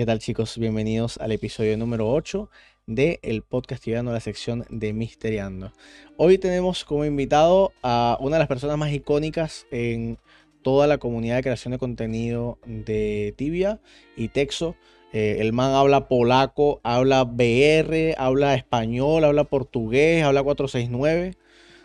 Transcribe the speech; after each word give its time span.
¿Qué 0.00 0.06
tal 0.06 0.18
chicos? 0.18 0.56
Bienvenidos 0.56 1.18
al 1.18 1.30
episodio 1.30 1.76
número 1.76 2.10
8 2.10 2.48
de 2.86 3.20
el 3.22 3.42
podcast 3.42 3.86
a 3.86 4.02
la 4.02 4.20
sección 4.20 4.64
de 4.70 4.94
Misteriando. 4.94 5.74
Hoy 6.16 6.38
tenemos 6.38 6.86
como 6.86 7.04
invitado 7.04 7.74
a 7.82 8.16
una 8.18 8.36
de 8.36 8.38
las 8.38 8.48
personas 8.48 8.78
más 8.78 8.92
icónicas 8.92 9.66
en 9.70 10.16
toda 10.62 10.86
la 10.86 10.96
comunidad 10.96 11.36
de 11.36 11.42
creación 11.42 11.72
de 11.72 11.78
contenido 11.78 12.58
de 12.64 13.34
Tibia 13.36 13.78
y 14.16 14.28
Texo. 14.28 14.74
Eh, 15.12 15.36
el 15.40 15.52
man 15.52 15.72
habla 15.72 16.08
polaco, 16.08 16.80
habla 16.82 17.24
BR, 17.24 18.14
habla 18.16 18.54
español, 18.54 19.24
habla 19.24 19.44
portugués, 19.44 20.24
habla 20.24 20.42
469. 20.42 21.34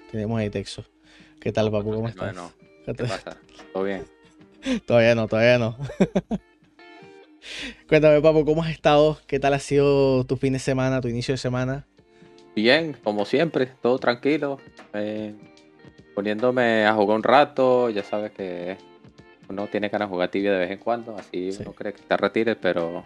Tenemos 0.09 0.39
ahí 0.39 0.49
Texo. 0.49 0.85
¿Qué 1.41 1.51
tal, 1.51 1.69
papu? 1.69 1.91
¿Cómo 1.91 2.07
estás? 2.07 2.33
Bueno, 2.33 2.53
¿qué 2.85 2.93
pasa? 2.93 3.37
¿Todo 3.73 3.83
bien? 3.83 4.05
todavía 4.87 5.15
no, 5.15 5.27
todavía 5.27 5.57
no. 5.57 5.77
Cuéntame, 7.87 8.21
papu, 8.21 8.45
¿cómo 8.45 8.63
has 8.63 8.71
estado? 8.71 9.19
¿Qué 9.27 9.39
tal 9.39 9.53
ha 9.53 9.59
sido 9.59 10.23
tu 10.25 10.37
fin 10.37 10.53
de 10.53 10.59
semana, 10.59 11.01
tu 11.01 11.07
inicio 11.07 11.33
de 11.33 11.37
semana? 11.37 11.85
Bien, 12.55 12.95
como 13.03 13.25
siempre, 13.25 13.67
todo 13.81 13.99
tranquilo. 13.99 14.59
Eh, 14.93 15.33
poniéndome 16.13 16.85
a 16.85 16.93
jugar 16.93 17.17
un 17.17 17.23
rato, 17.23 17.89
ya 17.89 18.03
sabes 18.03 18.31
que 18.31 18.77
uno 19.49 19.67
tiene 19.67 19.89
ganas 19.89 20.07
de 20.07 20.13
jugar 20.13 20.29
tibia 20.29 20.53
de 20.53 20.59
vez 20.59 20.71
en 20.71 20.79
cuando, 20.79 21.15
así 21.17 21.49
uno 21.59 21.73
cree 21.73 21.93
que 21.93 22.01
te 22.01 22.17
retires, 22.17 22.57
pero 22.59 23.05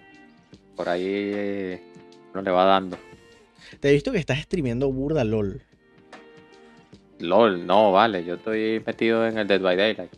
por 0.76 0.88
ahí 0.88 1.80
uno 2.32 2.42
le 2.42 2.52
va 2.52 2.66
dando. 2.66 2.98
Te 3.80 3.90
he 3.90 3.94
visto 3.94 4.12
que 4.12 4.20
estás 4.20 4.40
streameando 4.40 4.92
burda 4.92 5.24
LOL. 5.24 5.62
LOL, 7.20 7.66
no, 7.66 7.92
vale, 7.92 8.24
yo 8.24 8.36
estoy 8.36 8.82
metido 8.86 9.28
en 9.28 9.38
el 9.38 9.48
Dead 9.48 9.60
by 9.60 9.76
Daylight. 9.76 10.14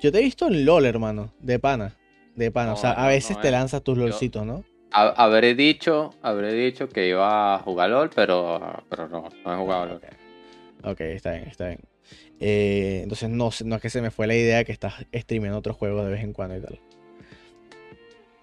Yo 0.00 0.12
te 0.12 0.18
he 0.18 0.22
visto 0.22 0.46
en 0.46 0.64
LOL, 0.64 0.86
hermano, 0.86 1.32
de 1.40 1.58
pana. 1.58 1.97
De 2.38 2.52
pana, 2.52 2.74
o 2.74 2.76
sea, 2.76 2.92
a 2.92 3.08
veces 3.08 3.40
te 3.40 3.48
eh. 3.48 3.50
lanzas 3.50 3.82
tus 3.82 3.98
LOLcitos, 3.98 4.46
¿no? 4.46 4.62
habré 4.92 5.54
dicho, 5.56 6.14
habré 6.22 6.52
dicho 6.52 6.88
que 6.88 7.08
iba 7.08 7.56
a 7.56 7.58
jugar 7.58 7.90
LOL, 7.90 8.10
pero, 8.14 8.84
pero 8.88 9.08
no, 9.08 9.28
no 9.44 9.52
he 9.52 9.56
jugado 9.56 9.86
LOL. 9.86 10.00
Ok, 10.84 11.00
está 11.00 11.32
bien, 11.32 11.48
está 11.48 11.66
bien. 11.66 11.80
Eh, 12.38 13.00
entonces 13.02 13.28
no, 13.28 13.50
no 13.64 13.76
es 13.76 13.82
que 13.82 13.90
se 13.90 14.00
me 14.00 14.12
fue 14.12 14.28
la 14.28 14.36
idea 14.36 14.62
que 14.62 14.70
estás 14.70 14.94
streamando 15.12 15.58
otros 15.58 15.76
juegos 15.76 16.04
de 16.04 16.12
vez 16.12 16.22
en 16.22 16.32
cuando 16.32 16.56
y 16.56 16.60
tal. 16.60 16.78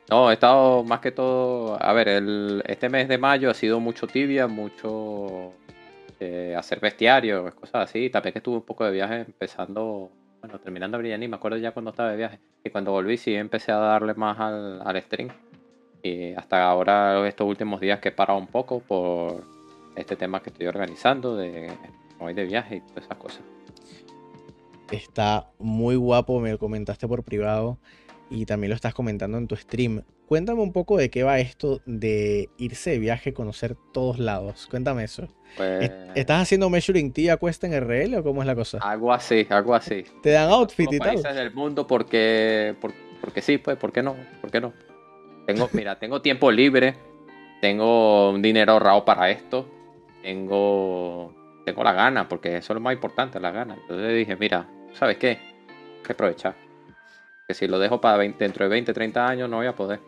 No, 0.10 0.30
he 0.30 0.34
estado 0.34 0.84
más 0.84 1.00
que 1.00 1.12
todo. 1.12 1.82
A 1.82 1.94
ver, 1.94 2.10
el, 2.10 2.64
este 2.68 2.90
mes 2.90 3.08
de 3.08 3.18
mayo 3.18 3.50
ha 3.50 3.54
sido 3.54 3.80
mucho 3.80 4.08
tibia, 4.08 4.48
mucho 4.48 5.54
eh, 6.20 6.54
hacer 6.58 6.82
bestiario, 6.82 7.50
cosas 7.56 7.90
así. 7.90 8.10
También 8.10 8.34
que 8.34 8.40
estuve 8.40 8.58
un 8.58 8.66
poco 8.66 8.84
de 8.84 8.92
viaje 8.92 9.22
empezando 9.22 10.12
bueno, 10.46 10.60
terminando 10.60 11.00
Brillanti, 11.00 11.28
me 11.28 11.38
acuerdo 11.38 11.58
ya 11.58 11.72
cuando 11.72 11.90
estaba 11.92 12.12
de 12.12 12.18
viaje. 12.18 12.40
Y 12.64 12.70
cuando 12.70 12.92
volví 12.92 13.18
sí 13.18 13.34
empecé 13.34 13.72
a 13.72 13.78
darle 13.78 14.14
más 14.14 14.40
al, 14.40 14.82
al 14.86 15.02
stream. 15.02 15.30
Y 16.04 16.34
hasta 16.34 16.64
ahora, 16.64 17.28
estos 17.28 17.48
últimos 17.48 17.82
días 17.82 18.00
que 18.00 18.10
he 18.10 18.12
parado 18.12 18.38
un 18.38 18.48
poco 18.48 18.80
por 18.80 19.44
este 19.96 20.16
tema 20.16 20.42
que 20.42 20.52
estoy 20.52 20.68
organizando, 20.68 21.36
de 21.36 21.72
hoy 22.20 22.34
de 22.36 22.46
viaje 22.46 22.76
y 22.76 22.82
todas 22.82 23.06
esas 23.06 23.18
cosas. 23.18 23.42
Está 24.92 25.50
muy 25.58 25.96
guapo, 25.96 26.40
me 26.40 26.52
lo 26.52 26.60
comentaste 26.60 27.08
por 27.08 27.24
privado 27.24 27.80
y 28.30 28.46
también 28.46 28.70
lo 28.70 28.76
estás 28.76 28.94
comentando 28.94 29.38
en 29.38 29.48
tu 29.48 29.56
stream. 29.56 30.04
Cuéntame 30.28 30.62
un 30.62 30.74
poco 30.74 30.98
de 30.98 31.10
qué 31.10 31.24
va 31.24 31.40
esto 31.40 31.82
de 31.86 32.50
irse 32.58 32.92
de 32.92 33.00
viaje, 33.00 33.34
conocer 33.34 33.76
todos 33.94 34.18
lados. 34.18 34.68
Cuéntame 34.70 35.04
eso. 35.04 35.28
Pues 35.56 35.92
¿Estás 36.16 36.42
haciendo 36.42 36.70
Measuring 36.70 37.14
T 37.14 37.30
a 37.30 37.38
cuesta 37.38 37.68
en 37.68 37.74
RL 37.74 38.18
o 38.18 38.24
cómo 38.24 38.42
es 38.42 38.48
la 38.48 38.56
cosa? 38.56 38.80
Algo 38.82 39.14
así, 39.14 39.46
algo 39.50 39.76
así. 39.76 40.04
¿Te 40.24 40.32
dan 40.32 40.50
outfit 40.50 40.92
y 40.92 41.00
tal? 41.00 41.22
del 41.22 41.54
mundo 41.54 41.86
porque, 41.86 42.76
porque 43.22 43.42
sí, 43.42 43.60
pues, 43.60 43.78
¿por 43.78 43.92
qué 43.92 44.02
no? 44.02 44.16
¿Por 44.42 44.50
qué 44.50 44.60
no? 44.60 44.74
Tengo, 45.46 45.70
mira, 45.74 45.96
tengo 46.00 46.22
tiempo 46.22 46.52
libre, 46.52 46.96
tengo 47.62 48.32
un 48.32 48.42
dinero 48.42 48.74
ahorrado 48.74 49.06
para 49.06 49.30
esto, 49.30 49.70
tengo, 50.24 51.34
tengo 51.66 51.84
la 51.84 51.94
gana, 51.94 52.28
porque 52.28 52.58
eso 52.58 52.74
es 52.74 52.76
lo 52.76 52.82
más 52.82 52.96
importante, 52.96 53.40
la 53.40 53.52
gana. 53.52 53.76
Entonces 53.76 54.16
dije, 54.16 54.36
mira, 54.36 54.68
¿sabes 54.94 55.18
qué? 55.18 55.30
Hay 55.30 56.04
que 56.04 56.14
aprovechar. 56.14 56.65
Que 57.48 57.54
si 57.54 57.68
lo 57.68 57.78
dejo 57.78 58.02
para 58.02 58.18
dentro 58.18 58.66
de 58.66 58.70
20, 58.70 58.92
30 58.94 59.28
años 59.28 59.50
no 59.50 59.58
voy 59.58 59.68
a 59.68 59.76
poder. 59.76 60.00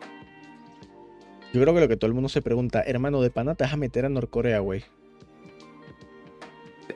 Yo 1.52 1.62
creo 1.62 1.72
que 1.72 1.80
lo 1.80 1.88
que 1.88 1.96
todo 1.96 2.08
el 2.08 2.14
mundo 2.14 2.28
se 2.28 2.42
pregunta, 2.42 2.82
hermano, 2.84 3.22
de 3.22 3.30
pana 3.30 3.54
te 3.54 3.64
vas 3.64 3.72
a 3.72 3.76
meter 3.76 4.04
a 4.04 4.08
Norcorea, 4.08 4.58
güey. 4.58 4.84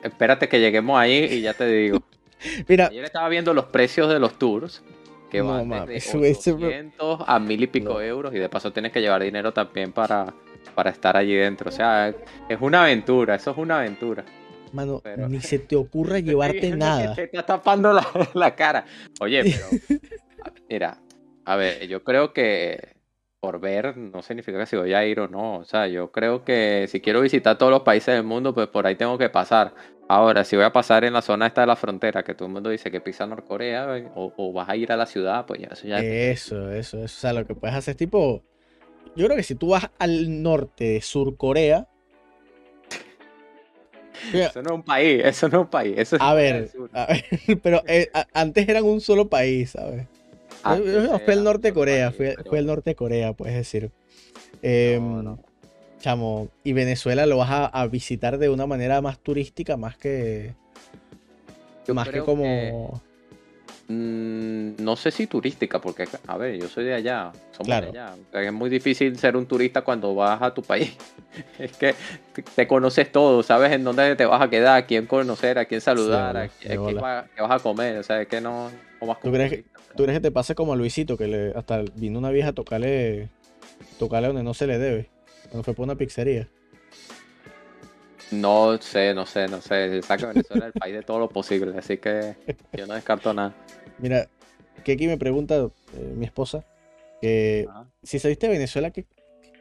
Espérate 0.03 0.49
que 0.49 0.59
lleguemos 0.59 0.99
ahí 0.99 1.25
y 1.31 1.41
ya 1.41 1.53
te 1.53 1.65
digo. 1.65 2.03
Mira, 2.67 2.87
ayer 2.87 3.05
estaba 3.05 3.29
viendo 3.29 3.53
los 3.53 3.65
precios 3.65 4.09
de 4.09 4.19
los 4.19 4.37
tours 4.37 4.83
que 5.31 5.41
van 5.41 5.69
de 5.69 5.95
800 5.95 7.21
a 7.27 7.39
mil 7.39 7.63
y 7.63 7.67
pico 7.67 7.99
euros 8.01 8.35
y 8.35 8.37
de 8.37 8.49
paso 8.49 8.71
tienes 8.71 8.91
que 8.91 9.01
llevar 9.01 9.23
dinero 9.23 9.53
también 9.53 9.91
para, 9.91 10.33
para 10.75 10.91
estar 10.91 11.15
allí 11.15 11.35
dentro. 11.35 11.69
O 11.69 11.71
sea, 11.71 12.13
es 12.49 12.57
una 12.59 12.83
aventura, 12.83 13.35
eso 13.35 13.51
es 13.51 13.57
una 13.57 13.79
aventura. 13.79 14.25
Mano, 14.73 15.01
ni 15.29 15.39
se 15.39 15.59
te 15.59 15.75
ocurra 15.75 16.19
llevarte 16.19 16.75
nada. 16.75 17.15
Te 17.15 17.23
está 17.23 17.45
tapando 17.45 17.93
la, 17.93 18.05
la 18.33 18.53
cara. 18.55 18.85
Oye, 19.19 19.43
pero 19.43 19.99
Mira, 20.69 21.01
a 21.45 21.55
ver, 21.55 21.87
yo 21.87 22.03
creo 22.03 22.33
que 22.33 22.93
por 23.43 23.59
ver 23.59 23.97
no 23.97 24.21
significa 24.21 24.57
que 24.57 24.65
si 24.65 24.77
voy 24.77 24.93
a 24.93 25.05
ir 25.05 25.19
o 25.19 25.27
no. 25.27 25.57
O 25.57 25.65
sea, 25.65 25.87
yo 25.89 26.13
creo 26.13 26.45
que 26.45 26.87
si 26.87 27.01
quiero 27.01 27.19
visitar 27.19 27.57
todos 27.57 27.73
los 27.73 27.81
países 27.81 28.15
del 28.15 28.23
mundo, 28.23 28.53
pues 28.53 28.67
por 28.67 28.87
ahí 28.87 28.95
tengo 28.95 29.17
que 29.17 29.27
pasar. 29.27 29.73
Ahora, 30.07 30.45
si 30.45 30.55
voy 30.55 30.63
a 30.63 30.71
pasar 30.71 31.03
en 31.03 31.11
la 31.11 31.21
zona 31.21 31.47
esta 31.47 31.59
de 31.59 31.67
la 31.67 31.75
frontera, 31.75 32.23
que 32.23 32.35
todo 32.35 32.47
el 32.47 32.53
mundo 32.53 32.69
dice 32.69 32.89
que 32.89 33.01
pisa 33.01 33.25
Norcorea, 33.25 34.11
o, 34.15 34.53
vas 34.53 34.69
a 34.69 34.77
ir 34.77 34.93
a 34.93 34.95
la 34.95 35.05
ciudad, 35.05 35.45
pues 35.45 35.59
ya 35.59 35.67
eso 35.67 35.85
ya. 35.85 35.99
Eso, 35.99 36.71
eso, 36.71 36.99
eso. 36.99 37.01
O 37.03 37.07
sea, 37.09 37.33
lo 37.33 37.45
que 37.45 37.53
puedes 37.53 37.75
hacer 37.75 37.91
es 37.91 37.97
tipo. 37.97 38.45
Yo 39.13 39.25
creo 39.25 39.35
que 39.35 39.43
si 39.43 39.55
tú 39.55 39.67
vas 39.71 39.89
al 39.99 40.41
norte 40.41 40.85
de 40.85 41.01
Surcorea. 41.01 41.89
Eso 44.33 44.61
no 44.61 44.69
es 44.69 44.75
un 44.75 44.83
país, 44.83 45.21
eso 45.25 45.49
no 45.49 45.57
es 45.57 45.63
un 45.65 45.69
país. 45.69 45.95
Eso 45.97 46.15
a, 46.17 46.33
ver, 46.33 46.71
a, 46.93 47.07
ver, 47.47 47.59
pero 47.61 47.83
eh, 47.85 48.09
antes 48.31 48.69
eran 48.69 48.85
un 48.85 49.01
solo 49.01 49.27
país, 49.27 49.71
¿sabes? 49.71 50.07
Ah, 50.63 50.77
fue 51.23 51.33
el 51.33 51.43
norte 51.43 51.69
de 51.69 51.73
Corea, 51.73 52.11
fue, 52.11 52.35
el 52.51 52.65
norte 52.65 52.91
de 52.91 52.95
Corea, 52.95 53.33
puedes 53.33 53.55
decir. 53.55 53.91
Em, 54.61 55.35
chamo, 55.99 56.49
y 56.63 56.73
Venezuela 56.73 57.25
lo 57.25 57.37
vas 57.37 57.69
a, 57.71 57.87
visitar 57.87 58.37
de 58.37 58.49
una 58.49 58.65
manera 58.65 59.01
más 59.01 59.19
turística, 59.19 59.77
más 59.77 59.97
que. 59.97 60.53
más 61.87 62.09
que 62.09 62.21
como. 62.21 63.01
Mm, 63.89 64.81
no 64.81 64.95
sé 64.95 65.11
si 65.11 65.27
turística, 65.27 65.81
porque, 65.81 66.07
a 66.27 66.37
ver, 66.37 66.57
yo 66.57 66.69
soy 66.69 66.85
de 66.85 66.93
allá, 66.93 67.33
somos 67.51 67.67
de 67.67 67.73
allá. 67.73 68.15
Es 68.31 68.53
muy 68.53 68.69
difícil 68.69 69.17
ser 69.17 69.35
un 69.35 69.45
turista 69.45 69.81
cuando 69.81 70.15
vas 70.15 70.41
a 70.41 70.53
tu 70.53 70.61
país. 70.61 70.95
es 71.59 71.75
que 71.75 71.93
te 72.55 72.67
conoces 72.67 73.11
todo, 73.11 73.43
sabes 73.43 73.73
en 73.73 73.83
dónde 73.83 74.15
te 74.15 74.25
vas 74.25 74.41
a 74.41 74.49
quedar, 74.49 74.77
a 74.77 74.85
quién 74.85 75.05
conocer, 75.05 75.59
a 75.59 75.65
quién 75.65 75.81
saludar, 75.81 76.37
a, 76.37 76.47
qué, 76.47 76.77
vas 76.77 77.27
a 77.37 77.59
comer. 77.59 77.97
O 77.97 78.03
sea, 78.03 78.21
es 78.21 78.27
que 78.27 78.39
no. 78.39 78.71
¿Tú 79.21 79.31
crees, 79.31 79.65
¿Tú 79.95 80.03
crees 80.03 80.17
que 80.17 80.23
te 80.23 80.31
pase 80.31 80.55
como 80.55 80.73
a 80.73 80.75
Luisito, 80.75 81.17
que 81.17 81.27
le, 81.27 81.51
hasta 81.55 81.83
vino 81.95 82.19
una 82.19 82.31
vieja 82.31 82.49
a 82.49 82.53
tocarle, 82.53 83.29
tocarle 83.99 84.27
donde 84.27 84.43
no 84.43 84.53
se 84.53 84.67
le 84.67 84.79
debe? 84.79 85.09
Cuando 85.49 85.63
fue 85.63 85.73
por 85.73 85.83
una 85.83 85.95
pizzería. 85.95 86.47
No 88.31 88.77
sé, 88.81 89.13
no 89.13 89.25
sé, 89.25 89.47
no 89.47 89.61
sé. 89.61 90.01
Que 90.01 90.25
Venezuela 90.25 90.67
es 90.67 90.73
el 90.73 90.79
país 90.79 90.95
de 90.95 91.03
todo 91.03 91.19
lo 91.19 91.29
posible, 91.29 91.77
así 91.77 91.97
que 91.97 92.35
yo 92.73 92.87
no 92.87 92.95
descarto 92.95 93.33
nada. 93.33 93.53
Mira, 93.99 94.27
que 94.83 94.93
aquí 94.93 95.05
me 95.05 95.17
pregunta 95.17 95.55
eh, 95.55 96.13
mi 96.15 96.25
esposa 96.25 96.65
que 97.21 97.67
si 98.01 98.19
saliste 98.19 98.47
de 98.47 98.53
Venezuela, 98.53 98.91
¿qué, 98.91 99.05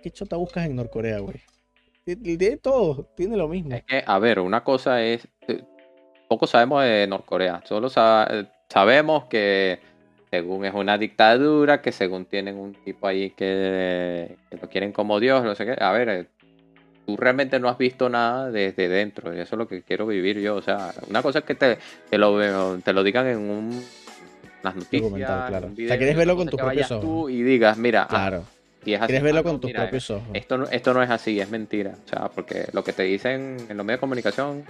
qué 0.03 0.11
chota 0.11 0.37
buscas 0.37 0.67
en 0.67 0.75
Norcorea, 0.75 1.21
güey? 1.21 1.37
Tiene 2.05 2.57
todo, 2.57 3.07
tiene 3.15 3.37
lo 3.37 3.47
mismo. 3.47 3.75
Es 3.75 3.85
que, 3.85 4.03
a 4.05 4.19
ver, 4.19 4.41
una 4.41 4.65
cosa 4.65 5.03
es. 5.03 5.29
Eh, 5.47 5.63
poco 6.29 6.49
sabemos 6.49 6.83
de 6.83 7.07
Norcorea. 7.07 7.63
Solo 7.65 7.89
eh, 7.89 8.47
sabemos 8.69 9.27
que 9.27 9.79
según 10.33 10.65
es 10.65 10.73
una 10.73 10.97
dictadura, 10.97 11.83
que 11.83 11.93
según 11.93 12.25
tienen 12.25 12.57
un 12.57 12.73
tipo 12.73 13.07
ahí 13.07 13.31
que, 13.37 14.35
lo 14.51 14.67
quieren 14.71 14.91
como 14.91 15.21
Dios, 15.21 15.45
no 15.45 15.55
sé 15.55 15.67
qué. 15.67 15.77
A 15.79 15.93
ver, 15.93 16.09
eh, 16.09 16.27
tú 17.05 17.19
realmente 17.19 17.61
no 17.61 17.69
has 17.69 17.77
visto 17.77 18.09
nada 18.09 18.51
desde 18.51 18.89
dentro, 18.89 19.37
y 19.37 19.41
eso 19.41 19.57
es 19.57 19.59
lo 19.59 19.69
que 19.69 19.83
quiero 19.83 20.07
vivir 20.07 20.41
yo. 20.41 20.57
O 20.57 20.63
sea, 20.63 20.95
una 21.11 21.21
cosa 21.21 21.41
es 21.41 21.45
que 21.45 21.55
te, 21.55 21.77
te 22.09 22.17
lo, 22.17 22.79
te 22.79 22.95
lo 22.95 23.05
digan 23.05 23.27
en 23.27 23.41
un, 23.41 23.85
unas 24.63 24.75
noticias. 24.75 25.13
claro. 25.13 25.71
o 25.71 25.77
sea, 25.77 25.99
quieres 25.99 26.17
verlo 26.17 26.35
con 26.35 26.49
tus 26.49 26.59
propios 26.59 26.91
ojos. 26.91 27.05
Tú 27.05 27.29
y 27.29 27.43
digas, 27.43 27.77
mira, 27.77 28.05
ah, 28.05 28.09
claro. 28.09 28.45
quieres 28.83 29.23
verlo 29.23 29.45
con 29.45 29.61
tus 29.61 29.71
propios 29.71 30.11
ojos. 30.13 30.29
Esto, 30.33 30.65
esto 30.71 30.95
no 30.95 31.03
es 31.03 31.11
así, 31.11 31.41
es 31.41 31.51
mentira. 31.51 31.95
O 32.07 32.09
sea, 32.09 32.31
porque 32.31 32.69
lo 32.73 32.83
que 32.83 32.95
te 32.95 33.03
dicen 33.03 33.59
en 33.69 33.77
los 33.77 33.85
medios 33.85 33.99
de 33.99 34.01
comunicación 34.01 34.65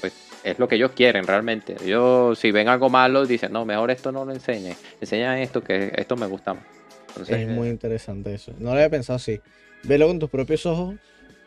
pues 0.00 0.12
es 0.44 0.58
lo 0.58 0.68
que 0.68 0.76
ellos 0.76 0.92
quieren 0.92 1.26
realmente. 1.26 1.76
Yo, 1.84 2.34
si 2.34 2.52
ven 2.52 2.68
algo 2.68 2.88
malo, 2.88 3.26
dicen, 3.26 3.52
no, 3.52 3.64
mejor 3.64 3.90
esto 3.90 4.12
no 4.12 4.24
lo 4.24 4.32
enseñe. 4.32 4.76
Enseña 5.00 5.40
esto, 5.42 5.62
que 5.62 5.92
esto 5.96 6.16
me 6.16 6.26
gusta 6.26 6.54
más. 6.54 7.28
es 7.28 7.48
muy 7.48 7.68
interesante 7.68 8.34
eso. 8.34 8.52
No 8.58 8.70
lo 8.70 8.76
había 8.76 8.90
pensado 8.90 9.16
así. 9.16 9.40
Velo 9.82 10.06
con 10.06 10.18
tus 10.18 10.30
propios 10.30 10.64
ojos. 10.66 10.96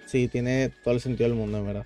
Sí, 0.06 0.28
tiene 0.28 0.70
todo 0.84 0.94
el 0.94 1.02
sentido 1.02 1.30
del 1.30 1.38
mundo, 1.38 1.60
en 1.60 1.68
verdad. 1.68 1.86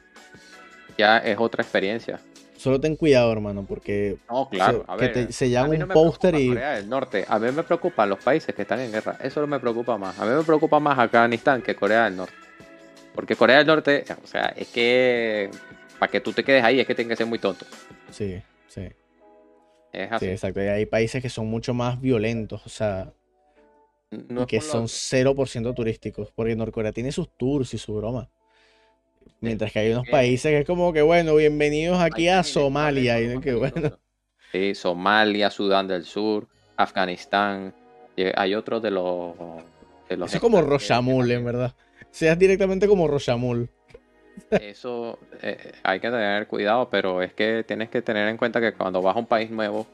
Ya 0.98 1.18
es 1.20 1.38
otra 1.38 1.62
experiencia. 1.62 2.20
Solo 2.58 2.80
ten 2.80 2.96
cuidado, 2.96 3.32
hermano, 3.32 3.66
porque 3.68 4.18
no, 4.30 4.48
claro, 4.48 4.86
se, 4.86 4.92
a 4.94 4.96
que 4.96 5.02
ver, 5.02 5.14
te, 5.28 5.34
se 5.34 5.50
llama 5.50 5.74
un 5.74 5.88
póster 5.90 6.34
y... 6.36 6.48
Corea 6.48 6.76
del 6.76 6.88
Norte. 6.88 7.26
A 7.28 7.38
mí 7.38 7.52
me 7.52 7.64
preocupan 7.64 8.10
los 8.10 8.24
países 8.24 8.56
que 8.56 8.62
están 8.62 8.80
en 8.80 8.92
guerra. 8.92 9.18
Eso 9.22 9.42
no 9.42 9.48
me 9.48 9.60
preocupa 9.60 9.98
más. 9.98 10.18
A 10.18 10.26
mí 10.26 10.32
me 10.32 10.44
preocupa 10.44 10.80
más 10.80 10.98
Afganistán 10.98 11.62
que 11.62 11.76
Corea 11.76 12.06
del 12.06 12.16
Norte. 12.16 12.34
Porque 13.14 13.36
Corea 13.36 13.58
del 13.58 13.68
Norte, 13.68 14.06
o 14.24 14.28
sea, 14.28 14.54
es 14.56 14.70
que 14.70 15.52
para 16.04 16.12
que 16.12 16.20
tú 16.20 16.34
te 16.34 16.44
quedes 16.44 16.62
ahí 16.66 16.82
es 16.82 16.86
que 16.86 16.94
tienes 16.96 17.14
que 17.14 17.16
ser 17.16 17.28
muy 17.28 17.40
tonto. 17.40 17.66
Sí, 18.12 18.42
sí. 18.68 18.90
Es 19.94 20.12
así. 20.12 20.26
Sí, 20.26 20.32
exacto. 20.32 20.62
Y 20.62 20.68
hay 20.68 20.86
países 20.86 21.22
que 21.22 21.30
son 21.30 21.48
mucho 21.48 21.74
más 21.74 22.02
violentos, 22.02 22.62
o 22.66 22.68
sea, 22.70 23.14
No 24.12 24.46
que 24.46 24.60
son 24.60 24.82
lo- 24.82 24.88
0% 24.90 25.74
turísticos, 25.74 26.30
porque 26.36 26.58
Norcorea 26.58 26.92
tiene 26.92 27.14
sus 27.14 27.30
tours 27.38 27.74
y 27.74 27.78
su 27.78 27.96
broma. 27.96 28.30
Mientras 29.40 29.72
que 29.72 29.80
hay 29.80 29.92
unos 29.92 30.06
países 30.10 30.52
que 30.52 30.60
es 30.60 30.66
como 30.66 30.92
que, 30.92 31.02
bueno, 31.02 31.36
bienvenidos 31.36 31.98
aquí 32.02 32.28
a 32.28 32.44
Somalia. 32.44 33.22
Y 33.22 33.40
que 33.40 33.54
bueno. 33.54 33.98
Sí, 34.52 34.76
Somalia, 34.76 35.50
Sudán 35.52 35.88
del 35.88 36.04
Sur, 36.04 36.50
Afganistán. 36.76 37.74
y 38.18 38.24
Hay 38.36 38.56
otros 38.56 38.82
de 38.84 38.92
los. 38.92 39.36
De 40.10 40.18
los 40.18 40.32
eso 40.32 40.38
es 40.38 40.42
como 40.42 40.62
Rochamul, 40.62 41.32
en 41.32 41.46
verdad. 41.46 41.74
Seas 42.12 42.38
directamente 42.38 42.90
como 42.90 43.08
Rochamul. 43.08 43.70
Eso 44.52 45.20
eh, 45.42 45.72
hay 45.84 46.00
que 46.00 46.10
tener 46.10 46.48
cuidado, 46.48 46.90
pero 46.90 47.22
es 47.22 47.34
que 47.34 47.64
tienes 47.68 47.90
que 47.90 48.02
tener 48.02 48.28
en 48.28 48.38
cuenta 48.38 48.60
que 48.62 48.74
cuando 48.74 49.02
vas 49.02 49.16
a 49.16 49.20
un 49.20 49.26
país 49.26 49.50
nuevo, 49.52 49.88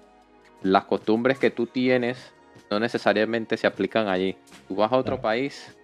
las 0.63 0.86
costumbres 0.86 1.39
que 1.39 1.50
tú 1.51 1.65
tienes 1.68 2.33
no 2.69 2.80
necesariamente 2.80 3.57
se 3.57 3.68
aplican 3.68 4.07
allí. 4.07 4.36
Tú 4.68 4.75
vas 4.75 4.91
a 4.91 4.97
otro 4.97 5.15
Claro. 5.15 5.21
país 5.21 5.75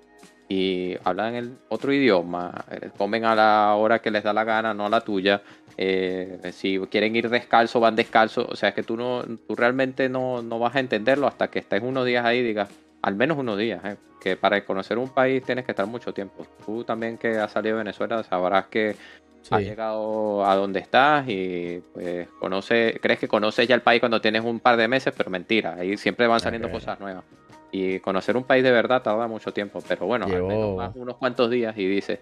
y 0.47 0.95
hablan 1.03 1.33
el 1.35 1.57
otro 1.69 1.91
idioma, 1.91 2.65
eh, 2.69 2.91
comen 2.97 3.25
a 3.25 3.33
la 3.33 3.73
hora 3.75 3.99
que 3.99 4.11
les 4.11 4.23
da 4.23 4.31
la 4.33 4.43
gana, 4.43 4.73
no 4.73 4.85
a 4.85 4.89
la 4.89 5.01
tuya. 5.01 5.41
eh, 5.77 6.39
si 6.53 6.79
quieren 6.89 7.15
ir 7.17 7.29
descalzo, 7.29 7.79
van 7.81 7.95
descalzo. 7.97 8.45
O 8.49 8.55
sea, 8.55 8.69
es 8.69 8.75
que 8.75 8.83
tú 8.83 8.95
no, 8.95 9.23
tú 9.23 9.55
realmente 9.55 10.07
no, 10.07 10.41
no 10.41 10.57
vas 10.59 10.75
a 10.75 10.79
entenderlo 10.79 11.27
hasta 11.27 11.49
que 11.49 11.59
estés 11.59 11.81
unos 11.83 12.05
días 12.05 12.23
ahí 12.23 12.37
y 12.39 12.43
digas, 12.43 12.69
al 13.05 13.13
menos 13.13 13.37
unos 13.37 13.55
días, 13.59 13.85
eh, 13.85 13.97
que 14.19 14.35
para 14.35 14.65
conocer 14.65 14.97
un 14.97 15.09
país 15.09 15.43
tienes 15.43 15.63
que 15.63 15.73
estar 15.73 15.85
mucho 15.85 16.11
tiempo. 16.11 16.43
Tú 16.65 16.83
también 16.83 17.19
que 17.19 17.37
has 17.37 17.51
salido 17.51 17.77
de 17.77 17.83
Venezuela 17.83 18.23
sabrás 18.23 18.65
que 18.65 18.89
has 18.89 18.95
Sí, 19.43 19.55
llegado 19.63 20.43
a 20.43 20.55
donde 20.55 20.79
estás 20.79 21.23
y 21.29 21.83
pues 21.93 22.27
conoce, 22.39 22.97
crees 22.99 23.19
que 23.19 23.27
conoces 23.27 23.67
ya 23.67 23.75
el 23.75 23.81
país 23.81 23.99
cuando 23.99 24.19
tienes 24.21 24.43
un 24.43 24.59
par 24.59 24.75
de 24.75 24.87
meses, 24.87 25.13
pero 25.15 25.29
mentira, 25.29 25.75
ahí 25.75 25.97
siempre 25.97 26.25
van 26.25 26.39
saliendo 26.39 26.71
cosas 26.71 26.99
nuevas. 26.99 27.23
Y 27.71 27.99
conocer 27.99 28.35
un 28.37 28.43
país 28.43 28.63
de 28.63 28.71
verdad 28.71 29.03
tarda 29.03 29.27
mucho 29.27 29.53
tiempo, 29.53 29.83
pero 29.87 30.07
bueno, 30.07 30.25
al 30.25 30.41
menos 30.41 30.95
unos 30.95 31.17
cuantos 31.17 31.51
días 31.51 31.77
y 31.77 31.85
dices, 31.85 32.17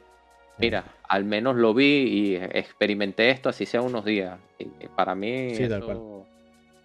mira, 0.59 0.83
al 1.07 1.23
menos 1.23 1.55
lo 1.55 1.73
vi 1.73 1.85
y 1.85 2.35
experimenté 2.35 3.29
esto, 3.29 3.47
así 3.47 3.65
sea 3.65 3.81
unos 3.81 4.03
días. 4.03 4.37
Y 4.59 4.65
para 4.97 5.15
mí 5.15 5.47
Sí, 5.53 5.63
eso, 5.63 6.25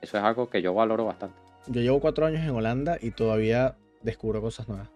eso 0.01 0.19
es 0.19 0.23
algo 0.23 0.49
que 0.49 0.63
yo 0.63 0.73
valoro 0.73 1.05
bastante. 1.05 1.37
Yo 1.67 1.81
llevo 1.83 1.99
cuatro 1.99 2.27
años 2.27 2.45
en 2.45 2.51
Holanda 2.51 2.97
y 3.01 3.11
todavía 3.11 3.75
descubro 4.03 4.41
cosas 4.41 4.69
nuevas. 4.69 4.89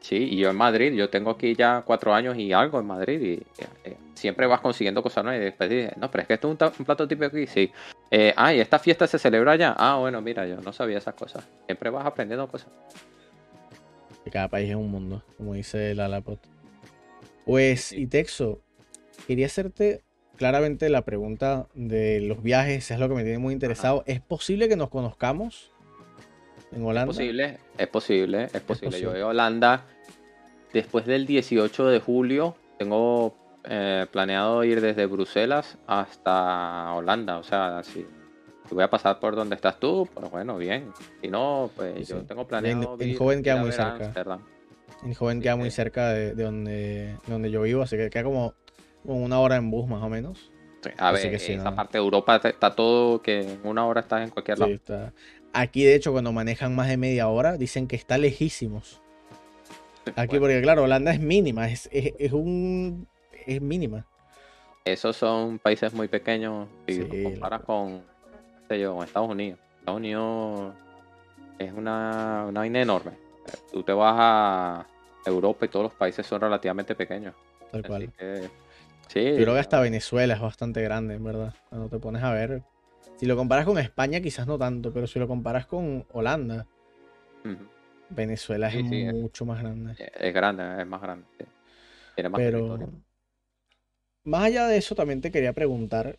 Sí, 0.00 0.16
y 0.16 0.36
yo 0.38 0.48
en 0.48 0.56
Madrid, 0.56 0.94
yo 0.94 1.10
tengo 1.10 1.30
aquí 1.30 1.54
ya 1.54 1.82
cuatro 1.84 2.14
años 2.14 2.36
y 2.38 2.52
algo 2.54 2.80
en 2.80 2.86
Madrid 2.86 3.20
y 3.20 3.62
eh, 3.84 3.96
siempre 4.14 4.46
vas 4.46 4.60
consiguiendo 4.60 5.02
cosas 5.02 5.24
nuevas 5.24 5.42
y 5.42 5.44
después 5.44 5.68
dices, 5.68 5.96
no, 5.98 6.10
pero 6.10 6.22
es 6.22 6.28
que 6.28 6.34
esto 6.34 6.48
es 6.50 6.78
un, 6.78 6.86
plato 6.86 7.06
típico 7.06 7.26
aquí, 7.26 7.46
sí. 7.46 7.70
Eh, 8.10 8.32
ah, 8.34 8.54
y 8.54 8.60
esta 8.60 8.78
fiesta 8.78 9.06
se 9.06 9.18
celebra 9.18 9.52
allá. 9.52 9.74
Ah, 9.76 9.98
bueno, 9.98 10.22
mira, 10.22 10.46
yo 10.46 10.56
no 10.56 10.72
sabía 10.72 10.96
esas 10.96 11.14
cosas. 11.14 11.46
Siempre 11.66 11.90
vas 11.90 12.06
aprendiendo 12.06 12.48
cosas. 12.48 12.70
Cada 14.32 14.48
país 14.48 14.70
es 14.70 14.76
un 14.76 14.90
mundo, 14.90 15.22
como 15.36 15.54
dice 15.54 15.94
Lalapot. 15.94 16.40
Pues, 17.44 17.86
Sí. 17.86 18.02
y 18.02 18.06
Texo, 18.06 18.60
quería 19.26 19.46
hacerte 19.46 20.02
claramente 20.36 20.88
la 20.88 21.04
pregunta 21.04 21.66
de 21.74 22.20
los 22.20 22.42
viajes, 22.42 22.90
es 22.90 22.98
lo 22.98 23.08
que 23.08 23.14
me 23.14 23.24
tiene 23.24 23.38
muy 23.38 23.52
interesado. 23.52 24.02
¿Es 24.06 24.20
posible 24.20 24.68
que 24.68 24.76
nos 24.76 24.88
conozcamos 24.88 25.72
en 26.72 26.78
Es 26.80 26.84
Holanda? 26.86 27.06
posible, 27.06 27.58
es 27.78 27.86
posible, 27.88 28.44
es 28.44 28.60
posible. 28.60 28.90
Yo 29.00 29.08
posible. 29.08 29.10
voy 29.12 29.20
a 29.20 29.26
Holanda 29.28 29.84
después 30.72 31.06
del 31.06 31.26
18 31.26 31.86
de 31.86 32.00
julio. 32.00 32.56
Tengo 32.78 33.34
eh, 33.64 34.06
planeado 34.10 34.64
ir 34.64 34.80
desde 34.80 35.06
Bruselas 35.06 35.78
hasta 35.86 36.92
Holanda. 36.94 37.38
O 37.38 37.42
sea, 37.42 37.82
si, 37.82 38.06
si 38.68 38.74
voy 38.74 38.84
a 38.84 38.90
pasar 38.90 39.18
por 39.20 39.34
donde 39.36 39.54
estás 39.56 39.78
tú, 39.80 40.08
pues 40.12 40.30
bueno, 40.30 40.56
bien. 40.56 40.92
Si 41.20 41.28
no, 41.28 41.70
pues 41.76 41.94
Sí, 41.98 42.04
yo 42.14 42.20
sí. 42.20 42.26
tengo 42.26 42.46
planeado 42.46 42.96
el 42.98 43.08
ir- 43.14 43.18
joven 43.18 43.42
queda 43.42 43.56
ir 43.56 43.60
muy 43.62 43.72
cerca. 43.72 44.04
Ámsterdam. 44.06 44.40
El 45.04 45.14
joven 45.14 45.38
Sí, 45.38 45.42
queda 45.42 45.56
muy 45.56 45.70
sí. 45.70 45.76
cerca 45.76 46.08
de, 46.10 46.34
de 46.34 46.44
donde, 46.44 46.72
de 46.72 47.18
donde 47.32 47.50
yo 47.50 47.62
vivo, 47.62 47.82
así 47.82 47.96
que 47.96 48.10
queda 48.10 48.24
como, 48.24 48.54
como 49.02 49.22
una 49.24 49.40
hora 49.40 49.56
en 49.56 49.70
bus 49.70 49.88
más 49.88 50.02
o 50.02 50.08
menos. 50.08 50.50
A 50.96 51.12
ver, 51.12 51.34
esa 51.34 51.70
no. 51.70 51.76
parte 51.76 51.98
de 51.98 52.04
Europa 52.04 52.36
está 52.42 52.74
todo 52.74 53.20
que 53.20 53.40
en 53.40 53.60
una 53.64 53.86
hora 53.86 54.00
estás 54.00 54.22
en 54.22 54.30
cualquier 54.30 54.56
Sí, 54.56 54.60
lado. 54.62 54.72
está. 54.72 55.12
Aquí, 55.52 55.84
de 55.84 55.94
hecho, 55.94 56.12
cuando 56.12 56.32
manejan 56.32 56.74
más 56.74 56.88
de 56.88 56.96
media 56.96 57.28
hora, 57.28 57.56
dicen 57.56 57.88
que 57.88 57.96
está 57.96 58.18
lejísimos. 58.18 59.00
Aquí, 60.16 60.38
Bueno, 60.38 60.40
porque 60.42 60.62
claro, 60.62 60.84
Holanda 60.84 61.12
es 61.12 61.20
mínima, 61.20 61.68
es, 61.68 61.88
es, 61.92 62.14
es 62.18 62.32
un. 62.32 63.06
es 63.46 63.60
mínima. 63.60 64.06
esos 64.84 65.16
son 65.16 65.58
países 65.58 65.92
muy 65.92 66.08
pequeños 66.08 66.68
y 66.86 66.94
Sí, 66.94 67.00
los 67.00 67.32
comparas 67.32 67.62
con, 67.62 68.00
qué 68.68 68.74
sé 68.74 68.80
yo, 68.80 68.94
con 68.94 69.04
Estados 69.04 69.28
Unidos. 69.30 69.58
Estados 69.80 69.98
Unidos 69.98 70.74
es 71.58 71.72
una, 71.72 72.46
una 72.48 72.60
vaina 72.60 72.80
enorme. 72.82 73.12
Tú 73.72 73.82
te 73.82 73.92
vas 73.92 74.14
a 74.18 74.86
Europa 75.26 75.66
y 75.66 75.68
todos 75.68 75.84
los 75.84 75.94
países 75.94 76.26
son 76.26 76.40
relativamente 76.40 76.94
pequeños. 76.94 77.34
Tal 77.70 77.82
cual. 77.82 78.10
que, 78.16 78.48
sí. 79.08 79.24
Yo 79.24 79.36
creo 79.42 79.54
que 79.54 79.60
hasta 79.60 79.80
Venezuela 79.80 80.34
es 80.34 80.40
bastante 80.40 80.82
grande, 80.82 81.14
en 81.14 81.24
verdad. 81.24 81.54
Cuando 81.68 81.88
te 81.88 81.98
pones 81.98 82.22
a 82.22 82.32
ver. 82.32 82.62
Si 83.20 83.26
lo 83.26 83.36
comparas 83.36 83.66
con 83.66 83.76
España, 83.78 84.22
quizás 84.22 84.46
no 84.46 84.56
tanto, 84.56 84.94
pero 84.94 85.06
si 85.06 85.18
lo 85.18 85.28
comparas 85.28 85.66
con 85.66 86.06
Holanda. 86.12 86.66
Venezuela 88.08 88.68
es 88.68 88.72
Sí, 88.74 88.88
sí, 88.88 89.02
es- 89.02 89.12
mucho 89.12 89.44
más 89.44 89.60
grande. 89.60 89.94
Es 90.18 90.32
grande, 90.32 90.80
es 90.80 90.86
más 90.86 91.02
grande. 91.02 91.26
sí. 91.38 91.44
Tiene 92.14 92.30
más 92.30 92.38
Pero 92.38 92.58
territorio. 92.60 92.88
más 94.24 94.44
allá 94.44 94.66
de 94.68 94.78
eso, 94.78 94.94
también 94.94 95.20
te 95.20 95.30
quería 95.30 95.52
preguntar 95.52 96.18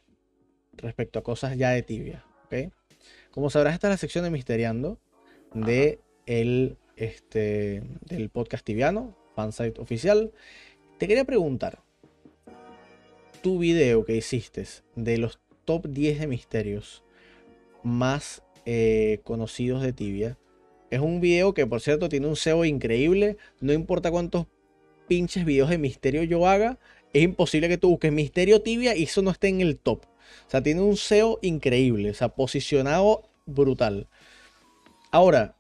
respecto 0.74 1.17
a 1.17 1.24
cosas 1.24 1.58
ya 1.58 1.72
de 1.72 1.81
tibia, 1.81 2.24
¿ok? 2.46 2.72
Como 3.31 3.50
sabrás, 3.50 3.74
esta 3.74 3.88
es 3.88 3.93
la 3.93 3.98
sección 3.98 4.24
de 4.24 4.29
Misteriando 4.29 5.00
de 5.55 6.00
el, 6.27 6.77
este, 6.98 7.81
del 8.05 8.29
podcast 8.29 8.63
tibiano, 8.63 9.17
fansite 9.36 9.81
oficial. 9.81 10.31
Te 11.00 11.08
quería 11.08 11.25
preguntar, 11.25 11.79
tu 13.41 13.58
video 13.58 14.05
que 14.05 14.15
hiciste 14.15 14.65
de 14.96 15.17
los 15.17 15.40
top 15.65 15.88
10 15.88 16.20
de 16.20 16.27
misterios 16.27 17.03
más 17.84 18.44
eh, 18.65 19.20
conocidos 19.24 19.82
de 19.82 19.94
tibia, 19.94 20.38
es 20.91 21.00
un 21.00 21.22
video 21.22 21.53
que 21.53 21.65
por 21.65 21.82
cierto 21.82 22.10
tiene 22.10 22.27
un 22.27 22.36
SEO 22.36 22.65
increíble, 22.65 23.38
no 23.60 23.74
importa 23.74 24.12
cuántos 24.12 24.48
pinches 25.08 25.46
videos 25.46 25.70
de 25.70 25.77
misterio 25.77 26.24
yo 26.24 26.48
haga, 26.48 26.80
es 27.13 27.24
imposible 27.24 27.70
que 27.70 27.77
tú 27.77 27.89
busques 27.89 28.12
misterio 28.12 28.62
tibia 28.62 28.96
y 28.96 29.03
eso 29.03 29.22
no 29.22 29.32
esté 29.32 29.48
en 29.48 29.62
el 29.62 29.77
top. 29.77 30.06
O 30.48 30.50
sea, 30.50 30.62
tiene 30.62 30.82
un 30.82 30.98
SEO 30.98 31.39
increíble, 31.41 32.10
o 32.10 32.13
sea, 32.13 32.30
posicionado 32.30 33.24
brutal. 33.46 34.08
Ahora, 35.12 35.56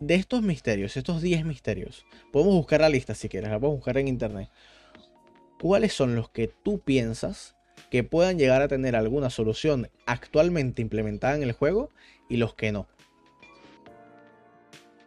de 0.00 0.14
estos 0.14 0.42
misterios, 0.42 0.96
estos 0.96 1.22
10 1.22 1.44
misterios, 1.44 2.04
podemos 2.32 2.54
buscar 2.54 2.80
la 2.80 2.88
lista 2.88 3.14
si 3.14 3.28
quieres, 3.28 3.50
la 3.50 3.58
podemos 3.58 3.78
buscar 3.78 3.98
en 3.98 4.08
internet. 4.08 4.50
¿Cuáles 5.60 5.92
son 5.92 6.14
los 6.14 6.28
que 6.30 6.48
tú 6.48 6.78
piensas 6.80 7.56
que 7.94 8.02
puedan 8.02 8.38
llegar 8.38 8.60
a 8.60 8.66
tener 8.66 8.96
alguna 8.96 9.30
solución 9.30 9.88
actualmente 10.04 10.82
implementada 10.82 11.36
en 11.36 11.44
el 11.44 11.52
juego 11.52 11.90
y 12.28 12.38
los 12.38 12.52
que 12.56 12.72
no? 12.72 12.88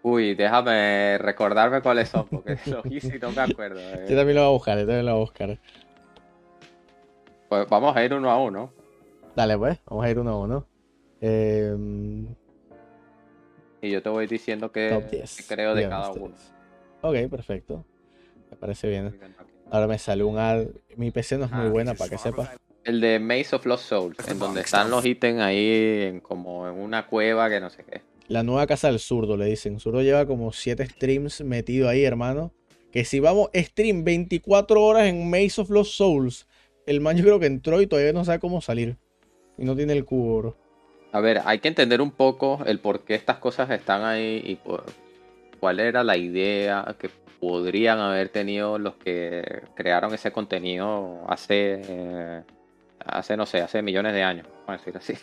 Uy, 0.04 0.36
déjame 0.36 1.18
recordarme 1.18 1.82
cuáles 1.82 2.08
son, 2.08 2.30
porque 2.30 2.56
los 2.72 2.90
hice 2.90 3.18
y 3.18 3.20
no 3.20 3.30
me 3.34 3.42
acuerdo. 3.42 3.82
eh. 3.82 4.08
Yo 4.10 4.16
también 4.16 4.38
lo 4.38 4.44
voy 4.44 4.50
a 4.52 4.54
buscar, 4.54 4.78
yo 4.80 4.86
también 4.86 5.06
lo 5.06 5.12
voy 5.12 5.18
a 5.18 5.26
buscar. 5.26 5.60
Pues 7.50 7.68
vamos 7.68 7.94
a 7.94 8.06
ir 8.06 8.14
uno 8.14 8.32
a 8.32 8.42
uno. 8.42 8.72
Dale, 9.36 9.58
pues, 9.58 9.78
vamos 9.86 10.06
a 10.06 10.10
ir 10.10 10.20
uno 10.20 10.32
a 10.32 10.40
uno. 10.40 10.66
Em, 11.20 12.26
Y 13.82 13.92
yo 13.92 14.02
te 14.02 14.08
voy 14.08 14.28
diciendo 14.28 14.70
10. 14.70 15.46
creo 15.50 15.76
de 15.76 15.82
Bien, 15.82 15.90
cada 15.90 16.10
uno. 16.12 16.34
Ok, 17.02 17.16
perfecto. 17.30 17.84
Me 18.50 18.56
parece 18.56 18.88
bien. 18.88 19.14
Ahora 19.70 19.88
me 19.88 20.00
sale 20.00 20.24
un 20.24 20.38
ad. 20.38 20.68
Mi 20.96 21.12
PC 21.12 21.38
no 21.38 21.44
es 21.46 21.52
muy 21.52 21.66
Ah, 21.68 21.70
buena, 21.70 21.94
para 21.94 22.10
que 22.10 22.18
sepas. 22.18 22.50
El 22.88 23.02
de 23.02 23.20
Maze 23.20 23.56
of 23.56 23.66
Lost 23.66 23.84
Souls, 23.90 24.18
en 24.30 24.40
donde 24.40 24.62
están 24.62 24.90
los 24.90 25.06
ítems 25.06 25.42
ahí 25.42 26.04
en- 26.08 26.20
como 26.22 26.68
en 26.70 26.76
una 26.80 27.06
cueva 27.08 27.50
que 27.50 27.60
no 27.60 27.70
sé 27.70 27.84
qué. 27.84 28.02
La 28.30 28.44
nueva 28.44 28.66
casa 28.66 28.88
del 28.88 29.00
zurdo, 29.00 29.36
le 29.36 29.46
dicen. 29.46 29.80
Zurdo 29.80 30.02
lleva 30.02 30.26
como 30.26 30.54
7 30.54 30.86
streams 30.86 31.42
metido 31.42 31.90
ahí, 31.90 32.04
hermano. 32.06 32.54
Que 32.92 33.04
si 33.04 33.20
vamos, 33.20 33.50
stream 33.54 34.04
24 34.06 34.82
horas 34.82 35.08
en 35.08 35.30
Maze 35.30 35.60
of 35.62 35.70
Lost 35.70 35.92
Souls. 35.94 36.48
El 36.86 37.02
man 37.02 37.18
yo 37.18 37.24
creo 37.24 37.40
que 37.42 37.46
entró 37.48 37.82
y 37.82 37.88
todavía 37.88 38.14
no 38.14 38.24
sabe 38.24 38.40
cómo 38.40 38.62
salir. 38.62 38.96
Y 39.58 39.66
no 39.66 39.76
tiene 39.76 39.92
el 39.94 40.06
cubo, 40.06 40.38
bro. 40.38 40.58
A 41.12 41.20
ver, 41.20 41.42
hay 41.46 41.60
que 41.60 41.68
entender 41.68 42.00
un 42.02 42.12
poco 42.12 42.60
el 42.66 42.80
por 42.80 43.02
qué 43.02 43.16
estas 43.16 43.38
cosas 43.40 43.70
están 43.70 44.04
ahí 44.06 44.42
y 44.46 44.56
por- 44.56 44.86
cuál 45.60 45.82
era 45.82 46.04
la 46.06 46.16
idea 46.16 46.96
que 47.00 47.10
podrían 47.42 48.00
haber 48.00 48.30
tenido 48.30 48.78
los 48.80 48.96
que 48.96 49.44
crearon 49.76 50.14
ese 50.14 50.32
contenido 50.32 51.24
hace 51.28 51.82
eh, 51.88 52.42
hace, 53.06 53.38
no 53.38 53.46
sé, 53.46 53.62
hace 53.62 53.82
millones 53.82 54.14
de 54.14 54.24
años, 54.24 54.48
vamos 54.66 54.82
a 54.82 54.86
decir 54.86 54.98
así. 54.98 55.14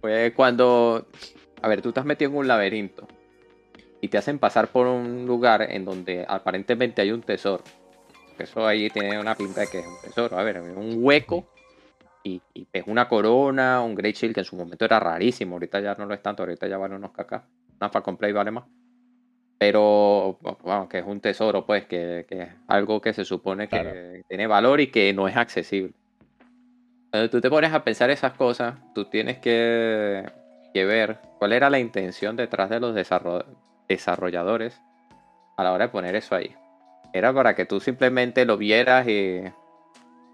Pues 0.00 0.32
cuando, 0.32 1.06
a 1.60 1.68
ver, 1.68 1.82
tú 1.82 1.90
estás 1.90 2.04
metido 2.04 2.30
en 2.30 2.36
un 2.36 2.48
laberinto 2.48 3.06
y 4.00 4.08
te 4.08 4.18
hacen 4.18 4.38
pasar 4.38 4.68
por 4.68 4.86
un 4.86 5.26
lugar 5.26 5.62
en 5.62 5.84
donde 5.84 6.24
aparentemente 6.28 7.02
hay 7.02 7.12
un 7.12 7.22
tesoro. 7.22 7.62
Eso 8.38 8.66
ahí 8.66 8.90
tiene 8.90 9.20
una 9.20 9.36
pinta 9.36 9.60
de 9.60 9.68
que 9.68 9.78
es 9.78 9.86
un 9.86 10.00
tesoro. 10.02 10.36
A 10.36 10.42
ver, 10.42 10.60
un 10.60 10.96
hueco 10.96 11.46
y, 12.24 12.42
es 12.72 12.84
una 12.86 13.08
corona, 13.08 13.80
un 13.82 13.94
Great 13.94 14.16
Shield 14.16 14.34
que 14.34 14.40
en 14.40 14.46
su 14.46 14.56
momento 14.56 14.84
era 14.84 14.98
rarísimo. 14.98 15.54
Ahorita 15.54 15.80
ya 15.80 15.94
no 15.94 16.06
lo 16.06 16.14
es 16.14 16.22
tanto, 16.22 16.42
ahorita 16.42 16.66
ya 16.66 16.78
vale 16.78 16.96
unos 16.96 17.12
cacas. 17.12 17.44
Una 17.80 17.90
Falcon 17.90 18.16
Play 18.16 18.32
vale 18.32 18.50
más. 18.50 18.64
Pero, 19.58 20.38
bueno, 20.62 20.88
que 20.88 20.98
es 20.98 21.06
un 21.06 21.20
tesoro, 21.20 21.64
pues, 21.64 21.86
que, 21.86 22.26
es 22.28 22.48
algo 22.66 23.00
que 23.00 23.12
se 23.12 23.24
supone 23.24 23.68
que 23.68 24.22
tiene 24.28 24.48
valor 24.48 24.80
y 24.80 24.88
que 24.88 25.12
no 25.12 25.28
es 25.28 25.36
accesible. 25.36 25.94
Cuando 27.12 27.28
tú 27.28 27.42
te 27.42 27.50
pones 27.50 27.74
a 27.74 27.84
pensar 27.84 28.08
esas 28.08 28.32
cosas, 28.32 28.74
tú 28.94 29.04
tienes 29.04 29.36
que, 29.36 30.24
ver 30.72 31.18
cuál 31.38 31.52
era 31.52 31.68
la 31.68 31.78
intención 31.78 32.36
detrás 32.36 32.70
de 32.70 32.80
los 32.80 32.94
desarrolladores 33.86 34.80
a 35.58 35.62
la 35.62 35.74
hora 35.74 35.88
de 35.88 35.92
poner 35.92 36.16
eso 36.16 36.34
ahí. 36.34 36.56
Era 37.12 37.34
para 37.34 37.54
que 37.54 37.66
tú 37.66 37.80
simplemente 37.80 38.46
lo 38.46 38.56
vieras 38.56 39.06
y, 39.06 39.42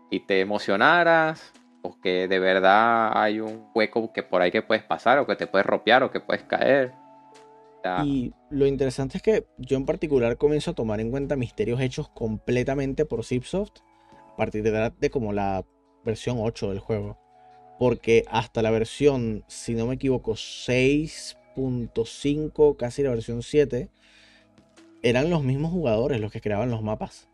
y 0.08 0.20
te 0.20 0.40
emocionaras, 0.40 1.52
o 1.82 2.00
que 2.00 2.28
de 2.28 2.38
verdad 2.38 3.10
hay 3.12 3.40
un 3.40 3.68
hueco 3.74 4.12
que 4.12 4.22
por 4.22 4.40
ahí 4.40 4.52
que 4.52 4.62
puedes 4.62 4.84
pasar, 4.84 5.18
o 5.18 5.26
que 5.26 5.34
te 5.34 5.48
puedes 5.48 5.66
ropear, 5.66 6.04
o 6.04 6.12
que 6.12 6.20
puedes 6.20 6.44
caer. 6.44 6.92
Y 8.04 8.32
lo 8.50 8.66
interesante 8.68 9.16
es 9.16 9.22
que 9.24 9.46
yo 9.56 9.76
en 9.76 9.84
particular 9.84 10.36
comienzo 10.36 10.70
a 10.70 10.74
tomar 10.74 11.00
en 11.00 11.10
cuenta 11.10 11.34
misterios 11.34 11.80
hechos 11.80 12.08
completamente 12.08 13.04
por 13.04 13.24
Zipsoft 13.24 13.80
a 14.32 14.36
partir 14.36 14.62
de 14.62 15.10
como 15.10 15.32
la 15.32 15.64
versión 16.08 16.38
8 16.40 16.70
del 16.70 16.80
juego. 16.80 17.18
Porque 17.78 18.24
hasta 18.28 18.62
la 18.62 18.70
versión, 18.70 19.44
si 19.46 19.74
no 19.74 19.86
me 19.86 19.94
equivoco, 19.94 20.32
6.5, 20.32 22.76
casi 22.76 23.02
la 23.02 23.10
versión 23.10 23.42
7, 23.42 23.90
eran 25.02 25.28
los 25.30 25.44
mismos 25.44 25.70
jugadores 25.70 26.20
los 26.20 26.32
que 26.32 26.40
creaban 26.40 26.70
los 26.70 26.82
mapas. 26.82 27.28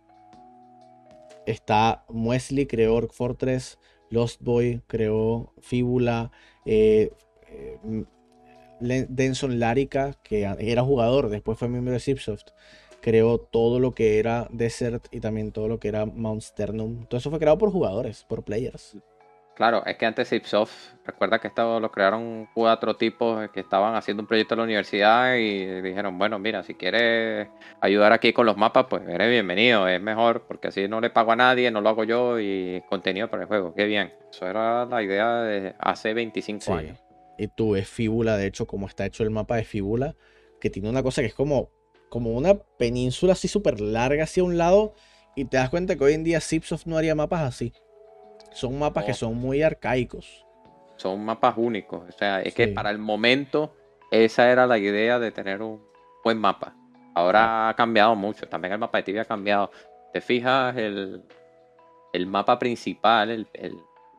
Está 1.46 2.04
Muesli, 2.08 2.66
creó 2.66 2.94
Orc 2.94 3.12
Fortress, 3.12 3.78
Lost 4.10 4.42
Boy, 4.42 4.82
creó 4.86 5.54
Fibula, 5.60 6.30
eh, 6.66 7.10
eh, 7.48 8.04
Denson 8.80 9.58
Larica, 9.58 10.14
que 10.22 10.42
era 10.42 10.82
jugador, 10.82 11.30
después 11.30 11.58
fue 11.58 11.68
miembro 11.68 11.92
de 11.92 12.00
Zipsoft, 12.00 12.48
creó 13.04 13.36
todo 13.36 13.80
lo 13.80 13.92
que 13.92 14.18
era 14.18 14.48
Desert 14.48 15.08
y 15.10 15.20
también 15.20 15.52
todo 15.52 15.68
lo 15.68 15.78
que 15.78 15.88
era 15.88 16.06
Mount 16.06 16.40
Sternum. 16.40 17.04
Todo 17.04 17.18
eso 17.18 17.28
fue 17.28 17.38
creado 17.38 17.58
por 17.58 17.70
jugadores, 17.70 18.24
por 18.24 18.42
players. 18.42 18.96
Claro, 19.54 19.84
es 19.84 19.98
que 19.98 20.06
antes 20.06 20.30
Zipsoft, 20.30 20.94
recuerda 21.04 21.38
que 21.38 21.48
esto 21.48 21.80
lo 21.80 21.92
crearon 21.92 22.48
cuatro 22.54 22.96
tipos 22.96 23.50
que 23.50 23.60
estaban 23.60 23.94
haciendo 23.94 24.22
un 24.22 24.26
proyecto 24.26 24.54
en 24.54 24.58
la 24.58 24.64
universidad 24.64 25.36
y 25.36 25.82
dijeron, 25.82 26.16
bueno, 26.16 26.38
mira, 26.38 26.62
si 26.62 26.76
quieres 26.76 27.46
ayudar 27.82 28.14
aquí 28.14 28.32
con 28.32 28.46
los 28.46 28.56
mapas, 28.56 28.86
pues 28.88 29.06
eres 29.06 29.28
bienvenido, 29.28 29.86
es 29.86 30.00
mejor, 30.00 30.46
porque 30.48 30.68
así 30.68 30.88
no 30.88 31.02
le 31.02 31.10
pago 31.10 31.32
a 31.32 31.36
nadie, 31.36 31.70
no 31.70 31.82
lo 31.82 31.90
hago 31.90 32.04
yo 32.04 32.40
y 32.40 32.82
contenido 32.88 33.28
para 33.28 33.42
el 33.42 33.48
juego, 33.48 33.74
qué 33.74 33.84
bien. 33.84 34.14
Eso 34.30 34.46
era 34.46 34.86
la 34.86 35.02
idea 35.02 35.42
de 35.42 35.74
hace 35.78 36.14
25 36.14 36.72
años. 36.72 37.04
Y 37.36 37.48
tú 37.48 37.72
ves 37.72 37.86
Fíbula, 37.86 38.38
de 38.38 38.46
hecho, 38.46 38.66
como 38.66 38.86
está 38.86 39.04
hecho 39.04 39.24
el 39.24 39.30
mapa 39.30 39.56
de 39.56 39.64
Fíbula, 39.64 40.16
que 40.58 40.70
tiene 40.70 40.88
una 40.88 41.02
cosa 41.02 41.20
que 41.20 41.28
es 41.28 41.34
como, 41.34 41.68
como 42.14 42.30
una 42.30 42.54
península 42.54 43.32
así 43.32 43.48
súper 43.48 43.80
larga 43.80 44.22
hacia 44.22 44.44
un 44.44 44.56
lado. 44.56 44.94
Y 45.34 45.46
te 45.46 45.56
das 45.56 45.68
cuenta 45.68 45.96
que 45.96 46.04
hoy 46.04 46.12
en 46.12 46.22
día 46.22 46.40
Zipsoft 46.40 46.86
no 46.86 46.96
haría 46.96 47.16
mapas 47.16 47.42
así. 47.42 47.72
Son 48.52 48.78
mapas 48.78 49.04
que 49.04 49.14
son 49.14 49.34
muy 49.36 49.64
arcaicos. 49.64 50.46
Son 50.94 51.24
mapas 51.24 51.54
únicos. 51.56 52.08
O 52.08 52.12
sea, 52.12 52.40
es 52.40 52.54
que 52.54 52.68
para 52.68 52.90
el 52.90 52.98
momento 52.98 53.74
esa 54.12 54.48
era 54.48 54.64
la 54.68 54.78
idea 54.78 55.18
de 55.18 55.32
tener 55.32 55.60
un 55.60 55.82
buen 56.22 56.38
mapa. 56.38 56.76
Ahora 57.16 57.68
ha 57.68 57.74
cambiado 57.74 58.14
mucho. 58.14 58.46
También 58.46 58.74
el 58.74 58.78
mapa 58.78 58.98
de 58.98 59.02
Tibia 59.02 59.22
ha 59.22 59.24
cambiado. 59.24 59.72
Te 60.12 60.20
fijas, 60.20 60.76
el, 60.76 61.20
el 62.12 62.26
mapa 62.28 62.60
principal, 62.60 63.28
el 63.30 63.48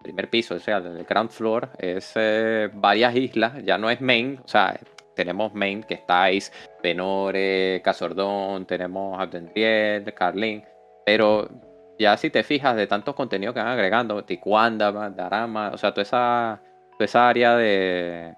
primer 0.03 0.29
piso, 0.29 0.55
o 0.55 0.59
sea, 0.59 0.77
el 0.77 1.03
ground 1.05 1.31
floor, 1.31 1.69
es 1.79 2.11
eh, 2.15 2.69
varias 2.73 3.15
islas, 3.15 3.63
ya 3.63 3.77
no 3.77 3.89
es 3.89 4.01
main, 4.01 4.39
o 4.43 4.47
sea, 4.47 4.79
tenemos 5.15 5.53
main 5.53 5.83
que 5.83 5.95
estáis, 5.95 6.51
Benore, 6.83 7.81
Casordón, 7.83 8.65
tenemos 8.65 9.19
Abdendriel, 9.19 10.13
Carlin, 10.13 10.63
pero 11.05 11.49
ya 11.97 12.17
si 12.17 12.29
te 12.29 12.43
fijas 12.43 12.75
de 12.75 12.87
tantos 12.87 13.15
contenidos 13.15 13.53
que 13.53 13.61
van 13.61 13.69
agregando, 13.69 14.23
Ticuanda, 14.23 14.91
Darama, 15.09 15.71
o 15.73 15.77
sea, 15.77 15.91
toda 15.91 16.03
esa, 16.03 16.61
esa 16.99 17.29
área 17.29 17.55
de, 17.55 18.35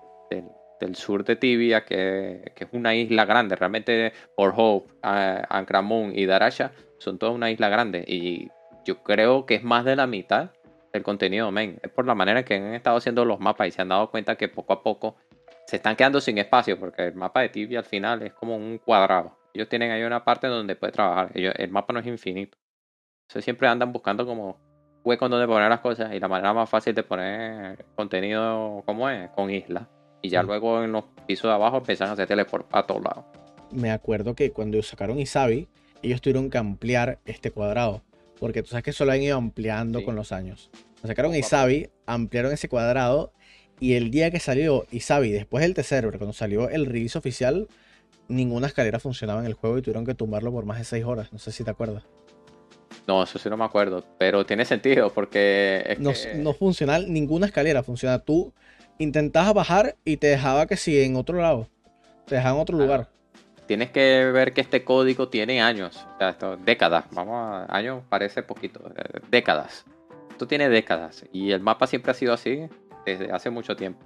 del 0.80 0.96
sur 0.96 1.24
de 1.24 1.36
Tibia, 1.36 1.84
que, 1.84 2.52
que, 2.56 2.66
es 2.66 2.70
una 2.74 2.96
isla 2.96 3.26
grande, 3.26 3.56
realmente 3.56 4.14
Port 4.36 4.54
Hope, 4.58 4.94
Ancramun 5.02 6.18
y 6.18 6.26
Darasha 6.26 6.72
son 7.00 7.18
toda 7.18 7.32
una 7.32 7.52
isla 7.52 7.70
grande 7.70 8.04
y 8.08 8.50
yo 8.86 9.04
creo 9.04 9.46
que 9.46 9.56
es 9.56 9.64
más 9.64 9.86
de 9.86 9.96
la 9.96 10.08
mitad 10.08 10.52
el 10.94 11.04
contenido 11.04 11.52
main. 11.52 11.80
Es 11.84 11.92
por 11.92 12.06
la 12.06 12.16
manera 12.16 12.44
que 12.44 12.56
han 12.56 12.74
estado 12.74 12.98
haciendo 12.98 13.26
los 13.26 13.40
mapas 13.40 13.68
y 13.68 13.72
se 13.72 13.82
han 13.82 13.90
dado 13.90 14.10
cuenta 14.10 14.36
que 14.36 14.48
poco 14.48 14.74
a 14.74 14.84
poco 14.84 15.16
se 15.68 15.76
están 15.76 15.98
quedando 15.98 16.22
sin 16.22 16.38
espacio 16.38 16.80
porque 16.80 17.08
el 17.08 17.16
mapa 17.16 17.42
de 17.42 17.50
Tibia 17.50 17.80
al 17.80 17.86
final 17.86 18.22
es 18.24 18.34
como 18.34 18.56
un 18.56 18.78
cuadrado. 18.78 19.38
Ellos 19.54 19.68
tienen 19.68 19.92
ahí 19.92 20.02
una 20.02 20.24
parte 20.24 20.48
donde 20.48 20.76
puede 20.78 20.94
trabajar. 20.94 21.32
el 21.34 21.70
mapa 21.70 21.92
no 21.92 22.00
es 22.00 22.08
infinito. 22.08 22.58
Entonces 23.24 23.44
siempre 23.44 23.68
andan 23.68 23.92
buscando 23.92 24.26
como 24.26 24.58
huecos 25.04 25.30
donde 25.30 25.46
poner 25.46 25.70
las 25.70 25.82
cosas 25.82 26.14
y 26.14 26.20
la 26.22 26.30
manera 26.30 26.54
más 26.54 26.70
fácil 26.70 26.96
de 26.96 27.04
poner 27.04 27.86
contenido 27.96 28.82
como 28.86 29.10
es, 29.10 29.30
con 29.32 29.52
islas. 29.52 29.88
Y 30.22 30.30
ya 30.30 30.42
luego 30.42 30.84
en 30.84 30.94
los 30.94 31.04
pisos 31.26 31.50
de 31.50 31.56
abajo 31.56 31.78
empiezan 31.78 32.10
a 32.10 32.14
hacer 32.14 32.28
teleport 32.28 32.68
a 32.74 32.84
todos 32.84 33.04
lados. 33.04 33.26
Me 33.72 33.92
acuerdo 33.92 34.36
que 34.36 34.54
cuando 34.54 34.82
sacaron 34.82 35.20
Isabi, 35.20 35.68
ellos 36.02 36.22
tuvieron 36.22 36.50
que 36.50 36.58
ampliar 36.58 37.20
este 37.26 37.52
cuadrado. 37.52 38.04
Porque 38.40 38.64
tú 38.64 38.70
sabes 38.70 38.84
que 38.84 38.94
solo 38.94 39.12
han 39.12 39.22
ido 39.22 39.38
ampliando 39.38 40.04
con 40.04 40.16
los 40.16 40.32
años. 40.32 40.70
Sacaron 41.04 41.36
Isabi, 41.36 41.90
ampliaron 42.06 42.54
ese 42.54 42.70
cuadrado. 42.70 43.34
Y 43.80 43.94
el 43.94 44.10
día 44.10 44.32
que 44.32 44.40
salió 44.40 44.86
Isabi, 44.92 45.32
después 45.32 45.62
del 45.62 45.74
tercero, 45.74 46.12
cuando 46.12 46.34
salió 46.34 46.70
el 46.70 46.86
release 46.86 47.18
oficial, 47.18 47.68
ninguna 48.28 48.68
escalera 48.68 49.00
funcionaba 49.00 49.40
en 49.40 49.46
el 49.46 49.54
juego 49.54 49.78
y 49.78 49.82
tuvieron 49.82 50.06
que 50.06 50.16
tumbarlo 50.16 50.52
por 50.52 50.66
más 50.66 50.80
de 50.80 50.84
6 50.84 51.06
horas. 51.06 51.32
No 51.32 51.40
sé 51.40 51.52
si 51.52 51.64
te 51.64 51.70
acuerdas. 51.70 52.04
No, 53.08 53.24
eso 53.24 53.40
sí 53.40 53.50
no 53.50 53.58
me 53.58 53.66
acuerdo. 53.66 54.04
Pero 54.18 54.46
tiene 54.46 54.66
sentido 54.66 55.14
porque. 55.14 55.96
no, 56.00 56.12
no 56.36 56.54
funciona 56.54 57.00
ninguna 57.00 57.46
escalera. 57.46 57.84
Funciona. 57.84 58.20
Tú 58.20 58.52
intentabas 58.98 59.54
bajar 59.54 59.96
y 60.04 60.18
te 60.18 60.28
dejaba 60.28 60.66
que 60.66 60.76
sí 60.76 61.02
en 61.02 61.16
otro 61.16 61.40
lado. 61.40 61.68
Te 62.26 62.36
dejaba 62.36 62.56
en 62.56 62.62
otro 62.62 62.78
lugar. 62.78 63.10
Tienes 63.68 63.92
que 63.92 64.26
ver 64.32 64.54
que 64.54 64.62
este 64.62 64.84
código 64.84 65.30
tiene 65.30 65.62
años. 65.62 66.06
O 66.16 66.18
sea, 66.18 66.30
esto, 66.30 66.58
décadas. 66.58 67.06
Vamos 67.12 67.36
a. 67.36 67.66
Años 67.70 68.04
parece 68.10 68.44
poquito. 68.44 68.92
Eh, 68.98 69.20
décadas. 69.30 69.86
Esto 70.32 70.48
tiene 70.48 70.70
décadas 70.70 71.26
y 71.32 71.52
el 71.52 71.62
mapa 71.62 71.88
siempre 71.88 72.12
ha 72.12 72.14
sido 72.14 72.34
así 72.34 72.68
desde 73.08 73.32
hace 73.32 73.50
mucho 73.50 73.76
tiempo. 73.76 74.06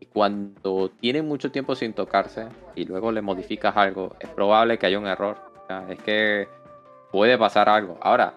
Y 0.00 0.06
cuando 0.06 0.90
tiene 1.00 1.22
mucho 1.22 1.50
tiempo 1.50 1.74
sin 1.74 1.92
tocarse 1.92 2.48
y 2.74 2.84
luego 2.84 3.12
le 3.12 3.22
modificas 3.22 3.76
algo, 3.76 4.16
es 4.18 4.28
probable 4.30 4.78
que 4.78 4.86
haya 4.86 4.98
un 4.98 5.06
error. 5.06 5.36
es 5.88 5.98
que 6.02 6.48
puede 7.10 7.38
pasar 7.38 7.68
algo. 7.68 7.98
Ahora, 8.00 8.34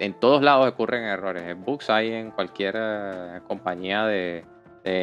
en 0.00 0.14
todos 0.14 0.42
lados 0.42 0.68
ocurren 0.68 1.04
errores. 1.04 1.42
En 1.44 1.64
bugs 1.64 1.88
hay 1.90 2.12
en 2.12 2.30
cualquier 2.30 2.74
eh, 2.76 3.40
compañía 3.46 4.04
de, 4.06 4.44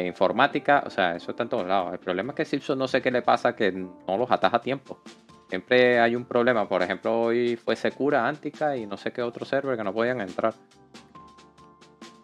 informática. 0.06 0.82
O 0.86 0.90
sea, 0.90 1.16
eso 1.16 1.30
está 1.30 1.44
en 1.44 1.48
todos 1.48 1.66
lados. 1.66 1.92
El 1.92 2.00
problema 2.00 2.32
es 2.32 2.36
que 2.36 2.44
Simpson 2.44 2.78
no 2.78 2.88
sé 2.88 3.00
qué 3.00 3.10
le 3.10 3.22
pasa 3.22 3.54
que 3.54 3.72
no 3.72 4.18
los 4.18 4.30
ataja 4.30 4.58
a 4.58 4.60
tiempo. 4.60 5.00
Siempre 5.48 5.98
hay 6.00 6.14
un 6.14 6.24
problema. 6.26 6.68
Por 6.68 6.82
ejemplo, 6.82 7.22
hoy 7.22 7.56
fue 7.56 7.76
Secura, 7.76 8.26
Antica 8.28 8.76
y 8.76 8.86
no 8.86 8.96
sé 8.96 9.12
qué 9.12 9.22
otro 9.22 9.46
server 9.46 9.76
que 9.76 9.84
no 9.84 9.94
podían 9.94 10.20
entrar. 10.20 10.52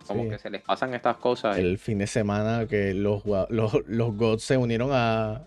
Como 0.06 0.28
que 0.28 0.38
se 0.38 0.50
les 0.50 0.62
pasan 0.62 0.94
estas 0.94 1.16
cosas. 1.16 1.58
El 1.58 1.78
fin 1.78 1.98
de 1.98 2.06
semana 2.06 2.66
que 2.66 2.94
los, 2.94 3.22
los, 3.48 4.16
gods 4.16 4.42
se 4.42 4.56
unieron 4.56 4.90
a, 4.92 5.44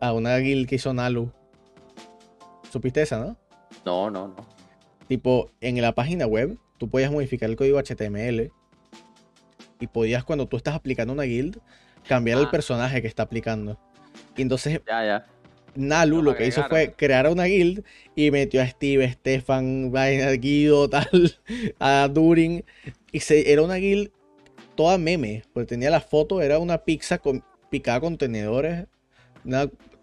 a 0.00 0.12
una 0.12 0.36
guild 0.36 0.68
que 0.68 0.76
hizo 0.76 0.92
Nalu. 0.92 1.30
¿Supiste 2.70 3.02
esa, 3.02 3.18
no? 3.18 3.36
No, 3.84 4.10
no, 4.10 4.28
no. 4.28 4.36
Tipo, 5.08 5.50
en 5.60 5.80
la 5.80 5.94
página 5.94 6.26
web, 6.26 6.58
tú 6.78 6.88
podías 6.88 7.12
modificar 7.12 7.48
el 7.50 7.56
código 7.56 7.78
HTML 7.78 8.50
y 9.80 9.86
podías, 9.86 10.24
cuando 10.24 10.48
tú 10.48 10.56
estás 10.56 10.74
aplicando 10.74 11.12
una 11.12 11.24
guild, 11.24 11.60
cambiar 12.08 12.38
el 12.38 12.46
ah. 12.46 12.50
personaje 12.50 13.02
que 13.02 13.08
está 13.08 13.24
aplicando. 13.24 13.78
Y 14.36 14.42
entonces, 14.42 14.80
ya, 14.86 15.04
ya. 15.04 15.26
Nalu 15.76 16.22
lo 16.22 16.34
que 16.36 16.46
hizo 16.46 16.64
fue 16.68 16.92
crear 16.92 17.28
una 17.28 17.44
guild 17.44 17.84
y 18.14 18.30
metió 18.30 18.62
a 18.62 18.66
Steve, 18.66 19.10
Stefan, 19.12 19.92
Guido, 20.40 20.88
tal, 20.90 21.36
a 21.78 22.08
Durin. 22.08 22.64
Y 23.12 23.20
se, 23.20 23.52
era 23.52 23.62
una 23.62 23.76
guild 23.76 24.10
toda 24.74 24.98
meme, 24.98 25.42
porque 25.52 25.68
tenía 25.68 25.90
la 25.90 26.00
foto, 26.00 26.40
era 26.42 26.58
una 26.58 26.78
pizza 26.78 27.18
con, 27.18 27.44
picada 27.70 28.00
con 28.00 28.18
tenedores, 28.18 28.86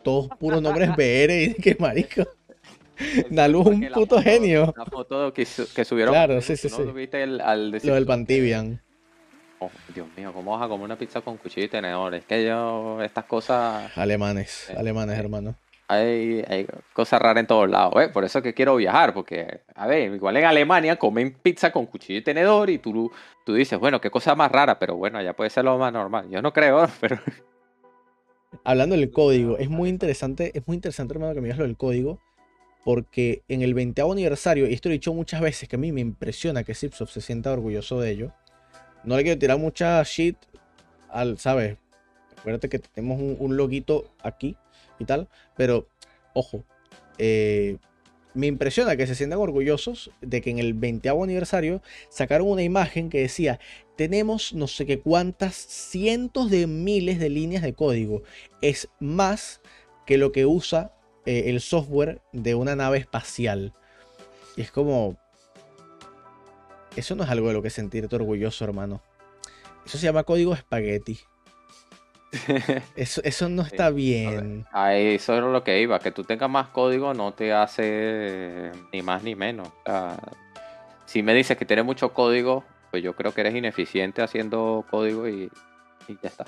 todos 0.04 0.30
puros 0.40 0.62
nombres 0.62 0.90
BR 0.96 1.44
y 1.44 1.54
qué 1.56 1.75
marico. 1.80 2.24
Nalu 3.30 3.62
es 3.62 3.68
un 3.68 3.88
puto 3.94 4.22
genio. 4.22 4.74
La 4.78 4.86
foto 4.86 5.34
que, 5.34 5.48
que 5.75 5.86
subieron. 5.86 6.13
Claro, 6.13 6.42
sí, 6.42 6.56
sí, 6.56 6.68
¿no? 6.70 6.78
sí. 6.78 6.84
¿Viste 6.94 7.24
el, 7.24 7.42
al 7.42 7.72
Lo 7.72 7.96
del 7.96 8.06
Pantibian. 8.06 8.82
Oh, 9.63 9.70
Dios 9.94 10.08
mío, 10.18 10.34
¿cómo 10.34 10.51
vas 10.58 10.63
a 10.65 10.68
comer 10.68 10.86
una 10.86 10.98
pizza 10.98 11.22
con 11.22 11.38
cuchillo 11.38 11.68
y 11.68 11.70
tenedor? 11.70 12.15
Es 12.15 12.25
que 12.25 12.44
yo, 12.44 13.00
estas 13.03 13.25
cosas, 13.25 13.96
Alemanes, 13.96 14.65
Sí, 14.68 14.74
alemanes, 14.75 15.20
hermano. 15.20 15.56
hay, 15.88 16.44
hay 16.48 16.65
cosas 16.94 17.22
raras 17.22 17.41
en 17.41 17.46
todos 17.48 17.70
lados, 17.70 17.94
¿eh? 18.01 18.10
Por 18.10 18.24
eso 18.24 18.39
es 18.39 18.44
que 18.44 18.56
quiero 18.56 18.75
viajar, 18.77 19.13
porque, 19.13 19.62
a 19.75 19.86
ver, 19.86 20.12
igual 20.15 20.36
en 20.38 20.46
Alemania 20.46 20.96
comen 20.96 21.34
pizza 21.44 21.72
con 21.72 21.86
cuchillo 21.86 22.18
y 22.18 22.24
tenedor 22.24 22.72
y 22.72 22.80
tú, 22.80 23.12
tú 23.46 23.53
dices, 23.53 23.77
bueno, 23.80 24.01
qué 24.01 24.10
cosa 24.10 24.34
más 24.34 24.51
rara, 24.51 24.80
pero 24.80 24.96
bueno, 24.96 25.20
allá 25.20 25.34
puede 25.34 25.51
ser 25.51 25.63
lo 25.63 25.77
más 25.77 25.94
normal. 25.94 26.27
Yo 26.32 26.41
no 26.41 26.51
creo, 26.51 26.89
pero 27.00 27.20
Hablando 28.63 28.96
del 28.96 29.12
código, 29.12 29.60
es 29.60 29.70
muy 29.70 29.89
interesante, 29.89 30.51
es 30.58 30.68
muy 30.68 30.74
interesante, 30.75 31.13
hermano, 31.13 31.36
que 31.36 31.41
me 31.41 31.46
digas 31.50 31.60
lo 31.60 31.65
del 31.65 31.77
código, 31.77 32.20
porque 32.84 33.44
en 33.48 33.62
el 33.62 33.75
20 33.75 34.01
aniversario, 34.01 34.68
y 34.68 34.74
esto 34.74 34.89
lo 34.89 34.94
he 34.94 34.98
dicho 34.98 35.13
muchas 35.13 35.39
veces, 35.39 35.70
que 35.70 35.75
a 35.75 35.80
mí 35.80 35.91
me 35.91 36.01
impresiona 36.01 36.63
que 36.63 36.74
Zipsoft 36.74 37.12
se 37.12 37.22
sienta 37.22 37.53
orgulloso 37.53 38.00
de 38.01 38.10
ello. 38.10 38.34
No 39.03 39.17
le 39.17 39.24
quiero 39.24 39.39
tirar 39.39 39.58
mucha 39.58 40.01
shit 40.03 40.38
al, 41.10 41.38
¿sabes? 41.38 41.77
Acuérdate 42.38 42.70
que 42.70 42.79
tenemos 42.79 43.20
un, 43.20 43.38
un 43.39 43.58
loguito 43.58 44.12
aquí 44.24 44.55
y 45.00 45.05
tal, 45.05 45.27
pero 45.55 45.88
ojo, 46.34 46.63
eh, 47.17 47.77
me 48.34 48.48
impresiona 48.48 48.96
que 48.96 49.08
se 49.08 49.15
sientan 49.15 49.39
orgullosos 49.39 50.12
de 50.22 50.41
que 50.41 50.50
en 50.51 50.60
el 50.60 50.74
20 50.74 51.10
aniversario 51.10 51.81
sacaron 52.10 52.48
una 52.48 52.63
imagen 52.63 53.10
que 53.10 53.20
decía, 53.22 53.60
tenemos 53.98 54.53
no 54.53 54.67
sé 54.67 54.86
qué 54.86 55.00
cuántas 55.00 55.55
cientos 55.55 56.50
de 56.50 56.65
miles 56.67 57.20
de 57.20 57.29
líneas 57.29 57.63
de 57.63 57.74
código. 57.74 58.24
Es 58.62 58.88
más 59.00 59.62
que 60.05 60.17
lo 60.17 60.31
que 60.31 60.46
usa 60.46 60.93
eh, 61.25 61.43
el 61.48 61.62
software 61.62 62.22
de 62.31 62.55
una 62.55 62.75
nave 62.75 62.98
espacial. 62.98 63.74
Y 64.55 64.62
es 64.62 64.72
como... 64.72 65.17
Eso 66.95 67.15
no 67.15 67.24
es 67.24 67.29
algo 67.29 67.48
de 67.48 67.53
lo 67.53 67.62
que 67.62 67.69
sentirte 67.69 68.15
orgulloso, 68.15 68.63
hermano. 68.65 69.01
Eso 69.86 69.98
se 69.98 70.05
llama 70.05 70.24
código 70.24 70.53
espagueti. 70.53 71.19
Eso, 72.95 73.19
eso 73.25 73.50
no 73.50 73.62
está 73.62 73.89
bien. 73.89 74.65
a 74.71 74.95
eso 74.95 75.36
es 75.36 75.41
lo 75.43 75.63
que 75.65 75.81
iba, 75.81 76.00
que 76.00 76.12
tú 76.12 76.24
tengas 76.24 76.50
más 76.50 76.67
código 76.69 77.13
no 77.13 77.33
te 77.33 77.51
hace 77.51 78.72
ni 78.94 79.01
más 79.01 79.22
ni 79.24 79.35
menos. 79.35 79.68
Sea, 79.85 80.18
si 81.05 81.24
me 81.24 81.33
dices 81.33 81.57
que 81.57 81.66
tienes 81.66 81.83
mucho 81.83 82.13
código, 82.13 82.63
pues 82.89 83.03
yo 83.03 83.18
creo 83.18 83.33
que 83.33 83.42
eres 83.42 83.53
ineficiente 83.55 84.22
haciendo 84.22 84.85
código 84.89 85.27
y, 85.27 85.51
y 86.07 86.18
ya 86.24 86.29
está. 86.29 86.46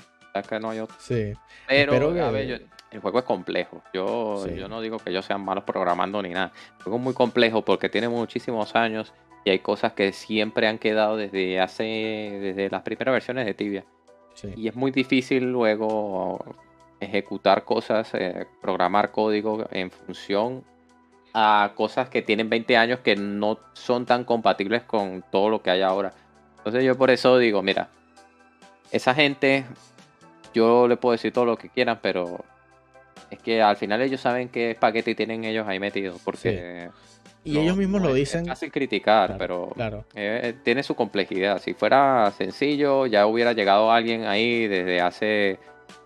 Que 0.48 0.60
no 0.60 0.70
hay 0.70 0.80
otro. 0.80 0.96
Sí. 1.00 1.34
Pero, 1.68 2.14
que- 2.14 2.22
a 2.22 2.32
ver, 2.32 2.48
yo- 2.48 2.66
el 2.92 3.00
juego 3.02 3.20
es 3.20 3.26
complejo. 3.26 3.84
Yo, 3.94 4.42
Sí. 4.48 4.56
yo 4.56 4.70
no 4.70 4.80
digo 4.80 5.00
que 5.00 5.10
ellos 5.10 5.26
sean 5.26 5.44
malos 5.44 5.66
programando 5.66 6.22
ni 6.22 6.30
nada. 6.30 6.54
El 6.78 6.84
juego 6.86 6.98
es 6.98 7.04
muy 7.04 7.14
complejo 7.14 7.62
porque 7.64 7.90
tiene 7.90 8.08
muchísimos 8.08 8.74
años 8.76 9.12
y 9.44 9.50
hay 9.50 9.60
cosas 9.60 9.94
que 9.94 10.14
siempre 10.14 10.68
han 10.68 10.80
quedado 10.80 11.18
desde 11.18 11.60
hace, 11.60 11.84
desde 11.84 12.70
las 12.70 12.82
primeras 12.84 13.14
versiones 13.14 13.46
de 13.46 13.54
Tibia. 13.54 13.84
sí. 14.34 14.54
Y 14.56 14.68
es 14.68 14.76
muy 14.76 14.92
difícil 14.92 15.52
luego 15.52 16.40
ejecutar 17.00 17.66
cosas, 17.66 18.14
eh, 18.14 18.48
programar 18.62 19.12
código 19.12 19.66
en 19.72 19.92
función 19.92 20.64
a 21.34 21.72
cosas 21.76 22.10
que 22.10 22.22
tienen 22.22 22.50
20 22.50 22.78
años 22.78 23.00
que 23.00 23.16
no 23.16 23.60
son 23.74 24.06
tan 24.06 24.24
compatibles 24.24 24.84
con 24.84 25.24
todo 25.32 25.50
lo 25.50 25.62
que 25.62 25.72
hay 25.72 25.82
ahora. 25.82 26.14
Entonces 26.58 26.84
yo 26.84 26.98
por 26.98 27.10
eso 27.10 27.38
digo, 27.38 27.62
mira, 27.62 27.90
esa 28.92 29.14
gente, 29.14 29.66
yo 30.54 30.88
le 30.88 30.96
puedo 30.96 31.14
decir 31.14 31.34
todo 31.34 31.46
lo 31.46 31.58
que 31.58 31.70
quieran, 31.70 32.00
pero 32.02 32.46
es 33.32 33.40
que 33.40 33.62
al 33.62 33.76
final 33.76 34.02
ellos 34.02 34.22
saben 34.22 34.50
qué 34.50 34.72
espagueti 34.72 35.16
tienen 35.16 35.44
ellos 35.44 35.68
ahí 35.68 35.80
metidos, 35.80 36.22
porque... 36.24 36.90
Y 37.44 37.54
no- 37.54 37.62
ellos 37.62 37.78
mismos 37.78 38.02
no 38.02 38.08
lo 38.08 38.14
dicen. 38.14 38.46
Fácil 38.46 38.72
criticar, 38.72 39.28
Claro, 39.28 39.40
pero 39.40 39.70
Claro. 39.76 40.06
eh, 40.16 40.54
tiene 40.64 40.82
su 40.84 40.96
complejidad. 40.96 41.60
Si 41.60 41.74
fuera 41.74 42.32
sencillo, 42.38 43.06
ya 43.06 43.26
hubiera 43.28 43.54
llegado 43.54 43.92
alguien 43.92 44.26
ahí 44.26 44.68
desde 44.68 45.02
hace, 45.02 45.60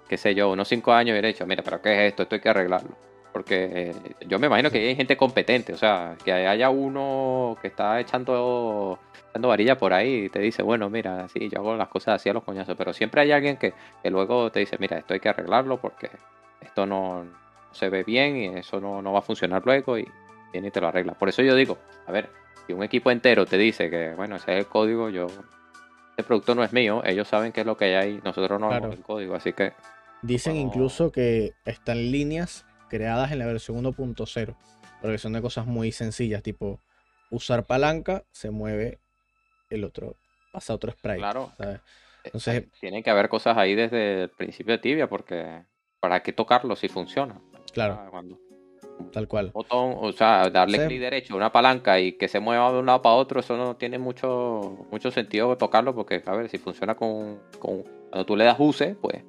qué 0.10 0.18
sé 0.18 0.34
yo, 0.34 0.50
unos 0.52 0.68
cinco 0.68 0.94
años 0.94 1.10
y 1.10 1.12
hubiera 1.14 1.28
dicho, 1.28 1.46
mira, 1.46 1.62
pero 1.64 1.82
¿qué 1.82 1.94
es 1.94 2.12
esto? 2.12 2.24
Esto 2.24 2.36
hay 2.36 2.42
que 2.42 2.50
arreglarlo. 2.50 2.90
Porque 3.34 3.92
eh, 3.92 3.94
yo 4.28 4.40
me 4.40 4.48
imagino 4.48 4.72
que 4.72 4.80
hay 4.80 4.96
gente 4.96 5.16
competente, 5.16 5.72
o 5.74 5.78
sea, 5.78 6.16
que 6.26 6.32
haya 6.34 6.72
uno 6.72 7.56
que 7.62 7.68
está 7.68 8.00
echando, 8.00 8.98
echando 9.30 9.48
varilla 9.50 9.78
por 9.78 9.94
ahí 9.94 10.26
y 10.26 10.30
te 10.30 10.40
dice, 10.40 10.64
bueno, 10.64 10.90
mira, 10.90 11.28
sí, 11.28 11.48
yo 11.54 11.60
hago 11.60 11.76
las 11.76 11.88
cosas 11.90 12.16
así 12.16 12.30
a 12.30 12.34
los 12.34 12.44
coñazos, 12.44 12.76
pero 12.76 12.94
siempre 12.94 13.22
hay 13.22 13.32
alguien 13.32 13.58
que, 13.58 13.74
que 14.02 14.10
luego 14.10 14.52
te 14.52 14.62
dice, 14.62 14.78
mira, 14.80 14.98
esto 14.98 15.14
hay 15.14 15.20
que 15.20 15.30
arreglarlo 15.30 15.78
porque 15.80 16.10
esto 16.62 16.88
no, 16.88 17.26
no 17.26 17.32
se 17.74 17.90
ve 17.90 18.04
bien 18.04 18.38
y 18.38 18.46
eso 18.58 18.80
no, 18.82 19.04
no 19.04 19.12
va 19.14 19.20
a 19.20 19.22
funcionar 19.22 19.62
luego 19.64 20.00
y 20.00 20.08
viene 20.52 20.68
y 20.68 20.72
te 20.72 20.82
lo 20.82 20.88
arregla. 20.88 21.14
Por 21.14 21.30
eso 21.30 21.42
yo 21.42 21.56
digo, 21.56 21.78
a 22.06 22.12
ver, 22.12 22.30
si 22.66 22.74
un 22.74 22.84
equipo 22.84 23.12
entero 23.12 23.46
te 23.46 23.58
dice 23.58 23.90
que, 23.90 24.14
bueno, 24.16 24.36
ese 24.36 24.54
es 24.54 24.58
el 24.60 24.68
código, 24.68 25.10
yo, 25.10 25.28
este 26.12 26.24
producto 26.24 26.56
no 26.56 26.64
es 26.64 26.74
mío, 26.74 27.02
ellos 27.06 27.28
saben 27.28 27.52
qué 27.52 27.62
es 27.62 27.66
lo 27.68 27.78
que 27.78 27.86
hay 27.86 27.94
ahí, 27.94 28.22
nosotros 28.24 28.60
no 28.60 28.68
Claro. 28.70 28.84
vemos 28.84 28.98
el 28.98 29.04
código, 29.04 29.36
así 29.36 29.54
que 29.54 29.74
Dicen 30.24 30.56
incluso 30.56 31.12
que 31.12 31.54
están 31.64 32.12
líneas 32.12 32.66
creadas 32.90 33.32
en 33.32 33.38
la 33.40 33.46
versión 33.46 33.78
1.0, 33.78 34.56
porque 35.02 35.18
son 35.20 35.34
de 35.34 35.42
cosas 35.42 35.68
muy 35.68 35.92
sencillas, 35.92 36.42
tipo 36.42 36.82
usar 37.30 37.66
palanca, 37.66 38.24
se 38.32 38.50
mueve 38.50 39.00
el 39.70 39.84
otro, 39.84 40.16
pasa 40.52 40.74
otro 40.74 40.92
sprite. 40.92 41.18
Claro. 41.20 41.52
¿sabes? 41.58 41.82
Entonces- 42.24 42.64
eh, 42.64 42.70
tienen 42.80 43.04
que 43.04 43.10
haber 43.12 43.30
cosas 43.30 43.58
ahí 43.58 43.76
desde 43.76 44.24
el 44.24 44.30
principio 44.32 44.74
de 44.74 44.80
Tibia, 44.80 45.08
porque 45.08 45.64
¿para 46.00 46.24
qué 46.24 46.34
tocarlo 46.34 46.76
si 46.76 46.88
funciona? 46.88 47.40
Claro, 47.74 48.08
Cuando 48.10 48.40
tal 49.12 49.28
cual. 49.28 49.52
botón, 49.54 49.96
o 49.98 50.12
sea, 50.12 50.50
darle 50.50 50.80
Sí. 50.80 50.88
clic 50.88 51.00
derecho 51.00 51.34
a 51.34 51.38
una 51.38 51.52
palanca 51.52 52.00
y 52.00 52.14
que 52.14 52.28
se 52.28 52.40
mueva 52.40 52.72
de 52.72 52.80
un 52.80 52.86
lado 52.86 53.02
para 53.02 53.16
otro, 53.16 53.40
eso 53.40 53.56
no 53.58 53.76
tiene 53.76 53.98
mucho, 53.98 54.86
mucho 54.92 55.12
sentido 55.12 55.56
tocarlo, 55.58 55.94
porque, 55.96 56.22
a 56.26 56.36
ver, 56.36 56.50
si 56.50 56.58
funciona 56.58 56.96
con, 56.96 57.40
con 57.60 57.84
cuando 58.10 58.26
tú 58.26 58.36
le 58.36 58.44
das 58.46 58.58
use, 58.60 58.96
pues 59.02 59.24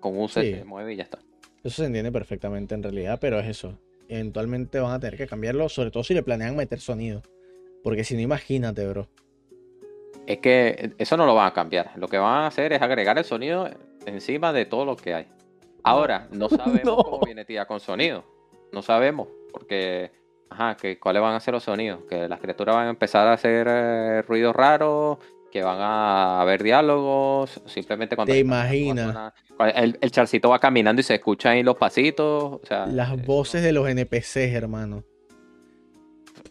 con 0.00 0.18
use 0.18 0.42
Sí. 0.42 0.54
se 0.54 0.64
mueve 0.64 0.94
y 0.94 0.96
ya 0.96 1.04
está. 1.04 1.18
Eso 1.62 1.76
se 1.82 1.86
entiende 1.86 2.10
perfectamente 2.10 2.74
en 2.74 2.82
realidad, 2.82 3.18
pero 3.20 3.38
es 3.38 3.46
eso. 3.46 3.78
Eventualmente 4.08 4.80
van 4.80 4.92
a 4.92 4.98
tener 5.00 5.16
que 5.16 5.26
cambiarlo, 5.26 5.68
sobre 5.68 5.90
todo 5.90 6.02
si 6.02 6.14
le 6.14 6.22
planean 6.22 6.56
meter 6.56 6.80
sonido. 6.80 7.22
Porque 7.84 8.02
si 8.02 8.14
no, 8.14 8.20
imagínate, 8.20 8.86
bro. 8.88 9.08
Es 10.26 10.38
que 10.38 10.92
eso 10.98 11.16
no 11.16 11.26
lo 11.26 11.34
van 11.34 11.46
a 11.48 11.52
cambiar. 11.52 11.92
Lo 11.96 12.08
que 12.08 12.18
van 12.18 12.42
a 12.44 12.46
hacer 12.46 12.72
es 12.72 12.82
agregar 12.82 13.18
el 13.18 13.24
sonido 13.24 13.68
encima 14.06 14.52
de 14.52 14.64
todo 14.66 14.84
lo 14.84 14.96
que 14.96 15.14
hay. 15.14 15.26
Ahora, 15.82 16.28
no 16.32 16.48
sabemos 16.84 16.84
No. 16.84 16.96
cómo 16.96 17.20
viene 17.24 17.44
tía 17.44 17.66
con 17.66 17.80
sonido. 17.80 18.24
No 18.72 18.82
sabemos, 18.82 19.28
porque, 19.52 20.10
ajá, 20.48 20.76
que 20.76 20.98
cuáles 20.98 21.22
van 21.22 21.34
a 21.34 21.40
ser 21.40 21.54
los 21.54 21.64
sonidos. 21.64 22.00
Que 22.08 22.28
las 22.28 22.40
criaturas 22.40 22.74
van 22.76 22.86
a 22.86 22.90
empezar 22.90 23.26
a 23.26 23.32
hacer 23.34 23.66
eh, 23.68 24.22
ruidos 24.22 24.54
raros, 24.54 25.18
que 25.50 25.62
van 25.62 25.78
a 25.80 26.40
haber 26.40 26.62
diálogos, 26.62 27.60
simplemente 27.66 28.14
cuando... 28.14 28.32
Te 28.32 28.38
imaginas. 28.38 29.32
El, 29.74 29.98
el 30.00 30.10
charcito 30.12 30.48
va 30.50 30.58
caminando 30.60 31.00
y 31.00 31.02
se 31.02 31.14
escuchan 31.16 31.52
ahí 31.52 31.62
los 31.62 31.76
pasitos. 31.76 32.44
O 32.54 32.60
sea, 32.64 32.86
Las 32.86 33.12
eso 33.12 33.22
voces 33.26 33.60
no- 33.60 33.66
de 33.66 33.72
los 33.72 33.88
NPCs, 33.88 34.54
hermano. 34.54 35.02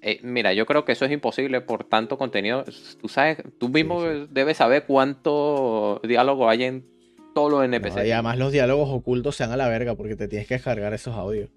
Eh, 0.01 0.19
mira, 0.23 0.53
yo 0.53 0.65
creo 0.65 0.86
que 0.86 0.91
eso 0.93 1.05
es 1.05 1.12
imposible 1.12 1.62
por 1.62 1.84
tanto 1.84 2.17
contenido. 2.17 2.63
Tú 3.01 3.08
sabes, 3.10 3.38
tú 3.58 3.69
mismo 3.69 4.01
Sí, 4.01 4.27
debes 4.29 4.58
saber 4.58 4.86
cuánto 4.86 5.99
diálogo 6.08 6.49
hay 6.49 6.63
en 6.65 6.86
todos 7.34 7.51
los 7.51 7.60
No, 7.60 7.65
NPCs. 7.65 8.05
y 8.05 8.12
además 8.12 8.38
los 8.38 8.51
diálogos 8.51 8.89
ocultos 8.91 9.36
se 9.36 9.43
van 9.43 9.53
a 9.53 9.58
la 9.58 9.67
verga 9.67 9.95
porque 9.95 10.15
te 10.15 10.27
tienes 10.27 10.47
que 10.47 10.53
descargar 10.55 10.93
esos 10.93 11.15
audios. 11.15 11.49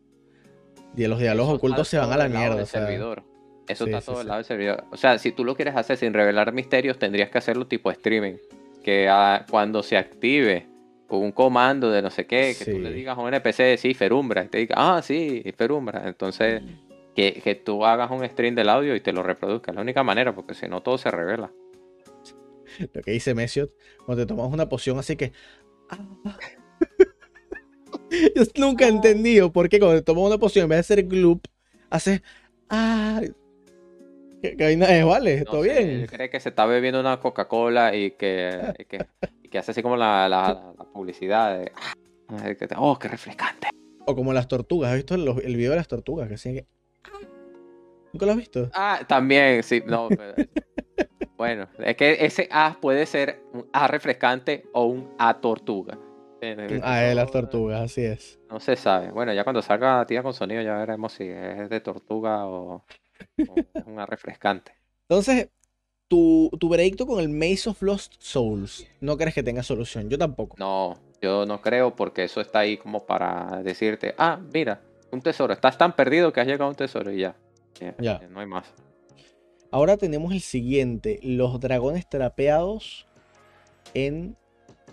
Y 0.96 1.06
los 1.06 1.18
diálogos 1.18 1.50
Eso 1.50 1.56
ocultos 1.56 1.88
se 1.88 1.98
van 1.98 2.12
a 2.12 2.16
la 2.16 2.28
mierda. 2.28 2.56
del 2.56 2.64
o 2.64 2.66
sea, 2.66 2.86
servidor. 2.86 3.22
Eso 3.68 3.84
sí, 3.84 3.90
está 3.90 4.00
sí, 4.00 4.06
todo 4.06 4.20
sí. 4.20 4.26
lado 4.26 4.38
del 4.38 4.44
servidor. 4.44 4.84
O 4.90 4.96
sea, 4.96 5.18
si 5.18 5.32
tú 5.32 5.44
lo 5.44 5.54
quieres 5.54 5.76
hacer 5.76 5.96
sin 5.96 6.12
revelar 6.12 6.52
misterios, 6.52 6.98
tendrías 6.98 7.30
que 7.30 7.38
hacerlo 7.38 7.66
tipo 7.66 7.90
streaming. 7.90 8.34
Que 8.82 9.08
ah, 9.08 9.46
cuando 9.48 9.82
se 9.82 9.96
active 9.96 10.72
un 11.18 11.32
comando 11.32 11.90
de 11.90 12.02
no 12.02 12.10
sé 12.10 12.26
qué, 12.26 12.54
que 12.58 12.64
tú 12.70 12.78
le 12.78 12.92
digas 12.92 13.16
a 13.16 13.20
un 13.20 13.32
NPC, 13.32 13.76
sí, 13.78 13.94
Ferumbra, 13.94 14.44
y 14.44 14.48
te 14.48 14.58
diga, 14.58 14.74
ah, 14.78 15.02
sí, 15.02 15.42
Ferumbra. 15.56 16.08
Entonces, 16.08 16.62
que, 17.14 17.40
que 17.42 17.54
tú 17.54 17.84
hagas 17.84 18.10
un 18.10 18.26
stream 18.26 18.54
del 18.54 18.68
audio 18.68 18.94
y 18.94 19.00
te 19.00 19.12
lo 19.12 19.22
reproduzca. 19.22 19.70
Es 19.72 19.76
la 19.76 19.82
única 19.82 20.02
manera, 20.02 20.34
porque 20.34 20.54
si 20.54 20.68
no, 20.68 20.82
todo 20.82 20.98
se 20.98 21.10
revela. 21.10 21.52
lo 22.92 23.02
que 23.02 23.10
dice 23.10 23.34
Mesiot, 23.34 23.72
cuando 24.04 24.24
te 24.24 24.28
tomas 24.28 24.52
una 24.52 24.68
poción 24.68 24.98
así 24.98 25.16
que. 25.16 25.32
Ah. 28.12 28.28
Yo 28.36 28.42
nunca 28.56 28.84
he 28.86 28.88
entendido 28.88 29.52
por 29.52 29.68
qué 29.68 29.78
cuando 29.80 30.02
tomas 30.02 30.24
una 30.24 30.38
poción, 30.38 30.64
en 30.64 30.68
vez 30.70 30.76
de 30.76 30.80
hacer 30.80 31.04
gloop, 31.06 31.44
haces. 31.90 32.22
Ah. 32.68 33.20
Que, 34.42 34.56
que 34.56 34.72
es, 34.72 35.04
vale, 35.04 35.38
No 35.40 35.44
todo 35.44 35.62
sé, 35.62 35.72
bien. 35.84 36.00
yo 36.00 36.06
creo 36.08 36.28
que 36.30 36.40
se 36.40 36.48
está 36.48 36.66
bebiendo 36.66 36.98
una 36.98 37.20
Coca-Cola 37.20 37.94
y 37.94 38.10
que, 38.12 38.50
y 38.78 38.84
que, 38.86 39.06
y 39.42 39.48
que 39.48 39.58
hace 39.58 39.70
así 39.70 39.82
como 39.82 39.96
la, 39.96 40.28
la- 40.28 40.72
la 40.76 40.84
publicidad 40.84 41.58
de, 41.60 41.70
ah, 42.28 42.52
oh, 42.78 42.98
qué 42.98 43.06
refrescante. 43.08 43.68
O 44.04 44.16
como 44.16 44.32
las 44.32 44.48
tortugas, 44.48 44.90
¿has 44.90 44.96
visto 44.96 45.14
el 45.14 45.56
video 45.56 45.70
de 45.70 45.76
las 45.76 45.86
tortugas? 45.86 46.26
Que 46.28 46.34
hacían 46.34 46.54
que. 46.56 46.66
¿Nunca 48.12 48.26
lo 48.26 48.32
has 48.32 48.38
visto? 48.38 48.68
Ah, 48.74 49.00
también, 49.06 49.62
sí, 49.62 49.80
no, 49.86 50.08
pero- 50.16 50.34
bueno, 51.36 51.68
es 51.78 51.96
que 51.96 52.24
ese 52.24 52.48
A 52.50 52.76
puede 52.80 53.06
ser 53.06 53.40
un 53.52 53.66
A 53.72 53.86
refrescante 53.86 54.64
o 54.72 54.86
un 54.86 55.08
A 55.18 55.40
tortuga. 55.40 55.96
Ah, 56.82 57.04
es 57.04 57.14
las 57.14 57.30
tortugas, 57.30 57.82
así 57.82 58.04
es. 58.04 58.38
No 58.50 58.58
se 58.58 58.74
sabe. 58.76 59.10
Bueno, 59.10 59.32
ya 59.32 59.44
cuando 59.44 59.62
salga 59.62 59.98
la 59.98 60.06
tía 60.06 60.22
con 60.22 60.34
sonido 60.34 60.60
ya 60.62 60.76
veremos 60.76 61.12
si 61.12 61.24
es 61.24 61.70
de 61.70 61.80
tortuga 61.80 62.46
o, 62.46 62.84
una 63.86 64.06
refrescante. 64.06 64.72
Entonces, 65.08 65.50
tu, 66.08 66.50
tu 66.58 66.68
veredicto 66.68 67.06
con 67.06 67.20
el 67.20 67.28
Maze 67.28 67.70
of 67.70 67.80
Lost 67.82 68.14
Souls, 68.18 68.86
¿no 69.00 69.16
crees 69.16 69.34
que 69.34 69.42
tenga 69.42 69.62
solución? 69.62 70.10
Yo 70.10 70.18
tampoco. 70.18 70.56
No, 70.58 70.98
yo 71.20 71.46
no 71.46 71.60
creo 71.62 71.94
porque 71.94 72.24
eso 72.24 72.40
está 72.40 72.60
ahí 72.60 72.76
como 72.76 73.06
para 73.06 73.62
decirte, 73.62 74.14
ah, 74.18 74.40
mira, 74.52 74.80
un 75.12 75.22
tesoro, 75.22 75.52
estás 75.52 75.78
tan 75.78 75.94
perdido 75.94 76.32
que 76.32 76.40
has 76.40 76.46
llegado 76.46 76.64
a 76.64 76.68
un 76.70 76.74
tesoro 76.74 77.12
y 77.12 77.20
ya. 77.20 77.36
Ya. 77.98 78.20
No 78.30 78.40
hay 78.40 78.46
más. 78.46 78.72
Ahora 79.70 79.96
tenemos 79.96 80.32
el 80.32 80.40
siguiente, 80.40 81.18
los 81.22 81.58
dragones 81.60 82.08
trapeados 82.08 83.06
en 83.94 84.36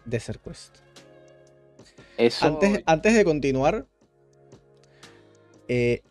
Desert 0.05 0.41
Quest. 0.41 0.88
Antes, 2.41 2.83
antes 2.85 3.15
de 3.15 3.23
continuar, 3.23 3.85
eh, 5.67 6.01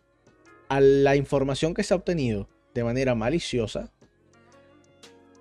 a 0.69 0.79
la 0.81 1.15
información 1.15 1.73
que 1.73 1.83
se 1.83 1.93
ha 1.93 1.97
obtenido 1.97 2.47
de 2.73 2.83
manera 2.83 3.15
maliciosa, 3.15 3.91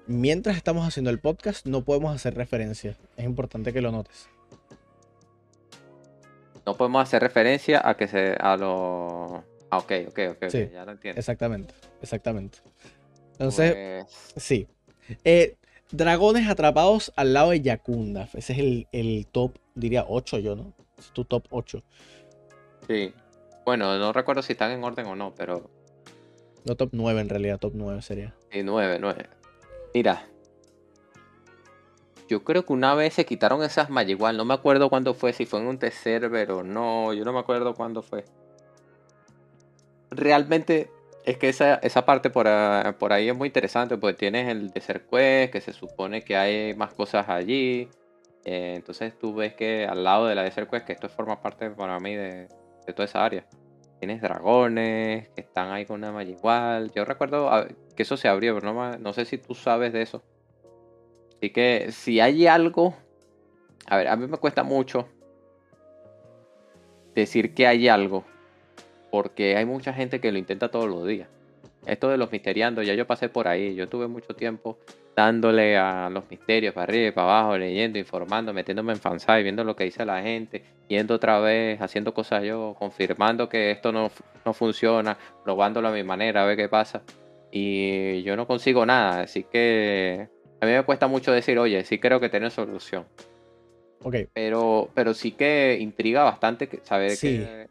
mientras 0.07 0.57
estamos 0.57 0.87
haciendo 0.87 1.11
el 1.11 1.21
podcast 1.21 1.67
no 1.67 1.85
podemos 1.85 2.15
hacer 2.15 2.35
referencia. 2.35 2.97
Es 3.17 3.25
importante 3.25 3.73
que 3.73 3.81
lo 3.81 3.93
notes. 3.93 4.29
No 6.67 6.77
podemos 6.77 7.03
hacer 7.03 7.23
referencia 7.23 7.81
a 7.83 7.97
que 7.97 8.09
se 8.09 8.37
a 8.39 8.57
lo 8.57 9.45
Ah, 9.71 9.79
ok, 9.79 9.93
ok, 10.09 10.19
ok, 10.31 10.49
ya 10.73 10.85
lo 10.85 10.93
entiendo. 10.93 11.19
Exactamente, 11.19 11.75
exactamente. 12.01 12.59
Entonces, 13.33 14.07
pues 14.33 14.45
sí. 14.45 14.67
Eh, 15.25 15.57
dragones 15.91 16.49
atrapados 16.49 17.13
al 17.17 17.33
lado 17.33 17.51
de 17.51 17.61
Yakunda. 17.61 18.29
Ese 18.35 18.53
es 18.53 18.87
el, 18.93 19.27
top, 19.31 19.57
diría 19.75 20.05
8 20.09 20.39
yo, 20.39 20.57
¿no? 20.57 20.75
Es 20.99 21.11
tu 21.13 21.25
top 21.25 21.45
8. 21.51 21.83
Sí. 22.87 23.13
Bueno, 23.65 23.99
no 23.99 24.13
recuerdo 24.13 24.43
si 24.43 24.53
están 24.53 24.71
en 24.71 24.83
orden 24.83 25.07
o 25.07 25.17
no, 25.17 25.35
pero. 25.35 25.71
No, 26.65 26.75
top 26.75 26.91
9 26.93 27.21
en 27.21 27.29
realidad, 27.29 27.59
top 27.59 27.73
9 27.75 28.03
sería. 28.03 28.35
Sí, 28.51 28.63
9, 28.63 28.99
9. 29.01 29.29
Mira. 29.95 30.27
Yo 32.29 32.45
creo 32.45 32.67
que 32.67 32.73
una 32.75 32.95
vez 32.95 33.15
se 33.15 33.25
quitaron 33.25 33.63
esas 33.63 33.89
igual. 34.07 34.37
No 34.37 34.45
me 34.45 34.53
acuerdo 34.53 34.91
cuándo 34.91 35.15
fue, 35.15 35.33
si 35.33 35.47
fue 35.47 35.61
en 35.61 35.67
un 35.67 35.79
T-Server 35.79 36.51
o 36.51 36.63
no. 36.63 37.15
Yo 37.15 37.25
no 37.25 37.33
me 37.33 37.39
acuerdo 37.39 37.75
cuándo 37.75 38.03
fue 38.03 38.25
realmente 40.11 40.91
es 41.29 41.37
que 41.37 41.51
esa, 41.51 41.75
esa 41.77 42.07
parte 42.07 42.31
por, 42.31 42.47
por, 42.97 43.13
ahí 43.13 43.29
es 43.29 43.37
muy 43.37 43.49
interesante, 43.49 43.99
porque 43.99 44.17
tienes 44.17 44.49
el 44.49 44.71
Desert 44.71 45.11
Quest, 45.11 45.53
que 45.53 45.61
se 45.61 45.75
supone 45.75 46.23
que 46.23 46.39
hay 46.39 46.75
más 46.75 46.95
cosas 46.95 47.29
allí. 47.29 47.91
Eh, 48.47 48.73
entonces 48.77 49.19
tú 49.19 49.35
ves 49.35 49.53
que 49.53 49.87
al 49.87 50.05
lado 50.05 50.27
de 50.27 50.35
la 50.35 50.43
Desert 50.43 50.71
Quest, 50.71 50.87
que 50.87 50.95
esto 50.95 51.11
forma 51.11 51.43
parte 51.43 51.69
para 51.69 52.01
mí 52.01 52.15
de, 52.15 52.49
de 52.87 52.93
toda 52.95 53.05
esa 53.05 53.27
área, 53.27 53.45
tienes 53.99 54.23
dragones 54.23 55.29
que 55.29 55.43
están 55.43 55.71
ahí 55.71 55.85
con 55.85 56.03
una 56.03 56.23
igual. 56.23 56.91
Yo 56.93 57.05
recuerdo 57.05 57.51
que 57.95 58.05
eso 58.05 58.17
se 58.17 58.29
abrió, 58.29 58.55
pero 58.55 58.73
no, 58.73 58.97
no 58.97 59.13
sé 59.13 59.27
si 59.27 59.37
tú 59.37 59.55
sabes 59.55 59.93
de 59.93 60.01
eso. 60.01 60.23
Así 61.37 61.51
que 61.51 61.93
si 61.93 62.21
hay 62.21 62.47
algo, 62.47 62.95
a 63.87 63.99
ver, 63.99 64.09
a 64.09 64.17
mí 64.17 64.27
me 64.27 64.39
cuesta 64.39 64.63
mucho 64.63 65.07
decir 67.15 67.53
que 67.53 67.67
hay 67.67 67.87
algo 67.87 68.25
porque 69.11 69.57
hay 69.57 69.65
mucha 69.65 69.93
gente 69.93 70.21
que 70.21 70.33
lo 70.33 70.39
intenta 70.39 70.71
todos 70.71 70.89
los 70.89 71.07
días. 71.07 71.29
Esto 71.87 72.09
de 72.09 72.19
los 72.19 72.31
misteriando, 72.31 72.83
ya 72.83 72.95
yo 72.95 73.07
pasé 73.07 73.29
por 73.29 73.49
ahí, 73.49 73.75
yo 73.75 73.89
tuve 73.89 74.09
mucho 74.09 74.35
tiempo 74.35 74.79
dándole 75.17 75.77
a 75.77 76.09
los 76.11 76.31
misterios 76.31 76.75
para 76.75 76.85
arriba 76.85 77.09
y 77.09 77.11
para 77.11 77.39
abajo, 77.39 77.59
leyendo, 77.59 77.99
informando, 77.99 78.53
metiéndome 78.53 78.93
en 78.93 79.01
fansite, 79.01 79.43
viendo 79.43 79.65
lo 79.65 79.75
que 79.75 79.85
dice 79.85 80.05
la 80.05 80.23
gente, 80.23 80.63
yendo 80.87 81.15
otra 81.15 81.41
vez, 81.41 81.81
haciendo 81.81 82.15
cosas 82.15 82.45
yo, 82.45 82.77
confirmando 82.79 83.49
que 83.49 83.71
esto 83.71 83.91
no, 83.91 84.11
no 84.45 84.53
funciona, 84.53 85.17
probándolo 85.43 85.89
a 85.89 85.93
mi 85.93 86.05
manera, 86.05 86.43
a 86.43 86.47
ver 86.47 86.57
qué 86.57 86.69
pasa. 86.69 87.03
Y 87.51 88.23
yo 88.23 88.37
no 88.37 88.47
consigo 88.47 88.87
nada, 88.87 89.23
así 89.23 89.43
que 89.43 90.29
a 90.61 90.67
mí 90.67 90.73
me 90.73 90.83
cuesta 90.85 91.07
mucho 91.07 91.33
decir, 91.33 91.59
oye, 91.59 91.83
sí 91.85 91.99
creo 91.99 92.21
que 92.21 92.29
tiene 92.29 92.51
solución. 92.51 93.05
Ok. 94.03 94.17
Pero, 94.33 94.91
pero 94.95 95.15
sí 95.15 95.33
que 95.33 95.79
intriga 95.81 96.23
bastante 96.23 96.69
saber 96.85 97.19
que 97.19 97.67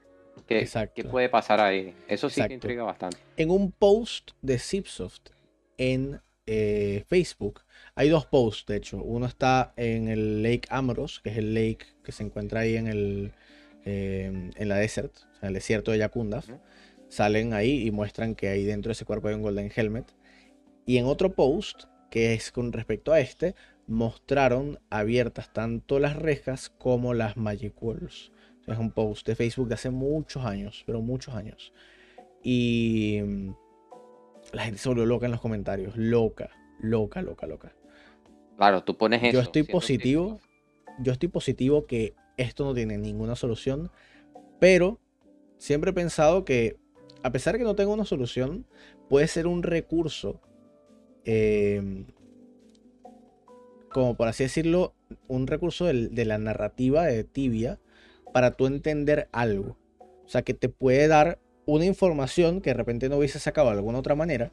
¿Qué, 0.45 0.67
puede 1.09 1.29
pasar 1.29 1.59
ahí? 1.59 1.93
Eso 2.07 2.29
sí 2.29 2.41
que 2.47 2.53
intriga 2.53 2.83
bastante. 2.83 3.17
En 3.37 3.49
un 3.49 3.71
post 3.71 4.31
de 4.41 4.59
Zipsoft 4.59 5.29
en 5.77 6.21
eh, 6.45 7.03
Facebook, 7.07 7.61
hay 7.95 8.09
dos 8.09 8.25
posts, 8.25 8.65
de 8.67 8.77
hecho. 8.77 9.01
Uno 9.03 9.25
está 9.25 9.73
en 9.75 10.07
el 10.07 10.43
Lake 10.43 10.67
Amros, 10.69 11.19
que 11.19 11.29
es 11.29 11.37
el 11.37 11.53
lake 11.53 11.85
que 12.03 12.11
se 12.11 12.23
encuentra 12.23 12.61
ahí 12.61 12.75
en, 12.75 12.87
el, 12.87 13.31
eh, 13.85 14.51
en 14.55 14.69
la 14.69 14.75
desert, 14.75 15.13
en 15.41 15.49
el 15.49 15.53
desierto 15.55 15.91
de 15.91 15.97
Yakunda. 15.97 16.43
Salen 17.09 17.53
ahí 17.53 17.87
y 17.87 17.91
muestran 17.91 18.35
que 18.35 18.49
ahí 18.49 18.63
dentro 18.65 18.89
de 18.89 18.93
ese 18.93 19.05
cuerpo 19.05 19.27
hay 19.27 19.35
un 19.35 19.41
Golden 19.41 19.71
Helmet. 19.75 20.05
Y 20.85 20.97
en 20.97 21.05
otro 21.05 21.33
post, 21.33 21.85
que 22.09 22.33
es 22.33 22.51
con 22.51 22.71
respecto 22.71 23.11
a 23.11 23.19
este, 23.19 23.55
mostraron 23.87 24.79
abiertas 24.89 25.51
tanto 25.51 25.99
las 25.99 26.15
rejas 26.15 26.69
como 26.69 27.13
las 27.13 27.37
Magic 27.37 27.81
Walls. 27.81 28.31
Es 28.67 28.77
un 28.77 28.91
post 28.91 29.25
de 29.25 29.35
Facebook 29.35 29.69
de 29.69 29.75
hace 29.75 29.89
muchos 29.89 30.43
años, 30.43 30.83
pero 30.85 31.01
muchos 31.01 31.33
años. 31.33 31.73
Y 32.43 33.19
mm, 33.25 33.51
la 34.51 34.63
gente 34.63 34.77
se 34.77 34.89
volvió 34.89 35.05
loca 35.05 35.25
en 35.25 35.31
los 35.31 35.41
comentarios. 35.41 35.95
Loca, 35.95 36.49
loca, 36.79 37.21
loca, 37.21 37.47
loca. 37.47 37.73
Claro, 38.57 38.83
tú 38.83 38.97
pones 38.97 39.23
eso. 39.23 39.33
Yo 39.33 39.39
estoy 39.39 39.63
positivo. 39.63 40.39
Yo 40.99 41.13
estoy 41.13 41.29
positivo 41.29 41.85
que 41.85 42.13
esto 42.35 42.65
no 42.65 42.73
tiene 42.73 42.97
ninguna 42.97 43.35
solución. 43.35 43.89
Pero 44.59 44.99
siempre 45.57 45.91
he 45.91 45.93
pensado 45.93 46.43
que, 46.43 46.77
a 47.23 47.31
pesar 47.31 47.53
de 47.53 47.59
que 47.59 47.65
no 47.65 47.75
tenga 47.75 47.93
una 47.93 48.05
solución, 48.05 48.65
puede 49.09 49.27
ser 49.27 49.47
un 49.47 49.63
recurso. 49.63 50.41
Em, 51.23 52.05
como 53.89 54.15
por 54.17 54.27
así 54.27 54.43
decirlo, 54.43 54.93
un 55.27 55.47
recurso 55.47 55.85
de 55.85 56.25
la 56.25 56.37
narrativa 56.37 57.05
de 57.05 57.23
Tibia 57.23 57.79
para 58.33 58.51
tú 58.51 58.67
entender 58.67 59.29
algo. 59.31 59.77
O 60.25 60.29
sea, 60.29 60.41
que 60.41 60.53
te 60.53 60.69
puede 60.69 61.07
dar 61.07 61.39
una 61.65 61.85
información 61.85 62.61
que 62.61 62.71
de 62.71 62.75
repente 62.75 63.09
no 63.09 63.17
hubiese 63.17 63.39
sacado 63.39 63.67
de 63.67 63.75
alguna 63.75 63.99
otra 63.99 64.15
manera 64.15 64.51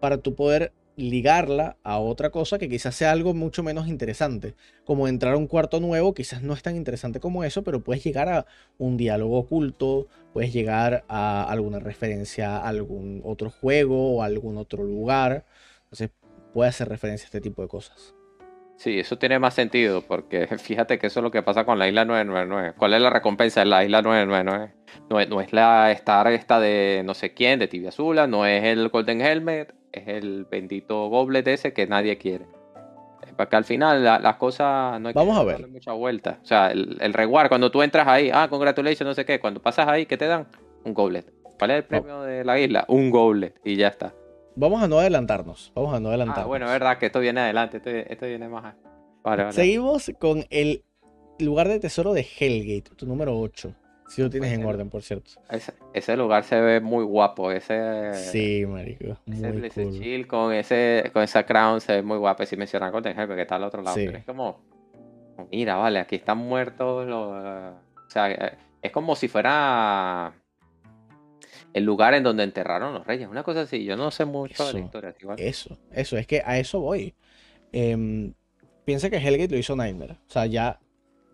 para 0.00 0.18
tú 0.18 0.34
poder 0.34 0.72
ligarla 0.96 1.76
a 1.82 1.98
otra 1.98 2.30
cosa 2.30 2.58
que 2.58 2.68
quizás 2.68 2.94
sea 2.94 3.12
algo 3.12 3.34
mucho 3.34 3.62
menos 3.62 3.86
interesante. 3.86 4.54
Como 4.84 5.08
entrar 5.08 5.34
a 5.34 5.36
un 5.36 5.46
cuarto 5.46 5.78
nuevo, 5.78 6.14
quizás 6.14 6.42
no 6.42 6.54
es 6.54 6.62
tan 6.62 6.74
interesante 6.74 7.20
como 7.20 7.44
eso, 7.44 7.62
pero 7.62 7.84
puedes 7.84 8.02
llegar 8.02 8.28
a 8.30 8.46
un 8.78 8.96
diálogo 8.96 9.38
oculto, 9.38 10.08
puedes 10.32 10.52
llegar 10.52 11.04
a 11.08 11.44
alguna 11.44 11.78
referencia 11.78 12.56
a 12.56 12.68
algún 12.68 13.20
otro 13.24 13.50
juego 13.50 14.16
o 14.16 14.22
algún 14.22 14.56
otro 14.56 14.84
lugar. 14.84 15.44
Entonces, 15.84 16.10
puede 16.54 16.70
hacer 16.70 16.88
referencia 16.88 17.26
a 17.26 17.28
este 17.28 17.42
tipo 17.42 17.60
de 17.60 17.68
cosas. 17.68 18.15
Sí, 18.76 18.98
eso 18.98 19.16
tiene 19.16 19.38
más 19.38 19.54
sentido, 19.54 20.02
porque 20.02 20.46
fíjate 20.58 20.98
que 20.98 21.06
eso 21.06 21.20
es 21.20 21.24
lo 21.24 21.30
que 21.30 21.42
pasa 21.42 21.64
con 21.64 21.78
la 21.78 21.88
isla 21.88 22.04
999. 22.04 22.74
¿Cuál 22.76 22.94
es 22.94 23.00
la 23.00 23.10
recompensa 23.10 23.60
de 23.60 23.66
la 23.66 23.84
isla 23.84 24.02
999? 24.02 24.74
No 25.10 25.20
es, 25.20 25.28
no 25.28 25.40
es 25.40 25.52
la 25.52 25.90
Star 25.92 26.26
esta 26.28 26.60
de 26.60 27.02
no 27.04 27.14
sé 27.14 27.32
quién, 27.32 27.58
de 27.58 27.68
Tibia 27.68 27.88
Azula, 27.88 28.26
no 28.26 28.44
es 28.44 28.64
el 28.64 28.88
Golden 28.88 29.20
Helmet, 29.20 29.74
es 29.92 30.08
el 30.08 30.46
bendito 30.50 31.08
Goblet 31.08 31.46
ese 31.48 31.72
que 31.72 31.86
nadie 31.86 32.18
quiere. 32.18 32.46
Para 33.36 33.50
que 33.50 33.56
al 33.56 33.64
final 33.64 34.02
las 34.02 34.36
cosas 34.36 34.98
no 35.00 35.08
hay 35.08 35.14
Vamos 35.14 35.36
a 35.36 35.44
ver. 35.44 35.68
mucha 35.68 35.92
vuelta. 35.92 36.38
O 36.42 36.46
sea, 36.46 36.70
el, 36.70 36.96
el 37.00 37.12
reward, 37.12 37.48
cuando 37.48 37.70
tú 37.70 37.82
entras 37.82 38.08
ahí, 38.08 38.30
ah, 38.32 38.46
congratulations, 38.48 39.06
no 39.06 39.14
sé 39.14 39.26
qué, 39.26 39.40
cuando 39.40 39.60
pasas 39.60 39.88
ahí, 39.88 40.06
¿qué 40.06 40.16
te 40.16 40.26
dan? 40.26 40.46
Un 40.84 40.94
Goblet. 40.94 41.30
¿Cuál 41.58 41.70
es 41.72 41.76
el 41.78 41.84
premio 41.84 42.22
de 42.22 42.44
la 42.44 42.58
isla? 42.58 42.84
Un 42.88 43.10
Goblet, 43.10 43.58
y 43.64 43.76
ya 43.76 43.88
está 43.88 44.14
vamos 44.56 44.82
a 44.82 44.88
no 44.88 44.98
adelantarnos. 44.98 45.72
Vamos 45.74 45.94
a 45.94 46.00
no 46.00 46.08
adelantarnos. 46.08 46.44
Ah, 46.44 46.48
bueno, 46.48 46.66
es 46.66 46.72
verdad 46.72 46.98
que 46.98 47.06
esto 47.06 47.20
viene 47.20 47.40
adelante, 47.40 47.80
esto, 48.10 48.26
viene 48.26 48.48
más. 48.48 48.74
Vale, 49.22 49.52
Seguimos 49.52 50.10
con 50.18 50.44
el 50.50 50.84
lugar 51.38 51.68
de 51.68 51.78
tesoro 51.78 52.12
de 52.12 52.22
Hellgate, 52.22 52.94
tu 52.96 53.06
número 53.06 53.38
8. 53.38 53.74
Si 54.08 54.22
lo 54.22 54.30
tienes 54.30 54.52
en 54.52 54.64
orden, 54.64 54.88
por 54.88 55.02
cierto. 55.02 55.32
Ese, 55.92 56.16
lugar 56.16 56.44
se 56.44 56.60
ve 56.60 56.80
muy 56.80 57.04
guapo. 57.04 57.50
Ese, 57.50 58.14
sí, 58.14 58.64
marico. 58.64 59.18
Ese, 59.26 59.90
chill 59.90 60.28
con, 60.28 60.52
ese, 60.52 61.10
con 61.12 61.24
esa 61.24 61.44
crown 61.44 61.80
se 61.80 61.94
ve 61.94 62.02
muy 62.02 62.16
guapo. 62.16 62.46
Si 62.46 62.56
mencionan 62.56 62.92
Golden 62.92 63.18
Hell, 63.18 63.28
que 63.28 63.42
está 63.42 63.56
al 63.56 63.64
otro 63.64 63.82
lado. 63.82 63.96
Pero 63.96 64.18
es 64.18 64.24
como. 64.24 64.60
Mira, 65.50 65.74
vale, 65.74 65.98
aquí 65.98 66.16
están 66.16 66.38
muertos 66.38 67.06
los. 67.06 67.32
O 67.32 68.10
sea, 68.10 68.56
es 68.80 68.92
como 68.92 69.16
si 69.16 69.26
fuera 69.26 70.32
el 71.76 71.84
lugar 71.84 72.14
en 72.14 72.22
donde 72.22 72.42
enterraron 72.42 72.94
los 72.94 73.06
reyes. 73.06 73.28
Una 73.28 73.42
cosa 73.42 73.60
así, 73.60 73.84
yo 73.84 73.98
no 73.98 74.10
sé 74.10 74.24
mucho 74.24 74.66
de 74.66 74.72
la 74.72 74.80
historia. 74.80 75.14
Eso, 75.36 75.78
eso, 75.92 76.16
es 76.16 76.26
que 76.26 76.40
a 76.42 76.58
eso 76.58 76.80
voy. 76.80 77.14
Em, 77.70 78.32
piensa 78.86 79.10
que 79.10 79.18
Hellgate 79.18 79.50
lo 79.50 79.58
hizo 79.58 79.76
Nightmare. 79.76 80.14
O 80.14 80.30
sea, 80.30 80.46
ya, 80.46 80.80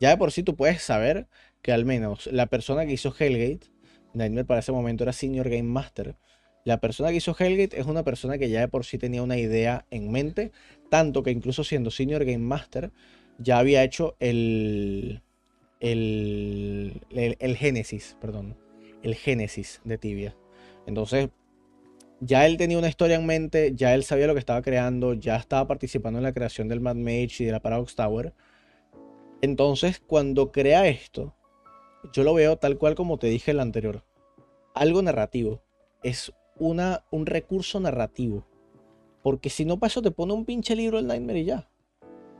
ya 0.00 0.10
de 0.10 0.16
por 0.16 0.32
sí 0.32 0.42
tú 0.42 0.56
puedes 0.56 0.82
saber 0.82 1.28
que 1.62 1.70
al 1.70 1.84
menos 1.84 2.26
la 2.26 2.46
persona 2.46 2.84
que 2.84 2.92
hizo 2.92 3.14
Hellgate, 3.16 3.68
Nightmare 4.14 4.44
para 4.44 4.58
ese 4.58 4.72
momento 4.72 5.04
era 5.04 5.12
Senior 5.12 5.48
Game 5.48 5.62
Master. 5.62 6.16
La 6.64 6.80
persona 6.80 7.10
que 7.10 7.18
hizo 7.18 7.36
Hellgate 7.38 7.78
es 7.78 7.86
una 7.86 8.02
persona 8.02 8.36
que 8.36 8.50
ya 8.50 8.62
de 8.62 8.68
por 8.68 8.84
sí 8.84 8.98
tenía 8.98 9.22
una 9.22 9.38
idea 9.38 9.86
en 9.90 10.10
mente, 10.10 10.50
tanto 10.90 11.22
que 11.22 11.30
incluso 11.30 11.62
siendo 11.62 11.92
Senior 11.92 12.24
Game 12.24 12.38
Master, 12.38 12.90
ya 13.38 13.60
había 13.60 13.84
hecho 13.84 14.16
el, 14.18 15.22
el, 15.78 17.00
el, 17.10 17.36
el 17.38 17.56
génesis, 17.56 18.16
perdón, 18.20 18.56
el 19.02 19.14
génesis 19.14 19.80
de 19.84 19.98
Tibia. 19.98 20.36
Entonces, 20.86 21.30
ya 22.20 22.46
él 22.46 22.56
tenía 22.56 22.78
una 22.78 22.88
historia 22.88 23.16
en 23.16 23.26
mente, 23.26 23.72
ya 23.74 23.94
él 23.94 24.04
sabía 24.04 24.26
lo 24.26 24.34
que 24.34 24.38
estaba 24.38 24.62
creando, 24.62 25.14
ya 25.14 25.36
estaba 25.36 25.66
participando 25.66 26.18
en 26.18 26.22
la 26.22 26.32
creación 26.32 26.68
del 26.68 26.80
Mad 26.80 26.94
Mage 26.94 27.36
y 27.40 27.44
de 27.44 27.52
la 27.52 27.60
Paradox 27.60 27.96
Tower. 27.96 28.32
Entonces, 29.40 30.00
cuando 30.06 30.52
crea 30.52 30.86
esto, 30.86 31.34
yo 32.12 32.22
lo 32.22 32.34
veo 32.34 32.56
tal 32.58 32.78
cual 32.78 32.94
como 32.94 33.18
te 33.18 33.26
dije 33.26 33.50
en 33.50 33.56
el 33.56 33.60
anterior. 33.60 34.04
Algo 34.74 35.02
narrativo. 35.02 35.62
Es 36.02 36.32
una, 36.58 37.04
un 37.10 37.26
recurso 37.26 37.80
narrativo. 37.80 38.46
Porque 39.22 39.50
si 39.50 39.64
no, 39.64 39.78
para 39.78 39.88
eso 39.88 40.02
te 40.02 40.10
pone 40.10 40.32
un 40.32 40.44
pinche 40.44 40.76
libro 40.76 40.98
el 40.98 41.06
Nightmare 41.06 41.40
y 41.40 41.44
ya. 41.44 41.68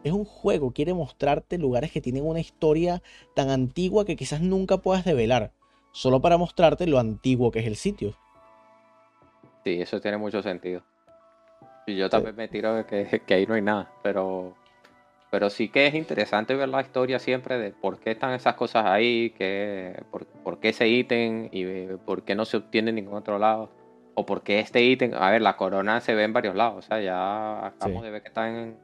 Es 0.05 0.13
un 0.13 0.25
juego, 0.25 0.73
quiere 0.73 0.95
mostrarte 0.95 1.59
lugares 1.59 1.93
que 1.93 2.01
tienen 2.01 2.25
una 2.25 2.41
historia 2.41 3.03
tan 3.35 3.51
antigua 3.51 4.05
que 4.05 4.17
quizás 4.17 4.41
nunca 4.41 4.79
puedas 4.79 5.05
develar. 5.05 5.53
Solo 5.93 6.21
para 6.21 6.39
mostrarte 6.39 6.87
lo 6.87 6.99
antiguo 6.99 7.51
que 7.51 7.61
es 7.61 7.67
el 7.67 7.77
sitio. 7.77 8.15
Sí, 9.65 9.81
eso 9.81 10.01
tiene 10.01 10.17
mucho 10.17 10.43
sentido. 10.43 10.83
Y 11.87 11.97
yo 11.97 12.09
también 12.09 12.35
me 12.35 12.49
tiro 12.49 12.87
que, 12.87 13.23
que 13.27 13.35
ahí 13.35 13.47
no 13.47 13.55
hay 13.55 13.63
nada, 13.63 13.93
pero, 14.03 14.55
pero 15.31 15.51
sí 15.51 15.69
que 15.69 15.87
es 15.87 15.95
interesante 15.95 16.55
ver 16.55 16.69
la 16.69 16.81
historia 16.81 17.19
siempre 17.19 17.59
de 17.59 17.71
por 17.71 17.99
qué 17.99 18.13
están 18.13 18.33
esas 18.33 18.55
cosas 18.55 18.87
ahí, 18.87 19.31
que, 19.31 20.03
por, 20.11 20.61
qué 20.61 20.71
ese 20.71 20.89
ítem 20.89 21.49
y 21.53 21.87
por 22.05 22.23
qué 22.23 22.35
no 22.35 22.45
se 22.45 22.57
obtiene 22.57 22.91
en 22.91 22.97
ningún 22.97 23.15
otro 23.15 23.39
lado. 23.39 23.71
O 24.15 24.27
por 24.27 24.43
qué 24.43 24.61
este 24.61 24.83
ítem, 24.85 25.15
a 25.15 25.31
ver, 25.31 25.41
la 25.41 25.57
corona 25.57 26.01
se 26.01 26.15
ve 26.15 26.25
en 26.25 26.35
varios 26.35 26.55
lados, 26.55 26.85
o 26.85 26.87
sea, 26.87 27.01
ya 27.01 27.67
acabamos 27.67 28.03
de 28.03 28.11
ver 28.11 28.23
que 28.23 28.29
está 28.29 28.49
en 28.49 28.77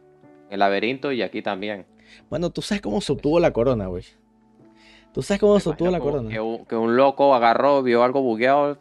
el 0.48 0.58
laberinto 0.58 1.12
y 1.12 1.20
aquí 1.20 1.42
también. 1.42 1.84
Bueno, 2.30 2.48
tú 2.50 2.62
sabes 2.62 2.80
cómo 2.80 3.00
se 3.02 3.12
obtuvo 3.12 3.38
la 3.38 3.52
corona, 3.52 3.86
güey. 3.88 4.04
¿Tú 5.12 5.22
sabes 5.22 5.40
cómo 5.40 5.58
se 5.58 5.70
obtuvo 5.70 5.90
la 5.90 6.00
corona? 6.00 6.30
Que 6.30 6.76
un, 6.76 6.96
loco 6.96 7.34
agarró, 7.34 7.82
vio 7.82 8.02
algo 8.04 8.22
bugueado 8.22 8.78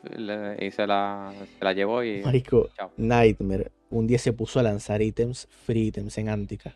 y 0.60 0.72
se 0.72 0.86
la, 0.86 1.34
llevó 1.74 2.04
y... 2.04 2.22
Marico, 2.22 2.70
Nightmare 2.98 3.72
un 3.90 4.08
día 4.08 4.20
se 4.20 4.34
puso 4.34 4.60
a 4.60 4.64
lanzar 4.64 5.02
ítems, 5.02 5.48
free 5.66 5.88
ítems 5.88 6.18
en 6.18 6.30
Antica. 6.30 6.76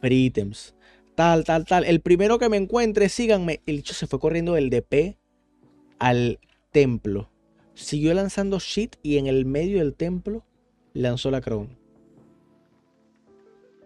Free 0.00 0.26
ítems. 0.26 0.74
Tal, 1.14 1.44
tal, 1.44 1.64
tal. 1.64 1.84
El 1.84 2.00
primero 2.00 2.38
que 2.38 2.48
me 2.48 2.56
encuentre, 2.56 3.08
síganme. 3.08 3.60
El 3.66 3.78
hecho 3.78 3.94
se 3.94 4.06
fue 4.06 4.18
corriendo 4.18 4.54
del 4.54 4.70
DP 4.70 5.16
al 5.98 6.38
templo. 6.72 7.30
Siguió 7.74 8.12
lanzando 8.14 8.58
shit 8.58 8.96
y 9.02 9.18
en 9.18 9.26
el 9.26 9.44
medio 9.44 9.78
del 9.78 9.94
templo 9.94 10.44
lanzó 10.94 11.30
la 11.30 11.40
crown. 11.40 11.76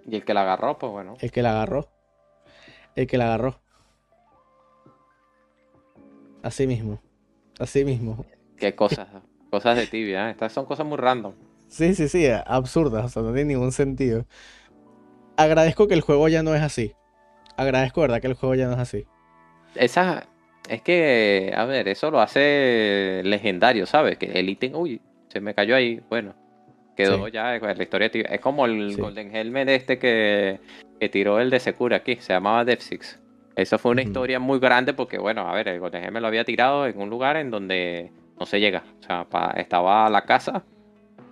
Y 0.06 0.16
el 0.16 0.24
que 0.24 0.34
la 0.34 0.42
agarró, 0.42 0.78
pues 0.78 0.90
bueno. 0.90 1.16
El 1.20 1.30
que 1.30 1.42
la 1.42 1.50
agarró. 1.52 1.88
El 2.96 3.06
que 3.06 3.18
la 3.18 3.26
agarró. 3.26 3.60
Así 6.42 6.66
mismo. 6.66 7.00
Así 7.58 7.84
mismo. 7.84 8.24
Qué 8.56 8.74
cosas. 8.74 9.08
cosas 9.50 9.76
de 9.76 9.86
tibia. 9.86 10.28
¿eh? 10.28 10.30
Estas 10.32 10.52
son 10.52 10.64
cosas 10.64 10.86
muy 10.86 10.96
random. 10.96 11.34
Sí, 11.68 11.94
sí, 11.94 12.08
sí. 12.08 12.26
Absurdas. 12.46 13.04
O 13.04 13.08
sea, 13.08 13.22
no 13.22 13.32
tiene 13.32 13.54
ningún 13.54 13.72
sentido. 13.72 14.26
Agradezco 15.36 15.88
que 15.88 15.94
el 15.94 16.00
juego 16.00 16.28
ya 16.28 16.42
no 16.42 16.54
es 16.54 16.62
así. 16.62 16.94
Agradezco, 17.56 18.00
¿verdad? 18.00 18.20
Que 18.20 18.28
el 18.28 18.34
juego 18.34 18.54
ya 18.54 18.66
no 18.66 18.74
es 18.74 18.78
así. 18.78 19.06
Esa. 19.74 20.26
Es 20.68 20.82
que, 20.82 21.52
a 21.56 21.64
ver, 21.64 21.88
eso 21.88 22.10
lo 22.10 22.20
hace 22.20 23.22
legendario, 23.24 23.86
¿sabes? 23.86 24.18
Que 24.18 24.26
el 24.26 24.48
ítem, 24.48 24.74
uy, 24.74 25.00
se 25.28 25.40
me 25.40 25.54
cayó 25.54 25.74
ahí. 25.74 26.00
Bueno, 26.08 26.34
quedó 26.96 27.28
ya 27.28 27.58
la 27.58 27.82
historia. 27.82 28.10
Tibia. 28.10 28.28
Es 28.30 28.40
como 28.40 28.66
el 28.66 28.96
Golden 28.96 29.34
Helmet 29.34 29.68
este 29.68 29.98
que, 29.98 30.60
que 31.00 31.08
tiró 31.08 31.40
el 31.40 31.50
de 31.50 31.60
Secura 31.60 31.98
aquí. 31.98 32.16
Se 32.16 32.32
llamaba 32.32 32.64
Six. 32.78 33.18
Eso 33.60 33.78
fue 33.78 33.92
una 33.92 34.02
historia 34.02 34.38
muy 34.38 34.58
grande 34.58 34.94
porque, 34.94 35.18
bueno, 35.18 35.46
a 35.46 35.52
ver, 35.52 35.68
el 35.68 35.80
Golden 35.80 36.12
me 36.12 36.20
lo 36.20 36.28
había 36.28 36.44
tirado 36.44 36.86
en 36.86 36.98
un 36.98 37.10
lugar 37.10 37.36
en 37.36 37.50
donde 37.50 38.10
no 38.38 38.46
se 38.46 38.58
llega. 38.58 38.84
O 39.00 39.02
sea, 39.02 39.26
estaba 39.56 40.08
la 40.08 40.22
casa 40.22 40.64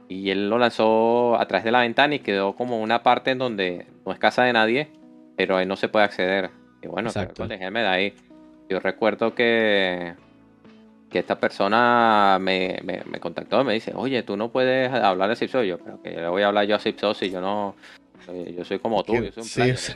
y 0.08 0.28
él 0.30 0.50
lo 0.50 0.58
lanzó 0.58 1.40
a 1.40 1.46
través 1.46 1.64
de 1.64 1.70
la 1.70 1.80
ventana 1.80 2.14
y 2.14 2.18
quedó 2.18 2.54
como 2.54 2.80
una 2.80 3.02
parte 3.02 3.30
en 3.30 3.38
donde 3.38 3.86
no 4.04 4.12
es 4.12 4.18
casa 4.18 4.44
de 4.44 4.52
nadie, 4.52 4.88
pero 5.36 5.56
ahí 5.56 5.64
no 5.64 5.76
se 5.76 5.88
puede 5.88 6.04
acceder. 6.04 6.50
Y 6.82 6.86
bueno, 6.86 7.10
el 7.14 7.28
Golden 7.36 7.72
de 7.72 7.86
ahí. 7.86 8.14
Yo 8.68 8.78
recuerdo 8.80 9.34
que, 9.34 10.12
que 11.08 11.18
esta 11.18 11.40
persona 11.40 12.36
me, 12.38 12.78
me, 12.84 13.20
contactó 13.20 13.62
y 13.62 13.64
me 13.64 13.72
dice, 13.72 13.92
oye, 13.94 14.22
tú 14.22 14.36
no 14.36 14.50
puedes 14.50 14.92
hablar 14.92 15.30
de 15.30 15.36
Zipsos. 15.36 15.66
Yo, 15.66 15.78
pero 15.78 16.02
que 16.02 16.10
le 16.10 16.28
voy 16.28 16.42
a 16.42 16.48
hablar 16.48 16.66
yo 16.66 16.76
a 16.76 16.78
Zipsos 16.78 17.16
si 17.16 17.30
yo 17.30 17.40
no... 17.40 17.74
Yo 18.54 18.62
soy 18.66 18.78
como 18.78 19.02
tú, 19.04 19.14
yo 19.14 19.32
soy 19.32 19.70
un 19.70 19.76
sí, 19.76 19.92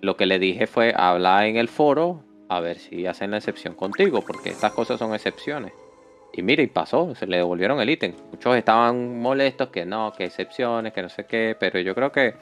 lo 0.00 0.16
que 0.16 0.26
le 0.26 0.38
dije 0.38 0.66
fue 0.66 0.92
hablar 0.96 1.44
en 1.44 1.56
el 1.56 1.68
foro 1.68 2.22
a 2.48 2.60
ver 2.60 2.78
si 2.78 3.06
hacen 3.06 3.30
la 3.30 3.38
excepción 3.38 3.74
contigo, 3.74 4.22
porque 4.22 4.50
estas 4.50 4.72
cosas 4.72 4.98
son 4.98 5.14
excepciones. 5.14 5.72
Y 6.32 6.42
mire, 6.42 6.62
y 6.62 6.66
pasó, 6.66 7.14
se 7.14 7.26
le 7.26 7.38
devolvieron 7.38 7.80
el 7.80 7.90
ítem. 7.90 8.14
Muchos 8.30 8.56
estaban 8.56 9.20
molestos 9.20 9.68
que 9.68 9.84
no, 9.84 10.12
que 10.16 10.24
excepciones, 10.24 10.92
que 10.92 11.02
no 11.02 11.08
sé 11.08 11.24
qué, 11.24 11.56
pero 11.58 11.80
yo 11.80 11.94
creo 11.94 12.12
que 12.12 12.34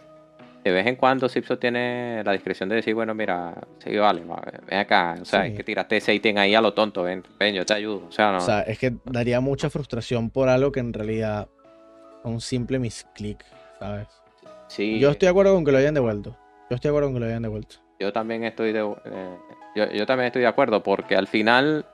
de 0.65 0.73
vez 0.73 0.87
en 0.87 0.97
cuando 0.97 1.29
Sipso 1.29 1.59
tiene 1.59 2.23
la 2.25 2.33
discreción 2.33 2.69
de 2.69 2.77
decir, 2.77 2.93
bueno, 2.95 3.15
mira, 3.15 3.55
sí, 3.79 3.97
vale, 3.97 4.25
ven 4.69 4.81
acá, 4.81 5.15
o 5.21 5.25
sea, 5.25 5.47
es 5.47 5.57
que 5.57 5.63
tiraste 5.63 5.99
ese 5.99 6.13
ítem 6.13 6.37
ahí 6.39 6.57
a 6.57 6.61
lo 6.61 6.75
tonto, 6.75 7.05
ven, 7.05 7.23
ven, 7.39 7.55
yo 7.55 7.65
te 7.65 7.75
ayudo. 7.75 8.03
O 8.09 8.13
sea, 8.13 8.33
no. 8.33 8.39
O 8.39 8.41
sea, 8.41 8.63
es 8.63 8.79
que 8.79 8.97
daría 9.05 9.41
mucha 9.41 9.71
frustración 9.71 10.31
por 10.31 10.49
algo 10.49 10.73
que 10.73 10.81
en 10.81 10.93
realidad 10.93 11.49
un 12.25 12.41
simple 12.41 12.81
misclick, 12.81 13.45
¿sabes? 13.79 14.09
Sí. 14.67 14.99
Yo 14.99 15.11
estoy 15.11 15.27
de 15.27 15.31
acuerdo 15.31 15.55
con 15.55 15.65
que 15.65 15.71
lo 15.71 15.79
hayan 15.79 15.95
devuelto. 15.95 16.37
Yo 16.69 16.77
estoy 16.77 16.89
de 16.89 16.93
acuerdo 16.93 17.09
con 17.09 17.15
que 17.15 17.21
lo 17.21 17.27
hayan 17.27 17.43
devuelto. 17.43 17.77
Yo 17.99 18.13
también 18.13 18.45
estoy 18.45 18.73
de, 18.73 18.81
eh, 18.81 19.89
yo, 19.95 20.07
también 20.07 20.27
estoy 20.27 20.43
de 20.43 20.49
acuerdo 20.49 20.83
porque 20.83 21.17
al 21.17 21.29
final, 21.29 21.87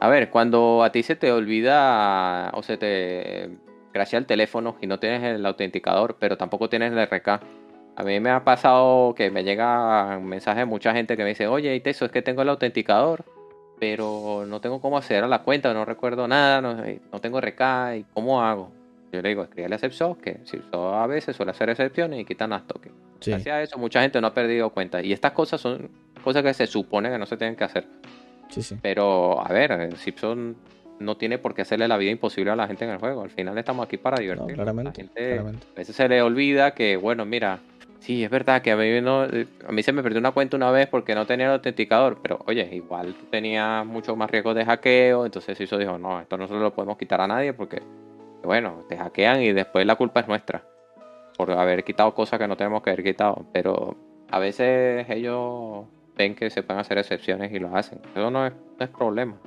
a 0.00 0.08
ver, 0.08 0.30
cuando 0.30 0.82
a 0.82 0.90
ti 0.90 1.02
se 1.02 1.16
te 1.16 1.30
olvida 1.30 2.50
o 2.54 2.62
se 2.62 2.76
te 2.78 3.50
crashea 3.92 4.18
el 4.18 4.26
teléfono 4.26 4.76
y 4.80 4.86
no 4.86 4.98
tienes 4.98 5.22
el 5.22 5.44
autenticador, 5.44 6.16
pero 6.18 6.36
tampoco 6.36 6.68
tienes 6.68 6.92
el 6.92 6.98
RK. 6.98 7.28
A 7.96 8.04
mí 8.04 8.20
me 8.20 8.30
ha 8.30 8.44
pasado 8.44 9.14
que 9.14 9.30
me 9.30 9.44
llega 9.44 10.18
mensaje 10.20 10.60
de 10.60 10.66
mucha 10.66 10.92
gente 10.94 11.16
que 11.16 11.22
me 11.22 11.30
dice, 11.30 11.46
oye, 11.46 11.80
eso 11.84 12.04
es 12.04 12.10
que 12.10 12.22
tengo 12.22 12.42
el 12.42 12.48
autenticador, 12.48 13.24
pero 13.78 14.44
no 14.46 14.60
tengo 14.60 14.80
cómo 14.80 14.98
acceder 14.98 15.24
a 15.24 15.28
la 15.28 15.42
cuenta, 15.42 15.74
no 15.74 15.84
recuerdo 15.84 16.26
nada, 16.26 16.60
no, 16.60 16.74
no 16.74 17.20
tengo 17.20 17.40
RK, 17.40 17.96
¿y 17.96 18.04
cómo 18.14 18.42
hago? 18.42 18.77
Yo 19.12 19.22
le 19.22 19.30
digo, 19.30 19.42
escribe 19.42 19.68
la 19.68 19.78
que 19.78 20.40
SIPSO 20.44 20.94
a 20.94 21.06
veces 21.06 21.34
suele 21.34 21.50
hacer 21.50 21.70
excepciones 21.70 22.20
y 22.20 22.24
quitan 22.24 22.50
las 22.50 22.66
toques. 22.66 22.92
Gracias 23.24 23.54
a 23.54 23.62
eso, 23.62 23.78
mucha 23.78 24.02
gente 24.02 24.20
no 24.20 24.28
ha 24.28 24.34
perdido 24.34 24.70
cuenta. 24.70 25.02
Y 25.02 25.12
estas 25.12 25.32
cosas 25.32 25.60
son 25.60 25.90
cosas 26.22 26.42
que 26.42 26.54
se 26.54 26.66
supone 26.66 27.10
que 27.10 27.18
no 27.18 27.26
se 27.26 27.36
tienen 27.36 27.56
que 27.56 27.64
hacer. 27.64 27.86
Sí, 28.48 28.62
sí. 28.62 28.76
Pero, 28.80 29.40
a 29.40 29.48
ver, 29.52 29.96
Simpson 29.96 30.56
no 31.00 31.16
tiene 31.16 31.38
por 31.38 31.54
qué 31.54 31.62
hacerle 31.62 31.88
la 31.88 31.96
vida 31.96 32.10
imposible 32.10 32.50
a 32.50 32.56
la 32.56 32.66
gente 32.66 32.84
en 32.84 32.90
el 32.90 32.98
juego. 32.98 33.22
Al 33.22 33.30
final 33.30 33.56
estamos 33.56 33.86
aquí 33.86 33.96
para 33.96 34.18
divertir. 34.18 34.54
claramente, 34.54 35.08
A 35.38 35.78
veces 35.78 35.94
se 35.94 36.08
le 36.08 36.22
olvida 36.22 36.72
que, 36.72 36.96
bueno, 36.96 37.24
mira, 37.24 37.60
sí, 38.00 38.24
es 38.24 38.30
verdad 38.30 38.62
que 38.62 38.72
a 38.72 38.76
mí, 38.76 39.00
no, 39.00 39.22
a 39.22 39.72
mí 39.72 39.82
se 39.82 39.92
me 39.92 40.02
perdió 40.02 40.18
una 40.18 40.32
cuenta 40.32 40.56
una 40.56 40.70
vez 40.70 40.88
porque 40.88 41.14
no 41.14 41.26
tenía 41.26 41.46
el 41.46 41.52
autenticador. 41.52 42.18
Pero, 42.22 42.40
oye, 42.46 42.68
igual 42.72 43.14
tú 43.14 43.26
tenías 43.26 43.84
mucho 43.86 44.16
más 44.16 44.30
riesgo 44.30 44.54
de 44.54 44.64
hackeo. 44.64 45.24
Entonces 45.24 45.60
eso 45.60 45.78
dijo, 45.78 45.98
no, 45.98 46.20
esto 46.20 46.36
no 46.36 46.46
se 46.46 46.54
lo 46.54 46.72
podemos 46.72 46.98
quitar 46.98 47.20
a 47.20 47.26
nadie 47.26 47.52
porque, 47.52 47.82
bueno, 48.48 48.86
te 48.88 48.96
hackean 48.96 49.42
y 49.42 49.52
después 49.52 49.84
la 49.84 49.96
culpa 49.96 50.20
es 50.20 50.26
nuestra 50.26 50.64
por 51.36 51.50
haber 51.52 51.84
quitado 51.84 52.14
cosas 52.14 52.38
que 52.38 52.48
no 52.48 52.56
tenemos 52.56 52.82
que 52.82 52.88
haber 52.88 53.04
quitado. 53.04 53.46
Pero 53.52 53.94
a 54.30 54.38
veces 54.38 55.06
ellos 55.10 55.84
ven 56.16 56.34
que 56.34 56.48
se 56.48 56.62
pueden 56.62 56.80
hacer 56.80 56.96
excepciones 56.96 57.52
y 57.52 57.58
lo 57.58 57.76
hacen. 57.76 58.00
Eso 58.16 58.30
no 58.30 58.46
es, 58.46 58.54
problema. 58.96 59.38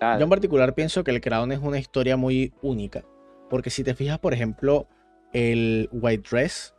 Yo 0.00 0.24
en 0.24 0.30
particular 0.30 0.74
pienso 0.74 1.04
que 1.04 1.10
el 1.10 1.20
Crown 1.20 1.52
es 1.52 1.58
una 1.58 1.78
historia 1.78 2.16
muy 2.16 2.54
única. 2.62 3.04
Porque 3.50 3.68
si 3.68 3.84
te 3.84 3.94
fijas, 3.94 4.18
por 4.18 4.32
ejemplo, 4.32 4.88
el 5.34 5.90
White 5.92 6.26
Dress 6.30 6.74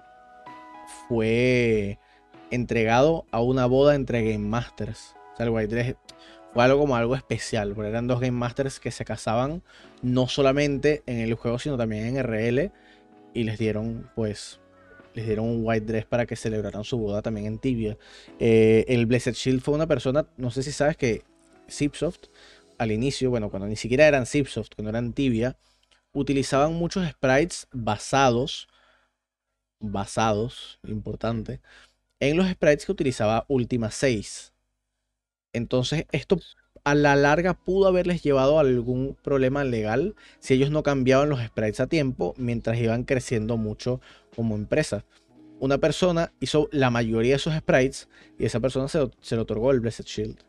fue 1.07 1.99
entregado 2.49 3.25
a 3.31 3.41
una 3.41 3.67
boda 3.67 3.93
entre 3.93 4.23
Game 4.23 4.47
Masters. 4.47 5.15
O 5.33 5.37
sea, 5.37 5.45
el 5.45 5.51
White 5.51 5.75
Dress 5.75 5.95
fue 6.53 6.63
algo 6.63 6.79
como 6.79 6.95
algo 6.95 7.15
especial, 7.15 7.73
porque 7.73 7.89
eran 7.89 8.07
dos 8.07 8.19
Game 8.19 8.37
Masters 8.37 8.79
que 8.79 8.91
se 8.91 9.05
casaban 9.05 9.63
no 10.01 10.27
solamente 10.27 11.03
en 11.05 11.19
el 11.19 11.33
juego, 11.33 11.59
sino 11.59 11.77
también 11.77 12.05
en 12.05 12.23
RL 12.23 12.71
y 13.33 13.43
les 13.43 13.57
dieron 13.57 14.09
pues 14.15 14.59
les 15.13 15.25
dieron 15.25 15.45
un 15.45 15.61
white 15.63 15.85
dress 15.85 16.05
para 16.05 16.25
que 16.25 16.35
celebraran 16.35 16.83
su 16.83 16.97
boda 16.97 17.21
también 17.21 17.45
en 17.45 17.59
Tibia. 17.59 17.97
Eh, 18.39 18.85
el 18.87 19.05
Blessed 19.05 19.33
Shield 19.33 19.61
fue 19.61 19.75
una 19.75 19.87
persona, 19.87 20.27
no 20.37 20.49
sé 20.51 20.63
si 20.63 20.71
sabes 20.71 20.97
que 20.97 21.23
Zipsoft 21.69 22.25
al 22.77 22.91
inicio, 22.91 23.29
bueno, 23.29 23.49
cuando 23.49 23.67
ni 23.67 23.75
siquiera 23.75 24.07
eran 24.07 24.25
Zipsoft, 24.25 24.75
cuando 24.75 24.89
eran 24.89 25.13
Tibia, 25.13 25.57
utilizaban 26.13 26.73
muchos 26.73 27.07
sprites 27.07 27.67
basados, 27.71 28.67
basados, 29.79 30.79
importante, 30.87 31.61
en 32.19 32.37
los 32.37 32.49
sprites 32.49 32.85
que 32.85 32.91
utilizaba 32.91 33.45
Ultima 33.47 33.91
6. 33.91 34.52
Entonces, 35.53 36.05
esto 36.11 36.39
a 36.83 36.95
la 36.95 37.15
larga 37.15 37.53
pudo 37.53 37.87
haberles 37.87 38.21
llevado 38.23 38.57
a 38.57 38.61
algún 38.61 39.15
problema 39.23 39.63
legal 39.63 40.15
si 40.39 40.55
ellos 40.55 40.69
no 40.71 40.83
cambiaban 40.83 41.29
los 41.29 41.39
sprites 41.41 41.79
a 41.79 41.87
tiempo 41.87 42.33
mientras 42.37 42.77
iban 42.77 43.03
creciendo 43.05 43.55
mucho 43.57 44.01
como 44.35 44.55
empresa. 44.55 45.05
una 45.59 45.77
persona 45.77 46.33
hizo 46.41 46.67
la 46.73 46.89
mayoría 46.89 47.31
de 47.31 47.35
esos 47.37 47.55
sprites 47.55 48.09
y 48.37 48.45
esa 48.45 48.59
persona 48.59 48.87
se 48.89 49.09
se 49.21 49.35
lo 49.37 49.43
otorgó 49.43 49.71
el 49.71 49.79
Blessed 49.79 50.03
Shield. 50.05 50.39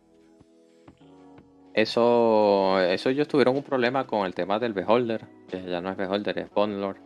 Eso, 1.73 2.81
eso 2.81 3.11
ellos 3.11 3.27
tuvieron 3.29 3.57
un 3.57 3.63
problema 3.63 4.07
con 4.07 4.27
el 4.27 4.35
tema 4.35 4.59
del 4.61 4.73
Beholder, 4.73 5.27
que 5.49 5.63
ya 5.65 5.81
no 5.81 5.91
es 5.91 5.97
Beholder, 5.97 6.39
es 6.39 6.51
Bondlord. 6.51 6.97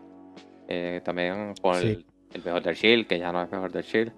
Eh, 0.68 1.00
también 1.04 1.54
con 1.62 1.74
Sí. 1.74 1.86
el, 1.86 2.06
el 2.34 2.42
Beholder 2.42 2.74
Shield, 2.74 3.06
que 3.06 3.18
ya 3.18 3.32
no 3.32 3.42
es 3.42 3.50
Beholder 3.50 3.84
Shield. 3.84 4.12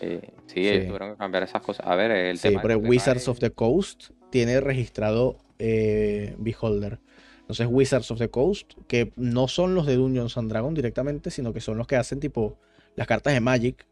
Eh, 0.00 0.20
sí, 0.46 0.64
Sí. 0.68 0.86
tuvieron 0.86 1.12
que 1.12 1.16
cambiar 1.16 1.42
esas 1.44 1.62
cosas. 1.62 1.86
A 1.86 1.94
ver, 1.94 2.10
el 2.10 2.38
Sí, 2.38 2.48
tema 2.48 2.62
pero 2.62 2.78
de 2.80 2.88
Wizards 2.88 3.28
of 3.28 3.38
the 3.38 3.50
Coast 3.50 4.10
tiene 4.30 4.60
registrado 4.60 5.38
eh, 5.58 6.34
Beholder. 6.38 6.98
Entonces 7.40 7.66
Wizards 7.70 8.10
of 8.10 8.18
the 8.18 8.28
Coast, 8.30 8.72
que 8.88 9.12
no 9.16 9.48
son 9.48 9.74
los 9.74 9.86
de 9.86 9.96
Dungeons 9.96 10.36
and 10.36 10.50
Dragons 10.50 10.74
directamente, 10.74 11.30
sino 11.30 11.52
que 11.52 11.60
son 11.60 11.78
los 11.78 11.86
que 11.86 11.96
hacen 11.96 12.18
tipo 12.20 12.58
las 12.96 13.06
cartas 13.06 13.32
de 13.34 13.40
Magic, 13.40 13.86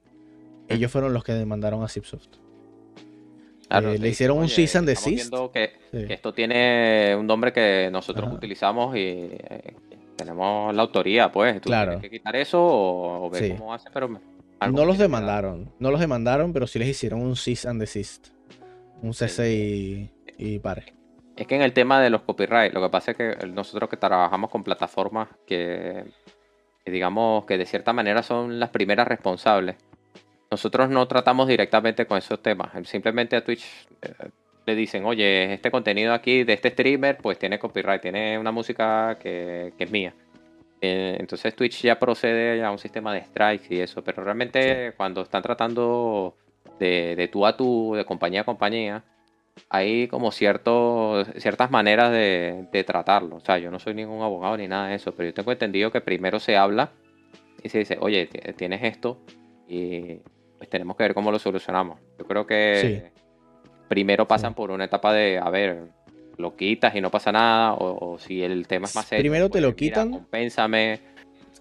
ellos 0.69 0.91
fueron 0.91 1.13
los 1.13 1.23
que 1.23 1.33
demandaron 1.33 1.83
a 1.85 1.89
Zipsoft. 1.89 2.29
Claro, 3.69 3.91
eh, 3.91 3.93
te 3.95 3.99
le 4.01 4.09
hicieron 4.09 4.39
un 4.39 4.45
"Oye, 4.45 4.55
cease 4.55 4.79
and 4.79 4.89
estamos 4.89 5.11
desist". 5.11 5.31
viendo 5.31 5.53
que, 5.53 5.71
Sí. 5.93 6.07
que 6.07 6.15
esto 6.15 6.33
tiene 6.35 7.15
un 7.19 7.27
nombre 7.27 7.53
que 7.53 7.89
nosotros 7.93 8.27
Ajá. 8.27 8.35
utilizamos 8.37 8.95
y 8.97 9.01
eh, 9.01 9.75
tenemos 10.17 10.75
la 10.75 10.83
autoría, 10.83 11.31
pues. 11.33 11.61
Tú 11.61 11.69
Claro. 11.69 11.93
tienes 11.93 12.11
que 12.11 12.19
quitar 12.19 12.37
eso 12.37 12.63
o, 12.63 13.27
o 13.27 13.31
ver 13.31 13.45
Sí. 13.45 13.51
cómo 13.57 13.73
hace, 13.73 13.89
pero 13.93 14.09
No 14.71 14.85
los 14.85 14.99
demandaron, 14.99 15.73
no 15.79 15.91
los 15.91 16.01
demandaron, 16.01 16.53
pero 16.53 16.67
sí 16.67 16.79
les 16.79 16.89
hicieron 16.89 17.23
un 17.23 17.37
cease 17.37 17.69
and 17.69 17.81
desist. 17.81 18.29
Un 19.03 19.15
cese 19.15 19.53
y, 19.53 20.11
y 20.39 20.59
pare. 20.59 20.95
Es 21.37 21.47
que 21.47 21.57
en 21.57 21.63
el 21.63 21.73
tema 21.73 22.01
de 22.01 22.11
los 22.11 22.23
copyright, 22.23 22.73
lo 22.73 22.83
que 22.83 22.89
pasa 22.91 23.13
es 23.13 23.17
que 23.17 23.47
nosotros 23.47 23.89
que 23.89 23.97
trabajamos 23.97 24.51
con 24.51 24.63
plataformas 24.63 25.29
que, 25.47 26.05
que 26.85 26.91
digamos 26.91 27.47
que 27.47 27.59
de 27.59 27.67
cierta 27.67 27.93
manera 27.93 28.23
son 28.23 28.61
las 28.61 28.71
primeras 28.71 29.09
responsables, 29.09 29.77
nosotros 30.51 30.91
no 30.91 31.09
tratamos 31.09 31.49
directamente 31.49 32.07
con 32.07 32.19
esos 32.19 32.43
temas. 32.43 32.71
Simplemente 32.87 33.37
a 33.37 33.43
Twitch 33.43 33.65
eh, 34.03 34.13
le 34.67 34.75
dicen, 34.75 35.05
oye, 35.07 35.55
este 35.55 35.71
contenido 35.71 36.13
aquí 36.13 36.45
de 36.45 36.53
este 36.53 36.71
streamer, 36.71 37.17
pues 37.17 37.39
tiene 37.39 37.59
copyright, 37.59 38.03
tiene 38.03 38.39
una 38.39 38.53
música 38.53 39.17
que, 39.19 39.73
que 39.79 39.85
es 39.85 39.91
mía. 39.91 40.15
Eh, 40.85 41.17
entonces 41.21 41.55
Twitch 41.55 41.83
ya 41.83 41.97
procede 41.99 42.63
a 42.65 42.73
un 42.73 42.79
sistema 42.79 43.15
de 43.15 43.21
strikes 43.25 43.73
y 43.73 43.81
eso, 43.81 44.03
pero 44.03 44.25
realmente 44.25 44.93
cuando 44.97 45.23
están 45.23 45.41
tratando 45.43 46.35
de, 46.81 47.15
de 47.17 47.29
tú 47.29 47.47
a 47.47 47.57
tú, 47.57 47.95
de 47.95 48.05
compañía 48.05 48.41
a 48.41 48.45
compañía, 48.45 49.05
hay 49.69 50.09
como 50.09 50.33
ciertos, 50.33 51.29
ciertas 51.37 51.71
maneras 51.71 52.11
de, 52.11 52.67
de 52.73 52.83
tratarlo. 52.85 53.37
O 53.37 53.41
sea, 53.41 53.59
yo 53.59 53.71
no 53.71 53.79
soy 53.79 53.95
ningún 53.95 54.23
abogado 54.23 54.57
ni 54.57 54.67
nada 54.67 54.89
de 54.89 54.97
eso, 54.97 55.15
pero 55.15 55.29
yo 55.29 55.35
tengo 55.35 55.53
entendido 55.53 55.93
que 55.93 56.01
primero 56.01 56.41
se 56.41 56.57
habla 56.57 56.91
y 57.63 57.69
se 57.69 57.79
dice, 57.79 57.97
oye, 58.01 58.27
ti- 58.27 58.41
tienes 58.55 58.83
esto 58.83 59.19
y 59.69 60.17
pues 60.59 60.69
tenemos 60.69 60.97
que 60.97 61.05
ver 61.05 61.15
cómo 61.15 61.31
lo 61.31 61.39
solucionamos. 61.39 62.01
Yo 62.19 62.27
creo 62.27 62.45
que 62.45 63.13
primero 63.89 64.27
pasan 64.27 64.51
Sí. 64.53 64.57
por 64.57 64.73
una 64.73 64.87
etapa 64.87 65.13
de, 65.13 65.39
a 65.39 65.49
ver, 65.49 65.91
lo 66.43 66.55
quitas 66.57 66.95
y 66.95 67.01
no 67.01 67.11
pasa 67.11 67.33
nada, 67.33 67.73
o, 67.75 68.13
o 68.15 68.19
si 68.19 68.43
el 68.43 68.67
tema 68.67 68.85
es 68.87 68.95
más 68.95 69.07
serio. 69.07 69.23
Primero 69.23 69.47
te 69.47 69.53
pues, 69.53 69.63
lo 69.63 69.69
mira, 69.69 69.77
quitan. 69.77 70.11
compénsame. 70.11 71.01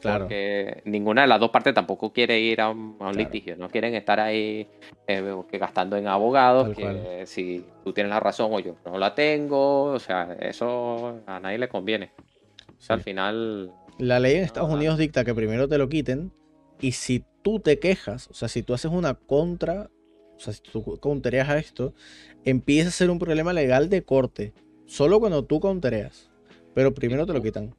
Claro. 0.01 0.25
Porque 0.25 0.81
ninguna 0.85 1.21
de 1.21 1.27
las 1.27 1.39
dos 1.39 1.51
partes 1.51 1.75
tampoco 1.75 2.11
quiere 2.11 2.39
ir 2.39 2.59
a 2.59 2.69
un, 2.71 2.79
a 2.99 3.05
un 3.05 3.13
Claro. 3.13 3.17
litigio, 3.17 3.55
no 3.55 3.69
quieren 3.69 3.93
estar 3.93 4.19
ahí 4.19 4.67
eh, 5.07 5.35
que 5.49 5.57
gastando 5.59 5.95
en 5.95 6.07
abogados, 6.07 6.65
Tal 6.69 6.75
que 6.75 6.81
cual. 6.81 7.27
si 7.27 7.63
tú 7.83 7.93
tienes 7.93 8.09
la 8.09 8.19
razón 8.19 8.49
o 8.51 8.59
yo 8.59 8.75
no 8.83 8.97
la 8.97 9.13
tengo, 9.13 9.83
o 9.83 9.99
sea, 9.99 10.35
eso 10.39 11.21
a 11.27 11.39
nadie 11.39 11.59
le 11.59 11.69
conviene. 11.69 12.11
O 12.79 12.81
sea, 12.81 12.95
al 12.95 13.03
final, 13.03 13.71
La 13.99 14.19
ley 14.19 14.37
en 14.37 14.43
Estados. 14.43 14.71
Unidos 14.71 14.97
dicta 14.97 15.23
que 15.23 15.35
primero 15.35 15.67
te 15.67 15.77
lo 15.77 15.87
quiten 15.87 16.31
y 16.79 16.93
si 16.93 17.23
tú 17.43 17.59
te 17.59 17.77
quejas, 17.77 18.27
o 18.31 18.33
sea, 18.33 18.47
si 18.47 18.63
tú 18.63 18.73
haces 18.73 18.89
una 18.91 19.13
contra, 19.13 19.91
o 20.35 20.39
sea, 20.39 20.51
si 20.53 20.61
tú 20.63 20.97
countereas 20.99 21.47
a 21.49 21.59
esto, 21.59 21.93
empieza 22.43 22.89
a 22.89 22.91
ser 22.91 23.11
un 23.11 23.19
problema 23.19 23.53
legal 23.53 23.87
de 23.91 24.01
corte, 24.01 24.51
solo 24.91 25.21
cuando 25.21 25.45
tú 25.45 25.59
countereas, 25.61 26.29
pero 26.75 26.93
primero 26.93 27.25
te 27.25 27.31
lo 27.31 27.41
quitan. 27.41 27.73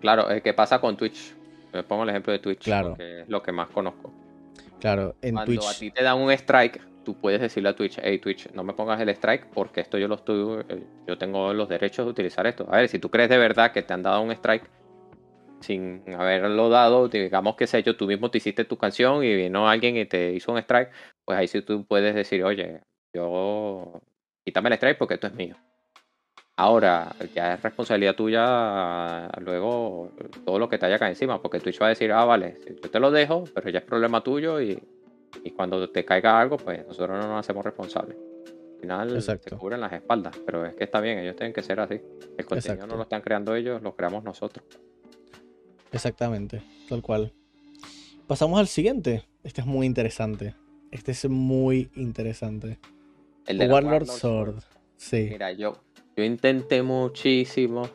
claro, 0.00 0.30
eh, 0.30 0.42
¿qué 0.42 0.52
pasa 0.52 0.78
con 0.78 0.94
Twitch? 0.96 1.34
Me 1.72 1.82
pongo 1.82 2.02
el 2.02 2.10
ejemplo 2.10 2.32
de 2.32 2.38
Twitch, 2.38 2.64
Claro. 2.64 2.90
porque 2.90 3.22
es 3.22 3.28
lo 3.28 3.42
que 3.42 3.50
más 3.50 3.68
conozco. 3.68 4.12
Claro, 4.78 5.16
en 5.22 5.34
Cuando 5.34 5.40
a 5.40 5.64
Twitch, 5.72 5.78
ti 5.78 5.90
te 5.90 6.02
dan 6.02 6.18
un 6.18 6.30
strike, 6.30 6.80
tú 7.02 7.14
puedes 7.14 7.40
decirle 7.40 7.70
a 7.70 7.76
Twitch, 7.76 7.98
hey 8.02 8.18
Twitch, 8.18 8.50
no 8.52 8.62
me 8.62 8.74
pongas 8.74 9.00
el 9.00 9.08
strike 9.08 9.46
porque 9.54 9.80
esto 9.80 9.96
yo 9.96 10.06
lo 10.06 10.16
estoy, 10.16 10.64
eh, 10.68 10.82
yo 11.06 11.16
tengo 11.16 11.52
los 11.54 11.66
derechos 11.68 12.04
de 12.04 12.10
utilizar 12.10 12.46
esto. 12.46 12.66
A 12.70 12.76
ver, 12.76 12.88
si 12.88 12.98
tú 12.98 13.10
crees 13.10 13.30
de 13.30 13.38
verdad 13.38 13.72
que 13.72 13.82
te 13.82 13.94
han 13.94 14.02
dado 14.02 14.20
un 14.20 14.30
strike 14.32 14.68
sin 15.60 16.02
haberlo 16.14 16.68
dado, 16.68 17.08
digamos 17.08 17.56
que 17.56 17.66
sé 17.66 17.82
yo, 17.82 17.96
tú 17.96 18.06
mismo 18.06 18.30
te 18.30 18.38
hiciste 18.38 18.64
tu 18.66 18.76
canción 18.76 19.24
y 19.24 19.34
vino 19.34 19.68
alguien 19.68 19.96
y 19.96 20.04
te 20.04 20.32
hizo 20.34 20.52
un 20.52 20.58
strike, 20.58 20.90
pues 21.24 21.38
ahí 21.38 21.48
sí 21.48 21.62
tú 21.62 21.84
puedes 21.86 22.14
decir, 22.14 22.44
oye, 22.44 22.82
yo 23.14 24.00
quítame 24.44 24.68
el 24.68 24.74
strike 24.74 24.98
porque 24.98 25.14
esto 25.14 25.26
es 25.26 25.34
mío. 25.34 25.56
Ahora, 26.60 27.14
ya 27.36 27.54
es 27.54 27.62
responsabilidad 27.62 28.16
tuya 28.16 29.28
luego 29.42 30.10
todo 30.44 30.58
lo 30.58 30.68
que 30.68 30.76
te 30.76 30.86
haya 30.86 30.96
acá 30.96 31.08
encima, 31.08 31.40
porque 31.40 31.60
Twitch 31.60 31.80
va 31.80 31.86
a 31.86 31.90
decir, 31.90 32.10
ah, 32.10 32.24
vale, 32.24 32.58
yo 32.82 32.90
te 32.90 32.98
lo 32.98 33.12
dejo, 33.12 33.44
pero 33.54 33.70
ya 33.70 33.78
es 33.78 33.84
problema 33.84 34.24
tuyo 34.24 34.60
y, 34.60 34.76
y 35.44 35.52
cuando 35.52 35.88
te 35.88 36.04
caiga 36.04 36.40
algo, 36.40 36.56
pues 36.56 36.84
nosotros 36.84 37.16
no 37.16 37.28
nos 37.28 37.38
hacemos 37.38 37.64
responsables. 37.64 38.16
Al 38.74 38.80
final 38.80 39.14
Exacto. 39.14 39.50
se 39.50 39.56
cubren 39.56 39.80
las 39.80 39.92
espaldas, 39.92 40.36
pero 40.44 40.66
es 40.66 40.74
que 40.74 40.82
está 40.82 41.00
bien, 41.00 41.20
ellos 41.20 41.36
tienen 41.36 41.52
que 41.52 41.62
ser 41.62 41.78
así. 41.78 41.94
El 41.94 42.44
contenido 42.44 42.56
Exacto. 42.56 42.86
no 42.88 42.96
lo 42.96 43.02
están 43.02 43.20
creando 43.20 43.54
ellos, 43.54 43.80
lo 43.80 43.94
creamos 43.94 44.24
nosotros. 44.24 44.64
exactamente, 45.92 46.60
tal 46.88 47.02
cual. 47.02 47.32
Pasamos 48.26 48.58
al 48.58 48.66
siguiente. 48.66 49.22
Este 49.44 49.60
es 49.60 49.66
muy 49.68 49.86
interesante. 49.86 50.56
Este 50.90 51.12
es 51.12 51.28
muy 51.28 51.88
interesante. 51.94 52.80
El 53.46 53.58
de 53.58 53.68
Warlord 53.68 54.06
Sword. 54.06 54.56
Sí. 54.96 55.28
Mira, 55.30 55.52
yo, 55.52 55.80
yo 56.18 56.24
intenté 56.24 56.82
muchísimo. 56.82 57.88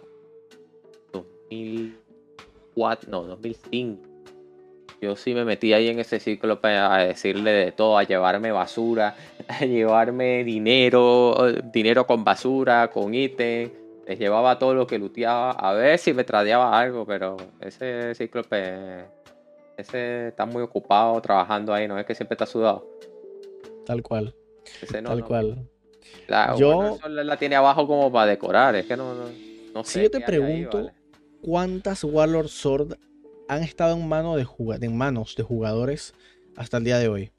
2004, 1.12 3.12
no, 3.12 3.24
2005. 3.24 4.02
Yo 5.02 5.18
sí 5.18 5.34
me 5.34 5.44
metí 5.44 5.74
ahí 5.74 5.90
en 5.90 6.00
ese 6.00 6.22
ciclo 6.22 6.62
para 6.62 7.00
decirle 7.00 7.52
de 7.52 7.74
todo, 7.74 7.98
a 7.98 8.04
llevarme 8.04 8.54
basura, 8.54 9.18
a 9.50 9.66
llevarme 9.66 10.46
dinero, 10.46 11.36
dinero 11.74 12.08
con 12.08 12.24
basura, 12.24 12.90
con 12.90 13.14
ítem. 13.14 13.70
Les 14.08 14.18
llevaba 14.18 14.58
todo 14.58 14.74
lo 14.74 14.88
que 14.88 14.98
luteaba, 14.98 15.52
a 15.52 15.74
ver 15.74 16.00
si 16.00 16.14
me 16.14 16.24
tradeaba 16.24 16.80
algo, 16.80 17.06
pero 17.06 17.36
ese 17.60 18.16
cíclope, 18.16 19.04
ese 19.76 20.30
está 20.30 20.46
muy 20.46 20.62
ocupado 20.62 21.22
trabajando 21.22 21.74
ahí, 21.74 21.90
no 21.90 22.00
es 22.00 22.06
que 22.06 22.16
siempre 22.16 22.36
está 22.36 22.46
sudado. 22.46 22.88
Tal 23.86 24.02
cual. 24.02 24.34
Ese 24.82 25.02
no, 25.02 25.10
tal 25.10 25.20
no. 25.20 25.26
cual. 25.26 25.70
La, 26.28 26.56
Yo- 26.58 26.76
bueno, 26.76 26.96
eso 26.96 27.10
la, 27.10 27.38
tiene 27.38 27.56
abajo 27.56 27.88
como 27.88 28.12
para 28.12 28.28
decorar, 28.28 28.76
es 28.76 28.86
que 28.86 28.96
no, 28.98 29.14
no, 29.14 29.26
no 29.74 29.84
Si 29.84 30.00
sé 30.00 30.04
yo 30.04 30.10
te 30.12 30.18
ahí, 30.18 30.26
pregunto, 30.26 30.78
vale. 30.78 30.94
¿cuántas 31.42 32.04
Warlord 32.04 32.48
Sword 32.48 32.98
han 33.48 33.64
estado 33.64 33.96
en, 33.96 34.08
mano 34.08 34.36
de 34.36 34.46
en 34.82 34.98
manos 34.98 35.36
de 35.36 35.44
jugadores 35.44 36.14
hasta 36.56 36.78
el 36.78 36.84
día 36.86 36.98
de 37.00 37.08
hoy? 37.10 37.32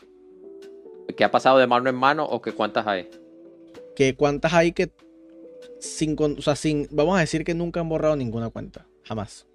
¿Qué 1.16 1.24
ha 1.24 1.30
pasado 1.30 1.58
de 1.58 1.66
mano 1.66 1.88
en 1.88 1.96
mano 1.96 2.24
o 2.24 2.42
que 2.42 2.52
cuántas 2.52 2.86
hay? 2.86 3.08
que 3.94 4.14
cuántas 4.16 4.52
hay 4.52 4.72
que 4.72 4.90
sin, 5.80 6.16
o 6.18 6.42
sea, 6.42 6.56
sin, 6.56 6.88
vamos 6.90 7.16
a 7.16 7.20
decir 7.20 7.44
que 7.44 7.54
nunca 7.54 7.80
han 7.80 7.88
borrado 7.88 8.16
ninguna 8.16 8.50
cuenta, 8.50 8.86
jamás. 9.04 9.46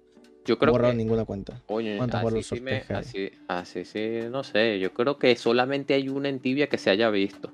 Yo 0.44 0.58
creo 0.58 0.68
han 0.68 0.72
borrado 0.72 0.92
que, 0.92 0.98
ninguna 0.98 1.24
cuenta. 1.24 1.60
coño, 1.66 1.90
¿cuántas 1.98 2.20
así 2.20 2.24
Warlord 2.24 2.42
sí, 2.42 2.48
Sword 2.48 2.60
me- 2.62 2.68
crees 2.70 2.86
que 2.86 2.94
así, 2.94 3.30
así 3.48 3.84
sí, 3.84 4.20
no 4.30 4.42
sé, 4.44 4.78
yo 4.80 4.92
creo 4.94 5.18
que 5.18 5.36
solamente 5.36 5.94
hay 5.94 6.08
una 6.08 6.28
en 6.28 6.40
tibia 6.40 6.68
que 6.68 6.78
se 6.78 6.90
haya 6.90 7.10
visto. 7.10 7.52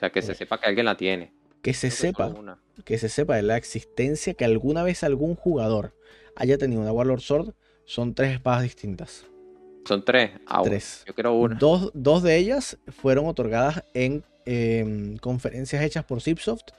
O 0.00 0.02
sea, 0.02 0.08
que 0.10 0.22
se 0.22 0.32
Ok. 0.32 0.38
sepa 0.38 0.58
que 0.58 0.66
alguien 0.66 0.86
la 0.86 0.96
tiene. 0.96 1.30
Que 1.60 1.74
se 1.74 1.88
Creo 1.88 2.00
sepa, 2.00 2.56
que 2.86 2.96
se 2.96 3.10
sepa 3.10 3.36
de 3.36 3.42
la 3.42 3.58
existencia 3.58 4.32
que 4.32 4.46
alguna 4.46 4.82
vez 4.82 5.04
algún 5.04 5.34
jugador 5.34 5.94
haya 6.36 6.56
tenido 6.56 6.80
una 6.80 6.90
Warlord 6.90 7.20
Sword, 7.20 7.52
son 7.84 8.14
tres 8.14 8.32
espadas 8.32 8.62
distintas. 8.62 9.26
Son 9.86 10.02
tres. 10.02 10.30
Ah, 10.46 10.62
Tres. 10.64 11.04
Yo 11.06 11.14
quiero 11.14 11.34
una. 11.34 11.56
Dos, 11.56 11.90
dos 11.92 12.22
de 12.22 12.36
ellas 12.38 12.78
fueron 12.88 13.26
otorgadas 13.26 13.84
en 13.92 14.24
em, 14.46 15.18
conferencias 15.18 15.82
hechas 15.82 16.02
por 16.06 16.22
Zipsoft. 16.22 16.70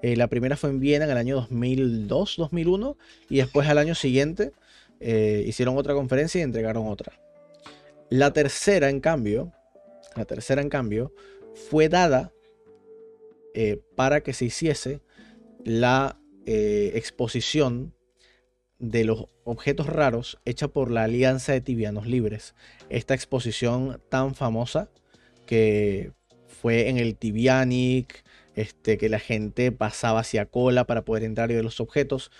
Eh, 0.00 0.16
la 0.16 0.28
primera 0.28 0.56
fue 0.56 0.70
en 0.70 0.80
Viena 0.80 1.04
en 1.04 1.10
el 1.10 1.18
año 1.18 1.36
2002, 1.36 2.36
2001, 2.38 2.96
y 3.28 3.36
después 3.36 3.68
al 3.68 3.76
año 3.76 3.94
siguiente 3.94 4.52
eh, 5.00 5.44
hicieron 5.46 5.76
otra 5.76 5.92
conferencia 5.92 6.38
y 6.38 6.44
entregaron 6.44 6.88
otra. 6.88 7.12
La 8.08 8.32
tercera, 8.32 8.88
en 8.88 9.00
cambio, 9.00 9.52
la 10.16 10.24
tercera, 10.24 10.62
en 10.62 10.70
cambio, 10.70 11.12
fue 11.68 11.90
dada 11.90 12.32
eh, 13.54 13.82
para 13.96 14.22
que 14.22 14.32
se 14.32 14.46
hiciese 14.46 15.00
la 15.64 16.18
eh, 16.46 16.92
exposición 16.94 17.94
de 18.78 19.04
los 19.04 19.26
objetos 19.44 19.86
raros 19.86 20.38
hecha 20.44 20.68
por 20.68 20.90
la 20.90 21.04
Alianza 21.04 21.52
de 21.52 21.60
Tibianos 21.60 22.06
Libres. 22.06 22.54
Esta 22.88 23.14
exposición 23.14 24.00
tan 24.08 24.34
famosa 24.34 24.88
que 25.46 26.12
fue 26.46 26.88
en 26.88 26.96
el 26.96 27.16
Tibianic, 27.16 28.24
este, 28.54 28.98
que 28.98 29.08
la 29.08 29.18
gente 29.18 29.72
pasaba 29.72 30.20
hacia 30.20 30.46
cola 30.46 30.86
para 30.86 31.04
poder 31.04 31.24
entrar 31.24 31.50
y 31.50 31.54
ver 31.54 31.64
los 31.64 31.80
objetos. 31.80 32.30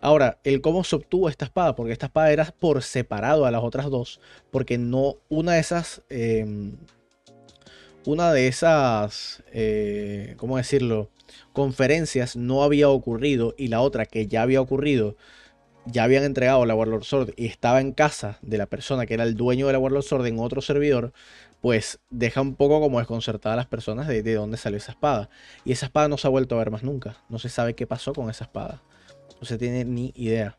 Ahora, 0.00 0.38
el 0.44 0.60
cómo 0.60 0.84
se 0.84 0.96
obtuvo 0.96 1.28
esta 1.28 1.46
espada, 1.46 1.74
porque 1.74 1.92
esta 1.92 2.06
espada 2.06 2.32
era 2.32 2.54
por 2.58 2.82
separado 2.82 3.46
a 3.46 3.50
las 3.50 3.62
otras 3.62 3.90
dos, 3.90 4.20
porque 4.50 4.78
no 4.78 5.16
una 5.28 5.54
de 5.54 5.60
esas, 5.60 6.02
em, 6.08 6.76
una 8.06 8.32
de 8.32 8.48
esas, 8.48 9.42
eh, 9.52 10.34
¿cómo 10.36 10.56
decirlo? 10.56 11.10
Conferencias 11.52 12.36
no 12.36 12.62
había 12.62 12.88
ocurrido 12.88 13.54
y 13.56 13.68
la 13.68 13.80
otra 13.80 14.06
que 14.06 14.26
ya 14.26 14.42
había 14.42 14.60
ocurrido, 14.60 15.16
ya 15.86 16.04
habían 16.04 16.24
entregado 16.24 16.64
la 16.66 16.74
Warlord 16.74 17.04
Sword 17.04 17.34
y 17.36 17.46
estaba 17.46 17.80
en 17.80 17.92
casa 17.92 18.38
de 18.42 18.58
la 18.58 18.66
persona 18.66 19.06
que 19.06 19.14
era 19.14 19.24
el 19.24 19.34
dueño 19.34 19.66
de 19.66 19.72
la 19.72 19.78
Warlord 19.78 20.04
Sword 20.04 20.26
en 20.26 20.38
otro 20.38 20.60
servidor, 20.60 21.12
pues 21.60 22.00
deja 22.10 22.40
un 22.40 22.56
poco 22.56 22.80
como 22.80 22.98
desconcertada 22.98 23.54
a 23.54 23.56
las 23.56 23.66
personas 23.66 24.06
de, 24.06 24.22
de 24.22 24.34
dónde 24.34 24.58
salió 24.58 24.76
esa 24.76 24.92
espada. 24.92 25.30
Y 25.64 25.72
esa 25.72 25.86
espada 25.86 26.08
no 26.08 26.18
se 26.18 26.26
ha 26.26 26.30
vuelto 26.30 26.54
a 26.54 26.58
ver 26.58 26.70
más 26.70 26.82
nunca. 26.82 27.22
No 27.28 27.38
se 27.38 27.48
sabe 27.48 27.74
qué 27.74 27.86
pasó 27.86 28.12
con 28.12 28.28
esa 28.28 28.44
espada. 28.44 28.82
No 29.40 29.46
se 29.46 29.56
tiene 29.56 29.84
ni 29.84 30.12
idea 30.14 30.58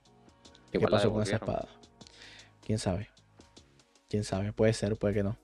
qué 0.72 0.80
pasó 0.80 1.12
con 1.12 1.22
esa 1.22 1.36
espada. 1.36 1.68
¿Quién 2.66 2.80
sabe? 2.80 3.10
¿Quién 4.10 4.24
sabe? 4.24 4.52
Puede 4.52 4.74
ser, 4.74 4.96
puede 4.98 5.14
que 5.14 5.24
no. 5.24 5.38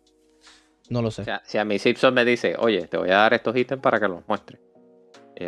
No 0.91 1.01
lo 1.01 1.09
sé. 1.09 1.21
O 1.21 1.25
sea, 1.25 1.41
si 1.45 1.57
a 1.57 1.63
mi 1.65 1.79
Simpson 1.79 2.13
me 2.13 2.25
dice, 2.25 2.55
oye, 2.59 2.85
te 2.87 2.97
voy 2.97 3.09
a 3.09 3.15
dar 3.15 3.33
estos 3.33 3.55
ítems 3.55 3.81
para 3.81 3.99
que 3.99 4.07
los 4.07 4.27
muestres. 4.27 4.59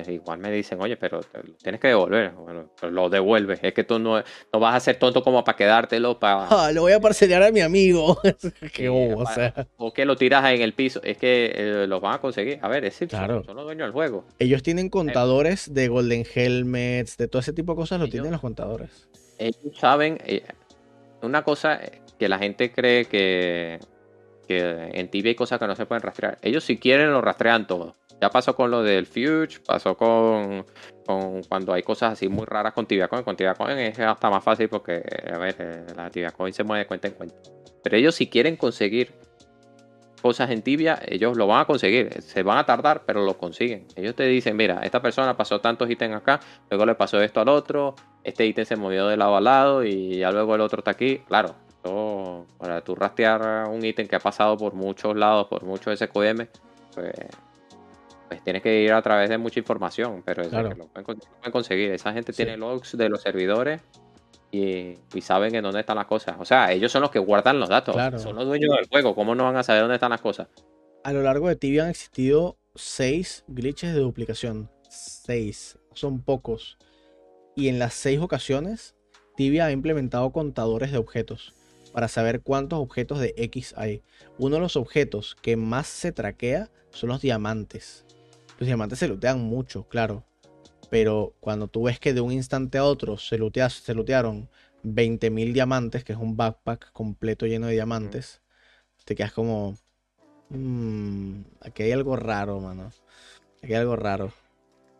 Igual 0.07 0.39
me 0.39 0.49
dicen, 0.51 0.81
oye, 0.81 0.97
pero 0.97 1.19
tienes 1.61 1.79
que 1.79 1.89
devolver. 1.89 2.31
Bueno, 2.31 2.71
pero 2.79 2.91
lo 2.91 3.09
devuelves. 3.11 3.59
Es 3.61 3.73
que 3.75 3.83
tú 3.83 3.99
no, 3.99 4.17
no 4.51 4.59
vas 4.59 4.73
a 4.75 4.79
ser 4.79 4.95
tonto 4.97 5.21
como 5.21 5.43
para 5.43 5.55
quedártelo 5.55 6.17
para. 6.17 6.47
Ah, 6.49 6.71
lo 6.73 6.81
voy 6.81 6.93
a 6.93 6.99
parcelar 6.99 7.43
a 7.43 7.51
mi 7.51 7.59
amigo. 7.59 8.19
qué 8.73 8.89
bobo, 8.89 9.21
o 9.21 9.25
sea. 9.27 9.53
O 9.77 9.93
que 9.93 10.05
lo 10.05 10.15
tiras 10.15 10.51
en 10.51 10.61
el 10.61 10.73
piso. 10.73 10.99
Es 11.03 11.17
que 11.17 11.51
eh, 11.53 11.85
los 11.87 12.01
van 12.01 12.15
a 12.15 12.21
conseguir. 12.21 12.57
A 12.63 12.69
ver, 12.69 12.85
es 12.85 12.95
Simpson, 12.95 13.19
Claro. 13.19 13.43
son 13.43 13.55
los 13.55 13.65
dueños 13.65 13.85
del 13.85 13.91
juego. 13.91 14.25
Ellos 14.39 14.63
tienen 14.63 14.89
contadores 14.89 15.71
de 15.71 15.89
Golden 15.89 16.25
Helmets, 16.33 17.17
de 17.17 17.27
todo 17.27 17.41
ese 17.41 17.53
tipo 17.53 17.73
de 17.73 17.75
cosas, 17.75 17.99
lo 17.99 18.07
tienen 18.07 18.31
los 18.31 18.41
contadores. 18.41 19.07
ellos 19.37 19.77
saben 19.77 20.17
eh, 20.25 20.41
una 21.21 21.43
cosa 21.43 21.79
que 22.17 22.29
la 22.29 22.39
gente 22.39 22.71
cree 22.71 23.05
que, 23.05 23.79
que 24.47 24.91
en 24.93 25.09
Tibia 25.09 25.29
hay 25.29 25.35
cosas 25.35 25.59
que 25.59 25.67
no 25.67 25.75
se 25.75 25.85
pueden 25.85 26.01
rastrear. 26.01 26.37
Ellos 26.41 26.63
si 26.63 26.77
quieren 26.77 27.11
lo 27.11 27.21
rastrean 27.21 27.67
todo. 27.67 27.95
Ya 28.21 28.29
pasó 28.29 28.55
con 28.55 28.71
lo 28.71 28.83
del 28.83 29.05
Fuge, 29.05 29.59
pasó 29.65 29.97
con, 29.97 30.65
con 31.05 31.43
cuando 31.43 31.73
hay 31.73 31.83
cosas 31.83 32.13
así 32.13 32.29
muy 32.29 32.45
raras 32.45 32.73
con 32.73 32.85
Tibia 32.85 33.07
Coin. 33.07 33.23
Con 33.23 33.35
Tibia 33.35 33.53
Coin 33.53 33.77
es 33.77 33.99
hasta 33.99 34.29
más 34.29 34.43
fácil 34.43 34.69
porque, 34.69 35.03
a 35.31 35.37
ver, 35.37 35.55
eh, 35.59 35.85
la 35.95 36.09
Tibia 36.09 36.31
Coin 36.31 36.53
se 36.53 36.63
mueve 36.63 36.83
de 36.83 36.87
cuenta 36.87 37.07
en 37.07 37.15
cuenta. 37.15 37.35
Pero 37.83 37.97
ellos 37.97 38.15
si 38.15 38.27
quieren 38.27 38.55
conseguir 38.55 39.11
cosas 40.21 40.51
en 40.51 40.61
Tibia, 40.61 41.01
ellos 41.05 41.35
lo 41.35 41.47
van 41.47 41.61
a 41.61 41.65
conseguir. 41.65 42.21
Se 42.21 42.43
van 42.43 42.57
a 42.57 42.65
tardar, 42.65 43.03
pero 43.05 43.25
lo 43.25 43.37
consiguen. 43.37 43.87
Ellos 43.97 44.15
te 44.15 44.23
dicen, 44.23 44.55
mira, 44.55 44.79
esta 44.83 45.01
persona 45.01 45.35
pasó 45.35 45.59
tantos 45.59 45.89
ítems 45.89 46.15
acá, 46.15 46.39
luego 46.69 46.85
le 46.85 46.95
pasó 46.95 47.21
esto 47.21 47.41
al 47.41 47.49
otro, 47.49 47.93
este 48.23 48.45
ítem 48.45 48.63
se 48.63 48.77
movió 48.77 49.07
de 49.07 49.17
lado 49.17 49.35
a 49.35 49.41
lado 49.41 49.83
y 49.83 50.19
ya 50.19 50.31
luego 50.31 50.55
el 50.55 50.61
otro 50.61 50.79
está 50.79 50.91
aquí. 50.91 51.17
Claro, 51.27 51.55
para 52.57 52.81
tú 52.81 52.95
rastrear 52.95 53.67
un 53.67 53.83
ítem 53.83 54.07
que 54.07 54.15
ha 54.15 54.19
pasado 54.19 54.57
por 54.57 54.73
muchos 54.73 55.15
lados, 55.15 55.47
por 55.47 55.63
muchos 55.63 55.97
SQM, 55.99 56.47
pues, 56.95 57.13
pues 58.29 58.43
tienes 58.43 58.61
que 58.61 58.81
ir 58.81 58.93
a 58.93 59.01
través 59.01 59.29
de 59.29 59.37
mucha 59.37 59.59
información, 59.59 60.21
pero 60.25 60.41
eso 60.41 60.51
Claro. 60.51 60.69
que 60.69 60.75
lo, 60.75 60.87
pueden, 60.87 61.03
con- 61.05 61.15
lo 61.17 61.37
pueden 61.37 61.51
conseguir. 61.51 61.91
Esa 61.91 62.13
gente 62.13 62.31
Sí. 62.33 62.37
tiene 62.43 62.57
logs 62.57 62.97
de 62.97 63.09
los 63.09 63.21
servidores 63.21 63.81
y, 64.51 64.97
y 65.13 65.21
saben 65.21 65.53
en 65.55 65.63
dónde 65.63 65.81
están 65.81 65.97
las 65.97 66.05
cosas. 66.05 66.35
O 66.39 66.45
sea, 66.45 66.71
ellos 66.71 66.91
son 66.91 67.01
los 67.01 67.11
que 67.11 67.19
guardan 67.19 67.59
los 67.59 67.69
datos, 67.69 67.93
Claro. 67.95 68.17
son 68.19 68.35
los 68.35 68.45
dueños 68.45 68.75
del 68.75 68.87
juego. 68.87 69.13
¿Cómo 69.15 69.35
no 69.35 69.43
van 69.43 69.57
a 69.57 69.63
saber 69.63 69.81
dónde 69.81 69.95
están 69.95 70.11
las 70.11 70.21
cosas? 70.21 70.47
A 71.03 71.11
lo 71.11 71.21
largo 71.21 71.49
de 71.49 71.55
Tibia 71.57 71.83
han 71.83 71.89
existido 71.89 72.57
seis 72.75 73.43
glitches 73.47 73.93
de 73.93 73.99
duplicación. 73.99 74.69
Seis. 74.89 75.77
Son 75.93 76.21
pocos. 76.21 76.77
Y 77.55 77.67
en 77.67 77.77
las 77.77 77.93
seis 77.93 78.19
ocasiones, 78.19 78.95
Tibia 79.35 79.65
ha 79.65 79.71
implementado 79.71 80.31
contadores 80.31 80.91
de 80.91 80.97
objetos 80.99 81.53
para 81.93 82.07
saber 82.09 82.41
cuántos 82.41 82.79
objetos 82.79 83.19
de 83.19 83.33
X 83.37 83.73
hay. 83.77 84.01
Uno 84.37 84.55
de 84.55 84.61
los 84.61 84.75
objetos 84.75 85.35
que 85.41 85.55
más 85.55 85.87
se 85.87 86.11
traquea 86.11 86.69
son 86.91 87.09
los 87.09 87.21
diamantes. 87.21 88.05
Los 88.59 88.67
diamantes 88.67 88.99
se 88.99 89.07
lootean 89.07 89.39
mucho, 89.39 89.87
claro. 89.87 90.25
Pero 90.89 91.33
cuando 91.39 91.67
tú 91.67 91.83
ves 91.83 91.99
que 91.99 92.13
de 92.13 92.21
un 92.21 92.31
instante 92.31 92.77
a 92.77 92.83
otro 92.83 93.17
se, 93.17 93.39
lootea- 93.39 93.69
se 93.69 93.93
lootearon 93.93 94.49
20.000 94.83 95.53
diamantes, 95.53 96.03
que 96.03 96.13
es 96.13 96.19
un 96.19 96.35
backpack 96.35 96.91
completo 96.91 97.45
lleno 97.45 97.67
de 97.67 97.73
diamantes, 97.73 98.41
te 99.05 99.15
quedas 99.15 99.31
como... 99.33 99.77
"Mm, 100.49 101.41
aquí 101.61 101.83
hay 101.83 101.91
algo 101.93 102.15
raro, 102.15 102.59
mano. 102.59 102.91
Aquí 103.61 103.73
hay 103.73 103.79
algo 103.81 103.95
raro. 103.95 104.33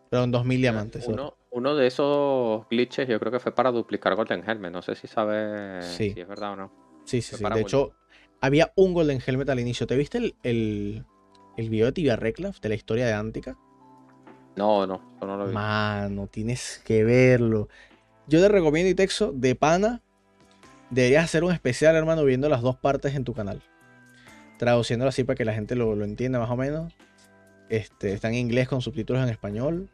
Pero 0.09 0.23
en 0.23 0.31
2.000 0.31 0.61
diamantes. 0.61 1.07
Uno, 1.07 1.35
uno 1.53 1.75
de 1.75 1.87
esos 1.87 2.67
glitches 2.69 3.07
yo 3.07 3.19
creo 3.19 3.31
que 3.31 3.39
fue 3.39 3.53
para 3.53 3.71
duplicar 3.71 4.15
Golden 4.15 4.43
Helmet. 4.47 4.71
No 4.71 4.81
sé 4.81 4.95
si 4.95 5.07
sabes 5.07 5.85
Sí. 5.85 6.11
si 6.11 6.19
es 6.21 6.27
verdad 6.27 6.53
o 6.53 6.55
no. 6.55 6.71
Sí, 7.05 7.21
sí, 7.21 7.35
sí. 7.35 7.43
De 7.43 7.61
hecho, 7.61 7.93
había 8.41 8.71
un 8.75 8.93
Golden 8.93 9.21
Helmet 9.25 9.49
al 9.49 9.59
inicio. 9.59 9.85
¿Te 9.87 9.95
viste 9.95 10.17
el, 10.17 10.35
el, 10.43 11.05
el 11.57 11.69
video 11.69 11.85
de 11.87 11.91
Tibia 11.91 12.15
Reclaf 12.15 12.59
de 12.59 12.69
la 12.69 12.75
historia 12.75 13.05
de 13.05 13.13
Antica? 13.13 13.57
No, 14.55 14.85
no, 14.87 15.01
eso 15.17 15.25
no 15.27 15.37
lo 15.37 15.47
vi. 15.47 15.53
Mano, 15.53 16.27
tienes 16.27 16.81
que 16.85 17.03
verlo. 17.03 17.69
Yo 18.27 18.39
te 18.41 18.47
recomiendo, 18.49 18.89
y 18.89 18.95
Texo, 18.95 19.31
de 19.33 19.55
pana, 19.55 20.01
deberías 20.89 21.25
hacer 21.25 21.43
un 21.43 21.51
especial, 21.51 21.95
hermano, 21.95 22.23
viendo 22.23 22.49
las 22.49 22.61
dos 22.61 22.77
partes 22.77 23.15
en 23.15 23.23
tu 23.23 23.33
canal. 23.33 23.61
Traduciéndolo 24.57 25.09
así 25.09 25.23
para 25.23 25.35
que 25.35 25.45
la 25.45 25.53
gente 25.53 25.75
lo, 25.75 25.95
lo 25.95 26.05
entienda 26.05 26.39
más 26.39 26.49
o 26.49 26.55
menos. 26.55 26.93
Este, 27.69 28.13
está 28.13 28.27
en 28.29 28.35
inglés 28.35 28.67
con 28.67 28.81
subtítulos 28.81 29.23
en 29.23 29.29
español. 29.29 29.89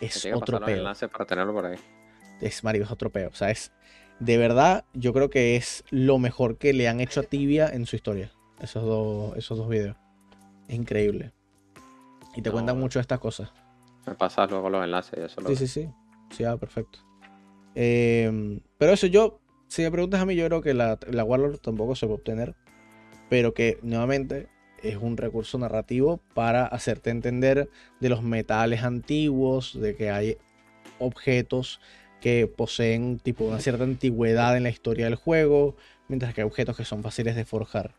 Es 0.00 0.26
otro 0.34 0.60
peo. 0.60 0.76
enlace 0.76 1.08
para 1.08 1.24
tenerlo 1.24 1.52
por 1.52 1.66
ahí. 1.66 1.78
Es 2.40 2.64
marico, 2.64 2.84
es 2.84 2.90
otro 2.90 3.10
peo. 3.10 3.28
O 3.28 3.34
sea, 3.34 3.50
es. 3.50 3.72
De 4.20 4.38
verdad, 4.38 4.84
yo 4.92 5.12
creo 5.12 5.28
que 5.28 5.56
es 5.56 5.84
lo 5.90 6.18
mejor 6.18 6.56
que 6.58 6.72
le 6.72 6.88
han 6.88 7.00
hecho 7.00 7.20
a 7.20 7.22
Tibia 7.24 7.68
en 7.68 7.86
su 7.86 7.96
historia. 7.96 8.32
Esos 8.60 8.84
dos, 8.84 9.36
esos 9.36 9.58
dos 9.58 9.68
videos. 9.68 9.96
Es 10.68 10.76
increíble. 10.76 11.32
Y 12.36 12.42
te 12.42 12.50
No, 12.50 12.54
cuentan 12.54 12.78
mucho 12.78 12.98
de 12.98 13.02
estas 13.02 13.18
cosas. 13.18 13.50
Me 14.06 14.14
pasas 14.14 14.50
luego 14.50 14.70
los 14.70 14.84
enlaces. 14.84 15.18
Eso 15.18 15.40
lo 15.40 15.48
Sí, 15.48 15.56
sí, 15.56 15.66
sí. 15.66 15.88
Sí, 16.30 16.44
ah, 16.44 16.56
perfecto. 16.56 17.00
Eh, 17.74 18.60
pero 18.78 18.92
eso 18.92 19.06
yo, 19.08 19.40
si 19.68 19.82
me 19.82 19.90
preguntas 19.90 20.20
a 20.20 20.26
mí, 20.26 20.36
yo 20.36 20.46
creo 20.46 20.62
que 20.62 20.74
la, 20.74 20.98
la 21.10 21.24
Warlord 21.24 21.58
tampoco 21.58 21.96
se 21.96 22.06
puede 22.06 22.18
obtener. 22.18 22.54
Pero 23.30 23.52
que 23.54 23.78
nuevamente 23.82 24.48
es 24.84 24.96
un 24.96 25.16
recurso 25.16 25.58
narrativo 25.58 26.20
para 26.34 26.66
hacerte 26.66 27.10
entender 27.10 27.68
de 28.00 28.08
los 28.08 28.22
metales 28.22 28.82
antiguos, 28.82 29.78
de 29.80 29.96
que 29.96 30.10
hay 30.10 30.36
objetos 30.98 31.80
que 32.20 32.46
poseen 32.46 33.18
tipo 33.18 33.44
una 33.44 33.60
cierta 33.60 33.84
antigüedad 33.84 34.56
en 34.56 34.62
la 34.62 34.70
historia 34.70 35.06
del 35.06 35.14
juego, 35.14 35.74
mientras 36.08 36.34
que 36.34 36.42
hay 36.42 36.46
objetos 36.46 36.76
que 36.76 36.84
son 36.84 37.02
fáciles 37.02 37.34
de 37.34 37.44
forjar. 37.44 37.94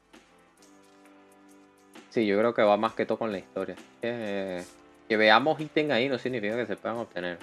Sí, 2.11 2.25
yo 2.25 2.37
creo 2.37 2.53
que 2.53 2.61
va 2.61 2.77
más 2.77 2.93
que 2.93 3.05
todo 3.05 3.17
con 3.17 3.31
la 3.31 3.39
historia. 3.39 3.75
Que, 4.01 4.63
que 5.09 5.17
veamos 5.17 5.59
ítem 5.59 5.91
ahí 5.91 6.07
no 6.07 6.17
significa 6.17 6.55
que 6.55 6.65
se 6.65 6.77
puedan 6.77 6.97
obtener. 6.97 7.37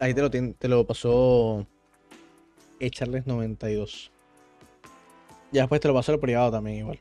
Ahí 0.00 0.12
te 0.14 0.20
lo, 0.22 0.30
te 0.30 0.68
lo 0.68 0.84
pasó 0.84 1.66
Echarles 2.80 3.26
92. 3.26 4.10
Ya 5.52 5.62
después 5.62 5.80
te 5.80 5.88
lo 5.88 5.94
pasó 5.94 6.12
el 6.12 6.18
privado 6.18 6.50
también 6.50 6.78
igual. 6.78 6.98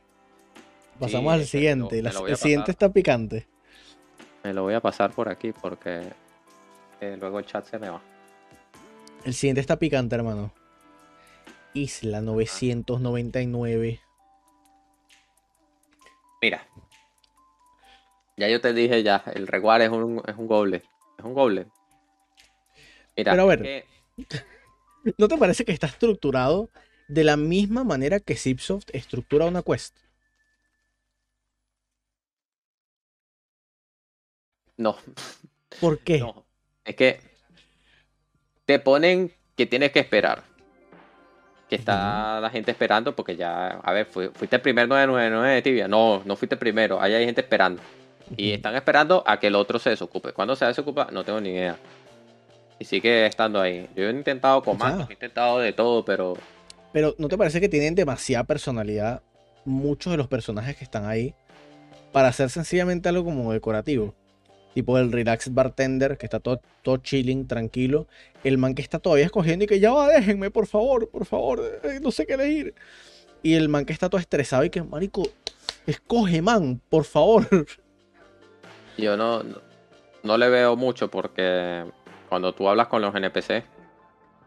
Pasamos 1.00 1.34
Sí, 1.34 1.40
al 1.40 1.46
siguiente. 1.48 2.02
lo- 2.02 2.12
La- 2.24 2.30
el 2.30 2.38
siguiente 2.38 2.72
está 2.72 2.92
picante. 2.92 3.48
Me 4.44 4.54
lo 4.54 4.64
voy 4.64 4.74
a 4.74 4.80
pasar 4.80 5.12
por 5.12 5.30
aquí 5.30 5.52
porque 5.52 6.02
eh, 7.00 7.18
luego 7.20 7.40
el 7.40 7.46
chat 7.46 7.66
se 7.66 7.80
me 7.80 7.90
va. 7.90 8.02
El 9.24 9.34
siguiente 9.34 9.62
está 9.62 9.78
picante, 9.78 10.16
hermano. 10.16 10.52
Isla 11.74 12.22
999. 12.22 14.02
Mira. 16.42 16.68
Ya 18.38 18.50
yo 18.50 18.60
te 18.62 18.74
dije 18.74 19.04
ya, 19.04 19.24
el 19.36 19.48
Reward 19.48 19.82
es 19.82 19.90
un, 19.90 20.22
es 20.28 20.36
un 20.36 20.48
goble. 20.48 20.78
Es 21.18 21.26
un 21.26 21.34
goble. 21.34 21.68
Mira, 23.16 23.32
Pero 23.34 23.44
a 23.44 23.46
ver. 23.46 23.86
¿No 25.18 25.28
te 25.28 25.38
parece 25.38 25.66
que 25.66 25.72
está 25.72 25.88
estructurado 25.88 26.70
de 27.08 27.24
la 27.24 27.38
misma 27.38 27.84
manera 27.84 28.20
que 28.20 28.36
Zipsoft 28.36 28.90
estructura 28.94 29.46
una 29.46 29.62
quest? 29.62 29.98
No, 34.82 34.98
¿Por 35.80 36.00
qué? 36.00 36.20
no. 36.20 36.46
Es 36.84 36.96
que 36.96 37.20
te 38.66 38.80
ponen 38.80 39.32
que 39.56 39.66
tienes 39.66 39.92
que 39.92 40.00
esperar. 40.00 40.44
Que 41.70 41.76
está 41.76 42.40
la 42.42 42.50
gente 42.50 42.72
esperando 42.72 43.16
porque 43.16 43.36
ya, 43.38 43.68
a 43.82 43.94
ver, 43.94 44.06
fui- 44.06 44.30
fuiste 44.34 44.58
el 44.58 44.62
primer 44.62 44.88
999 44.90 45.56
de 45.56 45.62
tibia. 45.62 45.88
No, 45.88 46.22
no 46.26 46.36
fuiste 46.36 46.56
el 46.56 46.60
primero. 46.60 47.02
Ahí 47.02 47.14
hay 47.14 47.26
gente 47.26 47.42
esperando. 47.42 47.82
Y 48.36 48.52
están 48.52 48.76
esperando 48.76 49.24
a 49.26 49.40
que 49.40 49.48
el 49.48 49.56
otro 49.56 49.80
se 49.80 49.90
desocupe. 49.92 50.34
¿Cuándo 50.34 50.56
se 50.56 50.66
desocupa? 50.66 51.08
No 51.12 51.24
tengo 51.24 51.40
ni 51.40 51.50
idea. 51.50 51.78
Y 52.80 52.86
sigue 52.86 53.26
estando 53.26 53.62
ahí. 53.62 53.90
Yo 53.96 54.04
he 54.08 54.10
intentado 54.12 54.62
comandos, 54.64 55.10
he 55.10 55.14
intentado 55.14 55.60
de 55.60 55.72
todo, 55.72 56.04
pero 56.04 56.34
Pero 56.92 57.16
¿no 57.18 57.28
te 57.30 57.38
parece 57.38 57.62
que 57.62 57.70
tienen 57.70 57.96
demasiada 57.96 58.44
personalidad 58.44 59.22
muchos 59.64 60.12
de 60.12 60.18
los 60.18 60.28
personajes 60.28 60.76
que 60.76 60.84
están 60.84 61.06
ahí 61.06 61.34
para 62.12 62.30
hacer 62.30 62.50
sencillamente 62.50 63.08
algo 63.08 63.24
como 63.24 63.54
decorativo? 63.54 64.14
Tipo 64.74 64.98
el 64.98 65.12
relax 65.12 65.54
bartender, 65.54 66.18
que 66.18 66.26
está 66.26 66.40
todo, 66.40 66.62
todo 66.82 66.98
chilling, 66.98 67.48
tranquilo. 67.48 68.08
El 68.44 68.58
man 68.58 68.74
que 68.76 68.82
está 68.82 69.00
todavía 69.00 69.26
escogiendo 69.26 69.66
y 69.66 69.68
que 69.68 69.80
ya 69.80 69.92
va, 69.92 70.08
déjenme, 70.10 70.50
por 70.52 70.68
favor, 70.68 71.10
por 71.10 71.26
favor, 71.26 71.62
eh, 71.84 72.00
no 72.02 72.12
sé 72.12 72.26
qué 72.26 72.34
elegir. 72.34 72.74
Y 73.44 73.54
el 73.56 73.70
man 73.70 73.86
que 73.86 73.94
está 73.94 74.10
todo 74.10 74.20
estresado 74.22 74.64
y 74.64 74.70
que, 74.70 74.82
marico, 74.84 75.24
escoge, 75.88 76.42
man, 76.42 76.80
por 76.90 77.04
favor. 77.06 77.48
Yo 78.98 79.18
no, 79.18 79.44
no, 79.44 79.62
no 80.24 80.38
le 80.38 80.50
veo 80.50 80.76
mucho 80.76 81.10
porque 81.10 81.86
cuando 82.30 82.54
tú 82.54 82.68
hablas 82.70 82.88
con 82.88 83.02
los 83.02 83.14
NPC, 83.16 83.64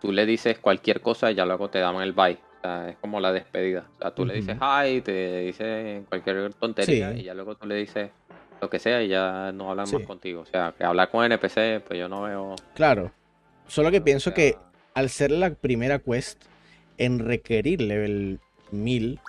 tú 0.01 0.13
le 0.13 0.27
dices 0.27 0.59
cualquier 0.59 1.01
cosa 1.01 1.31
y 1.31 1.35
ya 1.35 1.45
luego 1.45 1.71
te 1.71 1.79
dan 1.81 1.97
el 1.97 2.13
bye. 2.13 2.39
O 2.59 2.61
sea, 2.63 2.89
es 2.91 2.97
como 2.97 3.21
la 3.21 3.33
despedida. 3.33 3.87
O 3.97 4.01
sea, 4.01 4.15
tú 4.15 4.25
le 4.25 4.35
dices 4.35 4.57
hi, 4.61 5.01
te 5.03 5.41
dice 5.41 6.03
cualquier 6.09 6.55
tontería 6.55 7.13
Sí. 7.13 7.21
y 7.21 7.25
ya 7.25 7.35
luego 7.35 7.57
tú 7.57 7.67
le 7.67 7.75
dices 7.77 8.11
lo 8.61 8.71
que 8.71 8.79
sea 8.79 9.03
y 9.03 9.09
ya 9.09 9.53
no 9.53 9.71
hablan 9.71 9.91
más 9.91 10.03
contigo. 10.03 10.43
O 10.43 10.47
sea, 10.47 10.75
que 10.77 10.85
hablar 10.85 11.11
con 11.11 11.25
NPC, 11.25 11.83
pues 11.87 11.99
yo 11.99 12.09
no 12.09 12.23
veo. 12.23 12.57
Claro. 12.75 13.13
Solo 13.67 13.91
que 13.91 14.01
pienso 14.01 14.31
sea, 14.31 14.35
que 14.35 14.57
al 14.95 15.11
ser 15.11 15.31
la 15.31 15.55
primera 15.55 15.99
quest 15.99 16.43
en 16.99 17.19
requerir 17.19 17.81
level 17.81 18.41
1000, 18.71 19.21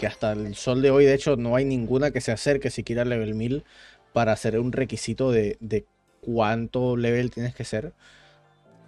que 0.00 0.06
hasta 0.06 0.32
el 0.32 0.54
sol 0.54 0.82
de 0.82 0.90
hoy 0.90 1.04
de 1.04 1.14
hecho 1.14 1.36
no 1.36 1.56
hay 1.56 1.64
ninguna 1.64 2.10
que 2.10 2.20
se 2.20 2.32
acerque 2.32 2.70
siquiera 2.70 3.02
al 3.02 3.10
level 3.10 3.34
1000 3.34 3.64
para 4.12 4.32
hacer 4.32 4.58
un 4.58 4.72
requisito 4.72 5.30
de, 5.32 5.56
de 5.60 5.86
cuánto 6.20 6.96
level 6.96 7.30
tienes 7.30 7.54
que 7.54 7.64
ser, 7.64 7.92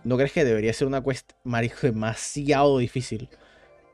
¿no 0.04 0.16
crees 0.16 0.32
que 0.32 0.44
debería 0.44 0.72
ser 0.72 0.86
una 0.86 1.02
quest, 1.02 1.32
marico, 1.44 1.76
demasiado 1.82 2.78
difícil? 2.78 3.28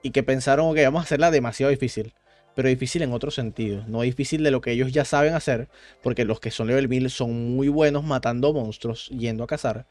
Y 0.02 0.10
que 0.10 0.22
pensaron, 0.22 0.66
ok, 0.68 0.76
vamos 0.84 1.00
a 1.00 1.04
hacerla 1.04 1.30
demasiado 1.30 1.70
difícil, 1.70 2.12
pero 2.54 2.68
difícil 2.68 3.02
en 3.02 3.12
otro 3.12 3.30
sentido, 3.30 3.84
no 3.86 4.02
difícil 4.02 4.42
de 4.42 4.50
lo 4.50 4.60
que 4.60 4.72
ellos 4.72 4.92
ya 4.92 5.04
saben 5.04 5.34
hacer, 5.34 5.68
porque 6.02 6.24
los 6.24 6.40
que 6.40 6.50
son 6.50 6.68
level 6.68 6.88
1000 6.88 7.10
son 7.10 7.54
muy 7.56 7.68
buenos 7.68 8.04
matando 8.04 8.52
monstruos, 8.52 9.08
yendo 9.08 9.44
a 9.44 9.46
cazar 9.46 9.86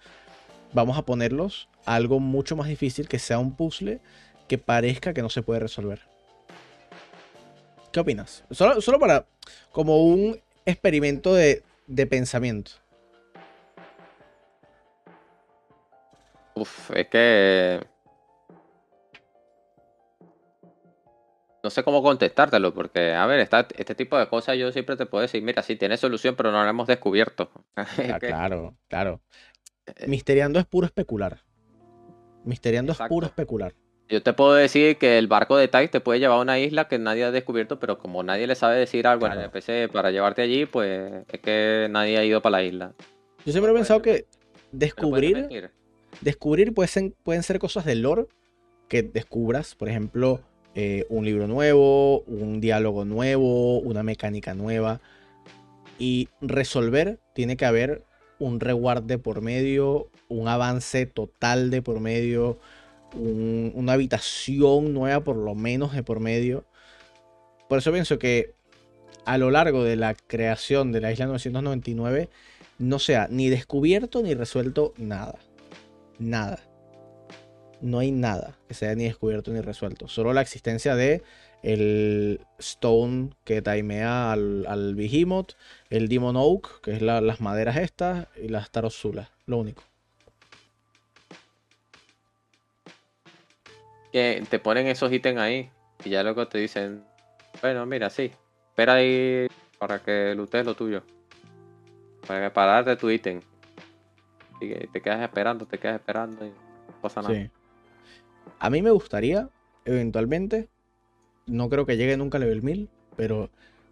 vamos 0.73 0.97
a 0.97 1.03
ponerlos 1.03 1.67
a 1.85 1.95
algo 1.95 2.19
mucho 2.19 2.55
más 2.55 2.67
difícil, 2.67 3.07
que 3.07 3.19
sea 3.19 3.39
un 3.39 3.55
puzzle 3.55 3.99
que 4.47 4.57
parezca 4.57 5.13
que 5.13 5.21
no 5.21 5.29
se 5.29 5.41
puede 5.41 5.59
resolver. 5.59 6.01
¿Qué 7.91 7.99
opinas? 7.99 8.43
Solo, 8.51 8.81
solo 8.81 8.99
para, 8.99 9.25
como 9.71 10.05
un 10.05 10.39
experimento 10.65 11.33
de, 11.33 11.63
de 11.87 12.07
pensamiento. 12.07 12.71
Uf, 16.55 16.91
es 16.91 17.07
que. 17.07 17.90
No 21.63 21.69
sé 21.69 21.83
cómo 21.83 22.01
contestártelo, 22.01 22.73
porque, 22.73 23.13
a 23.13 23.25
ver, 23.27 23.39
este 23.39 23.95
tipo 23.95 24.17
de 24.17 24.27
cosas 24.27 24.57
yo 24.57 24.71
siempre 24.71 24.97
te 24.97 25.05
puedo 25.05 25.21
decir, 25.21 25.43
mira, 25.43 25.61
sí 25.61 25.75
tiene 25.75 25.95
solución, 25.97 26.35
pero 26.35 26.51
no 26.51 26.63
la 26.63 26.69
hemos 26.69 26.87
descubierto. 26.87 27.51
Es 27.97 28.11
Ah, 28.11 28.19
claro, 28.19 28.75
claro. 28.87 29.21
Eh, 29.85 30.07
Misteriando 30.07 30.59
es 30.59 30.65
puro 30.65 30.85
especular. 30.87 31.43
Misteriando 32.43 32.93
es 32.93 32.99
puro 33.07 33.27
especular. 33.27 33.73
Yo 34.09 34.21
te 34.21 34.33
puedo 34.33 34.53
decir 34.55 34.97
que 34.97 35.17
el 35.17 35.27
barco 35.27 35.55
de 35.55 35.67
Tai 35.67 35.87
te 35.87 36.01
puede 36.01 36.19
llevar 36.19 36.37
a 36.39 36.41
una 36.41 36.59
isla 36.59 36.87
que 36.87 36.97
nadie 36.99 37.23
ha 37.23 37.31
descubierto, 37.31 37.79
pero 37.79 37.97
como 37.97 38.23
nadie 38.23 38.45
le 38.47 38.55
sabe 38.55 38.77
decir 38.77 39.07
algo 39.07 39.25
en 39.27 39.33
el. 39.33 39.39
NPC 39.39 39.87
para 39.91 40.11
llevarte 40.11 40.41
allí, 40.41 40.65
pues 40.65 41.23
es 41.31 41.39
que 41.39 41.87
nadie 41.89 42.17
ha 42.17 42.25
ido 42.25 42.41
para 42.41 42.57
la 42.57 42.63
isla. 42.63 42.93
Yo 43.45 43.51
siempre 43.53 43.71
he 43.71 43.75
pensado 43.75 44.01
que 44.01 44.25
descubrir 44.71 45.71
descubrir 46.19 46.73
puede 46.73 46.87
ser- 46.89 47.13
pueden 47.23 47.43
ser 47.43 47.57
cosas 47.59 47.85
de 47.85 47.95
lore 47.95 48.25
que 48.89 49.01
descubras, 49.03 49.75
por 49.75 49.87
ejemplo, 49.87 50.41
eh, 50.75 51.05
un 51.09 51.25
libro 51.25 51.47
nuevo, 51.47 52.21
un 52.21 52.61
diálogo 52.61 53.05
nuevo, 53.05 53.79
una 53.79 54.03
mecánica 54.03 54.53
nueva. 54.53 55.01
Y 55.99 56.29
resolver 56.41 57.19
tiene 57.33 57.57
que 57.57 57.65
haber 57.65 58.03
un 58.39 58.59
reward 58.59 59.03
de 59.03 59.17
por 59.19 59.41
medio, 59.41 60.09
un 60.29 60.47
avance 60.47 61.05
total 61.05 61.69
de 61.69 61.81
por 61.81 61.99
medio, 61.99 62.57
un- 63.13 63.71
una 63.75 63.93
habitación 63.93 64.93
nueva 64.93 65.23
por 65.23 65.35
lo 65.35 65.53
menos 65.53 65.93
de 65.93 66.01
por 66.03 66.19
medio. 66.19 66.65
Por 67.69 67.77
eso 67.77 67.91
pienso 67.91 68.17
que 68.17 68.53
a 69.25 69.37
lo 69.37 69.51
largo 69.51 69.83
de 69.83 69.95
la 69.95 70.15
creación 70.15 70.91
de 70.91 71.01
la 71.01 71.11
isla 71.11 71.27
999 71.27 72.29
no 72.79 72.97
sea 72.97 73.27
ni 73.29 73.49
descubierto 73.49 74.23
ni 74.23 74.33
resuelto 74.33 74.93
nada. 74.97 75.37
Nada. 76.17 76.59
No 77.81 77.99
hay 77.99 78.11
nada 78.11 78.57
que 78.67 78.73
se 78.73 78.85
haya 78.85 78.95
ni 78.95 79.05
descubierto 79.05 79.51
ni 79.51 79.61
resuelto. 79.61 80.07
Solo 80.07 80.33
la 80.33 80.41
existencia 80.41 80.95
de 80.95 81.23
el 81.63 82.39
Stone 82.59 83.31
que 83.43 83.61
timea 83.61 84.31
al, 84.31 84.65
al 84.67 84.95
Behemoth, 84.95 85.53
el 85.89 86.07
Demon 86.07 86.35
Oak, 86.35 86.81
que 86.81 86.91
es 86.93 87.01
la- 87.01 87.21
las 87.21 87.41
maderas 87.41 87.77
estas, 87.77 88.27
y 88.41 88.47
las 88.49 88.71
Tarozulas. 88.71 89.29
Lo 89.45 89.57
único. 89.57 89.83
Que 94.11 94.43
te 94.49 94.59
ponen 94.59 94.87
esos 94.87 95.11
ítems 95.11 95.39
ahí 95.39 95.69
y 96.03 96.09
ya 96.09 96.23
luego 96.23 96.47
te 96.47 96.57
dicen, 96.57 97.03
bueno, 97.61 97.85
mira, 97.85 98.09
sí, 98.09 98.31
espera 98.69 98.95
ahí 98.95 99.47
para 99.79 99.99
que 99.99 100.33
lutes 100.35 100.65
lo 100.65 100.75
tuyo. 100.75 101.03
Para 102.27 102.51
pararte 102.51 102.95
tu 102.97 103.09
ítem. 103.09 103.41
Y 104.59 104.67
que 104.69 104.87
te 104.91 105.01
quedas 105.01 105.21
esperando, 105.21 105.65
te 105.65 105.77
quedas 105.77 105.95
esperando 105.95 106.45
y 106.45 106.49
no 106.49 107.01
pasa 107.01 107.21
nada. 107.21 107.33
Sí. 107.33 107.49
A 108.59 108.69
mí 108.69 108.81
me 108.81 108.91
gustaría, 108.91 109.49
eventualmente, 109.85 110.69
no 111.47 111.69
creo 111.69 111.85
que 111.85 111.97
llegue 111.97 112.17
nunca 112.17 112.37
a 112.37 112.41
level 112.41 112.61
1000, 112.61 112.89
pero 113.15 113.49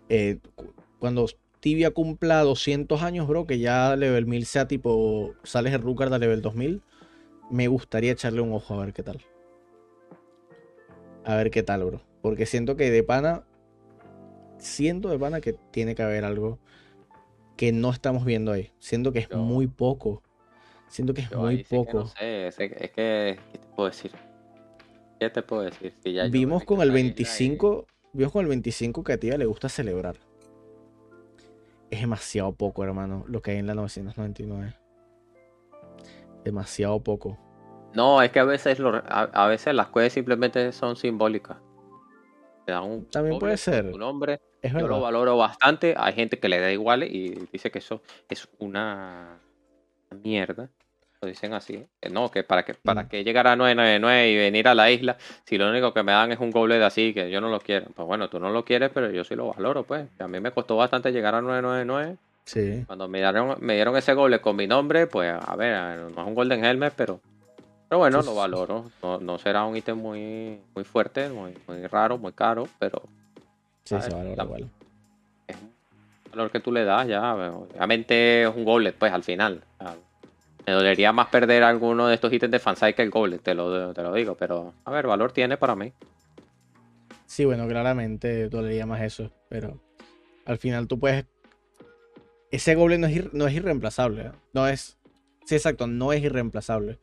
eh, 0.10 0.40
cu- 0.56 0.74
cuando 1.00 1.26
Tibia 1.60 1.92
cumpla 1.92 2.42
200 2.42 3.02
años, 3.02 3.28
bro, 3.28 3.46
que 3.46 3.60
ya 3.60 3.96
level 3.96 4.26
1000 4.26 4.46
sea 4.46 4.68
tipo, 4.68 5.34
sales 5.44 5.72
de 5.74 5.78
Rucard 5.78 6.14
a 6.14 6.20
level 6.20 6.42
2000, 6.42 6.82
me 7.50 7.68
gustaría 7.68 8.12
echarle 8.12 8.42
un 8.42 8.54
ojo 8.54 8.76
a 8.76 8.86
ver 8.86 8.94
qué 8.94 9.04
tal. 9.04 9.20
A 11.26 11.36
ver 11.36 11.52
qué 11.52 11.64
tal, 11.64 11.84
bro. 11.84 12.02
Porque 12.22 12.46
siento 12.46 12.76
que 12.76 12.92
de 12.92 13.04
pana, 13.04 13.44
siento 14.58 15.10
de 15.10 15.20
pana 15.20 15.42
que 15.42 15.54
tiene 15.72 15.96
que 15.96 16.04
haber 16.04 16.26
algo 16.26 16.60
que 17.58 17.72
no 17.72 17.92
estamos 17.92 18.24
viendo 18.24 18.52
ahí. 18.52 18.72
Siento 18.80 19.12
que 19.12 19.20
es 19.20 19.30
Yo- 19.30 19.38
muy 19.38 19.68
poco. 19.68 20.22
Siento 20.88 21.14
que 21.14 21.22
es 21.22 21.32
muy 21.36 21.58
sí 21.58 21.64
que 21.66 21.76
poco. 21.78 21.98
no 22.00 22.06
sé, 22.08 22.48
es, 22.48 22.60
es 22.60 22.72
que, 22.72 23.38
¿qué 23.52 23.58
te 23.60 23.68
puedo 23.76 23.90
decir? 23.90 24.12
¿Qué 25.20 25.30
te 25.30 25.42
puedo 25.42 25.64
decir? 25.64 25.94
Si 26.04 26.14
ya 26.14 26.26
Vimos 26.28 26.64
con 26.64 26.82
el 26.82 26.90
esa 26.90 26.98
isla 27.00 27.02
y- 27.02 27.14
25, 27.14 27.86
vimos 28.14 28.32
con 28.32 28.42
el 28.44 28.48
25 28.50 29.04
que 29.04 29.14
a 29.14 29.18
Tía 29.20 29.38
le 29.38 29.46
gusta 29.46 29.68
celebrar. 29.70 30.16
Es 31.92 32.02
demasiado 32.02 32.54
poco, 32.54 32.84
hermano, 32.84 33.26
lo 33.28 33.42
que 33.42 33.52
hay 33.52 33.58
en 33.58 33.68
la 33.68 33.74
999. 33.76 34.76
Demasiado 36.44 37.00
poco. 37.04 37.38
No, 37.94 38.22
es 38.22 38.32
que 38.32 38.40
a 38.40 38.44
veces, 38.46 38.80
lo- 38.80 38.96
a, 38.96 39.24
a 39.34 39.48
veces 39.48 39.74
las 39.74 39.88
cosas 39.88 40.14
simplemente 40.14 40.72
son 40.72 40.96
simbólicas. 40.96 41.58
Te 42.66 42.72
dan 42.72 42.84
un 42.84 43.06
También 43.10 43.40
puede 43.40 43.58
ser. 43.58 43.92
tu 43.92 43.98
nombre. 43.98 44.40
Es 44.62 44.72
Yo 44.74 44.88
lo 44.88 45.02
valoro 45.02 45.38
bastante. 45.38 45.96
Hay 45.98 46.14
gente 46.14 46.40
que 46.40 46.50
le 46.50 46.60
da 46.60 46.72
igual 46.72 47.04
y 47.04 47.48
dice 47.52 47.72
que 47.72 47.80
eso 47.80 48.02
es 48.30 48.48
una 48.60 49.40
mierda. 50.24 50.70
Lo 51.22 51.28
dicen 51.28 51.54
así. 51.54 51.86
Que 52.00 52.10
no, 52.10 52.32
que 52.32 52.44
para 52.44 52.64
que 52.64 52.74
para 52.76 53.04
Mm. 53.04 53.08
que 53.10 53.24
llegar 53.26 53.46
a 53.48 53.56
999 53.58 54.30
y 54.32 54.38
venir 54.38 54.68
a 54.70 54.74
la 54.76 54.90
isla, 54.90 55.18
si 55.44 55.58
lo 55.58 55.70
único 55.70 55.94
que 55.94 56.02
me 56.04 56.14
dan 56.14 56.32
es 56.32 56.40
un 56.40 56.50
goblet 56.52 56.82
así, 56.82 57.14
que 57.14 57.30
yo 57.30 57.42
no 57.42 57.50
lo 57.50 57.60
quiero. 57.60 57.88
Pues 57.94 58.08
bueno, 58.08 58.30
tú 58.30 58.40
no 58.40 58.50
lo 58.52 58.64
quieres, 58.64 58.90
pero 58.94 59.12
yo 59.12 59.24
sí 59.26 59.36
lo 59.36 59.48
valoro, 59.54 59.84
pues. 59.84 60.08
A 60.20 60.28
mí 60.30 60.40
me 60.40 60.52
costó 60.52 60.78
bastante 60.78 61.12
llegar 61.12 61.36
a 61.36 61.42
999. 61.42 62.16
Sí. 62.46 62.84
Cuando 62.88 63.08
me 63.10 63.20
dieron, 63.20 63.58
me 63.60 63.76
dieron 63.76 63.98
ese 63.98 64.14
goblet 64.14 64.42
con 64.42 64.56
mi 64.56 64.66
nombre, 64.66 65.08
pues 65.08 65.32
a 65.46 65.56
ver, 65.58 66.00
no 66.00 66.22
es 66.22 66.28
un 66.28 66.34
Golden 66.36 66.64
Helmet, 66.64 66.94
pero, 66.96 67.20
pero 67.90 68.00
bueno, 68.00 68.22
lo 68.22 68.34
valoro. 68.34 68.90
No, 69.04 69.20
no 69.20 69.38
será 69.38 69.66
un 69.66 69.76
ítem 69.76 69.98
muy, 69.98 70.58
muy 70.74 70.84
fuerte, 70.86 71.30
muy, 71.30 71.54
muy 71.68 71.86
raro, 71.88 72.18
muy 72.18 72.32
caro, 72.32 72.68
pero 72.80 73.04
Sí, 73.84 74.00
se 74.02 74.10
valora 74.10 74.36
la- 74.38 74.44
igual. 74.46 74.70
es 75.48 75.56
un 75.58 76.32
valor 76.32 76.50
que 76.50 76.60
tú 76.62 76.72
le 76.72 76.86
das 76.86 77.08
ya. 77.08 77.36
Obviamente 77.36 78.44
es 78.44 78.56
un 78.56 78.64
goblet, 78.64 78.96
pues 78.96 79.12
al 79.12 79.24
final. 79.24 79.62
Me 80.70 80.76
dolería 80.76 81.12
más 81.12 81.30
perder 81.30 81.64
alguno 81.64 82.08
de 82.08 82.14
estos 82.14 82.32
ítems 82.32 82.52
de 82.52 82.60
fansite 82.60 82.94
que 82.94 83.02
el 83.02 83.10
goblet, 83.10 83.42
te 83.42 83.56
lo, 83.56 83.92
te 83.92 84.04
lo 84.04 84.14
digo, 84.14 84.36
pero 84.36 84.76
a 84.86 84.92
ver, 84.92 85.08
valor 85.08 85.32
tiene 85.32 85.58
para 85.58 85.76
mí. 85.76 85.92
Sí, 87.26 87.44
bueno, 87.44 87.68
claramente 87.68 88.50
dolería 88.50 88.86
más 88.86 89.02
eso, 89.02 89.32
pero 89.50 89.82
al 90.46 90.60
final 90.60 90.88
tú 90.88 91.00
puedes... 91.00 91.26
Ese 92.52 92.76
goblin 92.76 93.02
no 93.02 93.08
es, 93.08 93.16
ir- 93.16 93.30
no 93.34 93.48
es 93.48 93.54
irreemplazable. 93.56 94.28
¿eh? 94.28 94.32
No 94.54 94.68
es... 94.68 95.00
Sí, 95.46 95.56
exacto, 95.56 95.88
no 95.88 96.14
es 96.14 96.22
irreemplazable. 96.24 97.00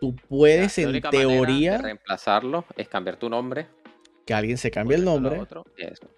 Tú 0.00 0.16
puedes 0.28 0.76
La 0.78 0.82
en 0.84 0.88
única 0.90 1.12
manera 1.12 1.28
de 1.28 1.34
teoría 1.36 1.78
reemplazarlo 1.78 2.64
es 2.76 2.88
cambiar 2.88 3.16
tu 3.16 3.30
nombre. 3.30 3.68
que 4.26 4.34
alguien 4.34 4.58
se 4.58 4.72
cambie 4.72 4.96
el 4.96 5.04
nombre. 5.04 5.38
otro, 5.38 5.64
y 5.76 5.84
eso. 5.84 6.08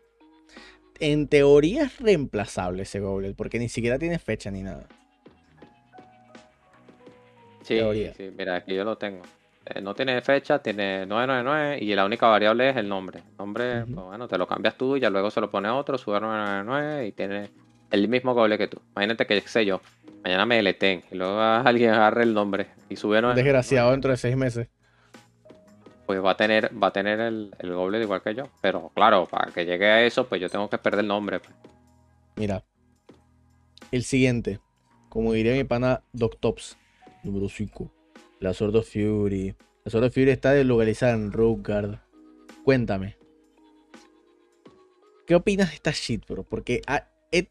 En 0.98 1.28
teoría 1.28 1.84
es 1.84 1.98
reemplazable 1.98 2.84
ese 2.84 3.00
goblin, 3.00 3.34
porque 3.34 3.58
ni 3.58 3.68
siquiera 3.68 3.98
tiene 3.98 4.18
fecha 4.18 4.50
ni 4.50 4.62
nada. 4.62 4.88
Sí, 7.70 7.76
Teoría. 7.76 8.12
sí, 8.14 8.32
mira, 8.36 8.56
aquí 8.56 8.74
yo 8.74 8.82
lo 8.82 8.98
tengo. 8.98 9.22
Eh, 9.64 9.80
no 9.80 9.94
tiene 9.94 10.20
fecha, 10.22 10.58
tiene 10.58 11.06
999 11.06 11.78
y 11.80 11.94
la 11.94 12.04
única 12.04 12.26
variable 12.26 12.70
es 12.70 12.76
el 12.76 12.88
nombre. 12.88 13.20
El 13.20 13.36
nombre, 13.38 13.84
pues 13.84 14.06
bueno, 14.06 14.26
te 14.26 14.36
lo 14.36 14.48
cambias 14.48 14.76
tú 14.76 14.96
y 14.96 15.00
ya 15.00 15.08
luego 15.08 15.30
se 15.30 15.40
lo 15.40 15.48
pone 15.52 15.68
otro, 15.68 15.96
sube 15.96 16.16
a 16.16 16.20
999 16.20 17.06
y 17.06 17.12
tiene 17.12 17.50
el 17.92 18.08
mismo 18.08 18.34
goble 18.34 18.58
que 18.58 18.66
tú. 18.66 18.80
Imagínate 18.96 19.24
que, 19.24 19.40
sé 19.42 19.64
yo, 19.64 19.80
mañana 20.24 20.46
me 20.46 20.56
deleten 20.56 21.04
y 21.12 21.14
luego 21.14 21.38
alguien 21.40 21.90
agarre 21.90 22.24
el 22.24 22.34
nombre 22.34 22.66
y 22.88 22.96
subieron. 22.96 23.36
Desgraciado 23.36 23.92
dentro 23.92 24.10
de 24.10 24.16
seis 24.16 24.36
meses. 24.36 24.66
Pues 26.06 26.24
va 26.24 26.32
a 26.32 26.36
tener, 26.36 26.72
va 26.82 26.88
a 26.88 26.92
tener 26.92 27.20
el, 27.20 27.54
el 27.60 27.72
goble 27.72 28.02
igual 28.02 28.20
que 28.20 28.34
yo. 28.34 28.48
Pero 28.60 28.90
claro, 28.96 29.26
para 29.26 29.52
que 29.52 29.64
llegue 29.64 29.86
a 29.86 30.02
eso, 30.02 30.26
pues 30.26 30.40
yo 30.40 30.48
tengo 30.48 30.68
que 30.68 30.78
perder 30.78 31.02
el 31.02 31.06
nombre. 31.06 31.38
Pues. 31.38 31.54
Mira. 32.34 32.64
El 33.92 34.02
siguiente. 34.02 34.58
Como 35.08 35.32
diría 35.34 35.52
mi 35.52 35.62
pana 35.62 36.02
Doc 36.12 36.40
Tops. 36.40 36.79
Número 37.22 37.48
5. 37.48 37.90
La 38.40 38.54
Sword 38.54 38.82
Fury. 38.82 39.54
La 39.84 39.90
Sword 39.90 40.04
of 40.04 40.14
Fury 40.14 40.30
está 40.30 40.52
deslocalizada 40.52 41.12
en 41.12 41.32
Rogue 41.32 41.98
Cuéntame. 42.64 43.16
¿Qué 45.26 45.34
opinas 45.34 45.68
de 45.68 45.74
esta 45.74 45.92
shit, 45.92 46.26
bro? 46.26 46.42
Porque 46.42 46.82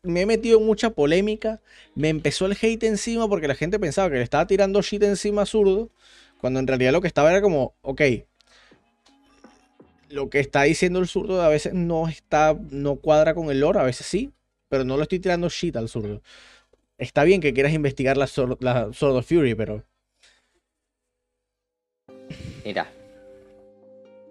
me 0.04 0.22
he 0.22 0.26
metido 0.26 0.60
en 0.60 0.66
mucha 0.66 0.90
polémica. 0.90 1.62
Me 1.96 2.10
empezó 2.10 2.46
el 2.46 2.58
hate 2.60 2.84
encima 2.84 3.28
porque 3.28 3.48
la 3.48 3.56
gente 3.56 3.80
pensaba 3.80 4.10
que 4.10 4.18
le 4.18 4.24
estaba 4.24 4.48
tirando 4.48 4.82
shit 4.82 5.04
encima 5.04 5.44
a 5.44 5.46
zurdo. 5.46 5.90
Cuando 6.42 6.60
en 6.60 6.68
realidad 6.68 6.92
lo 6.92 7.02
que 7.02 7.08
estaba 7.08 7.30
era 7.30 7.42
como, 7.42 7.76
ok. 7.82 8.02
Lo 10.10 10.30
que 10.30 10.40
está 10.40 10.64
diciendo 10.64 11.00
el 11.00 11.08
zurdo 11.08 11.42
a 11.42 11.50
veces 11.50 11.74
no 11.74 12.08
está, 12.08 12.58
no 12.72 12.96
cuadra 12.96 13.36
con 13.36 13.52
el 13.52 13.60
lore, 13.60 13.80
a 13.80 13.84
veces 13.84 14.08
sí, 14.08 14.32
pero 14.68 14.84
no 14.84 14.98
lo 14.98 15.04
estoy 15.04 15.20
tirando 15.20 15.50
shit 15.50 15.76
al 15.76 15.88
zurdo. 15.88 16.22
Está 17.00 17.24
bien 17.24 17.42
que 17.42 17.54
quieras 17.54 17.74
investigar 17.74 18.18
la, 18.18 18.28
la 18.60 18.94
Sword 18.94 19.16
of 19.16 19.26
Fury, 19.28 19.56
pero. 19.56 19.84
Mira. 22.64 22.92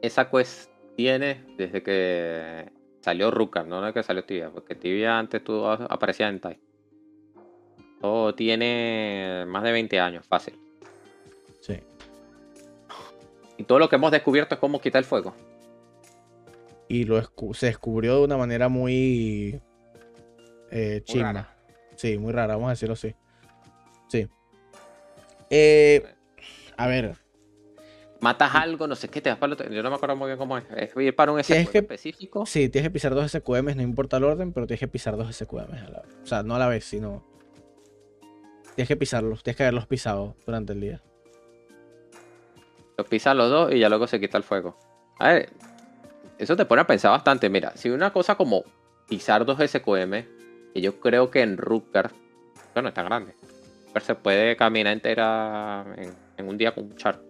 Esa 0.00 0.30
quest 0.30 0.70
tiene 0.94 1.44
desde 1.56 1.82
que 1.82 2.70
Salió 3.00 3.30
Ruka, 3.30 3.62
no 3.62 3.86
es 3.86 3.94
que 3.94 4.02
salió 4.02 4.24
Tibia, 4.24 4.50
porque 4.50 4.74
Tibia 4.74 5.18
antes 5.18 5.42
tú 5.42 5.64
aparecía 5.66 6.28
en 6.28 6.40
Tai. 6.40 6.58
Todo 8.00 8.34
tiene 8.34 9.44
más 9.46 9.62
de 9.62 9.72
20 9.72 9.98
años, 9.98 10.26
fácil. 10.26 10.58
Sí. 11.60 11.80
Y 13.56 13.64
todo 13.64 13.78
lo 13.78 13.88
que 13.88 13.96
hemos 13.96 14.12
descubierto 14.12 14.54
es 14.54 14.60
cómo 14.60 14.80
quitar 14.80 15.00
el 15.00 15.04
fuego. 15.04 15.34
Y 16.88 17.04
lo 17.04 17.22
se 17.54 17.66
descubrió 17.66 18.18
de 18.18 18.24
una 18.24 18.36
manera 18.36 18.68
muy 18.68 19.60
eh, 20.70 21.00
chimba. 21.04 21.57
Sí, 21.98 22.16
muy 22.16 22.32
rara, 22.32 22.54
vamos 22.54 22.68
a 22.68 22.70
decirlo 22.70 22.92
así. 22.92 23.12
Sí. 24.06 24.28
Eh, 25.50 26.04
a 26.76 26.86
ver, 26.86 27.16
matas 28.20 28.54
algo, 28.54 28.86
no 28.86 28.94
sé 28.94 29.08
qué, 29.08 29.20
te 29.20 29.30
vas 29.30 29.38
para 29.38 29.54
otro. 29.54 29.68
Yo 29.68 29.82
no 29.82 29.90
me 29.90 29.96
acuerdo 29.96 30.14
muy 30.14 30.26
bien 30.26 30.38
cómo 30.38 30.56
es. 30.56 30.64
¿Es 30.76 30.96
ir 30.96 31.16
para 31.16 31.32
un 31.32 31.42
SQM 31.42 31.76
específico? 31.76 32.46
Sí, 32.46 32.68
tienes 32.68 32.88
que 32.88 32.92
pisar 32.92 33.16
dos 33.16 33.30
SQMs, 33.32 33.74
no 33.74 33.82
importa 33.82 34.18
el 34.18 34.24
orden, 34.24 34.52
pero 34.52 34.68
tienes 34.68 34.78
que 34.78 34.86
pisar 34.86 35.16
dos 35.16 35.34
SQMs 35.34 35.82
a 35.82 35.90
la 35.90 36.02
vez. 36.02 36.16
O 36.22 36.26
sea, 36.26 36.44
no 36.44 36.54
a 36.54 36.58
la 36.60 36.68
vez, 36.68 36.84
sino. 36.84 37.24
Tienes 38.76 38.86
que 38.86 38.96
pisarlos, 38.96 39.42
tienes 39.42 39.56
que 39.56 39.64
haberlos 39.64 39.88
pisado 39.88 40.36
durante 40.46 40.72
el 40.72 40.80
día. 40.80 41.02
Los 42.96 43.08
pisas 43.08 43.34
los 43.34 43.50
dos 43.50 43.74
y 43.74 43.80
ya 43.80 43.88
luego 43.88 44.06
se 44.06 44.20
quita 44.20 44.38
el 44.38 44.44
fuego. 44.44 44.78
A 45.18 45.32
ver, 45.32 45.50
eso 46.38 46.54
te 46.54 46.64
pone 46.64 46.82
a 46.82 46.86
pensar 46.86 47.10
bastante. 47.10 47.50
Mira, 47.50 47.76
si 47.76 47.90
una 47.90 48.12
cosa 48.12 48.36
como 48.36 48.62
pisar 49.08 49.44
dos 49.44 49.58
SQM, 49.58 50.37
que 50.72 50.80
yo 50.80 51.00
creo 51.00 51.30
que 51.30 51.42
en 51.42 51.56
Rutger, 51.56 52.10
bueno, 52.74 52.88
está 52.88 53.02
grande, 53.02 53.34
pero 53.92 54.04
se 54.04 54.14
puede 54.14 54.56
caminar 54.56 54.92
entera 54.92 55.86
en, 56.36 56.48
un 56.48 56.56
día 56.56 56.72
con 56.72 56.84
un 56.84 56.96
char 56.96 57.20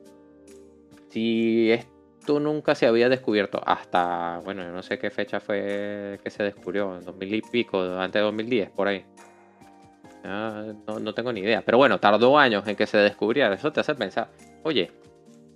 si 1.11 1.73
esto 1.73 2.39
nunca 2.41 2.75
se 2.75 2.87
había 2.87 3.09
descubierto 3.09 3.61
hasta, 3.65 4.41
bueno, 4.45 4.71
no 4.71 4.83
sé 4.83 4.99
qué 4.99 5.11
fecha 5.11 5.41
fue 5.41 6.21
que 6.23 6.31
se 6.31 6.43
descubrió, 6.43 6.99
en 6.99 7.05
2000 7.05 7.35
y 7.35 7.43
pico, 7.43 7.81
antes 7.81 8.21
de 8.21 8.25
2010, 8.25 8.71
por 8.71 8.89
ahí. 8.89 9.05
no, 10.25 11.15
tengo 11.15 11.33
ni 11.33 11.41
idea. 11.41 11.63
Pero 11.65 11.79
bueno, 11.79 11.99
tardó 11.99 12.39
años 12.39 12.67
en 12.69 12.77
que 12.77 12.87
se 12.87 12.99
descubriera. 12.99 13.55
Eso 13.55 13.73
te 13.73 13.81
hace 13.81 13.95
pensar, 13.95 14.29
oye, 14.63 14.91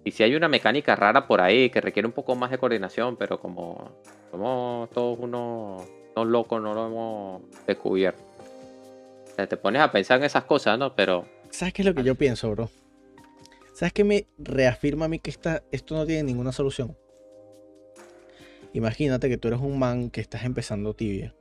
y 0.04 0.10
si 0.10 0.22
hay 0.22 0.34
una 0.34 0.48
mecánica 0.48 0.96
rara 0.96 1.26
por 1.26 1.40
ahí 1.40 1.70
que 1.70 1.80
requiere 1.80 2.06
un 2.06 2.12
poco 2.12 2.34
más 2.34 2.50
de 2.50 2.58
coordinación, 2.58 3.16
pero 3.16 3.38
como 3.38 3.92
somos 4.30 4.90
todos 4.90 5.18
unos, 5.18 5.86
locos, 6.16 6.62
no 6.62 6.74
lo 6.74 6.86
hemos 6.86 7.42
descubierto. 7.66 8.22
te 9.36 9.56
pones 9.56 9.82
a 9.82 9.90
pensar 9.90 10.18
en 10.18 10.24
esas 10.24 10.44
cosas, 10.44 10.78
¿no? 10.78 10.94
Pero... 10.94 11.26
¿Sabes 11.50 11.74
qué 11.74 11.82
es 11.82 11.86
lo 11.86 11.94
que 11.94 12.02
yo 12.02 12.14
pienso, 12.14 12.50
bro? 12.50 12.70
¿Sabes 13.74 13.92
qué 13.92 14.04
me 14.04 14.26
reafirma 14.38 15.06
a 15.06 15.08
mí 15.08 15.18
que 15.18 15.30
esto 15.30 15.94
no 15.94 16.06
tiene 16.06 16.24
ninguna 16.24 16.52
solución? 16.52 16.96
Imagínate 18.74 19.28
que 19.28 19.36
tú 19.36 19.48
eres 19.48 19.60
un 19.60 19.78
man 19.78 20.10
que 20.10 20.20
estás 20.20 20.44
empezando 20.44 20.94
tibia. 20.94 21.34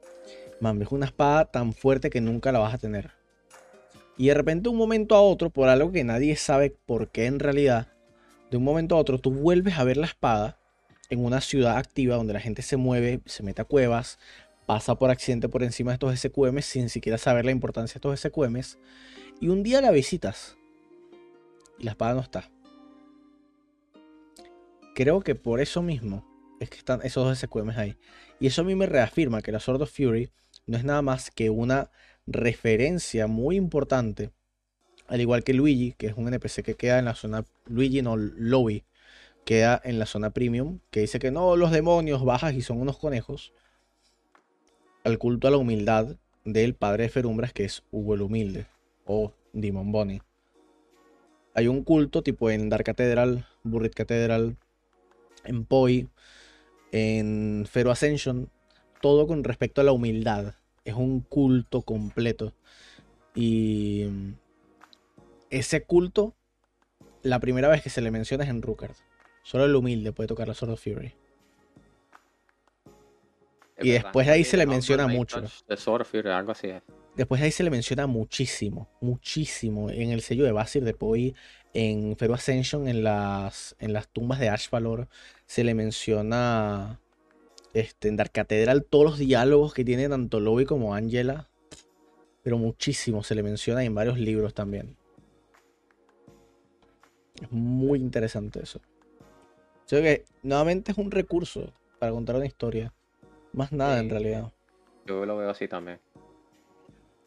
Man, 0.59 0.79
ves 0.79 0.91
una 0.91 1.05
espada 1.05 1.45
tan 1.45 1.73
fuerte 1.73 2.09
que 2.09 2.21
nunca 2.21 2.51
la 2.51 2.59
vas 2.59 2.73
a 2.73 2.77
tener. 2.77 3.11
Y 4.17 4.27
de 4.27 4.33
repente, 4.33 4.69
un 4.69 4.77
momento 4.77 5.15
a 5.15 5.21
otro, 5.21 5.49
por 5.49 5.69
algo 5.69 5.91
que 5.91 6.03
nadie 6.03 6.35
sabe 6.35 6.75
por 6.85 7.09
qué 7.09 7.25
en 7.25 7.39
realidad, 7.39 7.87
de 8.51 8.57
un 8.57 8.63
momento 8.63 8.95
a 8.95 8.99
otro, 8.99 9.17
tú 9.17 9.31
vuelves 9.31 9.77
a 9.79 9.83
ver 9.83 9.97
la 9.97 10.05
espada 10.05 10.57
en 11.09 11.23
una 11.23 11.41
ciudad 11.41 11.77
activa 11.77 12.15
donde 12.15 12.33
la 12.33 12.39
gente 12.39 12.61
se 12.61 12.77
mueve, 12.77 13.21
se 13.25 13.43
mete 13.43 13.61
a 13.61 13.65
cuevas, 13.65 14.19
pasa 14.71 14.95
por 14.95 15.11
accidente 15.11 15.49
por 15.49 15.63
encima 15.63 15.91
de 15.91 15.95
estos 15.95 16.17
SQM 16.17 16.61
sin 16.61 16.87
siquiera 16.87 17.17
saber 17.17 17.43
la 17.43 17.51
importancia 17.51 17.95
de 17.95 17.97
estos 17.97 18.31
SQMs. 18.31 18.77
Y 19.41 19.49
un 19.49 19.63
día 19.63 19.81
la 19.81 19.91
visitas 19.91 20.55
y 21.77 21.83
la 21.83 21.91
espada 21.91 22.13
no 22.13 22.21
está. 22.21 22.49
Creo 24.95 25.19
que 25.19 25.35
por 25.35 25.59
eso 25.59 25.81
mismo 25.81 26.25
es 26.61 26.69
que 26.69 26.77
están 26.77 27.01
esos 27.03 27.25
dos 27.25 27.37
SQMs 27.37 27.77
ahí. 27.77 27.97
Y 28.39 28.47
eso 28.47 28.61
a 28.61 28.63
mí 28.63 28.73
me 28.75 28.85
reafirma 28.85 29.41
que 29.41 29.51
la 29.51 29.59
Sword 29.59 29.81
of 29.81 29.91
Fury 29.91 30.31
no 30.67 30.77
es 30.77 30.85
nada 30.85 31.01
más 31.01 31.31
que 31.31 31.49
una 31.49 31.91
referencia 32.25 33.27
muy 33.27 33.57
importante. 33.57 34.31
Al 35.05 35.19
igual 35.19 35.43
que 35.43 35.53
Luigi, 35.53 35.95
que 35.97 36.07
es 36.07 36.13
un 36.15 36.29
NPC 36.29 36.63
que 36.63 36.75
queda 36.75 36.97
en 36.97 37.03
la 37.03 37.15
zona. 37.15 37.43
Luigi 37.65 38.01
no, 38.01 38.15
Lobby, 38.15 38.85
queda 39.43 39.81
en 39.83 39.99
la 39.99 40.05
zona 40.05 40.29
premium. 40.29 40.79
Que 40.91 41.01
dice 41.01 41.19
que 41.19 41.29
no, 41.29 41.57
los 41.57 41.71
demonios 41.71 42.23
bajas 42.23 42.53
y 42.53 42.61
son 42.61 42.79
unos 42.79 42.97
conejos. 42.97 43.51
Al 45.03 45.17
culto 45.17 45.47
a 45.47 45.51
la 45.51 45.57
humildad 45.57 46.15
del 46.45 46.75
padre 46.75 47.03
de 47.03 47.09
Ferumbras, 47.09 47.53
que 47.53 47.65
es 47.65 47.83
Hugo 47.91 48.15
el 48.15 48.21
Humilde. 48.21 48.67
O 49.05 49.33
Demon 49.53 49.91
Bonnie 49.91 50.21
hay 51.53 51.67
un 51.67 51.83
culto 51.83 52.23
tipo 52.23 52.49
en 52.49 52.69
Dark 52.69 52.85
Cathedral, 52.85 53.45
Burrit 53.63 53.93
Cathedral, 53.93 54.57
en 55.43 55.65
Poi, 55.65 56.07
en 56.91 57.65
Fero 57.69 57.91
Ascension, 57.91 58.49
todo 59.01 59.27
con 59.27 59.43
respecto 59.43 59.81
a 59.81 59.83
la 59.83 59.91
humildad. 59.91 60.55
Es 60.85 60.95
un 60.95 61.21
culto 61.21 61.81
completo. 61.81 62.53
Y 63.35 64.05
ese 65.49 65.83
culto, 65.83 66.35
la 67.21 67.39
primera 67.39 67.67
vez 67.67 67.81
que 67.81 67.89
se 67.89 68.01
le 68.01 68.11
menciona 68.11 68.43
es 68.43 68.49
en 68.49 68.61
Rukard. 68.61 68.95
Solo 69.43 69.65
el 69.65 69.75
humilde 69.75 70.13
puede 70.13 70.27
tocar 70.27 70.47
la 70.47 70.53
Sword 70.53 70.71
of 70.71 70.83
Fury. 70.83 71.13
Y 73.81 73.91
después 73.91 74.27
de 74.27 74.33
ahí 74.33 74.43
se 74.43 74.57
le 74.57 74.65
menciona 74.65 75.07
mucho. 75.07 75.43
algo 76.35 76.51
así 76.51 76.69
Después 77.15 77.41
de 77.41 77.45
ahí 77.45 77.51
se 77.51 77.63
le 77.63 77.69
menciona 77.69 78.07
muchísimo, 78.07 78.89
muchísimo. 79.01 79.89
En 79.89 80.11
el 80.11 80.21
sello 80.21 80.45
de 80.45 80.51
Basir 80.53 80.83
de 80.83 80.93
Poi, 80.93 81.35
en 81.73 82.15
Feru 82.15 82.33
Ascension, 82.33 82.87
en 82.87 83.03
las, 83.03 83.75
en 83.79 83.91
las 83.91 84.07
tumbas 84.07 84.39
de 84.39 84.49
Ashvalor, 84.49 85.09
se 85.45 85.63
le 85.63 85.73
menciona 85.73 86.99
este, 87.73 88.07
en 88.07 88.15
Dark 88.15 88.31
Cathedral 88.31 88.85
todos 88.85 89.05
los 89.05 89.17
diálogos 89.17 89.73
que 89.73 89.83
tiene 89.83 90.07
tanto 90.07 90.39
Lobby 90.39 90.65
como 90.65 90.95
Angela. 90.95 91.49
Pero 92.43 92.57
muchísimo 92.57 93.23
se 93.23 93.35
le 93.35 93.43
menciona 93.43 93.83
en 93.83 93.93
varios 93.93 94.17
libros 94.17 94.53
también. 94.53 94.95
Es 97.41 97.51
muy 97.51 97.99
interesante 97.99 98.61
eso. 98.63 98.81
Creo 99.87 100.01
que 100.01 100.25
nuevamente 100.41 100.93
es 100.93 100.97
un 100.97 101.11
recurso 101.11 101.73
para 101.99 102.13
contar 102.13 102.37
una 102.37 102.45
historia. 102.45 102.93
Más 103.53 103.71
nada 103.71 103.99
en 103.99 104.09
realidad. 104.09 104.51
Yo 105.05 105.25
lo 105.25 105.37
veo 105.37 105.49
así 105.49 105.67
también. 105.67 105.99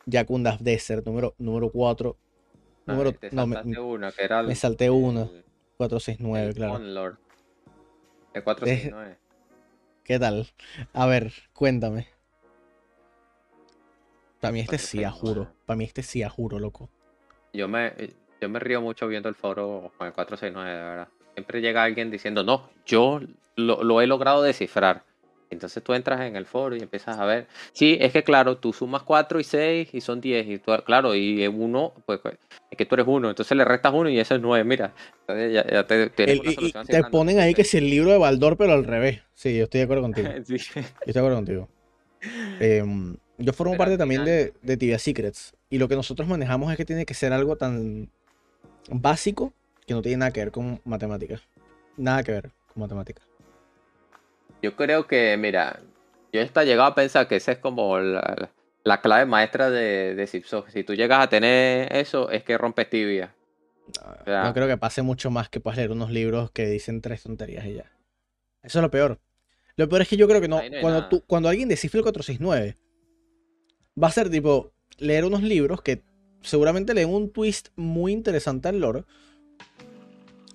Yakunda 0.07 0.57
Desert, 0.61 1.05
número, 1.07 1.35
número 1.39 1.71
4. 1.71 2.17
Ah, 2.87 2.93
número, 2.93 3.13
no, 3.33 3.47
me, 3.47 3.81
una, 3.81 4.13
que 4.13 4.25
era 4.25 4.43
me 4.43 4.55
salté 4.55 4.91
uno. 4.91 5.31
469, 5.77 6.55
claro. 6.55 6.77
El 8.35 8.45
469. 8.45 9.19
¿Qué 10.05 10.19
tal? 10.19 10.47
A 10.93 11.07
ver, 11.07 11.33
cuéntame. 11.53 12.09
Para 14.41 14.53
mí 14.53 14.61
este 14.61 14.77
sí, 14.77 15.03
a 15.03 15.11
juro. 15.11 15.51
Para 15.65 15.77
mí 15.79 15.85
este 15.85 16.03
sí, 16.03 16.23
a 16.23 16.29
juro, 16.29 16.59
loco. 16.59 16.91
Yo 17.55 17.67
me, 17.69 17.95
yo 18.41 18.49
me 18.51 18.59
río 18.59 18.83
mucho 18.83 19.09
viendo 19.09 19.29
el 19.31 19.35
foro 19.35 19.93
con 19.97 20.07
el 20.07 20.13
469, 20.13 20.71
de 20.71 20.85
verdad. 20.85 21.09
Siempre 21.33 21.61
llega 21.63 21.83
alguien 21.83 22.11
diciendo, 22.11 22.45
no, 22.45 22.69
yo 22.85 23.21
lo, 23.57 23.83
lo 23.83 24.03
he 24.03 24.07
logrado 24.07 24.43
descifrar. 24.43 25.05
Entonces 25.55 25.83
tú 25.83 25.95
entras 25.95 26.21
en 26.21 26.37
el 26.37 26.47
foro 26.47 26.77
y 26.77 26.81
empiezas 26.81 27.19
a 27.19 27.25
ver. 27.25 27.47
Sí, 27.73 27.97
es 28.01 28.13
que 28.13 28.23
claro, 28.23 28.59
tú 28.59 28.73
sumas 28.73 29.03
4 29.03 29.41
y 29.41 29.45
6 29.45 29.89
y 29.93 30.01
son 30.01 30.21
10. 30.21 30.47
Y 30.49 30.59
tú, 30.59 30.73
claro, 30.85 31.15
y 31.15 31.47
1, 31.47 31.95
pues, 32.05 32.21
pues 32.21 32.37
es 32.71 32.77
que 32.77 32.85
tú 32.85 32.95
eres 32.95 33.07
1. 33.09 33.31
Entonces 33.31 33.57
le 33.57 33.65
restas 33.65 33.93
1 33.95 34.11
y 34.11 34.19
eso 34.19 34.35
es 34.35 34.41
9. 34.41 34.65
Mira, 34.65 34.93
ya, 35.29 35.87
te, 35.87 36.11
te 36.11 37.05
ponen 37.11 37.39
ahí 37.41 37.55
que 37.55 37.63
es 37.63 37.75
el 37.75 37.89
libro 37.89 38.11
de 38.11 38.19
Baldor, 38.19 38.57
pero 38.57 38.73
al 38.73 38.85
revés. 38.85 39.23
Sí, 39.35 39.57
yo 39.57 39.65
estoy 39.65 39.79
de 39.79 39.85
acuerdo 39.85 40.03
contigo. 40.03 40.29
sí. 40.45 40.57
Yo 40.75 40.81
estoy 40.81 41.13
de 41.13 41.19
acuerdo 41.19 41.37
contigo. 41.37 41.69
Em, 42.61 43.17
Yo 43.39 43.53
formo 43.53 43.73
Pero 43.73 43.79
parte 43.79 43.99
también 43.99 44.25
de, 44.25 44.53
de 44.63 44.77
Tibia 44.77 44.99
Secrets. 44.99 45.55
Y 45.71 45.79
lo 45.79 45.89
que 45.89 45.97
nosotros 45.97 46.29
manejamos 46.29 46.71
es 46.71 46.77
que 46.77 46.85
tiene 46.85 47.05
que 47.05 47.15
ser 47.15 47.33
algo 47.33 47.57
tan 47.57 48.11
básico 48.91 49.53
que 49.87 49.95
no 49.95 50.03
tiene 50.03 50.19
nada 50.19 50.31
que 50.31 50.41
ver 50.41 50.51
con 50.51 50.81
matemáticas. 50.85 51.43
Nada 51.97 52.23
que 52.23 52.33
ver 52.33 52.51
con 52.73 52.81
matemáticas. 52.83 53.27
Yo 54.65 54.77
creo 54.77 55.07
que, 55.07 55.37
mira, 55.37 55.81
yo 56.33 56.41
hasta 56.41 56.63
he 56.63 56.67
llegado 56.67 56.89
a 56.89 56.95
pensar 56.95 57.29
que 57.29 57.37
esa 57.37 57.53
es 57.53 57.59
como 57.59 57.99
la, 57.99 58.51
la 58.83 59.01
clave 59.03 59.27
maestra 59.27 59.69
de, 59.69 60.15
de 60.15 60.27
Zipsoft. 60.27 60.71
Si 60.71 60.85
tú 60.85 60.95
llegas 60.95 61.23
a 61.23 61.29
tener 61.29 61.95
eso, 61.95 62.31
es 62.31 62.45
que 62.45 62.57
rompes 62.57 62.89
tibia. 62.89 63.35
No, 64.03 64.25
Ya. 64.27 64.45
no 64.45 64.55
creo 64.55 64.67
que 64.67 64.79
pase 64.79 65.03
mucho 65.03 65.31
más 65.31 65.51
que 65.51 65.61
puedas 65.61 65.77
leer 65.77 65.91
unos 65.91 66.11
libros 66.11 66.51
que 66.51 66.65
dicen 66.65 67.03
tres 67.03 67.23
tonterías 67.25 67.67
y 67.67 67.75
ya. 67.75 67.93
Eso 68.63 68.79
es 68.79 68.83
lo 68.83 68.91
peor. 68.91 69.21
Lo 69.77 69.87
peor 69.87 70.01
es 70.01 70.09
que 70.09 70.17
yo 70.17 70.27
creo 70.27 70.41
que 70.41 70.49
no. 70.49 70.63
Cuando, 70.81 71.11
tú, 71.11 71.23
cuando 71.27 71.51
alguien 71.51 71.69
descifre 71.69 71.99
el 71.99 72.05
469, 72.05 72.79
va 74.03 74.09
a 74.09 74.13
ser 74.13 74.31
tipo 74.31 74.73
leer 74.97 75.27
unos 75.27 75.43
libros 75.43 75.83
que 75.83 76.03
seguramente 76.41 76.95
leen 76.95 77.11
un 77.13 77.31
twist 77.31 77.69
muy 77.77 78.13
interesante 78.13 78.69
al 78.69 78.81
lore, 78.81 79.05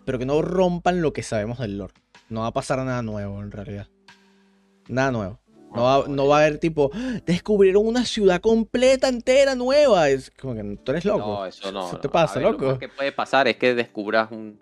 pero 0.04 0.18
que 0.18 0.26
no 0.26 0.42
rompan 0.42 1.04
lo 1.04 1.14
que 1.14 1.22
sabemos 1.22 1.60
del 1.60 1.78
lore. 1.78 1.94
No 2.30 2.42
va 2.42 2.48
a 2.48 2.54
pasar 2.54 2.80
nada 2.80 3.04
nuevo 3.04 3.42
en 3.44 3.52
realidad. 3.52 3.88
Nada 4.90 5.12
nuevo. 5.12 5.40
No 5.74 5.84
va, 5.84 6.06
no 6.08 6.28
va 6.28 6.40
a 6.40 6.46
haber 6.48 6.58
tipo, 6.58 6.90
"Ah, 6.94 7.20
descubrieron 7.28 7.86
una 7.86 8.04
ciudad 8.04 8.42
completa, 8.42 9.08
entera, 9.08 9.54
nueva. 9.54 10.10
Es 10.10 10.32
como 10.32 10.56
que 10.56 10.64
tú 10.84 10.92
eres 10.92 11.06
loco. 11.06 11.20
No, 11.20 11.46
eso 11.46 11.72
no. 11.72 11.88
¿Qué 11.90 11.94
no. 11.96 12.00
te 12.02 12.10
pasa, 12.10 12.40
ver, 12.40 12.52
loco? 12.52 12.66
Lo 12.66 12.80
que 12.80 12.90
puede 12.90 13.12
pasar 13.12 13.48
es 13.48 13.58
que 13.58 13.76
descubras 13.76 14.32
un, 14.32 14.60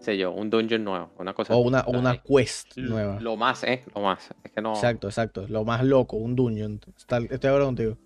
sé 0.00 0.18
yo, 0.18 0.32
un 0.32 0.50
dungeon 0.50 0.82
nuevo, 0.82 1.12
una 1.18 1.34
cosa 1.34 1.54
O 1.54 1.58
una, 1.60 1.82
o 1.82 1.92
una 1.92 2.16
quest 2.20 2.76
lo- 2.76 2.90
nueva. 2.90 3.20
Lo 3.20 3.36
más, 3.36 3.62
¿eh? 3.62 3.84
Lo 3.94 4.00
más. 4.02 4.28
Es 4.42 4.50
que 4.50 4.60
no. 4.60 4.72
Exacto, 4.74 5.06
exacto. 5.06 5.46
Lo 5.48 5.64
más 5.64 5.84
loco, 5.84 6.16
un 6.16 6.34
dungeon. 6.34 6.80
Estoy 6.96 7.28
de 7.28 7.36
acuerdo 7.48 7.66
contigo. 7.66 7.96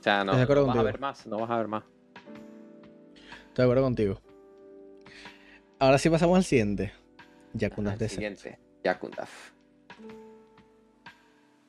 O 0.00 0.02
sea, 0.02 0.24
no, 0.24 0.32
de 0.36 0.46
no 0.46 0.66
vas 0.66 0.76
a 0.76 0.82
ver 0.82 0.98
más. 0.98 1.26
No 1.28 1.38
vas 1.38 1.50
a 1.50 1.56
ver 1.56 1.68
más. 1.68 1.84
Estoy 3.48 3.54
de 3.54 3.62
acuerdo 3.62 3.82
contigo. 3.84 4.20
Ahora 5.78 5.98
sí 5.98 6.10
pasamos 6.10 6.36
al 6.36 6.44
siguiente. 6.44 6.92
El 7.54 7.60
Desert. 7.98 8.08
siguiente. 8.10 8.58
Yakundaf. 8.82 9.52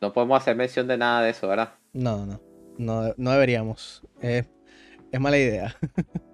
No 0.02 0.12
podemos 0.14 0.42
hacer 0.42 0.56
mención 0.56 0.88
de 0.88 0.98
nada 0.98 1.22
de 1.22 1.30
eso, 1.30 1.48
¿verdad? 1.48 1.76
No, 1.94 2.26
no. 2.26 2.42
No, 2.78 3.14
no 3.18 3.32
deberíamos. 3.32 4.02
Es, 4.20 4.50
es 5.12 5.20
mala 5.20 5.38
idea. 5.38 5.76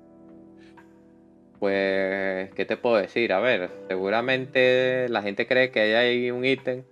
Pues, 1.59 2.53
¿qué 2.53 2.65
te 2.65 2.77
puedo 2.77 2.97
decir? 2.97 3.33
A 3.33 3.39
ver, 3.39 3.71
seguramente 3.87 5.09
la 5.09 5.23
gente 5.23 5.47
cree 5.47 5.71
que 5.71 5.79
ahí 5.81 5.93
hay 5.93 6.29
un 6.29 6.45
ítem 6.45 6.83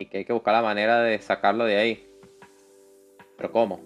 y 0.00 0.06
que 0.06 0.18
hay 0.18 0.24
que 0.24 0.32
buscar 0.32 0.54
la 0.54 0.62
manera 0.62 1.00
de 1.02 1.20
sacarlo 1.20 1.64
de 1.64 1.76
ahí. 1.76 2.08
Pero 3.36 3.52
¿cómo? 3.52 3.80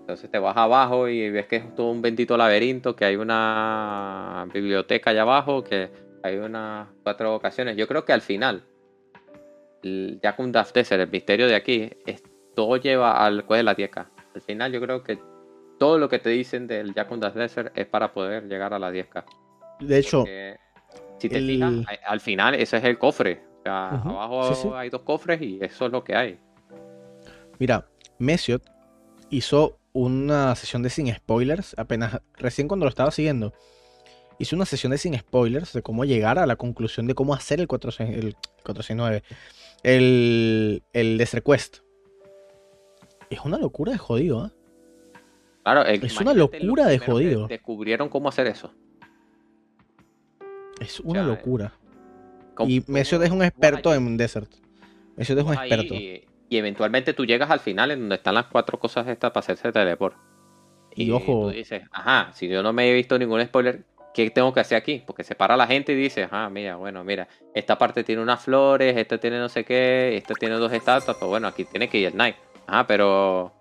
Entonces 0.00 0.30
te 0.30 0.38
vas 0.38 0.54
abajo 0.54 1.08
y 1.08 1.30
ves 1.30 1.46
que 1.46 1.56
es 1.56 1.74
todo 1.74 1.90
un 1.90 2.02
bendito 2.02 2.36
laberinto, 2.36 2.94
que 2.94 3.06
hay 3.06 3.16
una 3.16 4.46
biblioteca 4.52 5.08
allá 5.08 5.22
abajo, 5.22 5.64
que 5.64 5.90
hay 6.22 6.36
unas 6.36 6.88
cuatro 7.02 7.34
ocasiones. 7.34 7.74
Yo 7.78 7.88
creo 7.88 8.04
que 8.04 8.12
al 8.12 8.20
final, 8.20 8.64
el 9.82 10.20
Jakun 10.22 10.52
Daft 10.52 10.74
Desert, 10.74 11.02
el 11.02 11.10
misterio 11.10 11.46
de 11.46 11.54
aquí, 11.54 11.90
es, 12.06 12.22
todo 12.54 12.76
lleva 12.76 13.24
al 13.24 13.44
cual 13.44 13.58
de 13.58 13.62
la 13.64 13.76
10K. 13.76 14.06
Al 14.34 14.42
final 14.42 14.72
yo 14.72 14.80
creo 14.80 15.02
que 15.02 15.18
todo 15.78 15.98
lo 15.98 16.08
que 16.08 16.18
te 16.18 16.30
dicen 16.30 16.66
del 16.66 16.92
Jakun 16.94 17.20
Daft 17.20 17.36
Desert 17.36 17.76
es 17.78 17.86
para 17.86 18.12
poder 18.12 18.48
llegar 18.48 18.74
a 18.74 18.78
la 18.78 18.90
10K. 18.90 19.24
De 19.80 19.98
hecho, 19.98 20.18
Porque, 20.20 20.56
si 21.18 21.28
te 21.28 21.38
el- 21.38 21.46
fijas, 21.46 21.74
al 22.06 22.20
final 22.20 22.54
ese 22.54 22.76
es 22.78 22.84
el 22.84 22.98
cofre. 22.98 23.42
O 23.60 23.62
sea, 23.62 23.88
abajo 23.90 24.54
sí, 24.54 24.62
sí. 24.62 24.68
hay 24.74 24.88
dos 24.90 25.02
cofres 25.02 25.40
y 25.42 25.58
eso 25.62 25.86
es 25.86 25.92
lo 25.92 26.02
que 26.04 26.14
hay. 26.16 26.38
mira, 27.58 27.86
Mesiot 28.18 28.62
hizo 29.30 29.78
una 29.92 30.54
sesión 30.54 30.82
de 30.82 30.90
sin 30.90 31.12
spoilers, 31.12 31.74
apenas 31.78 32.20
recién 32.36 32.68
cuando 32.68 32.86
lo 32.86 32.90
estaba 32.90 33.10
siguiendo. 33.10 33.52
Hizo 34.38 34.54
una 34.56 34.64
sesión 34.66 34.92
de 34.92 34.98
sin 34.98 35.18
spoilers 35.18 35.72
de 35.72 35.82
cómo 35.82 36.04
llegar 36.04 36.38
a 36.38 36.46
la 36.46 36.56
conclusión 36.56 37.06
de 37.06 37.14
cómo 37.14 37.34
hacer 37.34 37.60
el, 37.60 37.66
46 37.66 38.08
el 38.10 38.34
469. 38.64 39.22
El, 39.82 40.82
el 40.92 41.18
Desert 41.18 41.44
Quest. 41.44 41.78
Es 43.30 43.40
una 43.44 43.58
locura 43.58 43.92
de 43.92 43.98
jodido, 43.98 44.46
¿eh? 44.46 44.50
Claro, 45.64 45.84
eh, 45.86 46.00
Es 46.02 46.18
una 46.20 46.32
locura 46.34 46.86
de 46.86 46.98
jodido. 46.98 47.46
Descubrieron 47.48 48.08
cómo 48.08 48.28
hacer 48.28 48.46
eso. 48.46 48.72
Es 50.80 51.00
una 51.00 51.20
sea, 51.24 51.28
locura. 51.28 51.72
Cómo- 52.54 52.70
Y 52.70 52.82
Mesiot 52.86 53.22
es 53.22 53.30
un 53.30 53.42
experto 53.42 53.92
en 53.94 54.16
Desert. 54.16 54.50
Mesiot 55.16 55.38
es 55.38 55.44
un 55.44 55.54
experto. 55.54 55.94
Y, 55.94 56.24
y 56.48 56.56
eventualmente 56.56 57.12
tú 57.12 57.26
llegas 57.26 57.50
al 57.50 57.60
final 57.60 57.90
en 57.90 58.00
donde 58.00 58.14
están 58.14 58.34
las 58.34 58.46
cuatro 58.46 58.78
cosas 58.78 59.06
estas 59.08 59.30
para 59.32 59.40
hacerse 59.40 59.72
teleport. 59.72 60.16
Y 60.94 61.10
ojo- 61.10 61.50
tú 61.50 61.56
dices, 61.56 61.82
ajá, 61.90 62.32
si 62.32 62.48
yo 62.48 62.62
no 62.62 62.72
me 62.72 62.88
he 62.88 62.94
visto 62.94 63.18
ningún 63.18 63.44
spoiler, 63.44 63.84
¿qué 64.14 64.30
tengo 64.30 64.52
que 64.52 64.60
hacer 64.60 64.76
aquí? 64.78 65.02
Porque 65.06 65.24
se 65.24 65.34
para 65.34 65.56
la 65.56 65.66
gente 65.66 65.92
y 65.92 65.96
dice, 65.96 66.28
ah, 66.30 66.48
mira, 66.50 66.76
bueno, 66.76 67.04
mira, 67.04 67.28
esta 67.54 67.78
parte 67.78 68.04
tiene 68.04 68.22
unas 68.22 68.42
flores, 68.42 68.96
esta 68.96 69.18
tiene 69.18 69.38
no 69.38 69.48
sé 69.48 69.64
qué, 69.64 70.16
esta 70.16 70.34
tiene 70.34 70.56
dos 70.56 70.72
estatuas, 70.72 71.16
pues 71.16 71.28
bueno, 71.28 71.48
aquí 71.48 71.64
tiene 71.64 71.88
que 71.88 71.98
ir 71.98 72.06
el 72.08 72.12
Knight. 72.14 72.36
Ajá, 72.66 72.86
pero 72.86 73.52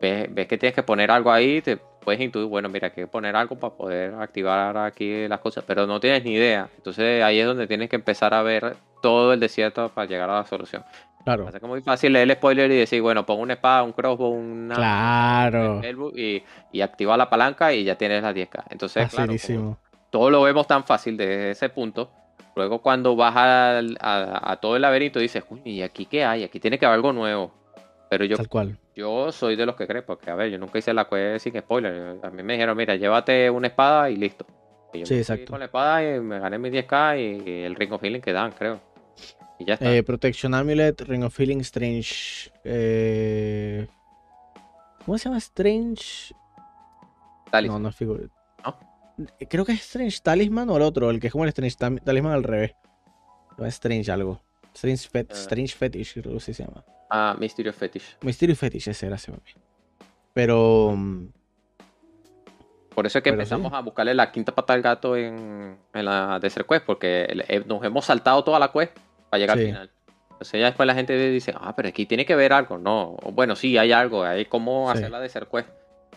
ves, 0.00 0.26
ves 0.32 0.46
que 0.46 0.58
tienes 0.58 0.74
que 0.74 0.82
poner 0.82 1.10
algo 1.10 1.32
ahí, 1.32 1.62
te 1.62 1.76
puedes 1.76 2.20
intuir, 2.20 2.46
bueno, 2.46 2.68
mira, 2.68 2.88
hay 2.88 2.92
que 2.92 3.06
poner 3.06 3.36
algo 3.36 3.56
para 3.56 3.74
poder 3.74 4.14
activar 4.14 4.76
aquí 4.76 5.28
las 5.28 5.40
cosas, 5.40 5.64
pero 5.66 5.86
no 5.86 6.00
tienes 6.00 6.24
ni 6.24 6.32
idea. 6.34 6.68
Entonces 6.76 7.22
ahí 7.22 7.38
es 7.38 7.46
donde 7.46 7.66
tienes 7.66 7.88
que 7.88 7.96
empezar 7.96 8.34
a 8.34 8.42
ver 8.42 8.76
todo 9.00 9.32
el 9.32 9.40
desierto 9.40 9.88
para 9.88 10.06
llegar 10.08 10.28
a 10.30 10.40
la 10.40 10.46
solución. 10.46 10.84
Claro. 11.24 11.44
Pasa 11.44 11.60
que 11.60 11.66
es 11.66 11.70
muy 11.70 11.82
fácil 11.82 12.12
leer 12.12 12.28
el 12.30 12.36
spoiler 12.36 12.70
y 12.70 12.76
decir, 12.76 13.00
bueno, 13.00 13.24
pon 13.24 13.40
una 13.40 13.54
espada, 13.54 13.82
un 13.82 13.92
crossbow, 13.92 14.30
una, 14.32 14.74
Claro. 14.74 15.80
Y, 16.16 16.42
y 16.72 16.80
activa 16.80 17.16
la 17.16 17.30
palanca 17.30 17.72
y 17.72 17.84
ya 17.84 17.96
tienes 17.96 18.22
la 18.22 18.32
10k. 18.32 18.64
Entonces, 18.70 19.08
claro, 19.10 19.32
todo 20.10 20.30
lo 20.30 20.42
vemos 20.42 20.66
tan 20.66 20.84
fácil 20.84 21.16
desde 21.16 21.52
ese 21.52 21.68
punto. 21.68 22.10
Luego 22.54 22.82
cuando 22.82 23.16
vas 23.16 23.34
a, 23.36 23.78
a 24.52 24.56
todo 24.56 24.76
el 24.76 24.82
laberinto 24.82 25.18
dices, 25.18 25.42
uy, 25.48 25.62
¿y 25.64 25.82
aquí 25.82 26.06
qué 26.06 26.24
hay? 26.24 26.44
Aquí 26.44 26.60
tiene 26.60 26.78
que 26.78 26.84
haber 26.86 26.96
algo 26.96 27.12
nuevo. 27.12 27.52
Pero 28.10 28.26
yo, 28.26 28.36
Tal 28.36 28.48
cual. 28.48 28.78
yo 28.94 29.32
soy 29.32 29.56
de 29.56 29.64
los 29.64 29.74
que 29.74 29.86
cree, 29.86 30.02
porque 30.02 30.30
a 30.30 30.34
ver, 30.34 30.50
yo 30.50 30.58
nunca 30.58 30.78
hice 30.78 30.92
la 30.92 31.06
quest 31.08 31.44
sin 31.44 31.58
spoiler. 31.58 32.18
A 32.22 32.28
mí 32.30 32.42
me 32.42 32.52
dijeron, 32.54 32.76
mira, 32.76 32.94
llévate 32.96 33.48
una 33.48 33.68
espada 33.68 34.10
y 34.10 34.16
listo. 34.16 34.44
Y 34.92 34.98
yo 35.00 35.06
Sí, 35.06 35.14
me 35.14 35.20
exacto. 35.20 35.50
con 35.52 35.60
la 35.60 35.64
espada 35.66 36.04
y 36.16 36.20
me 36.20 36.38
gané 36.40 36.58
mi 36.58 36.68
10k 36.68 37.16
y, 37.18 37.48
y 37.50 37.62
el 37.62 37.74
Ring 37.74 37.90
of 37.92 38.02
Healing 38.02 38.20
que 38.20 38.34
dan, 38.34 38.52
creo. 38.52 38.80
Y 39.62 39.66
ya 39.66 39.74
está. 39.74 39.94
Eh, 39.94 40.02
Protection 40.02 40.54
Amulet, 40.54 41.00
Ring 41.02 41.22
of 41.24 41.38
Healing, 41.38 41.60
Strange. 41.60 42.50
eh, 42.64 43.86
¿Cómo 45.06 45.16
se 45.18 45.24
llama? 45.24 45.38
Strange. 45.38 46.34
Talisman. 47.50 47.78
No, 47.82 47.84
no 47.84 47.88
es 47.90 47.96
figura. 47.96 48.24
¿No? 48.64 48.76
Eh, 49.38 49.46
Creo 49.48 49.64
que 49.64 49.72
es 49.72 49.80
Strange 49.80 50.18
Talisman 50.22 50.68
o 50.70 50.76
el 50.76 50.82
otro, 50.82 51.10
el 51.10 51.20
que 51.20 51.26
es 51.28 51.32
como 51.32 51.44
el 51.44 51.48
Strange 51.48 51.76
Tam- 51.76 52.02
Talisman 52.02 52.32
al 52.32 52.42
revés. 52.44 52.74
No 53.58 53.66
es 53.66 53.74
Strange 53.74 54.10
algo. 54.10 54.40
Strange, 54.74 55.08
Fet- 55.08 55.28
Ah. 55.30 55.34
Strange 55.34 55.76
Fetish, 55.76 56.14
creo 56.14 56.34
que 56.34 56.40
se 56.40 56.52
llama. 56.54 56.84
Ah, 57.10 57.36
Mystery 57.38 57.68
of 57.68 57.76
Fetish. 57.76 58.16
Mystery 58.22 58.54
Fetish, 58.54 58.88
ese 58.88 59.06
era, 59.06 59.16
ese 59.16 59.30
mami. 59.30 59.42
Pero. 60.32 60.94
mm, 60.96 61.26
Por 62.94 63.06
eso 63.06 63.18
es 63.18 63.24
que 63.24 63.30
empezamos 63.30 63.70
sí. 63.70 63.76
a 63.76 63.80
buscarle 63.80 64.14
la 64.14 64.30
quinta 64.32 64.54
pata 64.54 64.72
al 64.72 64.82
gato 64.82 65.16
en, 65.16 65.76
en 65.92 66.04
la 66.04 66.38
Desert 66.40 66.66
Quest, 66.68 66.86
porque 66.86 67.26
nos 67.66 67.82
hemos 67.84 68.04
saltado 68.06 68.42
toda 68.44 68.58
la 68.58 68.70
quest 68.72 68.96
para 69.32 69.40
llegar 69.40 69.56
Sí. 69.56 69.62
al 69.64 69.66
final. 69.68 69.90
Entonces 70.32 70.60
ya 70.60 70.66
después 70.66 70.86
la 70.86 70.94
gente 70.94 71.30
dice, 71.30 71.54
ah, 71.58 71.74
pero 71.74 71.88
aquí 71.88 72.04
tiene 72.04 72.26
que 72.26 72.34
ver 72.36 72.52
algo. 72.52 72.76
No, 72.76 73.16
bueno, 73.32 73.56
sí, 73.56 73.78
hay 73.78 73.92
algo, 73.92 74.24
hay 74.24 74.44
cómo 74.44 74.92
Sí. 74.92 74.98
hacer 74.98 75.10
la 75.10 75.20
Desert 75.20 75.50
Quest. 75.50 75.68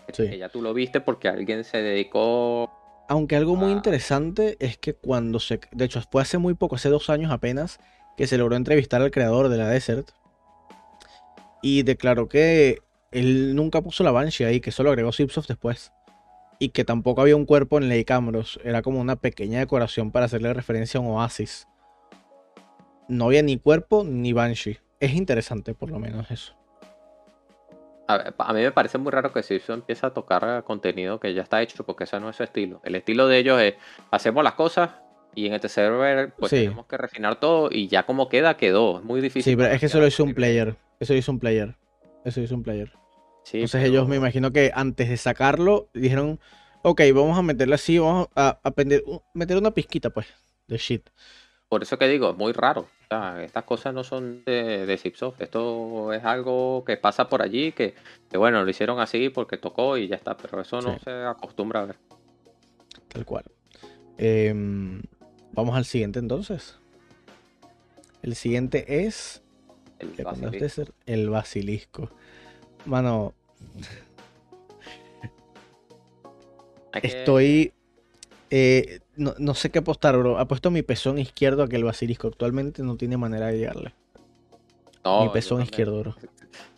Que- 0.07 0.13
Sí. 0.13 0.29
Que 0.29 0.37
ya 0.37 0.49
tú 0.49 0.61
lo 0.61 0.73
viste 0.73 0.99
porque 0.99 1.29
alguien 1.29 1.63
se 1.63 1.77
dedicó... 1.81 2.69
Aunque 3.07 3.35
algo 3.37 3.55
muy 3.55 3.71
interesante 3.71 4.57
es 4.59 4.77
que 4.77 4.93
cuando 4.95 5.39
se. 5.39 5.59
De 5.71 5.85
hecho, 5.85 6.01
fue 6.11 6.21
hace 6.23 6.37
muy 6.39 6.55
poco, 6.55 6.75
hace 6.75 6.89
dos 6.89 7.09
años 7.09 7.31
apenas, 7.31 7.79
que 8.17 8.27
se 8.27 8.37
logró 8.37 8.55
entrevistar 8.57 9.01
al 9.01 9.11
creador 9.11 9.47
de 9.47 9.57
la 9.57 9.69
Desert. 9.69 10.09
Y 11.61 11.83
declaró 11.83 12.27
que 12.27 12.79
él 13.11 13.55
nunca 13.55 13.81
puso 13.81 14.03
la 14.03 14.11
Banshee 14.11 14.43
ahí, 14.43 14.59
que 14.59 14.71
solo 14.71 14.89
agregó 14.89 15.11
Zipsoft 15.13 15.47
después. 15.47 15.91
Y 16.59 16.69
que 16.69 16.83
tampoco 16.83 17.21
había 17.21 17.35
un 17.35 17.45
cuerpo 17.45 17.77
en 17.77 17.89
Lake 17.89 18.11
Ambrose. 18.11 18.59
Era 18.63 18.81
como 18.81 18.99
una 18.99 19.15
pequeña 19.17 19.59
decoración 19.59 20.11
para 20.11 20.25
hacerle 20.25 20.53
referencia 20.53 20.99
a 20.99 21.01
un 21.01 21.11
oasis. 21.11 21.67
No 23.07 23.25
había 23.25 23.41
ni 23.43 23.57
cuerpo 23.57 24.03
ni 24.03 24.33
Banshee. 24.33 24.79
Es 24.99 25.13
interesante, 25.13 25.73
por 25.73 25.91
lo 25.91 25.99
menos, 25.99 26.29
eso. 26.31 26.53
A, 28.07 28.17
ver, 28.17 28.33
a 28.37 28.53
mí 28.53 28.61
me 28.61 28.71
parece 28.71 28.97
muy 28.97 29.11
raro 29.11 29.33
que 29.33 29.41
Simpson 29.43 29.79
empiece 29.79 30.05
a 30.05 30.11
tocar 30.11 30.63
contenido 30.63 31.19
que 31.19 31.33
ya 31.33 31.41
está 31.41 31.61
hecho, 31.61 31.83
porque 31.85 32.03
ese 32.03 32.19
no 32.19 32.29
es 32.29 32.35
su 32.35 32.43
estilo. 32.43 32.79
El 32.83 32.95
estilo 32.95 33.27
de 33.27 33.39
ellos 33.39 33.59
es, 33.61 33.75
hacemos 34.11 34.43
las 34.43 34.53
cosas 34.53 34.91
y 35.33 35.47
en 35.47 35.53
este 35.53 35.69
server 35.69 36.31
pues 36.37 36.51
Sí. 36.51 36.57
tenemos 36.63 36.85
que 36.85 36.97
refinar 36.97 37.39
todo 37.39 37.69
y 37.71 37.87
ya 37.87 38.03
como 38.05 38.29
queda, 38.29 38.57
quedó. 38.57 38.99
Es 38.99 39.03
muy 39.03 39.21
difícil. 39.21 39.51
Sí, 39.51 39.55
pero 39.57 39.73
es 39.73 39.79
que 39.79 39.87
eso 39.87 39.99
lo 39.99 40.07
hizo 40.07 40.23
un 40.23 40.33
player. 40.35 40.75
Eso 40.99 41.13
lo 41.13 41.19
hizo 41.19 41.31
un 41.31 41.39
player. 41.39 41.75
Eso 42.23 42.39
lo 42.39 42.45
hizo 42.45 42.55
un 42.55 42.63
player. 42.63 42.91
Sí, 43.43 43.57
Entonces 43.57 43.81
pero- 43.81 43.91
ellos 43.93 44.07
me 44.07 44.15
imagino 44.17 44.51
que 44.51 44.71
antes 44.73 45.09
de 45.09 45.17
sacarlo 45.17 45.89
dijeron, 45.93 46.39
ok, 46.83 47.01
vamos 47.13 47.37
a 47.37 47.41
meterle 47.41 47.75
así, 47.75 47.97
vamos 47.99 48.27
a, 48.35 48.59
a 48.63 48.71
prender- 48.71 49.03
meter 49.33 49.57
una 49.57 49.71
pizquita 49.71 50.11
pues 50.11 50.27
de 50.67 50.77
shit. 50.77 51.09
Por 51.69 51.83
eso 51.83 51.97
que 51.97 52.07
digo, 52.07 52.31
es 52.31 52.37
muy 52.37 52.53
raro. 52.53 52.81
O 52.81 53.07
sea, 53.09 53.43
estas 53.43 53.63
cosas 53.63 53.93
no 53.93 54.03
son 54.03 54.43
de, 54.45 54.85
de 54.85 54.97
Zipsoft. 54.97 55.41
Esto 55.41 56.13
es 56.13 56.23
algo 56.23 56.83
que 56.85 56.97
pasa 56.97 57.27
por 57.29 57.41
allí, 57.41 57.71
que, 57.71 57.93
que, 58.29 58.37
bueno, 58.37 58.63
lo 58.63 58.69
hicieron 58.69 58.99
así 58.99 59.29
porque 59.29 59.57
tocó 59.57 59.97
y 59.97 60.07
ya 60.07 60.15
está. 60.15 60.35
Pero 60.37 60.61
eso 60.61 60.81
no 60.81 60.93
Sí. 60.95 60.99
se 61.05 61.11
acostumbra 61.11 61.81
a 61.81 61.85
ver. 61.85 61.97
Tal 63.09 63.25
cual. 63.25 63.45
Em, 64.17 65.01
vamos 65.53 65.75
al 65.75 65.85
siguiente 65.85 66.19
entonces. 66.19 66.77
El 68.21 68.35
siguiente 68.35 69.05
es. 69.05 69.43
El 69.99 70.11
¿qué 70.13 70.23
pone 70.23 70.47
basilisco. 70.47 70.93
El 71.05 71.29
basilisco. 71.29 72.09
Mano, 72.85 73.33
estoy. 77.01 77.73
Eh, 78.57 79.01
no, 79.17 79.35
no 79.37 79.53
sé 79.53 79.69
qué 79.69 79.79
apostar, 79.79 80.17
bro. 80.17 80.39
Apuesto 80.39 80.71
mi 80.71 80.81
pezón 80.81 81.19
izquierdo 81.19 81.61
a 81.61 81.67
que 81.67 81.75
el 81.75 81.83
basilisco 81.83 82.29
actualmente 82.29 82.83
no 82.83 82.95
tiene 82.95 83.17
manera 83.17 83.47
de 83.47 83.57
llegarle. 83.57 83.93
No, 85.03 85.25
mi 85.25 85.29
pezón 85.29 85.61
izquierdo, 85.61 85.99
bro. 85.99 86.15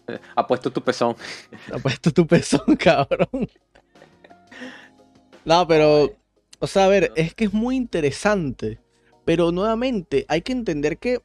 Apuesto 0.36 0.72
tu 0.72 0.82
pezón. 0.82 1.16
Apuesto 1.72 2.12
tu 2.12 2.26
pezón, 2.26 2.76
cabrón. 2.80 3.48
No, 5.46 5.68
pero. 5.68 6.16
O 6.58 6.66
sea, 6.66 6.86
a 6.86 6.88
ver, 6.88 7.12
es 7.16 7.36
que 7.36 7.46
es 7.46 7.54
muy 7.54 7.76
interesante. 7.76 8.80
Pero 9.24 9.52
nuevamente, 9.52 10.26
hay 10.30 10.42
que 10.42 10.54
entender 10.54 10.98
que. 10.98 11.22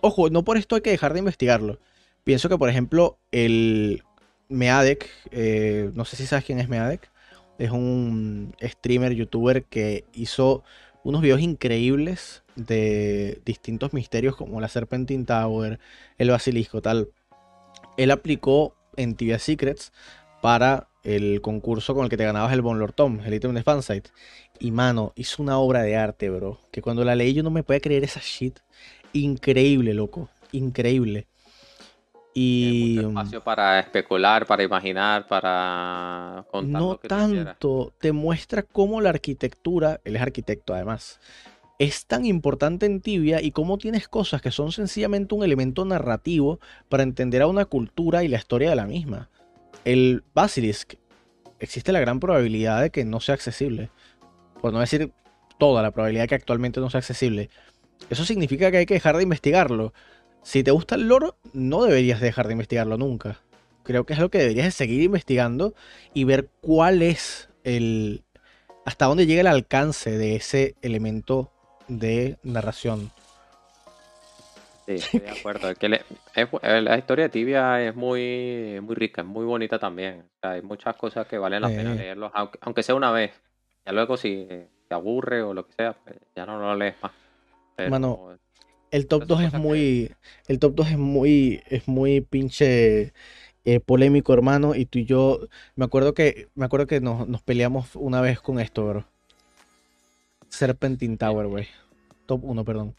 Ojo, 0.00 0.28
no 0.28 0.42
por 0.42 0.56
esto 0.56 0.74
hay 0.74 0.80
que 0.80 0.90
dejar 0.90 1.12
de 1.12 1.20
investigarlo. 1.20 1.78
Pienso 2.24 2.48
que, 2.48 2.58
por 2.58 2.68
ejemplo, 2.68 3.16
el 3.30 4.02
Meadec, 4.48 5.08
eh, 5.30 5.92
no 5.94 6.04
sé 6.04 6.16
si 6.16 6.26
sabes 6.26 6.44
quién 6.44 6.58
es 6.58 6.68
Meadec, 6.68 7.11
es 7.62 7.70
un 7.70 8.54
streamer, 8.60 9.12
youtuber 9.14 9.62
que 9.64 10.04
hizo 10.14 10.64
unos 11.04 11.22
videos 11.22 11.40
increíbles 11.40 12.42
de 12.56 13.40
distintos 13.44 13.92
misterios 13.92 14.34
como 14.34 14.60
la 14.60 14.68
Serpentine 14.68 15.24
Tower, 15.24 15.78
el 16.18 16.30
basilisco, 16.30 16.82
tal. 16.82 17.10
Él 17.96 18.10
aplicó 18.10 18.74
en 18.96 19.14
Tibia 19.14 19.38
Secrets 19.38 19.92
para 20.40 20.88
el 21.04 21.40
concurso 21.40 21.94
con 21.94 22.02
el 22.02 22.10
que 22.10 22.16
te 22.16 22.24
ganabas 22.24 22.52
el 22.52 22.62
Bon 22.62 22.80
Lord 22.80 22.94
Tom, 22.94 23.20
el 23.24 23.34
ítem 23.34 23.54
de 23.54 23.62
fansite. 23.62 24.10
Y 24.58 24.72
mano, 24.72 25.12
hizo 25.14 25.40
una 25.40 25.58
obra 25.58 25.82
de 25.82 25.96
arte, 25.96 26.30
bro. 26.30 26.58
Que 26.72 26.82
cuando 26.82 27.04
la 27.04 27.14
leí 27.14 27.32
yo 27.32 27.44
no 27.44 27.50
me 27.50 27.62
podía 27.62 27.80
creer 27.80 28.02
esa 28.02 28.20
shit. 28.20 28.58
Increíble, 29.12 29.94
loco. 29.94 30.28
Increíble. 30.50 31.28
Y 32.34 32.94
Mucho 32.96 33.08
espacio 33.08 33.44
para 33.44 33.80
especular, 33.80 34.46
para 34.46 34.62
imaginar, 34.62 35.26
para 35.26 36.46
contar 36.50 36.80
no 36.80 36.92
lo 36.92 37.00
que 37.00 37.08
tanto 37.08 37.92
te 37.98 38.12
muestra 38.12 38.62
cómo 38.62 39.00
la 39.00 39.10
arquitectura, 39.10 40.00
él 40.04 40.16
es 40.16 40.22
arquitecto 40.22 40.72
además, 40.74 41.20
es 41.78 42.06
tan 42.06 42.24
importante 42.24 42.86
en 42.86 43.00
Tibia 43.00 43.42
y 43.42 43.50
cómo 43.50 43.76
tienes 43.76 44.08
cosas 44.08 44.40
que 44.40 44.50
son 44.50 44.72
sencillamente 44.72 45.34
un 45.34 45.42
elemento 45.42 45.84
narrativo 45.84 46.60
para 46.88 47.02
entender 47.02 47.42
a 47.42 47.48
una 47.48 47.64
cultura 47.64 48.22
y 48.22 48.28
la 48.28 48.38
historia 48.38 48.70
de 48.70 48.76
la 48.76 48.86
misma. 48.86 49.28
El 49.84 50.22
Basilisk, 50.32 50.94
existe 51.58 51.92
la 51.92 52.00
gran 52.00 52.20
probabilidad 52.20 52.82
de 52.82 52.90
que 52.90 53.04
no 53.04 53.20
sea 53.20 53.34
accesible. 53.34 53.90
Por 54.60 54.72
no 54.72 54.80
decir 54.80 55.12
toda 55.58 55.82
la 55.82 55.90
probabilidad 55.90 56.24
de 56.24 56.28
que 56.28 56.34
actualmente 56.36 56.80
no 56.80 56.88
sea 56.88 56.98
accesible. 56.98 57.50
Eso 58.10 58.24
significa 58.24 58.70
que 58.70 58.78
hay 58.78 58.86
que 58.86 58.94
dejar 58.94 59.16
de 59.16 59.22
investigarlo. 59.22 59.92
Si 60.42 60.62
te 60.64 60.70
gusta 60.70 60.96
el 60.96 61.08
lore, 61.08 61.30
no 61.52 61.84
deberías 61.84 62.20
dejar 62.20 62.46
de 62.46 62.52
investigarlo 62.52 62.96
nunca. 62.98 63.40
Creo 63.84 64.04
que 64.04 64.12
es 64.12 64.18
lo 64.18 64.30
que 64.30 64.38
deberías 64.38 64.66
de 64.66 64.70
seguir 64.72 65.02
investigando 65.02 65.74
y 66.14 66.24
ver 66.24 66.48
cuál 66.60 67.02
es 67.02 67.48
el. 67.64 68.22
hasta 68.84 69.06
dónde 69.06 69.26
llega 69.26 69.40
el 69.40 69.46
alcance 69.46 70.10
de 70.10 70.36
ese 70.36 70.74
elemento 70.82 71.50
de 71.88 72.36
narración. 72.42 73.10
Sí, 74.86 74.94
estoy 74.94 75.20
de 75.20 75.30
acuerdo. 75.30 75.74
Que 75.74 75.88
le- 75.88 76.04
es 76.34 76.50
bu- 76.50 76.60
eh, 76.62 76.80
la 76.82 76.98
historia 76.98 77.24
de 77.24 77.28
Tibia 77.30 77.80
es 77.82 77.94
muy, 77.94 78.78
muy 78.82 78.94
rica, 78.94 79.22
es 79.22 79.26
muy 79.26 79.44
bonita 79.44 79.78
también. 79.78 80.20
O 80.22 80.38
sea, 80.40 80.50
hay 80.52 80.62
muchas 80.62 80.96
cosas 80.96 81.26
que 81.26 81.38
valen 81.38 81.62
la 81.62 81.68
pena 81.68 81.94
leerlos, 81.94 82.30
aunque, 82.34 82.58
aunque 82.62 82.82
sea 82.82 82.94
una 82.94 83.10
vez. 83.12 83.32
Ya 83.84 83.92
luego 83.92 84.16
si 84.16 84.46
te 84.88 84.94
aburre 84.94 85.42
o 85.42 85.54
lo 85.54 85.66
que 85.66 85.72
sea, 85.74 85.92
pues 85.92 86.16
ya 86.36 86.46
no 86.46 86.58
lo 86.60 86.74
lees 86.76 86.94
más. 87.02 87.12
Pero 87.76 87.90
Mano, 87.90 88.38
El 88.92 89.06
top 89.08 89.22
Esas 89.22 89.28
2 89.28 89.42
es 89.42 89.50
que- 89.50 89.58
muy. 89.58 90.12
El 90.46 90.58
top 90.60 90.74
2 90.76 90.90
es 90.90 90.98
muy. 90.98 91.62
es 91.68 91.88
muy 91.88 92.20
pinche 92.20 93.12
eh, 93.64 93.80
polémico, 93.80 94.32
hermano. 94.34 94.74
Y 94.76 94.86
tú 94.86 95.00
y 95.00 95.04
yo. 95.06 95.40
Me 95.74 95.84
acuerdo 95.84 96.14
que. 96.14 96.48
Me 96.54 96.64
acuerdo 96.66 96.86
que 96.86 97.00
nos, 97.00 97.26
nos 97.26 97.42
peleamos 97.42 97.96
una 97.96 98.20
vez 98.20 98.40
con 98.40 98.60
esto, 98.60 98.86
bro. 98.86 99.04
Serpentine 100.48 101.16
Tower, 101.16 101.46
güey. 101.46 101.66
Top 102.26 102.44
1, 102.44 102.64
perdón. 102.64 102.94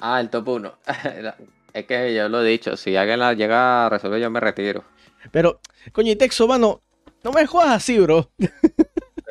Ah, 0.00 0.20
el 0.20 0.30
top 0.30 0.48
1. 0.48 0.74
es 1.74 1.86
que 1.86 2.14
yo 2.14 2.28
lo 2.28 2.42
he 2.42 2.48
dicho, 2.48 2.76
si 2.76 2.96
alguien 2.96 3.20
la 3.20 3.34
llega 3.34 3.86
a 3.86 3.88
resolver, 3.90 4.20
yo 4.20 4.30
me 4.30 4.40
retiro. 4.40 4.82
Pero, 5.30 5.60
coño, 5.92 6.10
y 6.10 6.16
Texo, 6.16 6.48
mano. 6.48 6.80
No 7.22 7.30
me 7.30 7.46
jodas 7.46 7.70
así, 7.70 8.00
bro. 8.00 8.30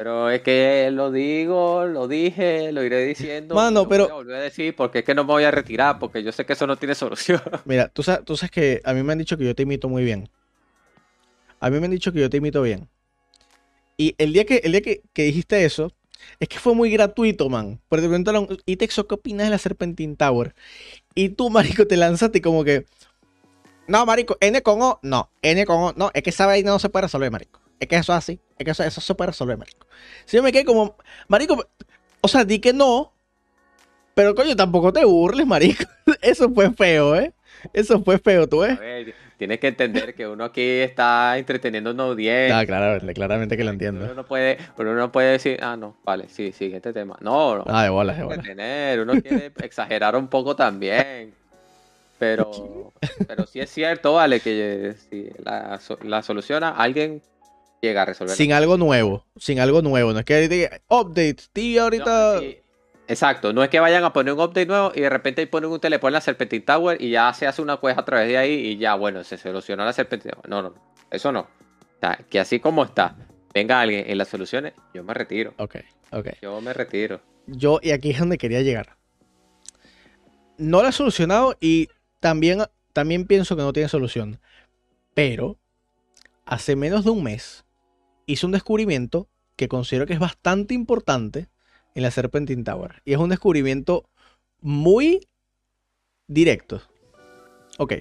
Pero 0.02 0.32
es 0.32 0.42
que 0.42 0.90
lo 0.92 1.12
digo, 1.12 1.86
lo 1.86 2.08
dije, 2.08 2.72
lo 2.72 2.84
iré 2.84 3.06
diciendo. 3.06 3.54
Mano, 3.54 3.82
lo 3.84 3.88
pero- 3.88 4.06
Voy 4.06 4.12
a 4.12 4.16
volver 4.16 4.36
a 4.38 4.40
decir 4.40 4.76
porque 4.76 4.98
es 5.00 5.06
que 5.06 5.14
no 5.14 5.24
me 5.26 5.28
voy 5.34 5.44
a 5.44 5.52
retirar, 5.52 6.00
porque 6.00 6.24
yo 6.24 6.32
sé 6.32 6.44
que 6.44 6.54
eso 6.54 6.66
no 6.66 6.76
tiene 6.76 6.96
solución. 6.96 7.40
Mira, 7.66 7.88
tú 7.88 8.02
sabes, 8.02 8.26
tú 8.26 8.36
sabes 8.36 8.50
que 8.50 8.82
a 8.84 8.96
mí 8.96 9.04
me 9.04 9.12
han 9.14 9.20
dicho 9.20 9.38
que 9.38 9.46
yo 9.46 9.54
te 9.54 9.62
imito 9.62 9.88
muy 9.90 10.04
bien. 10.04 10.28
A 11.60 11.70
mí 11.70 11.80
me 11.80 11.86
han 11.86 11.92
dicho 11.92 12.12
que 12.12 12.20
yo 12.20 12.32
te 12.32 12.38
imito 12.38 12.64
bien. 12.64 12.90
Y 13.96 14.16
el 14.18 14.34
día 14.34 14.44
que, 14.44 14.62
el 14.64 14.72
día 14.72 14.82
que, 14.82 15.04
que 15.14 15.22
dijiste 15.22 15.64
eso, 15.66 15.92
es 16.40 16.50
que 16.50 16.58
fue 16.58 16.74
muy 16.74 16.90
gratuito, 16.90 17.48
man. 17.48 17.80
Porque 17.88 18.02
te 18.02 18.08
preguntaron, 18.08 18.48
¿y 18.66 18.78
Texo 18.78 19.06
qué 19.08 19.14
opinas 19.14 19.46
de 19.46 19.52
la 19.52 19.60
Serpentine 19.60 20.16
Tower? 20.16 20.56
Y 21.14 21.30
tú, 21.30 21.52
marico, 21.52 21.86
te 21.86 21.96
lanzaste 21.96 22.42
como 22.42 22.64
que. 22.64 22.88
No, 23.86 24.04
marico, 24.08 24.36
N 24.40 24.64
con 24.64 24.82
O, 24.82 25.00
no. 25.04 25.30
N 25.44 25.64
con 25.68 25.78
O, 25.78 25.94
no. 25.96 26.10
Es 26.16 26.24
que 26.24 26.32
esa 26.32 26.48
vaina 26.48 26.72
no 26.72 26.80
se 26.80 26.90
puede 26.90 27.04
resolver, 27.04 27.30
marico. 27.30 27.62
Es 27.80 27.88
que 27.88 27.98
eso 27.98 28.14
es 28.14 28.18
así. 28.18 28.40
Eso, 28.68 28.84
eso 28.84 29.02
se 29.02 29.16
puede 29.16 29.32
resolver, 29.32 29.58
marico. 29.58 29.88
Si 30.26 30.38
yo 30.38 30.44
me 30.44 30.52
quedé 30.52 30.66
como, 30.66 30.96
marico, 31.28 31.66
o 32.22 32.28
sea, 32.28 32.46
di 32.46 32.60
que 32.60 32.74
no. 32.74 33.14
Pero 34.14 34.36
coño, 34.36 34.56
tampoco 34.56 34.94
te 34.94 35.04
burles, 35.06 35.48
marico. 35.48 35.84
Eso 36.22 36.50
fue 36.52 36.70
feo, 36.72 37.16
¿eh? 37.16 37.34
Eso 37.74 38.04
fue 38.04 38.18
feo, 38.20 38.48
¿tú 38.48 38.64
A 38.64 38.76
ver, 38.76 39.16
tienes 39.38 39.60
que 39.60 39.68
entender 39.70 40.14
que 40.14 40.28
uno 40.28 40.44
aquí 40.44 40.62
está 40.62 41.38
entreteniendo 41.38 41.92
a 41.92 41.94
una 41.94 42.04
audiencia. 42.04 42.60
Ah, 42.60 42.66
claramente, 42.66 43.14
claramente 43.14 43.58
que 43.58 43.64
lo 43.64 43.72
entiendo. 43.72 44.04
Uno 44.06 44.14
no 44.14 44.26
puede, 44.26 44.58
uno 44.78 44.94
no 44.96 45.12
puede 45.12 45.32
decir, 45.32 45.60
ah, 45.62 45.78
no, 45.78 45.96
vale, 46.04 46.28
sí, 46.28 46.52
siguiente 46.52 46.92
tema. 46.92 47.18
No, 47.22 47.58
no. 47.58 47.64
Ah, 47.68 47.84
de 47.84 47.90
bolas, 47.90 48.18
de 48.18 48.24
Uno 48.24 48.30
bolas. 48.32 48.46
quiere 48.46 48.56
tener, 48.62 49.00
uno 49.00 49.22
quiere 49.22 49.52
exagerar 49.64 50.16
un 50.16 50.28
poco 50.28 50.56
también. 50.56 51.34
Pero, 52.20 52.92
pero 53.28 53.48
sí 53.48 53.60
es 53.60 53.70
cierto, 53.72 54.14
vale, 54.14 54.42
que 54.42 54.94
si 55.10 55.30
la, 55.44 55.80
la 56.04 56.22
soluciona, 56.22 56.70
alguien 56.70 57.22
llega 57.82 58.04
a 58.04 58.06
resolver. 58.06 58.36
Sin 58.36 58.54
algo 58.54 58.78
nuevo, 58.78 59.26
sin 59.38 59.60
algo 59.60 59.82
nuevo. 59.82 60.14
No 60.14 60.20
es 60.20 60.26
que 60.26 60.48
diga, 60.48 60.82
update, 60.88 61.38
tío, 61.52 61.84
ahorita. 61.84 62.40
Exacto, 63.08 63.52
no 63.52 63.62
es 63.64 63.70
que 63.70 63.80
vayan 63.80 64.04
a 64.06 64.14
poner 64.14 64.34
un 64.34 64.40
update 64.40 64.68
nuevo 64.68 64.92
y 64.96 65.02
de 65.02 65.10
repente 65.10 65.46
ponen 65.48 65.70
un 65.70 65.80
teleport 65.82 66.12
en 66.12 66.14
la 66.14 66.22
Serpentine 66.22 66.64
Tower 66.64 67.02
y 67.02 67.10
ya 67.10 67.34
se 67.34 67.46
hace 67.46 67.62
una 67.62 67.78
quest 67.78 68.00
a 68.00 68.06
través 68.06 68.30
de 68.30 68.38
ahí 68.38 68.54
y 68.54 68.78
ya, 68.78 68.96
bueno, 68.96 69.24
se 69.24 69.38
solucionó 69.38 69.84
la 69.84 69.92
Serpentine 69.92 70.32
Tower. 70.32 70.50
No, 70.50 70.62
no, 70.62 70.76
eso 71.10 71.32
no. 71.32 71.42
O 71.42 72.00
sea, 72.00 72.18
que 72.30 72.40
así 72.40 72.60
como 72.60 72.86
está, 72.86 73.16
venga 73.54 73.82
alguien 73.82 74.10
y 74.10 74.16
la 74.16 74.24
solucione, 74.24 74.74
yo 74.94 75.04
me 75.04 75.14
retiro. 75.14 75.54
Ok, 75.58 75.78
ok. 76.12 76.28
Yo 76.42 76.62
me 76.62 76.72
retiro. 76.72 77.22
Yo, 77.48 77.80
y 77.82 77.92
aquí 77.92 78.12
es 78.12 78.20
donde 78.20 78.38
quería 78.38 78.62
llegar. 78.62 78.96
No 80.58 80.82
lo 80.82 80.88
he 80.88 80.92
solucionado 80.94 81.58
y 81.60 81.90
también, 82.20 82.64
también 82.94 83.26
pienso 83.26 83.58
que 83.58 83.64
no 83.64 83.74
tiene 83.74 83.90
solución. 83.90 84.40
Pero, 85.14 85.58
hace 86.46 86.78
menos 86.78 87.04
de 87.04 87.10
un 87.10 87.24
mes, 87.24 87.66
hice 88.32 88.46
un 88.46 88.52
descubrimiento 88.52 89.28
que 89.56 89.68
considero 89.68 90.06
que 90.06 90.14
es 90.14 90.20
bastante 90.20 90.74
importante 90.74 91.48
en 91.96 92.04
la 92.04 92.12
Serpentine 92.12 92.64
Tower. 92.64 93.02
Y 93.06 93.14
es 93.14 93.20
un 93.20 93.30
descubrimiento 93.30 94.10
muy 94.62 95.28
directo. 96.28 96.82
Ok. 97.78 97.94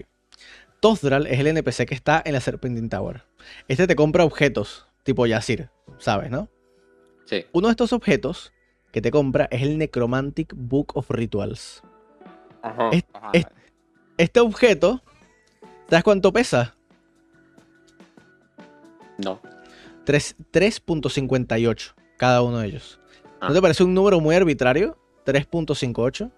Tozdral 0.80 1.26
es 1.26 1.38
el 1.38 1.46
NPC 1.48 1.86
que 1.86 1.94
está 1.94 2.22
en 2.24 2.32
la 2.32 2.40
Serpentine 2.40 2.88
Tower. 2.88 3.24
Este 3.68 3.86
te 3.86 3.96
compra 3.96 4.24
objetos, 4.24 4.86
tipo 5.02 5.26
Yasir, 5.26 5.68
¿sabes, 5.98 6.30
no? 6.30 6.48
Sí. 7.26 7.44
Uno 7.52 7.68
de 7.68 7.72
estos 7.72 7.92
objetos 7.92 8.52
que 8.92 9.02
te 9.02 9.10
compra 9.10 9.46
es 9.50 9.62
el 9.62 9.76
Necromantic 9.78 10.52
Book 10.56 10.92
of 10.96 11.10
Rituals. 11.10 11.82
Ajá. 12.62 12.90
Es- 12.92 13.04
ajá. 13.12 13.30
es- 13.34 13.46
Este 14.16 14.40
objeto, 14.40 15.02
¿sabes 15.88 16.04
cuánto 16.04 16.32
pesa? 16.32 16.76
No. 19.18 19.40
Tres- 20.04 20.36
3.58 20.52 21.94
cada 22.16 22.42
uno 22.42 22.58
de 22.58 22.66
ellos. 22.68 22.98
¿No 23.40 23.48
Ah. 23.48 23.52
te 23.52 23.60
parece 23.62 23.84
un 23.84 23.94
número 23.94 24.20
muy 24.20 24.34
arbitrario? 24.34 24.98
3.58. 25.24 26.30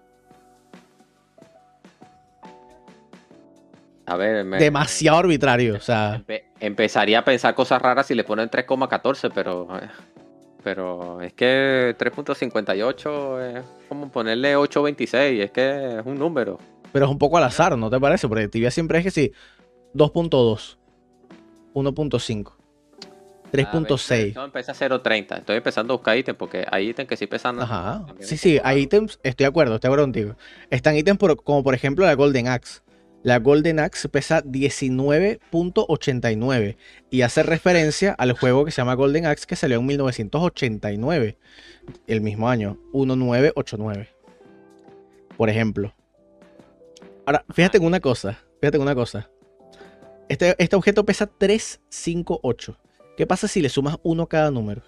A 4.05 4.17
ver, 4.17 4.43
me- 4.43 4.57
Demasiado 4.59 5.17
arbitrario. 5.17 5.75
O 5.75 5.79
sea, 5.79 6.21
Empe- 6.25 6.43
empezaría 6.59 7.19
a 7.19 7.23
pensar 7.25 7.55
cosas 7.55 7.81
raras 7.81 8.05
si 8.07 8.15
le 8.15 8.23
ponen 8.23 8.49
3,14, 8.49 9.29
pero. 9.33 9.67
eh, 9.77 9.89
pero 10.61 11.21
es 11.21 11.33
que 11.33 11.95
3.58 11.97 13.41
es 13.59 13.63
como 13.89 14.09
ponerle 14.09 14.55
8.26, 14.57 15.41
es 15.43 15.51
que 15.51 15.97
es 15.99 16.05
un 16.05 16.15
número. 16.19 16.57
Pero 16.91 17.05
es 17.05 17.11
un 17.11 17.17
poco 17.17 17.37
al 17.37 17.43
azar, 17.45 17.77
¿no 17.77 17.89
te 17.89 17.99
parece? 17.99 18.27
Porque 18.27 18.47
tibia 18.49 18.71
siempre 18.71 18.99
es 18.99 19.03
que 19.05 19.11
sí, 19.11 19.31
2.2, 19.93 20.77
1.5. 21.73 22.53
3.6. 23.53 24.33
No, 24.33 24.45
empieza 24.45 24.71
a 24.71 24.75
0.30. 24.75 25.37
Estoy 25.37 25.57
empezando 25.57 25.93
a 25.93 25.97
buscar 25.97 26.17
ítems 26.17 26.37
porque 26.37 26.65
hay 26.71 26.89
ítems 26.89 27.07
que 27.07 27.15
sí 27.15 27.27
pesan. 27.27 27.61
Ajá. 27.61 28.03
Sí, 28.19 28.37
sí, 28.37 28.59
hay 28.63 28.81
ítems. 28.81 29.19
Estoy 29.21 29.43
de 29.43 29.49
acuerdo, 29.49 29.75
estoy 29.75 29.89
de 29.89 29.91
acuerdo 29.91 30.05
contigo. 30.05 30.35
Están 30.71 30.97
ítems 30.97 31.19
como 31.43 31.63
por 31.63 31.75
ejemplo 31.75 32.03
la 32.05 32.15
Golden 32.15 32.47
Axe. 32.47 32.81
La 33.21 33.37
Golden 33.39 33.79
Axe 33.79 34.09
pesa 34.09 34.43
19.89 34.43 36.77
y 37.09 37.21
hace 37.21 37.43
referencia 37.43 38.11
al 38.11 38.33
juego 38.33 38.65
que 38.65 38.71
se 38.71 38.81
llama 38.81 38.95
Golden 38.95 39.27
Axe 39.27 39.45
que 39.47 39.55
salió 39.55 39.79
en 39.79 39.85
1989, 39.85 41.37
el 42.07 42.21
mismo 42.21 42.49
año, 42.49 42.77
1989. 42.91 44.09
Por 45.37 45.49
ejemplo. 45.49 45.95
Ahora, 47.25 47.45
fíjate 47.53 47.77
en 47.77 47.85
una 47.85 48.01
cosa, 48.01 48.37
fíjate 48.59 48.75
en 48.75 48.83
una 48.83 48.95
cosa. 48.95 49.29
Este, 50.27 50.53
este 50.57 50.75
objeto 50.75 51.05
pesa 51.05 51.27
358. 51.27 52.77
¿Qué 53.15 53.27
pasa 53.27 53.47
si 53.47 53.61
le 53.61 53.69
sumas 53.69 53.97
uno 54.03 54.23
a 54.23 54.29
cada 54.29 54.49
número? 54.49 54.81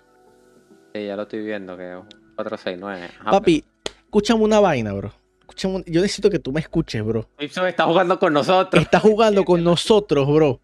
Sí, 0.94 1.06
ya 1.06 1.16
lo 1.16 1.24
estoy 1.24 1.44
viendo, 1.44 1.78
que 1.78 1.92
es 1.92 1.98
469. 2.36 3.10
Papi, 3.30 3.64
escúchame 4.06 4.44
una 4.44 4.60
vaina, 4.60 4.94
bro. 4.94 5.14
Escúchame, 5.42 5.84
yo 5.86 6.02
necesito 6.02 6.30
que 6.30 6.40
tú 6.40 6.52
me 6.52 6.60
escuches, 6.60 7.06
bro. 7.06 7.30
Gibson 7.38 7.68
está 7.68 7.86
jugando 7.86 8.18
con 8.18 8.34
nosotros. 8.34 8.82
Está 8.82 9.00
jugando 9.00 9.46
con 9.46 9.64
nosotros, 9.64 10.28
bro. 10.28 10.60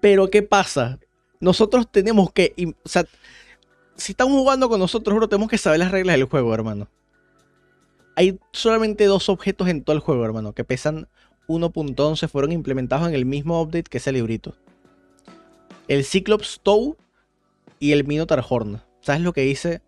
Pero 0.00 0.30
¿qué 0.30 0.42
pasa? 0.42 0.98
Nosotros 1.40 1.90
tenemos 1.90 2.32
que... 2.32 2.54
O 2.84 2.88
sea, 2.88 3.04
si 3.96 4.12
están 4.12 4.28
jugando 4.28 4.68
con 4.68 4.78
nosotros, 4.78 5.16
bro, 5.16 5.28
tenemos 5.28 5.50
que 5.50 5.58
saber 5.58 5.80
las 5.80 5.90
reglas 5.90 6.16
del 6.16 6.26
juego, 6.26 6.54
hermano. 6.54 6.88
Hay 8.14 8.38
solamente 8.52 9.04
dos 9.06 9.28
objetos 9.28 9.68
en 9.68 9.82
todo 9.82 9.96
el 9.96 10.00
juego, 10.00 10.24
hermano, 10.24 10.52
que 10.52 10.62
pesan 10.62 11.08
1.11, 11.48 12.28
fueron 12.28 12.52
implementados 12.52 13.08
en 13.08 13.14
el 13.14 13.24
mismo 13.24 13.60
update 13.60 13.84
que 13.84 13.98
ese 13.98 14.12
librito 14.12 14.54
el 15.90 16.04
Cyclops 16.04 16.60
Toe 16.62 16.94
y 17.80 17.90
el 17.90 18.06
Minotaur 18.06 18.44
Horn. 18.48 18.80
¿Sabes 19.00 19.22
lo 19.22 19.32
que 19.32 19.40
dice 19.40 19.82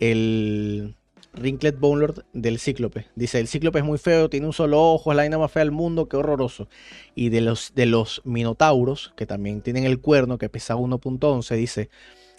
el 0.00 0.96
Rinklet 1.32 1.78
Bonelord 1.78 2.24
del 2.32 2.58
Cíclope? 2.58 3.06
Dice, 3.14 3.38
el 3.38 3.46
Cíclope 3.46 3.78
es 3.78 3.84
muy 3.84 3.98
feo, 3.98 4.28
tiene 4.28 4.46
un 4.46 4.52
solo 4.52 4.82
ojo, 4.82 5.12
es 5.12 5.16
la 5.16 5.22
vaina 5.22 5.38
más 5.38 5.52
fea 5.52 5.60
del 5.60 5.70
mundo, 5.70 6.08
qué 6.08 6.16
horroroso. 6.16 6.68
Y 7.14 7.28
de 7.28 7.40
los, 7.40 7.72
de 7.76 7.86
los 7.86 8.20
Minotauros, 8.24 9.14
que 9.16 9.26
también 9.26 9.60
tienen 9.60 9.84
el 9.84 10.00
cuerno, 10.00 10.38
que 10.38 10.48
pesa 10.48 10.74
1.11, 10.74 11.54
dice, 11.54 11.88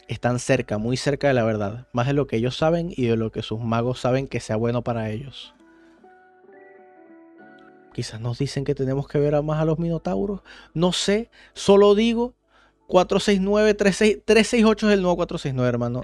están 0.10 0.38
cerca, 0.38 0.78
muy 0.78 0.98
cerca 0.98 1.30
de 1.30 1.36
la 1.36 1.46
verdad, 1.46 1.88
más 1.94 2.08
de 2.08 2.14
lo 2.14 2.28
que 2.28 2.36
ellos 2.36 2.58
saben 2.58 2.92
y 2.94 3.06
de 3.06 3.16
lo 3.16 3.32
que 3.32 3.44
sus 3.44 3.62
magos 3.62 4.02
saben 4.02 4.28
que 4.28 4.42
sea 4.42 4.58
bueno 4.58 4.84
para 4.84 5.10
ellos. 5.10 5.56
Quizás 7.94 8.20
nos 8.20 8.40
dicen 8.40 8.66
que 8.66 8.76
tenemos 8.76 9.08
que 9.08 9.20
ver 9.20 9.42
más 9.42 9.62
a 9.62 9.66
los 9.66 9.80
Minotauros. 9.80 10.42
No 10.74 10.92
sé, 10.92 11.30
solo 11.54 11.96
digo 11.96 12.36
469, 12.88 13.74
368 13.74 14.88
es 14.88 14.94
el 14.94 15.02
nuevo 15.02 15.18
469, 15.18 15.70
hermano. 15.70 16.04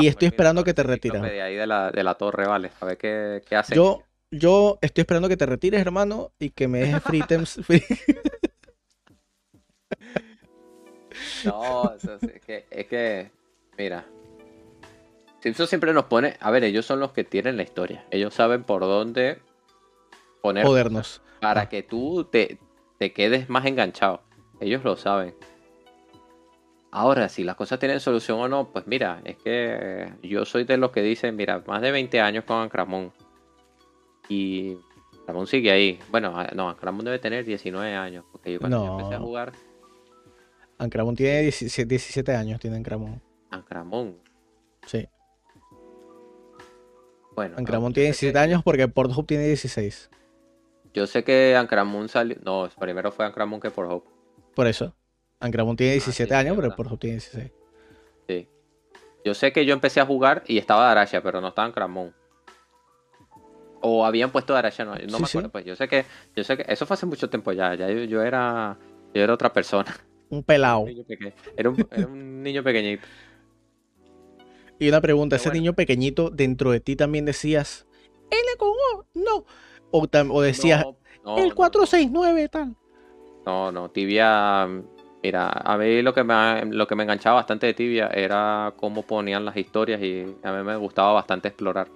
y 0.00 0.06
estoy 0.06 0.28
esperando 0.28 0.62
que 0.62 0.74
te 0.74 0.82
retires. 0.82 1.22
De 1.22 1.40
ahí 1.40 1.56
de 1.56 1.66
la, 1.66 1.90
de 1.90 2.04
la 2.04 2.14
torre, 2.14 2.46
vale. 2.46 2.70
A 2.80 2.84
ver 2.84 2.98
qué, 2.98 3.42
qué 3.48 3.56
hace. 3.56 3.74
Yo, 3.74 4.02
yo 4.30 4.78
estoy 4.82 5.02
esperando 5.02 5.28
que 5.28 5.36
te 5.36 5.46
retires, 5.46 5.80
hermano, 5.80 6.32
y 6.38 6.50
que 6.50 6.68
me 6.68 6.80
dejes 6.80 7.02
free 7.02 7.22
no, 11.44 11.94
es, 11.94 12.08
que, 12.46 12.66
es 12.70 12.86
que, 12.86 13.30
mira. 13.78 14.06
Simpson 15.40 15.66
siempre 15.66 15.92
nos 15.92 16.04
pone. 16.04 16.36
A 16.40 16.50
ver, 16.50 16.64
ellos 16.64 16.86
son 16.86 17.00
los 17.00 17.12
que 17.12 17.24
tienen 17.24 17.56
la 17.56 17.62
historia. 17.62 18.04
Ellos 18.10 18.34
saben 18.34 18.64
por 18.64 18.82
dónde 18.82 19.38
poner. 20.40 20.64
Podernos. 20.64 21.20
Para 21.40 21.62
ah. 21.62 21.68
que 21.68 21.82
tú 21.82 22.28
te, 22.30 22.58
te 22.98 23.12
quedes 23.12 23.48
más 23.48 23.66
enganchado. 23.66 24.22
Ellos 24.60 24.84
lo 24.84 24.96
saben. 24.96 25.34
Ahora, 26.94 27.30
si 27.30 27.42
las 27.42 27.56
cosas 27.56 27.78
tienen 27.78 28.00
solución 28.00 28.38
o 28.38 28.48
no, 28.48 28.68
pues 28.70 28.86
mira, 28.86 29.22
es 29.24 29.38
que 29.38 30.12
yo 30.22 30.44
soy 30.44 30.64
de 30.64 30.76
los 30.76 30.90
que 30.90 31.00
dicen, 31.00 31.34
mira, 31.34 31.62
más 31.66 31.80
de 31.80 31.90
20 31.90 32.20
años 32.20 32.44
con 32.44 32.58
Ancramón. 32.58 33.14
Y 34.28 34.76
Ancramón 35.20 35.46
sigue 35.46 35.70
ahí. 35.70 35.98
Bueno, 36.10 36.34
no, 36.54 36.68
Ancramón 36.68 37.06
debe 37.06 37.18
tener 37.18 37.46
19 37.46 37.94
años, 37.94 38.26
porque 38.30 38.52
yo 38.52 38.60
cuando 38.60 38.98
empecé 38.98 39.14
a 39.14 39.20
jugar... 39.20 39.52
Ancramón 40.76 41.16
tiene 41.16 41.40
17, 41.40 42.36
años, 42.36 42.60
tiene 42.60 42.76
Ancramón. 42.76 43.22
Ancramón. 43.50 44.18
Sí. 44.84 45.08
Bueno. 47.34 47.54
Ancramón 47.56 47.94
tiene 47.94 48.08
17 48.08 48.38
años 48.38 48.62
porque 48.62 48.86
Pornhub 48.86 49.26
tiene 49.26 49.46
16. 49.46 50.10
Yo 50.92 51.06
sé 51.06 51.24
que 51.24 51.56
Ancramón 51.56 52.10
salió... 52.10 52.36
No, 52.44 52.68
primero 52.78 53.10
fue 53.12 53.24
Ancramón 53.24 53.60
que 53.60 53.70
Pornhub. 53.70 54.04
Por 54.54 54.66
eso. 54.66 54.94
Ancramón 55.42 55.76
tiene 55.76 55.94
17 55.94 56.34
ah, 56.34 56.38
años, 56.38 56.56
pero 56.56 56.74
por 56.76 56.98
tiene 56.98 57.16
16. 57.16 57.50
Sí. 58.28 58.48
Yo 59.24 59.34
sé 59.34 59.52
que 59.52 59.66
yo 59.66 59.74
empecé 59.74 60.00
a 60.00 60.06
jugar 60.06 60.44
y 60.46 60.58
estaba 60.58 60.90
Arasha, 60.90 61.20
pero 61.20 61.40
no 61.40 61.48
estaba 61.48 61.66
Ancramón. 61.66 62.14
O 63.80 64.06
habían 64.06 64.30
puesto 64.30 64.54
Arasha, 64.54 64.84
no, 64.84 64.94
no 64.94 65.18
me 65.18 65.26
acuerdo. 65.26 65.50
Pues 65.50 65.64
yo 65.64 65.74
sé 65.74 65.88
que, 65.88 66.04
yo 66.36 66.44
sé 66.44 66.56
que 66.56 66.64
eso 66.68 66.86
fue 66.86 66.94
hace 66.94 67.06
mucho 67.06 67.28
tiempo 67.28 67.50
ya. 67.50 67.74
Ya 67.74 67.90
yo, 67.90 68.22
era, 68.22 68.78
yo 69.12 69.22
era 69.22 69.34
otra 69.34 69.52
persona. 69.52 69.92
Un 70.30 70.44
pelado. 70.44 70.86
Era 71.56 71.68
un, 71.68 72.42
niño 72.42 72.62
pequeñito. 72.62 73.02
Y 74.78 74.88
una 74.88 75.00
pregunta, 75.00 75.36
ese 75.36 75.50
niño 75.50 75.74
pequeñito 75.74 76.30
dentro 76.30 76.70
de 76.70 76.80
ti 76.80 76.96
también 76.96 77.26
decías 77.26 77.86
L 78.30 78.56
con 78.56 78.70
O, 78.70 79.04
no. 79.12 79.44
O, 79.90 80.08
o 80.30 80.40
decías 80.40 80.86
el 81.36 81.54
469 81.54 82.48
tal. 82.48 82.76
No, 83.44 83.70
no, 83.72 83.90
tibia 83.90 84.68
Mira, 85.22 85.50
a 85.50 85.78
mí 85.78 86.02
lo 86.02 86.12
que, 86.12 86.24
me, 86.24 86.64
lo 86.66 86.86
que 86.88 86.96
me 86.96 87.04
enganchaba 87.04 87.36
bastante 87.36 87.66
de 87.66 87.74
Tibia 87.74 88.08
era 88.08 88.72
cómo 88.76 89.02
ponían 89.02 89.44
las 89.44 89.56
historias 89.56 90.02
y 90.02 90.26
a 90.42 90.52
mí 90.52 90.64
me 90.64 90.76
gustaba 90.76 91.12
bastante 91.12 91.48
explorar. 91.48 91.86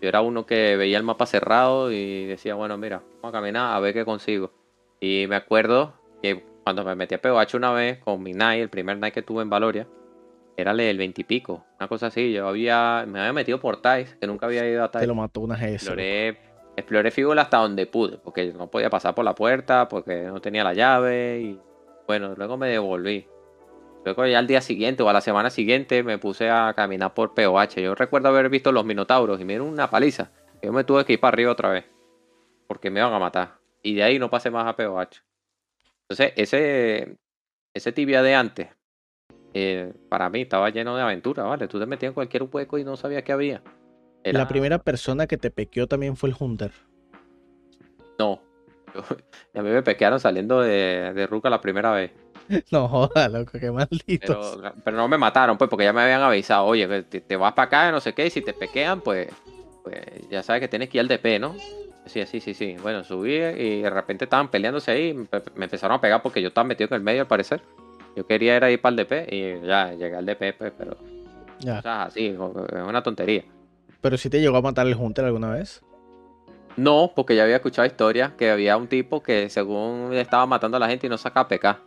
Yo 0.00 0.08
era 0.08 0.22
uno 0.22 0.46
que 0.46 0.76
veía 0.76 0.96
el 0.96 1.04
mapa 1.04 1.26
cerrado 1.26 1.92
y 1.92 2.24
decía, 2.24 2.54
bueno, 2.54 2.78
mira, 2.78 3.02
vamos 3.20 3.34
a 3.34 3.38
caminar 3.38 3.74
a 3.74 3.80
ver 3.80 3.92
qué 3.92 4.04
consigo. 4.06 4.52
Y 5.00 5.26
me 5.28 5.36
acuerdo 5.36 5.94
que 6.22 6.44
cuando 6.64 6.82
me 6.82 6.94
metí 6.94 7.14
a 7.14 7.20
POH 7.20 7.56
una 7.58 7.72
vez 7.72 7.98
con 7.98 8.22
mi 8.22 8.32
night, 8.32 8.62
el 8.62 8.70
primer 8.70 8.98
night 8.98 9.12
que 9.12 9.22
tuve 9.22 9.42
en 9.42 9.50
Valoria, 9.50 9.86
era 10.56 10.70
el 10.70 10.96
20 10.96 11.20
y 11.20 11.24
pico, 11.24 11.64
una 11.78 11.88
cosa 11.88 12.06
así. 12.06 12.32
Yo 12.32 12.48
había, 12.48 13.04
me 13.06 13.20
había 13.20 13.34
metido 13.34 13.60
por 13.60 13.82
Tais, 13.82 14.16
que 14.18 14.26
nunca 14.26 14.46
había 14.46 14.66
ido 14.66 14.82
a 14.82 14.90
Tais. 14.90 15.02
Te 15.02 15.06
lo 15.06 15.14
mató 15.14 15.40
una 15.40 15.56
GS. 15.56 15.74
Exploré, 15.74 16.38
exploré 16.76 17.12
hasta 17.38 17.58
donde 17.58 17.86
pude, 17.86 18.16
porque 18.16 18.52
no 18.54 18.68
podía 18.70 18.88
pasar 18.88 19.14
por 19.14 19.26
la 19.26 19.34
puerta, 19.34 19.88
porque 19.88 20.22
no 20.22 20.40
tenía 20.40 20.64
la 20.64 20.72
llave 20.72 21.40
y 21.40 21.60
bueno, 22.06 22.34
luego 22.36 22.56
me 22.56 22.68
devolví. 22.68 23.26
Luego 24.04 24.24
ya 24.26 24.38
al 24.38 24.46
día 24.46 24.60
siguiente 24.60 25.02
o 25.02 25.08
a 25.08 25.12
la 25.12 25.20
semana 25.20 25.50
siguiente 25.50 26.02
me 26.02 26.18
puse 26.18 26.48
a 26.48 26.72
caminar 26.74 27.12
por 27.12 27.34
POH. 27.34 27.80
Yo 27.82 27.94
recuerdo 27.94 28.28
haber 28.28 28.48
visto 28.48 28.70
los 28.70 28.84
minotauros 28.84 29.40
y 29.40 29.44
me 29.44 29.54
dieron 29.54 29.68
una 29.68 29.90
paliza. 29.90 30.30
Yo 30.62 30.72
me 30.72 30.84
tuve 30.84 31.04
que 31.04 31.14
ir 31.14 31.20
para 31.20 31.34
arriba 31.34 31.52
otra 31.52 31.70
vez. 31.70 31.84
Porque 32.68 32.90
me 32.90 33.00
iban 33.00 33.12
a 33.12 33.18
matar. 33.18 33.58
Y 33.82 33.94
de 33.94 34.04
ahí 34.04 34.18
no 34.18 34.30
pasé 34.30 34.50
más 34.50 34.66
a 34.66 34.76
POH. 34.76 35.22
Entonces, 36.02 36.32
ese, 36.36 37.16
ese 37.74 37.92
tibia 37.92 38.22
de 38.22 38.34
antes, 38.36 38.68
eh, 39.54 39.92
para 40.08 40.30
mí 40.30 40.42
estaba 40.42 40.70
lleno 40.70 40.94
de 40.94 41.02
aventura, 41.02 41.42
¿vale? 41.42 41.66
Tú 41.66 41.80
te 41.80 41.86
metías 41.86 42.10
en 42.10 42.14
cualquier 42.14 42.44
hueco 42.44 42.78
y 42.78 42.84
no 42.84 42.96
sabías 42.96 43.24
qué 43.24 43.32
había. 43.32 43.62
La 44.24 44.48
primera 44.48 44.78
persona 44.78 45.26
que 45.26 45.36
te 45.36 45.50
pequeó 45.50 45.86
también 45.86 46.16
fue 46.16 46.30
el 46.30 46.36
Hunter. 46.38 46.72
No, 48.18 48.40
y 49.54 49.58
a 49.58 49.62
mí 49.62 49.70
me 49.70 49.82
pequearon 49.82 50.20
saliendo 50.20 50.60
de, 50.60 51.12
de 51.14 51.26
Ruka 51.26 51.50
la 51.50 51.60
primera 51.60 51.92
vez. 51.92 52.12
No 52.70 52.88
joda, 52.88 53.28
loco, 53.28 53.58
qué 53.58 53.70
maldito. 53.70 54.60
Pero, 54.84 54.96
no 54.96 55.08
me 55.08 55.18
mataron, 55.18 55.58
pues, 55.58 55.68
porque 55.68 55.84
ya 55.84 55.92
me 55.92 56.02
habían 56.02 56.22
avisado, 56.22 56.64
oye, 56.64 57.02
te, 57.02 57.36
vas 57.36 57.52
para 57.54 57.66
acá, 57.66 57.92
no 57.92 58.00
sé 58.00 58.12
qué, 58.12 58.26
y 58.26 58.30
si 58.30 58.42
te 58.42 58.52
pequean, 58.52 59.00
pues, 59.00 59.28
pues 59.82 60.00
ya 60.30 60.42
sabes 60.42 60.60
que 60.60 60.68
tienes 60.68 60.88
que 60.88 60.98
ir 60.98 61.00
al 61.02 61.08
DP, 61.08 61.40
¿no? 61.40 61.54
Sí, 62.06 62.24
sí, 62.26 62.40
sí, 62.40 62.54
sí. 62.54 62.76
Bueno, 62.80 63.02
subí 63.02 63.34
y 63.34 63.82
de 63.82 63.90
repente 63.90 64.24
estaban 64.24 64.48
peleándose 64.48 64.92
ahí, 64.92 65.12
me, 65.12 65.64
empezaron 65.64 65.96
a 65.96 66.00
pegar 66.00 66.22
porque 66.22 66.40
yo 66.40 66.48
estaba 66.48 66.66
metido 66.66 66.88
en 66.90 66.94
el 66.94 67.02
medio 67.02 67.22
al 67.22 67.26
parecer. 67.26 67.62
Yo 68.14 68.26
quería 68.26 68.56
ir 68.56 68.64
ahí 68.64 68.76
para 68.76 68.90
el 68.90 68.96
DP 68.96 69.32
y 69.32 69.66
ya 69.66 69.92
llegué 69.92 70.16
al 70.16 70.24
DP, 70.24 70.56
pues, 70.56 70.72
pero... 70.78 70.96
Ya. 71.58 71.78
O 71.78 71.82
sea, 71.82 72.02
así, 72.04 72.26
es 72.28 72.38
una 72.38 73.02
tontería. 73.02 73.44
Pero 74.00 74.16
si 74.18 74.30
te 74.30 74.40
llegó 74.40 74.58
a 74.58 74.62
matar 74.62 74.86
el 74.86 74.94
Hunter 74.94 75.24
alguna 75.24 75.50
vez. 75.50 75.82
No, 76.76 77.12
porque 77.14 77.34
ya 77.34 77.44
había 77.44 77.56
escuchado 77.56 77.86
historias 77.86 78.32
que 78.32 78.50
había 78.50 78.76
un 78.76 78.86
tipo 78.86 79.22
que 79.22 79.48
según 79.48 80.12
estaba 80.12 80.46
matando 80.46 80.76
a 80.76 80.80
la 80.80 80.88
gente 80.88 81.06
y 81.06 81.10
no 81.10 81.16
sacaba 81.16 81.48
PK. 81.48 81.80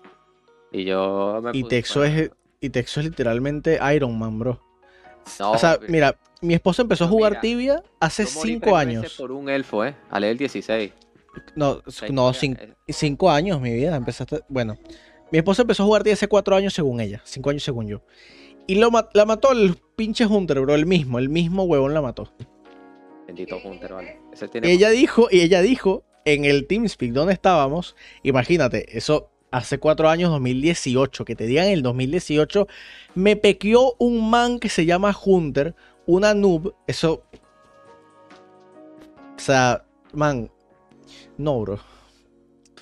Y 0.71 0.85
yo 0.85 1.39
me 1.43 1.51
Y 1.53 1.63
Texo 1.63 2.03
es, 2.03 2.31
y 2.59 2.69
Texo 2.69 2.99
es 2.99 3.07
literalmente 3.07 3.79
Iron 3.93 4.17
Man, 4.17 4.39
bro. 4.39 4.59
o 5.39 5.57
sea, 5.57 5.79
mira, 5.87 6.17
mi 6.41 6.53
esposa 6.53 6.81
empezó 6.81 7.05
a 7.05 7.07
jugar 7.07 7.41
tibia 7.41 7.83
hace 7.99 8.25
5 8.25 8.75
años. 8.75 9.15
por 9.17 9.31
un 9.31 9.49
elfo, 9.49 9.85
¿eh? 9.85 9.95
A 10.09 10.19
leer 10.19 10.37
16. 10.37 10.91
No, 11.55 11.81
no, 12.09 12.31
5 12.33 13.29
años, 13.29 13.61
mi 13.61 13.73
vida. 13.73 13.95
Empezaste. 13.95 14.41
Bueno, 14.49 14.77
mi 15.31 15.37
esposa 15.37 15.61
empezó 15.61 15.83
a 15.83 15.85
jugar 15.85 16.03
tibia 16.03 16.15
hace 16.15 16.27
4 16.27 16.55
años 16.55 16.73
según 16.73 16.99
ella. 16.99 17.21
5 17.23 17.49
años 17.49 17.63
según 17.63 17.87
yo. 17.87 18.01
Y 18.67 18.75
lo 18.75 18.89
la 19.13 19.25
mató 19.25 19.51
el 19.51 19.75
pinche 19.95 20.25
Hunter, 20.25 20.61
bro. 20.61 20.75
El 20.75 20.85
mismo, 20.85 21.19
el 21.19 21.29
mismo 21.29 21.63
huevón 21.63 21.93
la 21.93 22.01
mató. 22.01 22.31
Bendito 23.29 23.59
Hunter, 23.63 23.93
vale. 23.93 24.17
Ese 24.33 24.47
tiene 24.47 24.71
Ella 24.71 24.89
dijo, 24.89 25.27
y 25.29 25.41
ella 25.41 25.61
dijo 25.61 26.03
en 26.25 26.45
el 26.45 26.65
TeamSpeak 26.65 27.11
donde 27.11 27.33
estábamos, 27.33 27.95
imagínate, 28.23 28.97
eso 28.97 29.29
hace 29.51 29.77
cuatro 29.77 30.09
años, 30.09 30.31
2018, 30.31 31.25
que 31.25 31.35
te 31.35 31.45
digan 31.45 31.67
el 31.67 31.83
2018, 31.83 32.67
me 33.13 33.35
pequeó 33.35 33.93
un 33.99 34.31
man 34.31 34.59
que 34.59 34.67
se 34.67 34.87
llama 34.87 35.15
Hunter, 35.23 35.75
una 36.07 36.33
noob, 36.33 36.73
eso... 36.87 37.23
O 39.35 39.39
sea, 39.39 39.85
man, 40.11 40.49
no, 41.37 41.61
bro. 41.61 41.79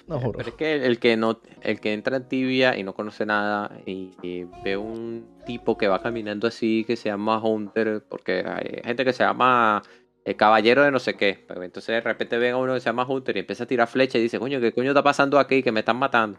No, 0.08 0.18
bro. 0.18 0.32
Pero 0.32 0.50
es 0.50 0.56
que 0.56 0.86
el 0.86 0.98
que 1.00 1.18
no, 1.18 1.42
el 1.62 1.82
que 1.82 1.92
entra 1.92 2.16
en 2.16 2.30
tibia 2.30 2.78
y 2.78 2.84
no 2.84 2.94
conoce 2.94 3.26
nada 3.26 3.78
y, 3.86 4.14
y 4.22 4.46
ve 4.64 4.78
un 4.78 5.28
tipo 5.46 5.78
que 5.78 5.90
va 5.90 6.02
caminando 6.02 6.48
así 6.48 6.86
que 6.86 6.96
se 6.96 7.10
llama 7.10 7.44
Hunter, 7.44 8.06
porque 8.08 8.46
hay 8.48 8.82
gente 8.86 9.04
que 9.04 9.12
se 9.12 9.26
llama 9.26 9.84
el 10.28 10.36
caballero 10.36 10.84
de 10.84 10.92
no 10.92 11.00
sé 11.00 11.16
qué. 11.16 11.46
Pero 11.48 11.64
entonces 11.64 11.88
de 11.88 12.02
repente 12.02 12.38
ven 12.38 12.54
a 12.54 12.58
uno 12.58 12.74
que 12.74 12.82
se 12.82 12.88
llama 12.88 13.08
Hunter 13.08 13.38
y 13.38 13.40
empieza 13.40 13.64
a 13.64 13.68
tirar 13.68 13.88
flecha 13.88 14.18
y 14.18 14.22
dice, 14.22 14.38
coño, 14.40 14.60
¿qué 14.60 14.74
coño 14.74 14.90
está 14.92 15.02
pasando 15.02 15.40
aquí? 15.40 15.64
Que 15.64 15.72
me 15.72 15.80
están 15.80 15.96
matando. 15.98 16.38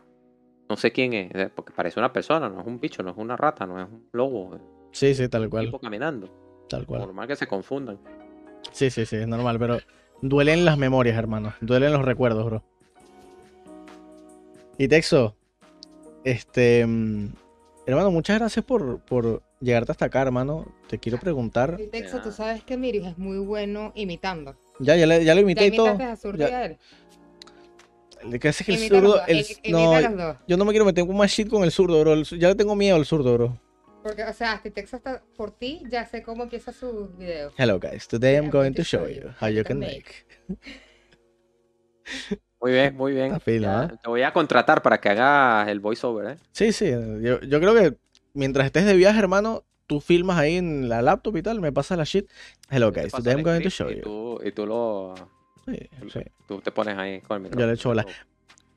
No 0.68 0.76
sé 0.76 0.93
quién 0.93 1.14
es, 1.14 1.51
porque 1.55 1.72
parece 1.72 1.99
una 1.99 2.12
persona, 2.12 2.51
no 2.51 2.61
es 2.61 2.66
un 2.66 2.78
bicho, 2.78 3.03
no 3.03 3.12
es 3.12 3.16
una 3.16 3.34
rata, 3.34 3.66
no 3.66 3.80
es 3.80 3.89
un 3.89 4.07
lobo, 4.12 4.59
Sí, 4.93 5.14
sí, 5.14 5.26
tal 5.28 5.45
un 5.45 5.51
cual, 5.51 5.64
tipo 5.66 5.78
caminando. 5.78 6.28
tal 6.68 6.84
cual. 6.84 7.01
Normal 7.01 7.26
que 7.28 7.36
se 7.36 7.47
confundan. 7.47 7.99
Sí, 8.72 8.91
sí, 8.91 9.07
sí, 9.07 9.16
es 9.16 9.26
normal, 9.26 9.59
pero 9.59 9.78
duelen 10.20 10.66
las 10.66 10.76
memorias, 10.76 11.16
hermano. 11.16 11.55
Duelen 11.62 11.95
los 11.95 12.05
recuerdos, 12.05 12.45
bro. 12.45 12.62
Y 14.76 14.86
Texo, 14.89 15.34
este, 16.24 16.84
mm, 16.86 17.28
hermano, 17.86 18.11
muchas 18.11 18.39
gracias 18.39 18.62
por, 18.66 19.01
por 19.01 19.43
llegarte 19.61 19.93
hasta 19.93 20.07
acá, 20.07 20.23
hermano. 20.23 20.67
Te 20.89 20.99
quiero 20.99 21.19
preguntar. 21.19 21.77
Texo, 21.91 22.19
Ya. 22.19 22.23
tú 22.23 22.33
sabes 22.33 22.63
que 22.65 22.77
Miris 22.77 23.07
es 23.07 23.19
muy 23.19 23.39
bueno 23.39 23.93
imitando. 23.95 24.57
Ya, 24.81 24.97
ya, 24.97 25.07
le- 25.07 25.25
ya 25.25 25.35
lo 25.35 25.41
¿Ya 25.41 25.43
imité 25.43 25.67
y 25.67 25.77
todo. 25.77 25.89
a 26.01 26.17
Zurdo 26.17 26.47
y 26.47 26.51
Ya. 26.51 26.59
a 26.59 26.65
él? 26.67 26.79
Lo 28.25 28.39
que 28.39 28.49
es 28.49 28.65
que 28.65 28.73
el 28.73 28.79
Imita 28.79 29.01
zurdo. 29.01 29.27
el- 29.27 29.45
im- 29.45 30.17
no, 30.17 30.39
yo 30.47 30.57
no 30.57 30.65
me 30.65 30.73
quiero 30.73 30.85
meter 30.85 31.07
con 31.07 31.17
más 31.17 31.31
shit 31.31 31.49
con 31.49 31.63
el 31.63 31.71
zurdo, 31.71 32.01
bro. 32.01 32.13
El 32.15 32.25
Ya 32.25 32.49
le 32.49 32.55
tengo 32.55 32.75
miedo 32.75 32.97
al 32.97 33.05
zurdo, 33.07 33.33
bro. 33.35 33.61
Porque, 34.03 34.25
o 34.25 34.33
sea, 34.33 34.61
si 34.63 34.71
Texo 34.71 34.97
está 34.97 35.23
por 35.37 35.51
ti, 35.53 35.83
ya 35.91 36.07
sé 36.07 36.23
cómo 36.23 36.43
empieza 36.45 36.73
sus 36.73 37.17
videos. 37.17 37.53
Hello, 37.59 37.79
guys. 37.79 38.09
Today 38.09 38.37
I'm 38.37 38.51
going 38.51 38.73
to 38.73 38.83
show 38.83 39.07
you 39.09 39.31
how 39.41 39.49
you 39.49 39.63
can 39.65 39.79
make. 39.79 40.05
Muy 42.61 42.73
bien, 42.73 42.97
muy 42.97 43.13
bien. 43.13 43.41
Fino, 43.41 43.63
Ya, 43.63 43.85
¿eh? 43.85 43.99
Te 44.03 44.09
voy 44.09 44.23
a 44.23 44.33
contratar 44.33 44.83
para 44.83 45.01
que 45.01 45.09
hagas 45.11 45.69
el 45.69 45.79
voiceover, 45.79 46.33
¿eh? 46.33 46.39
Sí, 46.53 46.73
sí. 46.73 46.91
Yo, 46.91 47.41
yo 47.41 47.61
creo 47.61 47.75
que 47.75 47.97
mientras 48.39 48.66
estés 48.66 48.86
de 48.86 48.95
viaje, 48.95 49.18
hermano, 49.18 49.64
tú 49.86 50.01
filmas 50.01 50.39
ahí 50.39 50.57
en 50.57 50.89
la 50.89 51.03
laptop 51.03 51.36
y 51.36 51.43
tal, 51.43 51.61
me 51.61 51.72
pasas 51.72 51.99
la 51.99 52.05
shit. 52.05 52.28
Hello, 52.70 52.93
Yo 52.93 53.03
guys. 53.03 53.12
Today 53.12 53.34
I'm 53.34 53.43
going 53.43 53.62
to 53.62 53.68
show 53.70 53.91
y 53.91 53.97
you. 53.97 54.03
tú, 54.03 54.41
y 54.45 54.53
tú 54.53 54.64
lo 54.66 55.14
Sí, 55.66 55.76
sí. 56.12 56.20
tú 56.47 56.61
te 56.61 56.70
pones 56.72 56.97
ahí 56.97 57.20
con 57.20 57.36
el 57.39 57.43
le 57.43 57.49
micrófono. 57.51 57.72
echo 57.72 57.89
bola. 57.91 58.07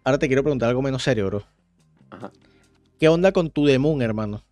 Ahora 0.03 0.17
te 0.17 0.27
quiero 0.27 0.43
preguntar 0.43 0.69
algo 0.69 0.81
menos 0.81 1.03
serio, 1.03 1.27
bro. 1.27 1.43
Ajá. 2.09 2.31
¿Qué 2.99 3.07
onda 3.07 3.31
con 3.31 3.49
tu 3.51 3.65
Demun, 3.65 4.01
hermano? 4.01 4.43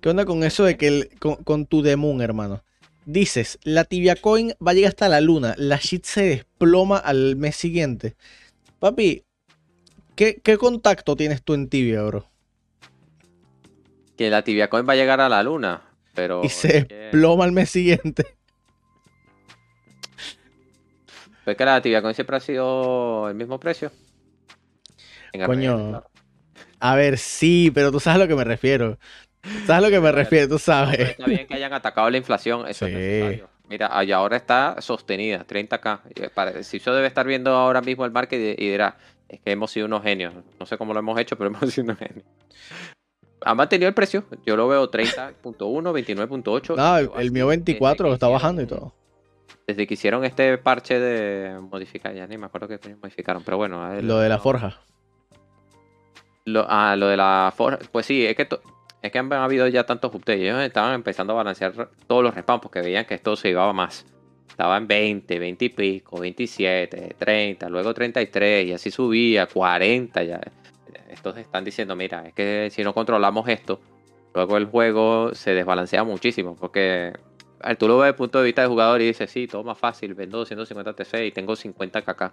¿Qué 0.00 0.08
onda 0.08 0.24
con 0.24 0.44
eso 0.44 0.64
de 0.64 0.76
que 0.76 0.88
el, 0.88 1.10
con, 1.18 1.36
con 1.36 1.66
tu 1.66 1.82
Demun, 1.82 2.22
hermano? 2.22 2.62
Dices, 3.04 3.58
la 3.64 3.84
tibia 3.84 4.16
coin 4.16 4.52
va 4.64 4.70
a 4.70 4.74
llegar 4.74 4.90
hasta 4.90 5.08
la 5.08 5.20
luna, 5.20 5.54
la 5.58 5.76
shit 5.78 6.04
se 6.04 6.22
desploma 6.22 6.98
al 6.98 7.36
mes 7.36 7.56
siguiente. 7.56 8.16
Papi, 8.78 9.24
¿qué, 10.14 10.40
qué 10.42 10.56
contacto 10.58 11.16
tienes 11.16 11.42
tú 11.42 11.54
en 11.54 11.68
tibia, 11.68 12.02
bro? 12.02 12.24
Que 14.18 14.28
la 14.30 14.42
tibia 14.42 14.68
coin 14.68 14.86
va 14.86 14.92
a 14.92 14.96
llegar 14.96 15.20
a 15.20 15.28
la 15.30 15.42
luna, 15.42 15.80
pero 16.12 16.42
Y 16.44 16.48
se 16.50 16.82
desploma 16.82 17.44
al 17.44 17.52
mes 17.52 17.70
siguiente. 17.70 18.26
es 21.46 21.56
que 21.56 21.64
la 21.64 21.80
tibia 21.80 22.02
coin 22.02 22.14
siempre 22.14 22.36
ha 22.36 22.40
sido 22.40 23.28
el 23.28 23.34
mismo 23.36 23.58
precio. 23.58 23.90
En 25.32 25.44
Coño. 25.46 25.88
Claro. 25.90 26.10
A 26.80 26.94
ver, 26.96 27.16
sí, 27.18 27.70
pero 27.74 27.90
tú 27.90 28.00
sabes 28.00 28.16
a 28.20 28.24
lo 28.24 28.28
que 28.28 28.34
me 28.34 28.44
refiero. 28.44 28.98
¿Sabes 29.66 29.70
a 29.70 29.80
lo 29.80 29.90
que 29.90 30.00
me 30.00 30.12
refiero? 30.12 30.46
Tú 30.46 30.54
pero 30.54 30.58
sabes. 30.58 31.00
está 31.10 31.24
bien 31.26 31.46
que 31.46 31.54
hayan 31.54 31.72
atacado 31.72 32.10
la 32.10 32.16
inflación, 32.18 32.66
eso 32.68 32.86
Sí. 32.86 32.92
es 32.92 32.98
necesario. 32.98 33.48
Mira, 33.68 34.04
y 34.04 34.12
ahora 34.12 34.36
está 34.36 34.76
sostenida, 34.80 35.44
30k. 35.46 36.00
Y 36.14 36.28
para- 36.28 36.62
Si 36.62 36.78
yo 36.80 36.94
debe 36.94 37.06
estar 37.06 37.26
viendo 37.26 37.54
ahora 37.54 37.80
mismo 37.82 38.04
el 38.04 38.10
market 38.10 38.58
y 38.58 38.70
dirá, 38.70 38.96
es 39.28 39.40
que 39.40 39.52
hemos 39.52 39.70
sido 39.70 39.86
unos 39.86 40.02
genios. 40.02 40.34
No 40.58 40.66
sé 40.66 40.76
cómo 40.78 40.92
lo 40.92 41.00
hemos 41.00 41.18
hecho, 41.20 41.36
pero 41.36 41.50
hemos 41.50 41.70
sido 41.72 41.84
unos 41.84 41.98
genios. 41.98 42.24
Ha 43.44 43.54
mantenido 43.54 43.88
el 43.88 43.94
precio. 43.94 44.24
Yo 44.44 44.56
lo 44.56 44.68
veo 44.68 44.90
30.1, 44.90 45.56
29.8. 45.56 46.76
No, 46.76 46.98
el, 47.20 47.30
mío 47.32 47.44
así, 47.46 47.56
24 47.58 48.04
desde 48.06 48.10
que 48.10 48.14
está 48.14 48.28
bajando 48.28 48.62
y 48.62 48.66
todo. 48.66 48.94
Desde 49.66 49.86
que 49.86 49.94
hicieron 49.94 50.24
este 50.24 50.56
parche 50.58 50.98
de 50.98 51.58
modificar, 51.60 52.14
ya 52.14 52.26
ni 52.26 52.38
me 52.38 52.46
acuerdo 52.46 52.68
qué 52.68 52.78
coño 52.78 52.96
modificaron, 53.02 53.42
pero 53.44 53.58
bueno. 53.58 53.82
ver, 53.90 54.04
Lo 54.04 54.18
de 54.18 54.28
la 54.28 54.38
forja. 54.38 54.80
Lo, 56.44 56.64
ah, 56.68 56.96
lo 56.96 57.08
de 57.08 57.16
la 57.16 57.52
forja. 57.54 57.78
Pues 57.92 58.06
sí, 58.06 58.24
es 58.24 58.34
que, 58.34 58.46
to- 58.46 58.62
es 59.02 59.12
que 59.12 59.18
han 59.18 59.30
habido 59.32 59.66
ya 59.68 59.84
tantos 59.84 60.14
updates. 60.14 60.40
Ellos 60.42 60.60
estaban 60.62 60.94
empezando 60.94 61.34
a 61.34 61.36
balancear 61.36 61.90
todos 62.06 62.22
los 62.22 62.34
respawns 62.34 62.62
porque 62.62 62.80
veían 62.80 63.04
que 63.04 63.14
esto 63.14 63.36
se 63.36 63.50
iba 63.50 63.70
más. 63.72 64.06
Estaba 64.48 64.76
en 64.78 64.88
20, 64.88 65.38
20 65.38 65.64
y 65.66 65.68
pico, 65.68 66.18
27, 66.18 67.14
30, 67.18 67.68
luego 67.68 67.94
33 67.94 68.66
y 68.66 68.72
así 68.72 68.90
subía, 68.90 69.46
40 69.46 70.22
ya. 70.24 70.40
Estos 71.10 71.36
están 71.36 71.64
diciendo, 71.64 71.94
mira, 71.96 72.26
es 72.26 72.34
que 72.34 72.68
si 72.70 72.82
no 72.84 72.92
controlamos 72.94 73.48
esto, 73.48 73.80
luego 74.34 74.56
el 74.56 74.66
juego 74.66 75.34
se 75.34 75.52
desbalancea 75.54 76.04
muchísimo 76.04 76.54
porque 76.56 77.12
tú 77.78 77.88
lo 77.88 77.96
ves 77.98 78.04
desde 78.06 78.08
el 78.10 78.14
punto 78.16 78.38
de 78.38 78.44
vista 78.44 78.62
de 78.62 78.68
jugador 78.68 79.00
y 79.00 79.06
dices, 79.06 79.30
sí, 79.30 79.46
todo 79.46 79.64
más 79.64 79.78
fácil, 79.78 80.14
vendo 80.14 80.38
250 80.38 80.92
TC 80.94 81.26
y 81.26 81.32
tengo 81.32 81.56
50 81.56 82.02
KK. 82.02 82.32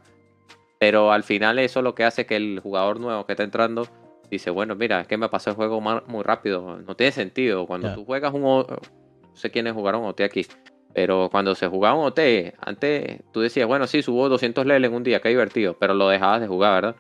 Pero 0.78 1.12
al 1.12 1.24
final 1.24 1.58
eso 1.60 1.82
lo 1.82 1.96
que 1.96 2.04
hace 2.04 2.22
es 2.22 2.28
que 2.28 2.36
el 2.36 2.60
jugador 2.62 3.00
nuevo 3.00 3.26
que 3.26 3.34
está 3.34 3.44
entrando 3.44 3.88
dice, 4.30 4.50
bueno, 4.50 4.76
mira, 4.76 5.02
es 5.02 5.08
que 5.08 5.18
me 5.18 5.30
pasó 5.30 5.50
el 5.52 5.56
juego 5.56 5.80
muy 5.82 6.24
rápido. 6.24 6.78
No 6.86 6.96
tiene 6.96 7.12
sentido. 7.12 7.66
Cuando 7.66 7.88
tú 7.96 8.06
juegas 8.06 8.34
un... 8.34 8.44
O- 8.44 8.64
No 8.68 9.36
sé 9.36 9.52
quiénes 9.52 9.74
jugaron 9.74 10.04
OT 10.06 10.24
aquí. 10.24 10.46
Pero 10.94 11.30
cuando 11.32 11.56
se 11.56 11.68
jugaba 11.68 11.96
un 11.98 12.06
OT, 12.06 12.54
antes 12.60 13.22
tú 13.32 13.42
decías, 13.42 13.68
bueno, 13.68 13.86
sí, 13.88 14.02
subo 14.02 14.28
200 14.30 14.66
levels 14.66 14.88
en 14.88 14.94
un 14.96 15.04
día, 15.04 15.20
qué 15.22 15.30
divertido. 15.30 15.76
Pero 15.80 15.94
lo 15.94 16.08
dejabas 16.10 16.42
de 16.42 16.48
jugar, 16.48 16.82
¿verdad? 16.84 16.96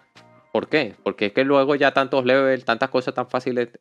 ¿Por 0.55 0.69
qué? 0.69 0.95
Porque 1.03 1.25
es 1.25 1.33
que 1.33 1.43
luego 1.43 1.75
ya 1.75 1.91
tantos 1.93 2.23
levels, 2.23 2.63
tantas 2.63 2.89
cosas 2.89 3.13
tan 3.13 3.27
fáciles, 3.27 3.71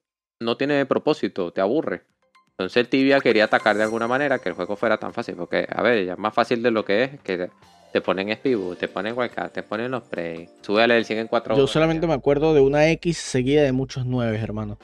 no 0.40 0.56
tiene 0.56 0.84
propósito, 0.86 1.52
te 1.52 1.60
aburre. 1.60 2.02
Entonces 2.48 2.78
el 2.78 2.88
Tibia 2.88 3.20
quería 3.20 3.44
atacar 3.44 3.76
de 3.76 3.84
alguna 3.84 4.08
manera 4.08 4.40
que 4.40 4.48
el 4.48 4.56
juego 4.56 4.74
fuera 4.74 4.98
tan 4.98 5.12
fácil. 5.12 5.36
Porque, 5.36 5.68
a 5.70 5.82
ver, 5.82 6.04
ya 6.04 6.14
es 6.14 6.18
más 6.18 6.34
fácil 6.34 6.64
de 6.64 6.72
lo 6.72 6.84
que 6.84 7.04
es, 7.04 7.20
que 7.20 7.48
te 7.92 8.00
ponen 8.00 8.28
Spibu, 8.34 8.74
te 8.74 8.88
ponen 8.88 9.16
Wildcard, 9.16 9.52
te 9.52 9.62
ponen 9.62 9.92
los 9.92 10.02
Prey. 10.02 10.48
Súbele 10.62 10.96
el 10.96 11.04
100 11.04 11.18
en 11.20 11.28
4 11.28 11.54
Yo 11.54 11.68
solamente 11.68 12.08
me 12.08 12.14
acuerdo 12.14 12.52
de 12.54 12.60
una 12.60 12.90
X 12.90 13.18
seguida 13.18 13.62
de 13.62 13.70
muchos 13.70 14.04
9, 14.04 14.36
hermano. 14.36 14.76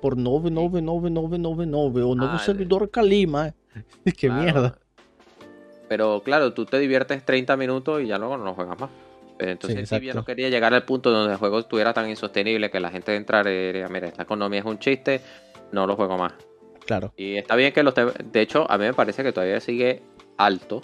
Por 0.00 0.16
9, 0.16 0.48
9, 0.50 0.80
9, 0.80 1.10
9, 1.10 1.36
9, 1.38 1.66
9. 1.66 2.02
O 2.04 2.14
nuevo 2.14 2.36
Ah, 2.36 2.38
servidor 2.38 2.90
Kalima. 2.90 3.54
Qué 4.04 4.28
Claro. 4.28 4.40
mierda. 4.40 4.78
Pero 5.90 6.22
claro, 6.24 6.54
tú 6.54 6.64
te 6.64 6.78
diviertes 6.78 7.22
30 7.22 7.54
minutos 7.58 8.00
y 8.00 8.06
ya 8.06 8.16
luego 8.16 8.38
no 8.38 8.44
lo 8.46 8.54
juegas 8.54 8.80
más. 8.80 8.88
Pero 9.38 9.52
entonces 9.52 9.88
Sí, 9.88 9.94
Tibia 9.96 10.14
no 10.14 10.24
quería 10.24 10.48
llegar 10.48 10.72
al 10.72 10.84
punto 10.84 11.10
donde 11.10 11.32
el 11.32 11.38
juego 11.38 11.58
estuviera 11.58 11.92
tan 11.92 12.08
insostenible 12.08 12.70
que 12.70 12.80
la 12.80 12.90
gente 12.90 13.14
entrara 13.14 13.50
y 13.50 13.66
diría, 13.66 13.88
mira, 13.88 14.08
esta 14.08 14.22
economía 14.22 14.60
es 14.60 14.64
un 14.66 14.78
chiste, 14.78 15.20
no 15.72 15.86
lo 15.86 15.94
juego 15.96 16.16
más. 16.16 16.32
Claro. 16.86 17.12
Y 17.16 17.36
está 17.36 17.54
bien 17.56 17.72
que 17.72 17.82
los... 17.82 17.94
De 17.94 18.40
hecho, 18.40 18.70
a 18.70 18.78
mí 18.78 18.84
me 18.84 18.94
parece 18.94 19.22
que 19.22 19.32
todavía 19.32 19.60
sigue 19.60 20.02
alto, 20.38 20.80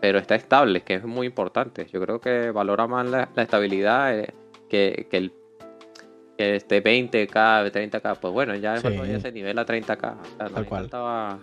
pero 0.00 0.18
está 0.18 0.34
estable, 0.36 0.82
que 0.82 0.94
es 0.94 1.04
muy 1.04 1.26
importante. 1.26 1.86
Yo 1.92 2.00
creo 2.00 2.20
que 2.20 2.50
valora 2.52 2.86
más 2.86 3.08
la, 3.08 3.28
la 3.34 3.42
estabilidad 3.42 4.16
eh, 4.18 4.32
que, 4.68 5.06
que 5.10 5.16
el 5.16 5.32
que 6.36 6.54
esté 6.54 6.80
20k, 6.84 7.28
30k. 7.72 8.18
Pues 8.20 8.32
bueno, 8.32 8.54
ya 8.54 8.74
el 8.74 8.80
Sí. 8.82 8.86
juego 8.88 9.04
ya 9.06 9.18
se 9.18 9.32
nivela 9.32 9.62
a 9.62 9.66
30k. 9.66 9.96
O 10.20 10.24
sea, 10.36 10.48
no 10.48 10.54
Tal 10.54 10.66
cual. 10.66 10.88
tanta- 10.88 11.38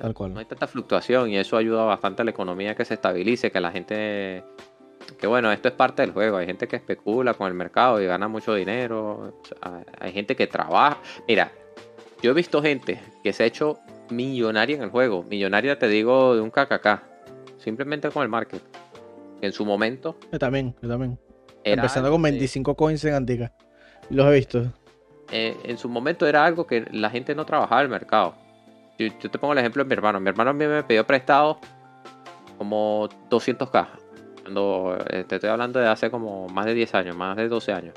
Tal 0.00 0.14
cual. 0.14 0.34
no 0.34 0.38
hay 0.40 0.44
tanta 0.44 0.66
fluctuación 0.68 1.30
y 1.30 1.38
eso 1.38 1.56
ayuda 1.56 1.82
bastante 1.84 2.22
a 2.22 2.24
la 2.24 2.30
economía 2.30 2.74
que 2.76 2.84
se 2.84 2.94
estabilice, 2.94 3.50
que 3.50 3.58
la 3.60 3.72
gente... 3.72 4.44
Que 5.16 5.26
bueno, 5.26 5.50
esto 5.52 5.68
es 5.68 5.74
parte 5.74 6.02
del 6.02 6.12
juego. 6.12 6.36
Hay 6.36 6.46
gente 6.46 6.68
que 6.68 6.76
especula 6.76 7.34
con 7.34 7.48
el 7.48 7.54
mercado 7.54 8.00
y 8.02 8.06
gana 8.06 8.28
mucho 8.28 8.54
dinero. 8.54 9.32
O 9.40 9.42
sea, 9.46 9.84
hay 10.00 10.12
gente 10.12 10.36
que 10.36 10.46
trabaja. 10.46 10.98
Mira, 11.26 11.50
yo 12.22 12.30
he 12.32 12.34
visto 12.34 12.60
gente 12.62 13.00
que 13.22 13.32
se 13.32 13.42
ha 13.44 13.46
hecho 13.46 13.78
millonaria 14.10 14.76
en 14.76 14.82
el 14.82 14.90
juego. 14.90 15.22
Millonaria 15.24 15.78
te 15.78 15.88
digo 15.88 16.34
de 16.34 16.40
un 16.42 16.50
KKK. 16.50 17.02
Simplemente 17.58 18.10
con 18.10 18.22
el 18.22 18.28
market. 18.28 18.62
En 19.40 19.52
su 19.52 19.64
momento... 19.64 20.16
Yo 20.32 20.38
también, 20.38 20.74
yo 20.82 20.88
también. 20.88 21.18
Era 21.64 21.82
Empezando 21.82 22.10
con 22.10 22.22
que- 22.22 22.30
25 22.30 22.74
coins 22.74 23.04
en 23.04 23.14
Antica. 23.14 23.52
Los 24.10 24.26
he 24.26 24.32
visto. 24.34 24.72
eh, 25.30 25.56
en 25.64 25.76
su 25.78 25.88
momento 25.88 26.26
era 26.26 26.44
algo 26.44 26.66
que 26.66 26.86
la 26.92 27.10
gente 27.10 27.34
no 27.34 27.44
trabajaba 27.44 27.80
en 27.82 27.86
el 27.86 27.90
mercado. 27.90 28.34
Yo, 28.98 29.06
yo 29.20 29.30
te 29.30 29.38
pongo 29.38 29.52
el 29.52 29.58
ejemplo 29.58 29.82
de 29.84 29.88
mi 29.88 29.92
hermano. 29.94 30.18
Mi 30.20 30.28
hermano 30.28 30.50
a 30.50 30.52
mí 30.54 30.66
me 30.66 30.82
pidió 30.82 31.06
prestado 31.06 31.58
como 32.56 33.08
200k. 33.30 33.86
Cuando 34.52 34.96
eh, 35.10 35.24
te 35.28 35.34
estoy 35.34 35.50
hablando 35.50 35.78
de 35.78 35.88
hace 35.88 36.10
como 36.10 36.48
más 36.48 36.64
de 36.64 36.72
10 36.72 36.94
años, 36.94 37.14
más 37.14 37.36
de 37.36 37.48
12 37.50 37.70
años. 37.70 37.94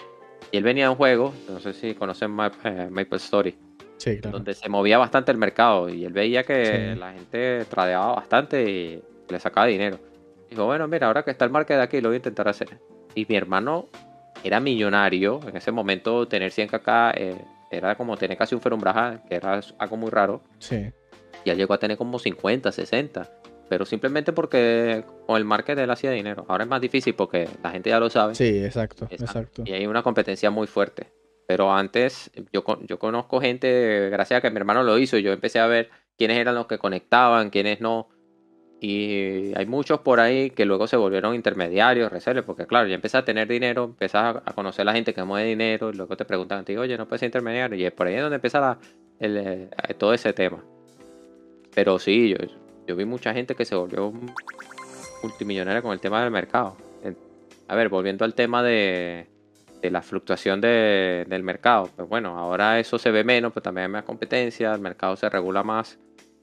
Y 0.52 0.58
él 0.58 0.64
venía 0.66 0.84
de 0.84 0.90
un 0.90 0.98
juego, 0.98 1.34
no 1.48 1.62
sé 1.62 1.72
si 1.72 1.94
conocen 1.96 2.30
Ma- 2.30 2.52
eh, 2.66 2.90
Maple 2.92 3.18
Story. 3.18 3.56
Sí, 3.96 4.18
claro. 4.20 4.38
donde 4.40 4.54
se 4.56 4.68
movía 4.68 4.98
bastante 4.98 5.32
el 5.32 5.38
mercado 5.38 5.88
y 5.88 6.04
él 6.04 6.12
veía 6.12 6.44
que 6.44 6.90
Sí. 6.96 7.00
la 7.00 7.14
gente 7.14 7.66
tradeaba 7.70 8.16
bastante 8.16 8.64
y 8.70 9.02
le 9.30 9.40
sacaba 9.40 9.68
dinero. 9.68 9.98
Dijo, 10.50 10.66
bueno, 10.66 10.88
mira, 10.90 11.06
ahora 11.08 11.24
que 11.24 11.30
está 11.32 11.46
el 11.46 11.52
market 11.52 11.80
aquí, 11.80 12.02
lo 12.02 12.10
voy 12.10 12.16
a 12.16 12.18
intentar 12.18 12.48
hacer. 12.50 12.80
Y 13.16 13.26
mi 13.30 13.36
hermano 13.38 13.88
era 14.44 14.60
millonario. 14.60 15.40
En 15.48 15.56
ese 15.56 15.72
momento, 15.72 16.28
tener 16.28 16.52
100kk 16.52 17.12
eh, 17.16 17.36
era 17.70 17.96
como 17.96 18.18
tener 18.18 18.38
casi 18.38 18.56
un 18.56 18.62
ferumbraja, 18.62 19.22
que 19.30 19.36
era 19.36 19.62
algo 19.78 19.96
muy 19.98 20.10
raro. 20.10 20.42
Sí. 20.60 20.92
Y 21.46 21.50
él 21.52 21.58
llegó 21.58 21.76
a 21.76 21.78
tener 21.78 21.96
como 21.96 22.18
50, 22.20 22.72
60. 22.74 23.30
Pero 23.72 23.86
simplemente 23.86 24.34
porque 24.34 25.06
con 25.26 25.38
el 25.38 25.46
market 25.46 25.80
él 25.80 25.90
hacía 25.90 26.12
dinero. 26.12 26.44
Ahora 26.50 26.66
es 26.66 26.70
más 26.70 26.82
difícil 26.82 27.16
porque 27.16 27.48
la 27.64 27.72
gente 27.72 27.90
ya 27.90 28.02
lo 28.02 28.10
sabe. 28.10 28.36
Sí, 28.36 28.62
exacto, 28.62 29.06
Exacto. 29.06 29.24
exacto. 29.24 29.64
Y 29.66 29.72
hay 29.72 29.88
una 29.88 30.04
competencia 30.04 30.52
muy 30.52 30.68
fuerte. 30.68 31.08
Pero 31.48 31.74
antes, 31.74 32.30
yo, 32.52 32.66
yo 32.86 33.00
conozco 33.00 33.40
gente, 33.40 34.10
gracias 34.10 34.40
a 34.40 34.42
que 34.42 34.52
mi 34.52 34.58
hermano 34.58 34.84
lo 34.84 34.98
hizo, 34.98 35.18
y 35.18 35.24
yo 35.24 35.32
empecé 35.32 35.60
a 35.60 35.68
ver 35.68 35.90
quiénes 36.18 36.38
eran 36.38 36.56
los 36.56 36.68
que 36.68 36.80
conectaban, 36.80 37.50
quiénes 37.50 37.80
no. 37.80 38.10
Y 38.82 39.54
hay 39.56 39.66
muchos 39.68 40.02
por 40.02 40.20
ahí 40.20 40.50
que 40.50 40.66
luego 40.66 40.86
se 40.86 40.98
volvieron 40.98 41.34
intermediarios, 41.34 42.12
resellers, 42.12 42.46
porque 42.46 42.68
claro, 42.68 42.90
ya 42.90 42.96
empiezas 42.96 43.22
a 43.22 43.26
tener 43.26 43.48
dinero, 43.48 43.86
empiezas 43.86 44.36
a, 44.46 44.52
conocer 44.54 44.82
a 44.82 44.86
la 44.86 44.94
gente 44.94 45.14
que 45.14 45.24
mueve 45.24 45.48
dinero, 45.48 45.92
y 45.92 45.94
luego 45.94 46.18
te 46.18 46.26
preguntan 46.26 46.60
a 46.60 46.64
ti, 46.66 46.76
oye, 46.76 46.98
no 46.98 47.08
puedes 47.08 47.22
ser 47.22 47.28
intermediario. 47.28 47.78
Y 47.78 47.86
es 47.86 47.94
por 47.94 48.08
ahí 48.08 48.18
donde 48.18 48.36
empieza 48.36 48.60
la- 48.60 48.78
el, 49.22 49.38
eh, 49.38 49.70
todo 49.98 50.14
ese 50.14 50.34
tema. 50.34 50.62
Pero 51.74 52.00
sí, 52.00 52.28
yo, 52.28 52.36
yo 52.88 52.96
vi 52.96 53.06
mucha 53.06 53.34
gente 53.34 53.56
que 53.56 53.66
se 53.66 53.76
volvió 53.76 54.12
multimillonaria 55.24 55.82
con 55.82 55.92
el 55.92 56.00
tema 56.00 56.22
del 56.22 56.32
mercado. 56.32 56.76
A 57.68 57.76
ver, 57.76 57.88
volviendo 57.88 58.26
al 58.26 58.34
tema 58.34 58.62
de, 58.64 59.28
de 59.82 59.92
la 59.92 60.02
fluctuación 60.02 60.60
de- 60.60 61.26
del 61.30 61.42
mercado. 61.44 61.90
Pues 61.96 62.10
bueno, 62.10 62.38
ahora 62.38 62.80
eso 62.80 62.98
se 63.00 63.12
ve 63.12 63.24
menos, 63.24 63.54
pero 63.54 63.64
también 63.64 63.86
hay 63.86 63.92
más 63.92 64.04
competencia, 64.04 64.74
el 64.74 64.82
mercado 64.82 65.16
se 65.16 65.30
regula 65.30 65.64
más. 65.64 65.98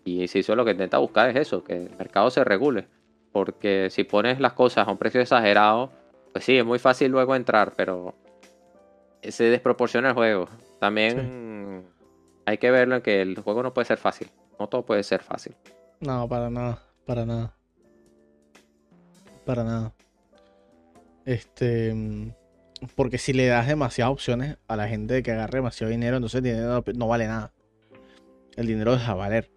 Y 0.04 0.26
si 0.28 0.38
eso 0.38 0.56
lo 0.56 0.64
que 0.64 0.70
intenta 0.70 0.96
buscar 0.98 1.28
es 1.28 1.36
eso, 1.36 1.62
que 1.62 1.74
el 1.74 1.90
mercado 1.98 2.30
se 2.30 2.44
regule. 2.44 2.86
Porque 3.30 3.88
si 3.90 4.04
pones 4.04 4.40
las 4.40 4.54
cosas 4.54 4.88
a 4.88 4.90
un 4.90 4.96
precio 4.96 5.20
exagerado, 5.20 5.90
pues 6.32 6.44
sí, 6.46 6.56
es 6.56 6.64
muy 6.64 6.78
fácil 6.78 7.10
luego 7.12 7.36
entrar, 7.36 7.74
pero 7.76 8.14
se 9.22 9.44
desproporciona 9.44 10.08
el 10.08 10.14
juego. 10.14 10.48
También 10.80 11.84
hay 12.46 12.56
que 12.56 12.70
verlo 12.70 12.96
en 12.96 13.02
que 13.02 13.20
el 13.20 13.38
juego 13.40 13.62
no 13.62 13.74
puede 13.74 13.84
ser 13.84 13.98
fácil. 13.98 14.30
No 14.58 14.66
todo 14.66 14.82
puede 14.86 15.02
ser 15.02 15.22
fácil. 15.22 15.54
No, 16.00 16.28
para 16.28 16.50
nada, 16.50 16.82
para 17.06 17.26
nada. 17.26 17.54
Para 19.44 19.64
nada. 19.64 19.92
Este. 21.24 21.92
mm, 21.92 22.30
Porque 22.94 23.18
si 23.18 23.32
le 23.32 23.46
das 23.46 23.66
demasiadas 23.66 24.12
opciones 24.12 24.58
a 24.68 24.76
la 24.76 24.88
gente 24.88 25.14
de 25.14 25.22
que 25.22 25.32
agarre 25.32 25.58
demasiado 25.58 25.90
dinero, 25.90 26.16
entonces 26.16 26.38
el 26.38 26.44
dinero 26.44 26.84
no, 26.94 27.08
vale 27.08 27.26
nada. 27.26 27.52
El 28.56 28.66
dinero 28.66 28.92
deja 28.92 29.12
de 29.12 29.18
valer. 29.18 29.50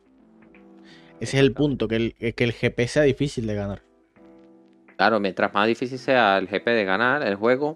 Ese 1.19 1.37
es 1.37 1.43
el 1.43 1.53
punto, 1.53 1.87
que 1.87 1.95
el, 1.97 2.15
que 2.15 2.43
el 2.43 2.53
GP 2.53 2.87
sea 2.87 3.03
difícil 3.03 3.45
de 3.45 3.53
ganar. 3.53 3.83
Claro, 4.97 5.19
mientras 5.19 5.53
más 5.53 5.67
difícil 5.67 5.99
sea 5.99 6.37
el 6.37 6.47
GP 6.47 6.65
de 6.65 6.85
ganar, 6.85 7.21
el 7.21 7.35
juego 7.35 7.75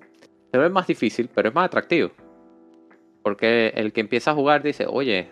se 0.51 0.57
ve 0.57 0.69
más 0.69 0.87
difícil, 0.87 1.29
pero 1.33 1.49
es 1.49 1.55
más 1.55 1.65
atractivo. 1.65 2.11
Porque 3.23 3.69
el 3.75 3.93
que 3.93 4.01
empieza 4.01 4.31
a 4.31 4.35
jugar 4.35 4.63
dice, 4.63 4.85
oye, 4.87 5.29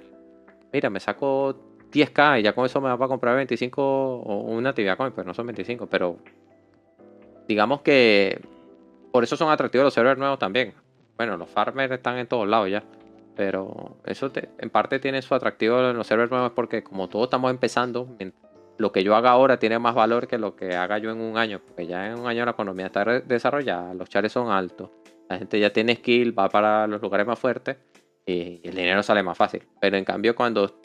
mira, 0.72 0.90
me 0.90 1.00
saco 1.00 1.73
10k 1.94 2.40
y 2.40 2.44
ya 2.44 2.54
con 2.54 2.66
eso 2.66 2.82
me 2.82 2.90
va 2.90 2.98
para 2.98 3.08
comprar 3.08 3.36
25 3.36 3.82
o 3.82 4.42
una 4.52 4.74
tibia 4.74 4.96
coin, 4.96 5.12
pues 5.12 5.26
no 5.26 5.34
son 5.34 5.48
25, 5.48 5.88
pero 5.88 6.18
digamos 7.48 7.82
que 7.82 8.42
por 9.12 9.24
eso 9.24 9.38
son 9.38 9.52
atractivos 9.52 9.86
los 9.86 9.94
servers 9.94 10.18
nuevos 10.18 10.40
también. 10.40 10.74
Bueno, 11.18 11.38
los 11.38 11.50
farmers 11.50 11.92
están 11.92 12.18
en 12.18 12.28
todos 12.28 12.48
lados 12.48 12.70
ya. 12.70 12.84
Pero 13.36 13.98
eso 14.06 14.32
en 14.36 14.70
parte 14.70 15.00
tiene 15.00 15.22
su 15.22 15.34
atractivo 15.34 15.80
en 15.80 15.98
los 15.98 16.06
servers 16.06 16.30
nuevos 16.30 16.52
porque 16.52 16.84
como 16.84 17.10
todos 17.10 17.26
estamos 17.26 17.50
empezando, 17.50 18.08
lo 18.78 18.92
que 18.92 19.04
yo 19.04 19.16
haga 19.16 19.32
ahora 19.32 19.58
tiene 19.58 19.80
más 19.80 19.96
valor 19.96 20.28
que 20.28 20.38
lo 20.38 20.56
que 20.56 20.76
haga 20.76 21.00
yo 21.00 21.12
en 21.12 21.20
un 21.20 21.38
año. 21.38 21.60
Porque 21.66 21.88
ya 21.88 22.08
en 22.08 22.20
un 22.20 22.28
año 22.28 22.46
la 22.46 22.52
economía 22.52 22.88
está 22.88 23.04
desarrollada, 23.22 23.94
los 23.94 24.10
chares 24.10 24.32
son 24.32 24.52
altos, 24.52 24.90
la 25.30 25.38
gente 25.40 25.60
ya 25.60 25.72
tiene 25.72 25.96
skill, 25.96 26.38
va 26.38 26.50
para 26.50 26.86
los 26.86 27.02
lugares 27.02 27.26
más 27.26 27.40
fuertes 27.40 27.78
y 28.26 28.62
el 28.64 28.76
dinero 28.76 29.02
sale 29.02 29.24
más 29.24 29.38
fácil. 29.38 29.64
Pero 29.80 29.98
en 29.98 30.06
cambio 30.06 30.36
cuando 30.36 30.80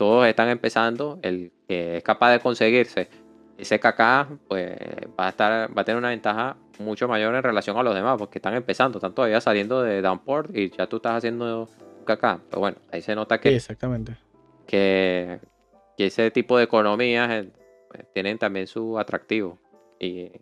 todos 0.00 0.26
están 0.26 0.48
empezando, 0.48 1.18
el 1.20 1.52
que 1.68 1.98
es 1.98 2.02
capaz 2.02 2.32
de 2.32 2.40
conseguirse 2.40 3.10
ese 3.58 3.78
KK, 3.78 4.38
pues 4.48 4.74
va 5.18 5.26
a 5.26 5.28
estar, 5.28 5.76
va 5.76 5.82
a 5.82 5.84
tener 5.84 5.98
una 5.98 6.08
ventaja 6.08 6.56
mucho 6.78 7.06
mayor 7.06 7.34
en 7.34 7.42
relación 7.42 7.76
a 7.76 7.82
los 7.82 7.94
demás, 7.94 8.16
porque 8.16 8.38
están 8.38 8.54
empezando, 8.54 8.96
están 8.96 9.14
todavía 9.14 9.42
saliendo 9.42 9.82
de 9.82 10.00
downport 10.00 10.56
y 10.56 10.70
ya 10.70 10.86
tú 10.86 10.96
estás 10.96 11.16
haciendo 11.16 11.68
KK. 12.06 12.40
Pero 12.48 12.60
bueno, 12.60 12.78
ahí 12.90 13.02
se 13.02 13.14
nota 13.14 13.34
Sí, 13.34 13.42
que, 13.42 13.56
exactamente. 13.56 14.16
que, 14.66 15.38
que 15.98 16.06
ese 16.06 16.30
tipo 16.30 16.56
de 16.56 16.64
economías 16.64 17.30
eh, 17.30 17.50
pues, 17.90 18.10
tienen 18.14 18.38
también 18.38 18.68
su 18.68 18.98
atractivo. 18.98 19.58
Y 19.98 20.32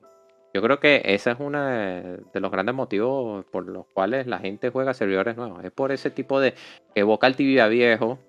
yo 0.55 0.62
creo 0.62 0.78
que 0.78 1.02
ese 1.05 1.32
es 1.32 1.36
uno 1.40 1.64
de, 1.64 2.20
de 2.32 2.40
los 2.40 2.52
grandes 2.52 2.76
motivos 2.76 3.44
por 3.47 3.66
los 3.68 3.86
cuales 3.93 4.28
la 4.28 4.39
gente 4.39 4.70
juega 4.70 4.94
servidores 4.94 5.36
nuevos. 5.36 5.64
Es 5.64 5.72
por 5.72 5.90
ese 5.90 6.10
tipo 6.12 6.39
de 6.39 6.52
que 6.94 7.01
evoca 7.01 7.26
el 7.26 7.35
tibia 7.35 7.66
viejo, 7.66 8.20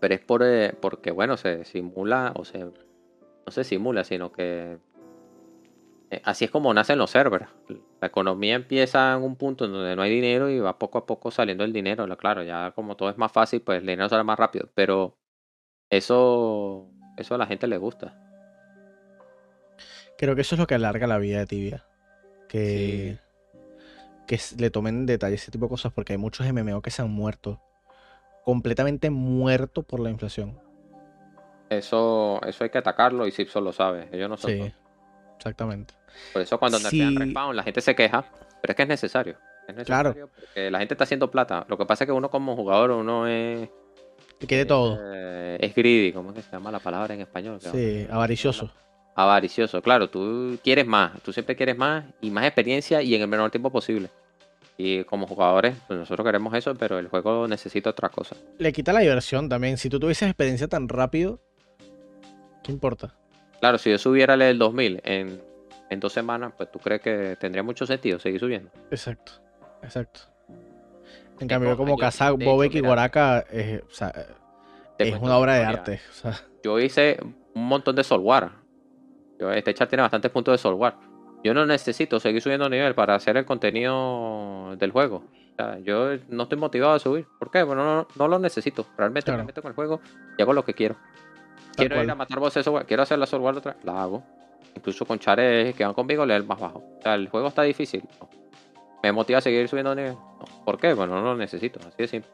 pero 0.00 0.14
es 0.14 0.20
por, 0.20 0.42
eh, 0.44 0.74
porque, 0.80 1.10
bueno, 1.10 1.36
se 1.36 1.64
simula 1.64 2.32
o 2.36 2.44
se... 2.44 2.58
No 2.58 3.52
se 3.52 3.64
simula, 3.64 4.04
sino 4.04 4.30
que 4.30 4.78
eh, 6.10 6.22
así 6.24 6.46
es 6.46 6.50
como 6.50 6.72
nacen 6.72 6.98
los 6.98 7.10
servers. 7.10 7.46
La 8.00 8.08
economía 8.08 8.54
empieza 8.54 9.12
en 9.14 9.22
un 9.22 9.36
punto 9.36 9.64
en 9.66 9.72
donde 9.72 9.94
no 9.96 10.02
hay 10.02 10.10
dinero 10.10 10.48
y 10.48 10.58
va 10.58 10.78
poco 10.78 10.98
a 10.98 11.06
poco 11.06 11.30
saliendo 11.30 11.64
el 11.64 11.72
dinero. 11.72 12.06
Claro, 12.16 12.42
ya 12.42 12.72
como 12.74 12.96
todo 12.96 13.10
es 13.10 13.18
más 13.18 13.32
fácil, 13.32 13.60
pues 13.60 13.80
el 13.80 13.86
dinero 13.86 14.08
sale 14.08 14.24
más 14.24 14.38
rápido. 14.38 14.70
Pero 14.74 15.18
eso, 15.90 16.90
eso 17.16 17.34
a 17.34 17.38
la 17.38 17.46
gente 17.46 17.66
le 17.66 17.78
gusta. 17.78 18.16
Creo 20.16 20.34
que 20.34 20.40
eso 20.40 20.54
es 20.54 20.58
lo 20.58 20.66
que 20.66 20.74
alarga 20.74 21.06
la 21.06 21.18
vida 21.18 21.40
de 21.40 21.46
Tibia. 21.46 21.84
Que, 22.48 23.18
que 24.26 24.40
le 24.58 24.70
tomen 24.70 25.00
en 25.00 25.06
detalle 25.06 25.34
ese 25.34 25.50
tipo 25.50 25.66
de 25.66 25.70
cosas 25.70 25.92
porque 25.92 26.14
hay 26.14 26.18
muchos 26.18 26.50
MMO 26.50 26.80
que 26.80 26.90
se 26.90 27.02
han 27.02 27.10
muerto. 27.10 27.60
Completamente 28.48 29.10
muertos 29.10 29.84
por 29.84 30.00
la 30.00 30.08
inflación. 30.08 30.58
Eso, 31.68 32.40
eso 32.46 32.64
hay 32.64 32.70
que 32.70 32.78
atacarlo 32.78 33.26
y 33.26 33.30
Simpson 33.30 33.62
lo 33.62 33.74
sabe. 33.74 34.08
Ellos 34.10 34.30
no 34.30 34.38
son 34.38 34.50
Sí, 34.50 34.72
exactamente. 35.36 35.92
Por 36.32 36.40
eso 36.40 36.58
cuando 36.58 36.78
nerfean 36.78 37.10
Sí. 37.10 37.18
respawn 37.18 37.54
la 37.54 37.62
gente 37.62 37.82
se 37.82 37.94
queja, 37.94 38.24
pero 38.62 38.72
es 38.72 38.74
que 38.74 38.82
es 38.84 38.88
necesario. 38.88 39.36
Es 39.68 39.84
Claro. 39.84 40.14
porque 40.14 40.70
la 40.70 40.78
gente 40.78 40.94
está 40.94 41.04
haciendo 41.04 41.30
plata. 41.30 41.66
Lo 41.68 41.76
que 41.76 41.84
pasa 41.84 42.04
es 42.04 42.08
que 42.08 42.12
uno 42.12 42.30
como 42.30 42.56
jugador, 42.56 42.92
uno 42.92 43.26
es... 43.26 43.68
Quiere 44.46 44.64
todo. 44.64 44.98
eh, 44.98 45.58
es 45.60 45.74
greedy, 45.74 46.14
¿cómo 46.14 46.30
es 46.30 46.36
que 46.36 46.40
se 46.42 46.50
llama 46.50 46.72
la 46.72 46.78
palabra 46.78 47.12
en 47.12 47.20
español? 47.20 47.58
Sí, 47.60 48.06
avaricioso. 48.10 48.70
Avaricioso, 49.14 49.82
claro, 49.82 50.08
tú 50.08 50.58
quieres 50.64 50.86
más, 50.86 51.20
tú 51.20 51.34
siempre 51.34 51.54
quieres 51.54 51.76
más 51.76 52.06
y 52.22 52.30
más 52.30 52.46
experiencia 52.46 53.02
y 53.02 53.14
en 53.14 53.20
el 53.20 53.28
menor 53.28 53.50
tiempo 53.50 53.68
posible. 53.70 54.08
Y 54.80 55.02
como 55.04 55.26
jugadores, 55.26 55.76
pues 55.88 55.98
nosotros 55.98 56.24
queremos 56.24 56.54
eso, 56.54 56.72
pero 56.76 57.00
el 57.00 57.08
juego 57.08 57.48
necesita 57.48 57.90
otra 57.90 58.10
cosa. 58.10 58.36
Le 58.58 58.72
quita 58.72 58.92
la 58.92 59.00
diversión 59.00 59.48
también. 59.48 59.76
Si 59.76 59.90
tú 59.90 59.98
tuvieses 59.98 60.28
experiencia 60.28 60.68
tan 60.68 60.88
rápido, 60.88 61.40
¿qué 62.62 62.70
importa? 62.70 63.16
Claro, 63.60 63.76
si 63.78 63.90
yo 63.90 63.98
subiera 63.98 64.34
el 64.34 64.56
2000 64.56 65.00
en, 65.04 65.42
en 65.90 66.00
dos 66.00 66.12
semanas, 66.12 66.52
pues 66.56 66.70
tú 66.70 66.78
crees 66.78 67.02
que 67.02 67.36
tendría 67.40 67.64
mucho 67.64 67.86
sentido 67.86 68.20
seguir 68.20 68.38
subiendo. 68.38 68.70
Exacto, 68.92 69.32
exacto. 69.82 70.20
En 71.40 71.48
cambio, 71.48 71.76
como 71.76 71.96
Kazak, 71.96 72.36
Bobek 72.38 72.74
y 72.74 72.78
es, 72.78 72.84
o 72.84 73.90
sea, 73.90 74.12
te 74.96 75.08
es 75.08 75.16
una 75.16 75.38
obra 75.38 75.54
de 75.54 75.64
arte. 75.64 76.00
O 76.10 76.14
sea, 76.14 76.40
Yo 76.62 76.78
hice 76.78 77.18
un 77.54 77.64
montón 77.64 77.96
de 77.96 78.04
Soulwar. 78.04 78.52
Yo, 79.40 79.50
este 79.52 79.74
chat 79.74 79.88
tiene 79.88 80.02
bastantes 80.02 80.30
puntos 80.30 80.52
de 80.52 80.58
Soulwar. 80.58 81.07
Yo 81.44 81.54
no 81.54 81.64
necesito 81.66 82.18
seguir 82.20 82.42
subiendo 82.42 82.68
nivel 82.68 82.94
para 82.94 83.14
hacer 83.14 83.36
el 83.36 83.44
contenido 83.44 84.74
del 84.76 84.90
juego. 84.90 85.24
O 85.52 85.54
sea, 85.56 85.78
yo 85.80 86.10
no 86.28 86.44
estoy 86.44 86.58
motivado 86.58 86.92
a 86.94 86.98
subir. 86.98 87.26
¿Por 87.38 87.50
qué? 87.50 87.62
Bueno, 87.62 87.84
no, 87.84 88.08
no 88.16 88.28
lo 88.28 88.38
necesito. 88.38 88.86
Realmente 88.96 89.26
Claro. 89.26 89.42
me 89.42 89.46
meto 89.46 89.62
con 89.62 89.70
el 89.70 89.74
juego 89.76 90.00
y 90.36 90.42
hago 90.42 90.52
lo 90.52 90.64
que 90.64 90.74
quiero. 90.74 90.96
Quiero 91.76 92.02
ir 92.02 92.10
a 92.10 92.14
matar 92.14 92.38
Soulwar. 92.50 92.86
Quiero 92.86 93.02
hacer 93.04 93.18
la 93.18 93.26
Soulwar 93.26 93.56
otra 93.56 93.72
vez. 93.74 93.84
La 93.84 94.02
hago. 94.02 94.22
Incluso 94.74 95.04
con 95.04 95.18
chares 95.18 95.74
que 95.74 95.84
van 95.84 95.94
conmigo, 95.94 96.26
leer 96.26 96.44
más 96.44 96.58
bajo. 96.58 96.78
O 96.98 97.02
sea, 97.02 97.14
el 97.14 97.28
juego 97.28 97.48
está 97.48 97.62
difícil. 97.62 98.02
No. 98.20 98.28
¿Me 99.02 99.12
motiva 99.12 99.38
a 99.38 99.42
seguir 99.42 99.68
subiendo 99.68 99.94
nivel? 99.94 100.14
No. 100.14 100.44
¿Por 100.64 100.78
qué? 100.78 100.92
Bueno, 100.94 101.14
no 101.16 101.22
lo 101.22 101.36
necesito. 101.36 101.78
Así 101.80 101.94
de 101.98 102.08
simple. 102.08 102.30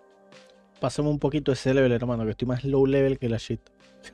pásame 0.80 1.08
un 1.10 1.18
poquito 1.18 1.52
ese 1.52 1.72
level, 1.74 1.92
hermano, 1.92 2.24
que 2.24 2.30
estoy 2.30 2.48
más 2.48 2.64
low 2.64 2.86
level 2.86 3.18
que 3.18 3.28
la 3.28 3.36
shit. 3.38 3.60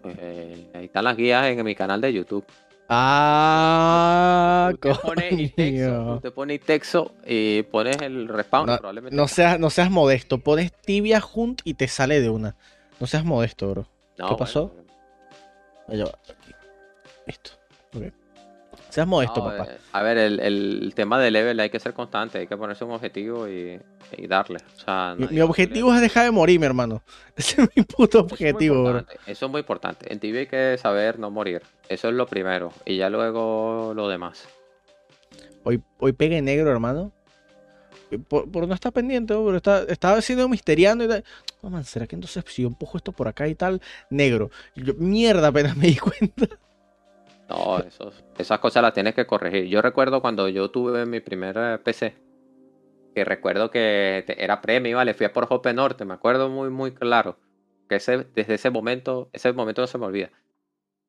Eh, 0.04 0.70
ahí 0.74 0.84
están 0.86 1.04
las 1.04 1.16
guías 1.16 1.46
en 1.46 1.64
mi 1.64 1.74
canal 1.74 2.00
de 2.00 2.12
YouTube. 2.12 2.44
Ah, 2.92 4.70
Usted 4.74 4.94
pone 5.02 5.30
Itexo, 5.30 6.14
usted 6.16 6.32
pone 6.32 6.54
Itexo 6.54 7.14
y 7.24 7.62
pones 7.62 7.96
el 8.02 8.28
respawn. 8.28 8.68
y 8.68 8.76
probablemente 8.78 9.16
No 9.16 9.28
seas, 9.28 9.58
no 9.60 9.70
seas 9.70 9.90
modesto. 9.90 10.38
Pones 10.38 10.72
tibia 10.72 11.22
hunt 11.34 11.60
y 11.64 11.74
te 11.74 11.86
sale 11.88 12.20
de 12.20 12.30
una. 12.30 12.56
No 12.98 13.06
seas 13.06 13.24
modesto, 13.24 13.70
bro. 13.70 13.86
No, 14.18 14.28
¿qué 14.28 14.34
pasó? 14.34 14.68
bueno, 14.68 14.92
Allá 15.88 16.04
va. 16.06 16.18
Listo. 17.26 17.50
Ok. 17.94 18.12
Seas 18.90 19.06
modesto, 19.06 19.40
No, 19.40 19.46
papá. 19.56 19.72
eh, 19.72 19.78
a 19.92 20.02
ver, 20.02 20.18
el, 20.18 20.40
el 20.40 20.92
tema 20.94 21.18
de 21.20 21.30
level 21.30 21.58
hay 21.60 21.70
que 21.70 21.78
ser 21.80 21.94
constante, 21.94 22.38
hay 22.38 22.46
que 22.46 22.56
ponerse 22.56 22.84
un 22.84 22.90
objetivo 22.92 23.48
y, 23.48 23.80
y 24.16 24.26
darle. 24.26 24.58
O 24.76 24.80
sea, 24.80 25.14
Mi, 25.16 25.40
objetivo 25.40 25.94
es 25.94 26.00
dejar 26.00 26.24
de 26.24 26.30
morir, 26.30 26.58
mi 26.60 26.66
hermano. 26.66 27.02
Ese 27.36 27.62
es 27.62 27.68
mi 27.76 27.82
puto 27.84 28.18
Eso 28.18 28.26
es 28.26 28.32
objetivo, 28.32 28.82
bro. 28.84 29.04
Eso 29.26 29.46
es 29.46 29.52
muy 29.52 29.60
importante. 29.60 30.12
En 30.12 30.18
tibia 30.20 30.40
hay 30.40 30.46
que 30.46 30.76
saber 30.78 31.18
no 31.18 31.30
morir. 31.30 31.62
Eso 31.88 32.08
es 32.08 32.14
lo 32.14 32.26
primero. 32.26 32.72
Y 32.84 32.96
ya 32.96 33.08
luego 33.10 33.92
lo 33.94 34.08
demás. 34.08 34.46
Hoy, 35.64 35.82
hoy 35.98 36.12
pegué 36.12 36.40
negro, 36.42 36.70
hermano. 36.70 37.12
Eh, 38.10 38.18
Por, 38.18 38.50
por 38.50 38.66
no 38.66 38.74
estar 38.74 38.92
pendiente, 38.92 39.34
bro. 39.34 39.56
Está, 39.56 39.82
estaba 39.84 40.16
haciendo 40.18 40.48
misteriando 40.48 41.04
y 41.04 41.08
tal. 41.08 41.24
No, 41.62 41.70
man, 41.70 41.84
¿será 41.84 42.06
que 42.06 42.16
entonces 42.16 42.42
si 42.48 42.62
yo 42.62 42.68
empujo 42.68 42.96
esto 42.96 43.12
por 43.12 43.28
acá 43.28 43.46
y 43.46 43.54
tal? 43.54 43.80
Negro. 44.08 44.50
Yo, 44.74 44.94
mierda, 44.94 45.48
apenas 45.48 45.76
me 45.76 45.86
di 45.88 45.96
cuenta. 45.98 46.48
No, 47.50 47.78
esas 48.38 48.58
cosas 48.60 48.82
las 48.82 48.94
tienes 48.94 49.14
que 49.14 49.26
corregir. 49.26 49.64
Yo 49.66 49.82
recuerdo 49.82 50.20
cuando 50.20 50.48
yo 50.48 50.70
tuve 50.70 51.04
mi 51.06 51.20
primer 51.20 51.56
eh, 51.58 51.78
PC, 51.82 52.16
que 53.14 53.24
recuerdo 53.24 53.70
que 53.70 54.24
era 54.38 54.60
premio, 54.60 54.96
vale, 54.96 55.14
fui 55.14 55.26
a 55.26 55.32
por 55.32 55.46
Hope 55.48 55.72
Norte, 55.74 56.04
me 56.04 56.14
acuerdo 56.14 56.48
muy, 56.48 56.70
muy 56.70 56.92
claro. 56.92 57.38
Que 57.88 57.96
ese, 57.96 58.18
desde 58.34 58.54
ese 58.54 58.70
momento, 58.70 59.28
ese 59.32 59.52
momento 59.52 59.80
no 59.82 59.86
se 59.88 59.98
me 59.98 60.06
olvida. 60.06 60.30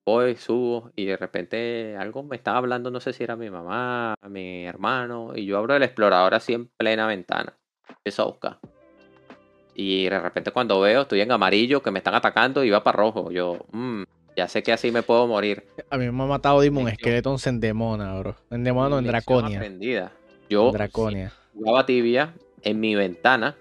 Voy, 0.04 0.36
subo 0.36 0.92
y 0.96 1.06
de 1.06 1.16
repente 1.16 1.96
algo 1.96 2.24
me 2.24 2.36
estaba 2.36 2.58
hablando, 2.58 2.90
no 2.90 3.00
sé 3.00 3.14
si 3.14 3.24
era 3.24 3.36
mi 3.36 3.52
mamá, 3.52 4.16
mi 4.28 4.66
hermano, 4.66 5.34
y 5.36 5.46
yo 5.46 5.60
abro 5.60 5.76
el 5.76 5.84
explorador 5.84 6.34
así 6.34 6.54
en 6.54 6.68
plena 6.76 7.06
ventana. 7.06 7.56
Empiezo 7.88 8.24
a 8.24 8.26
buscar. 8.26 8.60
Y 9.76 10.06
de 10.06 10.20
repente 10.20 10.52
cuando 10.52 10.80
veo, 10.82 11.04
estoy 11.04 11.22
en 11.22 11.32
amarillo, 11.32 11.84
que 11.84 11.92
me 11.92 12.00
están 12.00 12.16
atacando 12.16 12.64
y 12.64 12.72
va 12.72 12.84
para 12.84 12.98
rojo. 12.98 13.32
Yo, 13.32 13.60
"Mm, 13.72 14.04
ya 14.36 14.48
sé 14.48 14.64
que 14.64 14.72
así 14.74 14.92
me 14.92 15.04
puedo 15.04 15.28
morir. 15.28 15.64
A 15.90 15.98
mí 15.98 16.10
me 16.10 16.24
ha 16.24 16.28
matado 16.28 16.62
Demon 16.62 16.86
Lección. 16.86 17.00
Skeletons 17.02 17.48
en 17.48 17.60
Demona, 17.60 18.18
bro. 18.20 18.36
En 18.50 18.64
Demona 18.64 18.90
no, 18.90 19.00
en 19.00 19.06
Draconia. 19.08 19.58
aprendida. 19.58 20.12
Yo 20.50 20.68
En 20.68 20.74
Draconia. 20.74 21.34
jugaba 21.54 21.86
tibia 21.86 22.34
en 22.64 22.80
mi 22.80 22.96
ventana, 22.96 23.56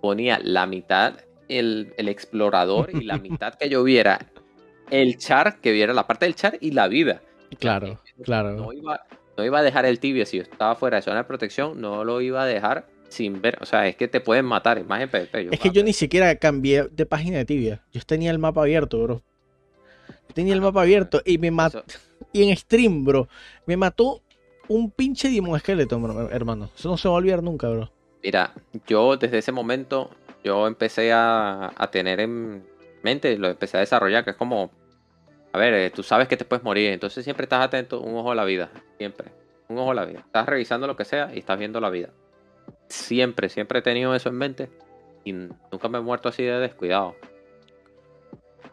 ponía 0.00 0.38
la 0.42 0.66
mitad 0.66 1.14
el, 1.48 1.92
el 1.96 2.08
explorador 2.08 2.90
y 2.94 3.04
la 3.04 3.18
mitad 3.18 3.54
que 3.54 3.68
yo 3.68 3.82
viera 3.84 4.30
el 4.90 5.16
char, 5.18 5.60
que 5.60 5.72
viera 5.72 5.92
la 5.92 6.06
parte 6.06 6.26
del 6.26 6.34
char 6.34 6.58
y 6.60 6.72
la 6.72 6.88
vida. 6.88 7.22
Claro, 7.58 8.00
claro. 8.22 8.52
No 8.52 8.72
iba, 8.72 9.00
no 9.36 9.44
iba 9.44 9.58
a 9.58 9.62
dejar 9.62 9.84
el 9.86 9.98
tibia 10.00 10.26
si 10.26 10.38
yo 10.38 10.42
estaba 10.42 10.74
fuera 10.74 10.96
de 10.96 11.02
zona 11.02 11.18
de 11.18 11.24
protección, 11.24 11.80
no 11.80 12.04
lo 12.04 12.20
iba 12.20 12.42
a 12.42 12.46
dejar 12.46 12.86
sin 13.08 13.40
ver. 13.42 13.58
O 13.60 13.66
sea, 13.66 13.86
es 13.86 13.96
que 13.96 14.08
te 14.08 14.20
pueden 14.20 14.44
matar, 14.46 14.78
y 14.78 14.84
más 14.84 15.02
en 15.02 15.08
PvP. 15.10 15.48
Es 15.52 15.60
que 15.60 15.70
yo 15.70 15.82
ni 15.84 15.92
siquiera 15.92 16.34
cambié 16.36 16.84
de 16.90 17.06
página 17.06 17.38
de 17.38 17.44
tibia. 17.44 17.82
Yo 17.92 18.00
tenía 18.06 18.30
el 18.30 18.38
mapa 18.38 18.62
abierto, 18.62 19.02
bro. 19.02 19.22
Tenía 20.34 20.54
el 20.54 20.58
Ah, 20.58 20.62
no, 20.62 20.68
mapa 20.68 20.82
abierto 20.82 21.22
y 21.24 21.38
me 21.38 21.50
mató. 21.50 21.84
Y 22.32 22.48
en 22.48 22.56
stream, 22.56 23.04
bro. 23.04 23.28
Me 23.66 23.76
mató 23.76 24.22
un 24.68 24.90
pinche 24.90 25.28
Demon 25.28 25.58
Skeleton, 25.58 26.02
bro, 26.02 26.30
hermano. 26.30 26.70
Eso 26.76 26.88
no 26.88 26.96
se 26.96 27.08
va 27.08 27.14
a 27.14 27.18
olvidar 27.18 27.42
nunca, 27.42 27.68
bro. 27.68 27.90
Mira, 28.22 28.54
yo 28.86 29.16
desde 29.16 29.38
ese 29.38 29.52
momento, 29.52 30.10
yo 30.44 30.66
empecé 30.66 31.12
a, 31.12 31.72
a 31.76 31.90
tener 31.90 32.20
en 32.20 32.64
mente, 33.02 33.36
lo 33.36 33.48
empecé 33.48 33.76
a 33.76 33.80
desarrollar, 33.80 34.24
que 34.24 34.30
es 34.30 34.36
como, 34.36 34.70
a 35.52 35.58
ver, 35.58 35.74
eh, 35.74 35.90
tú 35.90 36.02
sabes 36.02 36.28
que 36.28 36.36
te 36.36 36.44
puedes 36.44 36.64
morir, 36.64 36.92
entonces 36.92 37.24
siempre 37.24 37.44
estás 37.44 37.64
atento, 37.64 38.00
un 38.00 38.16
ojo 38.16 38.30
a 38.30 38.34
la 38.34 38.44
vida, 38.44 38.70
siempre, 38.96 39.32
un 39.68 39.78
ojo 39.78 39.90
a 39.90 39.94
la 39.94 40.04
vida. 40.04 40.20
Estás 40.20 40.46
revisando 40.46 40.86
lo 40.86 40.96
que 40.96 41.04
sea 41.04 41.30
y 41.34 41.40
estás 41.40 41.58
viendo 41.58 41.80
la 41.80 41.90
vida. 41.90 42.10
Siempre, 42.88 43.48
siempre 43.48 43.80
he 43.80 43.82
tenido 43.82 44.14
eso 44.14 44.28
en 44.28 44.36
mente 44.36 44.70
y 45.24 45.32
nunca 45.32 45.88
me 45.88 45.98
he 45.98 46.00
muerto 46.00 46.28
así 46.28 46.42
de 46.42 46.58
descuidado. 46.58 47.16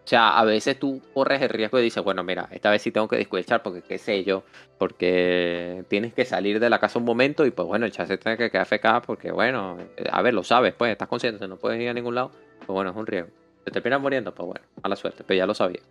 O 0.10 0.16
sea, 0.18 0.40
a 0.40 0.44
veces 0.44 0.80
tú 0.80 1.04
corres 1.14 1.40
el 1.40 1.50
riesgo 1.50 1.78
y 1.78 1.84
dices, 1.84 2.04
bueno, 2.04 2.24
mira, 2.24 2.50
esta 2.50 2.72
vez 2.72 2.82
sí 2.82 2.90
tengo 2.90 3.08
que 3.08 3.16
descuidar 3.18 3.62
porque 3.62 3.84
qué 3.84 4.00
sé 4.00 4.24
yo, 4.24 4.42
porque 4.80 5.84
tienes 5.88 6.16
que 6.16 6.26
salir 6.26 6.60
de 6.60 6.68
la 6.68 6.80
casa 6.80 6.98
un 6.98 7.06
momento 7.06 7.46
y 7.46 7.52
pues 7.52 7.68
bueno, 7.68 7.86
el 7.86 7.92
chat 7.92 8.08
se 8.08 8.18
tiene 8.18 8.36
que 8.36 8.50
quedar 8.50 8.66
FK 8.66 9.04
porque 9.06 9.30
bueno, 9.30 9.78
eh, 9.98 10.06
a 10.12 10.24
ver, 10.24 10.34
lo 10.34 10.44
sabes, 10.44 10.74
pues 10.74 10.94
estás 10.94 11.08
consciente, 11.08 11.48
no 11.48 11.58
puedes 11.58 11.80
ir 11.80 11.90
a 11.90 11.94
ningún 11.94 12.16
lado, 12.16 12.32
pues 12.58 12.70
bueno, 12.70 12.90
es 12.90 12.98
un 12.98 13.06
riesgo. 13.06 13.30
Te 13.64 13.70
terminas 13.70 14.02
muriendo, 14.02 14.34
pues 14.34 14.48
bueno, 14.48 14.66
mala 14.82 14.96
suerte, 14.96 15.24
pero 15.24 15.38
ya 15.38 15.46
lo 15.46 15.54
sabía. 15.54 15.82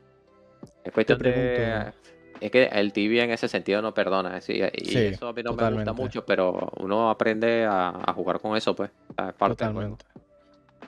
Es 0.82 0.93
cuestión 0.93 1.20
de... 1.20 1.93
Es 2.40 2.51
que 2.51 2.65
el 2.65 2.93
tibia 2.93 3.23
en 3.23 3.31
ese 3.31 3.47
sentido 3.47 3.81
no 3.82 3.95
perdona, 3.95 4.36
es 4.36 4.47
decir, 4.49 4.69
y 4.74 4.85
Sí, 4.85 4.99
eso 4.99 5.28
a 5.28 5.32
mí 5.32 5.45
no 5.45 5.53
me 5.55 5.70
gusta 5.70 5.93
mucho, 5.93 6.27
pero 6.27 6.73
uno 6.78 7.09
aprende 7.09 7.66
a, 7.66 7.90
a 8.05 8.12
jugar 8.15 8.40
con 8.40 8.57
eso, 8.57 8.74
pues, 8.74 8.90
es 9.11 9.35
parte. 9.35 9.65
Totalmente. 9.65 10.05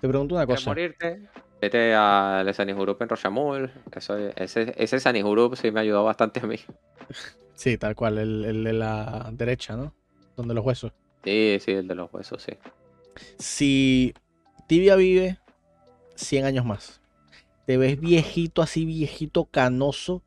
Te 0.00 0.08
pregunto 0.08 0.34
una 0.34 0.46
¿Quieres 0.46 0.64
cosa. 0.64 0.70
morirte? 0.70 1.28
Vete 1.60 1.94
al 1.94 2.52
Sanihurup 2.54 3.02
en 3.02 3.08
Rochamul. 3.08 3.70
Eso, 3.94 4.16
ese, 4.16 4.74
ese 4.76 5.00
Sanihurup 5.00 5.56
sí 5.56 5.70
me 5.70 5.80
ayudó 5.80 6.04
bastante 6.04 6.40
a 6.40 6.46
mí. 6.46 6.56
Sí, 7.54 7.76
tal 7.76 7.94
cual, 7.94 8.16
el, 8.16 8.42
el 8.46 8.64
de 8.64 8.72
la 8.72 9.28
derecha, 9.34 9.76
¿no? 9.76 9.92
Donde 10.34 10.54
los 10.54 10.64
huesos. 10.64 10.92
Sí, 11.22 11.58
sí, 11.60 11.72
el 11.72 11.86
de 11.86 11.94
los 11.94 12.10
huesos, 12.10 12.42
sí. 12.42 12.52
Si 13.38 14.14
Tibia 14.66 14.96
vive 14.96 15.38
100 16.14 16.46
años 16.46 16.64
más, 16.64 17.02
te 17.66 17.76
ves 17.76 18.00
viejito, 18.00 18.62
así 18.62 18.86
viejito, 18.86 19.44
canoso, 19.44 20.22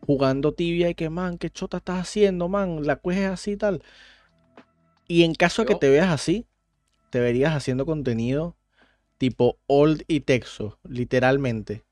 jugando 0.00 0.54
Tibia 0.54 0.90
y 0.90 0.96
que, 0.96 1.08
man, 1.08 1.38
qué 1.38 1.50
chota 1.50 1.76
estás 1.76 2.00
haciendo, 2.00 2.48
man, 2.48 2.84
la 2.84 2.96
cuejes 2.96 3.30
así 3.30 3.52
y 3.52 3.56
tal. 3.56 3.84
Y 5.06 5.22
en 5.22 5.36
caso 5.36 5.62
de 5.62 5.68
que 5.68 5.74
te 5.76 5.88
veas 5.88 6.08
así, 6.08 6.46
te 7.10 7.20
verías 7.20 7.54
haciendo 7.54 7.86
contenido 7.86 8.56
tipo 9.22 9.60
Old 9.68 10.02
y 10.08 10.22
Texo, 10.22 10.80
literalmente. 10.82 11.84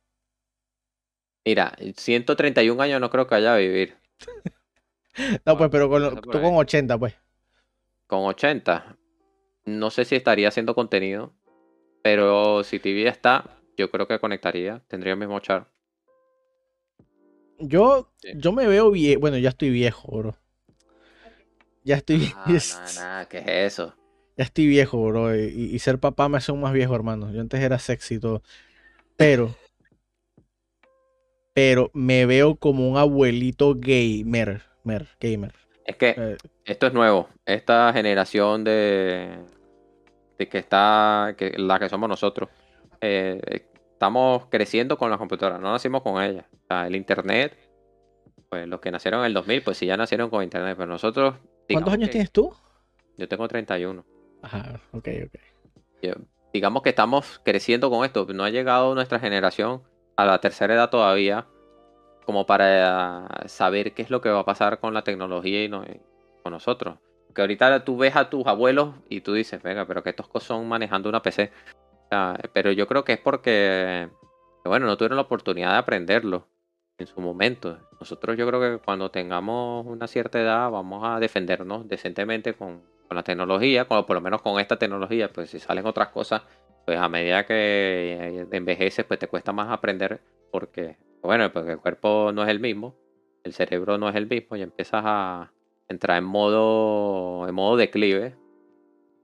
Mira, 1.47 1.77
131 1.97 2.81
años 2.81 3.01
no 3.01 3.09
creo 3.09 3.29
que 3.29 3.37
haya 3.37 3.55
a 3.55 3.57
vivir. 3.59 3.95
No, 5.47 5.57
pues, 5.57 5.71
pero 5.71 5.89
con, 5.89 6.03
tú 6.17 6.29
con 6.29 6.41
ahí. 6.45 6.53
80, 6.57 6.99
pues. 6.99 7.15
Con 8.09 8.21
80, 8.25 8.97
no 9.65 9.91
sé 9.91 10.05
si 10.05 10.17
estaría 10.17 10.49
haciendo 10.49 10.75
contenido, 10.75 11.33
pero 12.03 12.65
si 12.65 12.81
TV 12.81 13.07
está, 13.07 13.61
yo 13.77 13.93
creo 13.93 14.09
que 14.09 14.19
conectaría. 14.19 14.83
Tendría 14.89 15.13
el 15.13 15.19
mismo 15.21 15.39
char. 15.39 15.69
Yo, 17.61 18.09
Sí. 18.23 18.31
yo 18.35 18.51
me 18.51 18.67
veo 18.67 18.91
viejo, 18.91 19.21
bueno, 19.21 19.39
ya 19.39 19.51
estoy 19.51 19.71
viejo, 19.71 20.11
bro. 20.17 20.37
Ya 21.85 21.97
estoy, 21.97 22.19
vie- 22.19 22.35
Ah, 22.37 22.63
nada, 22.67 22.93
nada, 22.93 23.29
¿qué 23.29 23.39
es 23.39 23.47
eso? 23.75 23.95
Ya 24.41 24.45
estoy 24.45 24.67
viejo, 24.69 25.05
bro. 25.05 25.37
Y, 25.37 25.71
y 25.71 25.79
ser 25.81 25.99
papá 25.99 26.31
me 26.31 26.39
hace 26.39 26.51
un 26.51 26.63
más 26.63 26.73
viejo, 26.73 26.95
hermano. 26.95 27.31
Yo 27.31 27.43
antes 27.43 27.61
era 27.61 27.79
sexy 27.79 28.15
y 28.15 28.21
todo. 28.21 28.43
Pero, 29.19 29.55
pero 31.53 31.91
me 31.93 32.25
veo 32.25 32.57
como 32.57 32.89
un 32.89 32.97
abuelito 32.97 33.75
gamer, 33.77 34.63
mer, 34.83 35.09
gamer. 35.21 35.53
Es 35.85 35.97
que 35.97 36.15
Eh, 36.17 36.37
esto 36.65 36.87
es 36.87 36.95
nuevo. 36.95 37.29
Esta 37.45 37.93
generación 37.93 38.65
de, 38.65 39.29
de 40.39 40.49
que 40.49 40.57
está, 40.57 41.35
que 41.37 41.53
la 41.59 41.79
que 41.79 41.91
somos 41.91 42.09
nosotros, 42.09 42.49
eh, 43.03 43.67
estamos 43.93 44.47
creciendo 44.47 44.97
con 44.97 45.11
las 45.11 45.19
computadoras, 45.19 45.61
no 45.61 45.71
nacimos 45.71 46.01
con 46.01 46.23
ellas. 46.23 46.47
O 46.51 46.67
sea, 46.67 46.87
el 46.87 46.97
internet, 46.97 47.59
pues 48.49 48.67
los 48.67 48.81
que 48.81 48.91
nacieron 48.91 49.21
en 49.21 49.27
el 49.27 49.35
2000, 49.35 49.63
pues 49.65 49.77
sí 49.77 49.85
ya 49.85 49.99
nacieron 49.99 50.31
con 50.31 50.43
internet, 50.43 50.77
pero 50.79 50.89
nosotros... 50.89 51.35
¿Cuántos 51.69 51.93
años 51.93 52.09
tienes 52.09 52.31
tú? 52.31 52.55
Yo 53.19 53.29
tengo 53.29 53.47
31. 53.47 54.03
Ajá, 54.43 54.81
ok, 54.93 55.09
ok. 55.27 55.35
Yo- 56.03 56.15
digamos 56.53 56.83
que 56.83 56.91
estamos 56.91 57.41
creciendo 57.45 57.91
con 57.91 58.05
esto. 58.05 58.27
No 58.33 58.45
ha 58.45 58.51
llegado 58.51 58.95
nuestra 58.95 59.19
generación 59.21 59.83
a 60.17 60.25
la 60.25 60.41
tercera 60.41 60.75
edad 60.75 60.91
todavía 60.91 61.47
como 62.27 62.47
para 62.47 63.29
saber 63.47 63.93
qué 63.95 64.03
es 64.03 64.11
lo 64.11 64.21
que 64.21 64.29
va 64.31 64.41
a 64.41 64.45
pasar 64.45 64.79
con 64.81 64.95
la 64.95 65.03
tecnología 65.03 65.65
y, 65.65 65.69
no- 65.69 65.85
con 66.43 66.53
nosotros. 66.53 66.99
Que 67.35 67.41
ahorita 67.43 67.85
tú 67.85 67.97
ves 67.99 68.17
a 68.17 68.29
tus 68.31 68.47
abuelos 68.47 68.95
y 69.09 69.21
tú 69.21 69.33
dices, 69.35 69.63
venga, 69.63 69.87
pero 69.87 70.03
que 70.03 70.11
estos 70.11 70.29
son 70.43 70.69
manejando 70.69 71.09
una 71.09 71.23
PC. 71.23 71.53
Pero 72.53 72.73
yo 72.73 72.87
creo 72.87 73.05
que 73.05 73.13
es 73.15 73.19
porque, 73.21 74.09
que 74.63 74.69
bueno, 74.69 74.87
no 74.87 74.97
tuvieron 74.97 75.17
la 75.17 75.23
oportunidad 75.23 75.73
de 75.73 75.79
aprenderlo 75.79 76.47
en 76.99 77.07
su 77.07 77.21
momento. 77.21 77.79
Nosotros 78.01 78.37
yo 78.37 78.47
creo 78.47 78.61
que 78.61 78.85
cuando 78.85 79.11
tengamos 79.11 79.87
una 79.87 80.07
cierta 80.09 80.41
edad 80.41 80.71
vamos 80.71 81.03
a 81.05 81.21
defendernos 81.21 81.89
decentemente 81.89 82.55
con, 82.55 82.83
con 83.11 83.17
la 83.17 83.25
tecnología, 83.25 83.87
con, 83.87 84.07
por 84.07 84.15
lo 84.15 84.21
menos 84.21 84.41
con 84.41 84.61
esta 84.61 84.79
tecnología, 84.79 85.33
pues 85.33 85.51
si 85.51 85.59
salen 85.59 85.85
otras 85.85 86.11
cosas, 86.11 86.43
pues 86.87 86.97
a 86.97 87.09
medida 87.09 87.45
que 87.45 88.47
envejeces, 88.53 89.05
pues 89.05 89.19
te 89.19 89.27
cuesta 89.27 89.53
más 89.53 89.69
aprender 89.69 90.21
porque, 90.53 90.97
bueno, 91.21 91.53
porque 91.53 91.73
el 91.73 91.81
cuerpo 91.81 92.31
no 92.33 92.45
es 92.45 92.49
el 92.49 92.61
mismo, 92.61 92.95
el 93.43 93.53
cerebro 93.53 93.99
no 93.99 94.09
es 94.09 94.15
el 94.15 94.29
mismo 94.29 94.57
y 94.57 94.63
empiezas 94.63 95.03
a 95.05 95.51
entrar 95.89 96.19
en 96.19 96.25
modo, 96.25 97.49
en 97.49 97.55
modo 97.57 97.77
declive 97.77 98.37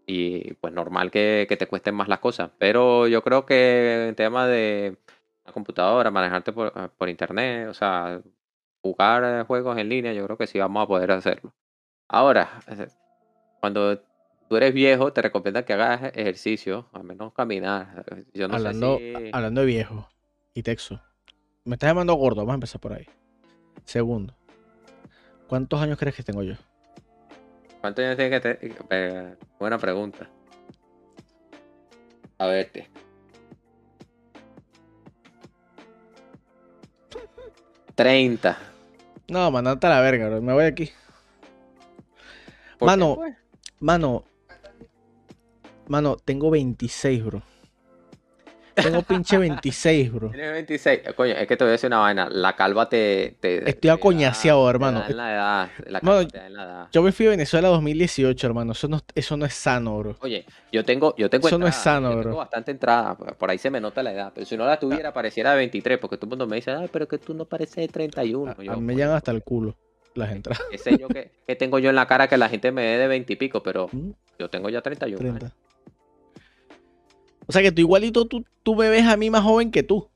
y 0.04 0.54
pues 0.54 0.72
normal 0.72 1.12
que, 1.12 1.46
te 1.48 1.68
cuesten 1.68 1.94
más 1.94 2.08
las 2.08 2.18
cosas. 2.18 2.50
Pero 2.58 3.06
yo 3.06 3.22
creo 3.22 3.46
que 3.46 4.08
en 4.08 4.16
tema 4.16 4.48
de 4.48 4.96
la 5.44 5.52
computadora, 5.52 6.10
manejarte 6.10 6.52
por, 6.52 6.72
eh, 6.74 6.88
por 6.98 7.08
internet, 7.08 7.68
o 7.68 7.74
sea, 7.74 8.20
jugar 8.82 9.22
eh, 9.22 9.44
juegos 9.44 9.78
en 9.78 9.88
línea, 9.88 10.12
yo 10.12 10.24
creo 10.24 10.36
que 10.36 10.48
sí 10.48 10.58
vamos 10.58 10.82
a 10.82 10.88
poder 10.88 11.12
hacerlo. 11.12 11.54
Ahora, 12.08 12.50
eh, 12.66 12.88
cuando 13.66 14.00
tú 14.48 14.56
eres 14.56 14.72
viejo, 14.72 15.12
te 15.12 15.22
recomienda 15.22 15.64
que 15.64 15.72
hagas 15.72 16.12
ejercicio, 16.14 16.86
al 16.92 17.02
menos 17.02 17.32
caminar. 17.32 18.04
Yo 18.32 18.46
no 18.46 18.54
hablando, 18.54 18.98
sé 18.98 19.14
si... 19.18 19.30
hablando 19.32 19.60
de 19.62 19.66
viejo 19.66 20.08
y 20.54 20.62
texto. 20.62 21.02
Me 21.64 21.74
estás 21.74 21.90
llamando 21.90 22.14
gordo, 22.14 22.42
vamos 22.42 22.52
a 22.52 22.54
empezar 22.54 22.80
por 22.80 22.92
ahí. 22.92 23.08
Segundo. 23.84 24.36
¿Cuántos 25.48 25.82
años 25.82 25.98
crees 25.98 26.14
que 26.14 26.22
tengo 26.22 26.44
yo? 26.44 26.54
¿Cuántos 27.80 28.04
años 28.04 28.16
tienes 28.16 28.40
que 28.40 28.54
te... 28.54 28.72
eh, 28.90 29.34
Buena 29.58 29.78
pregunta. 29.78 30.30
A 32.38 32.46
verte. 32.46 32.88
Treinta. 37.96 38.58
No, 39.26 39.50
mandate 39.50 39.88
a 39.88 39.90
la 39.90 40.00
verga, 40.02 40.28
bro. 40.28 40.40
Me 40.40 40.52
voy 40.52 40.66
aquí. 40.66 40.92
¿Por 42.78 42.78
qué, 42.78 42.84
Mano. 42.84 43.16
pues? 43.16 43.34
Mano. 43.80 44.24
Mano, 45.88 46.16
tengo 46.16 46.50
26, 46.50 47.24
bro. 47.24 47.42
Tengo 48.74 49.02
pinche 49.02 49.38
26, 49.38 50.12
bro. 50.12 50.30
Tienes 50.30 50.52
26. 50.52 51.00
Eh, 51.04 51.14
Coño, 51.14 51.32
es 51.34 51.46
que 51.46 51.56
te 51.56 51.64
voy 51.64 51.68
a 51.68 51.72
decir 51.72 51.86
una 51.86 51.98
vaina. 51.98 52.28
La 52.28 52.56
calva 52.56 52.88
te. 52.88 53.36
te- 53.40 53.68
Estoy 53.70 53.90
acoñaseado, 53.90 54.64
te 54.64 54.70
hermano. 54.70 54.98
da 55.00 55.06
en 55.06 55.16
la 55.16 55.32
edad. 55.32 55.70
La 55.86 56.00
Mano, 56.02 56.16
calva 56.18 56.28
te 56.28 56.38
da 56.38 56.46
en 56.46 56.54
la 56.54 56.62
edad. 56.64 56.88
Yo 56.92 57.02
me 57.02 57.12
fui 57.12 57.26
a 57.26 57.30
Venezuela 57.30 57.68
2018, 57.68 58.46
hermano. 58.46 58.72
Eso 58.72 58.88
no, 58.88 59.00
eso 59.14 59.36
no 59.36 59.46
es 59.46 59.54
sano, 59.54 59.96
bro. 59.98 60.16
Oye, 60.20 60.44
yo 60.72 60.84
tengo, 60.84 61.14
yo 61.16 61.30
tengo 61.30 61.46
Eso 61.46 61.56
no 61.58 61.68
es 61.68 61.74
sano, 61.76 62.10
yo 62.10 62.16
bro. 62.16 62.24
tengo 62.24 62.36
bastante 62.38 62.72
entrada, 62.72 63.16
por 63.16 63.36
por 63.36 63.50
ahí 63.50 63.58
se 63.58 63.70
me 63.70 63.80
nota 63.80 64.02
la 64.02 64.12
edad, 64.12 64.32
pero 64.34 64.44
si 64.44 64.56
no 64.56 64.66
la 64.66 64.78
tuviera 64.78 65.12
pareciera 65.12 65.52
de 65.52 65.58
23, 65.58 65.98
porque 65.98 66.16
todo 66.16 66.26
el 66.26 66.30
mundo 66.30 66.46
me 66.48 66.56
dice, 66.56 66.72
ay, 66.72 66.88
pero 66.92 67.06
que 67.06 67.18
tú 67.18 67.32
no 67.32 67.44
pareces 67.44 67.76
de 67.76 67.88
31. 67.88 68.50
A, 68.58 68.62
Yo, 68.62 68.72
a 68.72 68.74
mí 68.76 68.80
me 68.82 68.92
"Coño, 68.92 69.04
llegan 69.04 69.16
hasta 69.16 69.30
el 69.30 69.42
culo 69.42 69.76
las 70.16 70.32
entradas. 70.32 70.62
¿Qué 70.70 70.78
sé 70.78 70.96
yo 70.98 71.08
que, 71.08 71.30
que 71.46 71.56
tengo 71.56 71.78
yo 71.78 71.90
en 71.90 71.96
la 71.96 72.06
cara 72.06 72.28
que 72.28 72.36
la 72.36 72.48
gente 72.48 72.72
me 72.72 72.82
dé 72.82 72.98
de 72.98 73.08
20 73.08 73.32
y 73.32 73.36
pico, 73.36 73.62
pero 73.62 73.88
¿Mm? 73.92 74.10
yo 74.38 74.50
tengo 74.50 74.68
ya 74.68 74.80
31 74.82 75.20
años. 75.20 75.38
30. 75.38 75.56
O 77.46 77.52
sea 77.52 77.62
que 77.62 77.70
tú 77.70 77.80
igualito, 77.80 78.24
tú, 78.26 78.44
tú 78.62 78.74
me 78.74 78.88
ves 78.88 79.04
a 79.06 79.16
mí 79.16 79.30
más 79.30 79.42
joven 79.42 79.70
que 79.70 79.82
tú. 79.82 80.08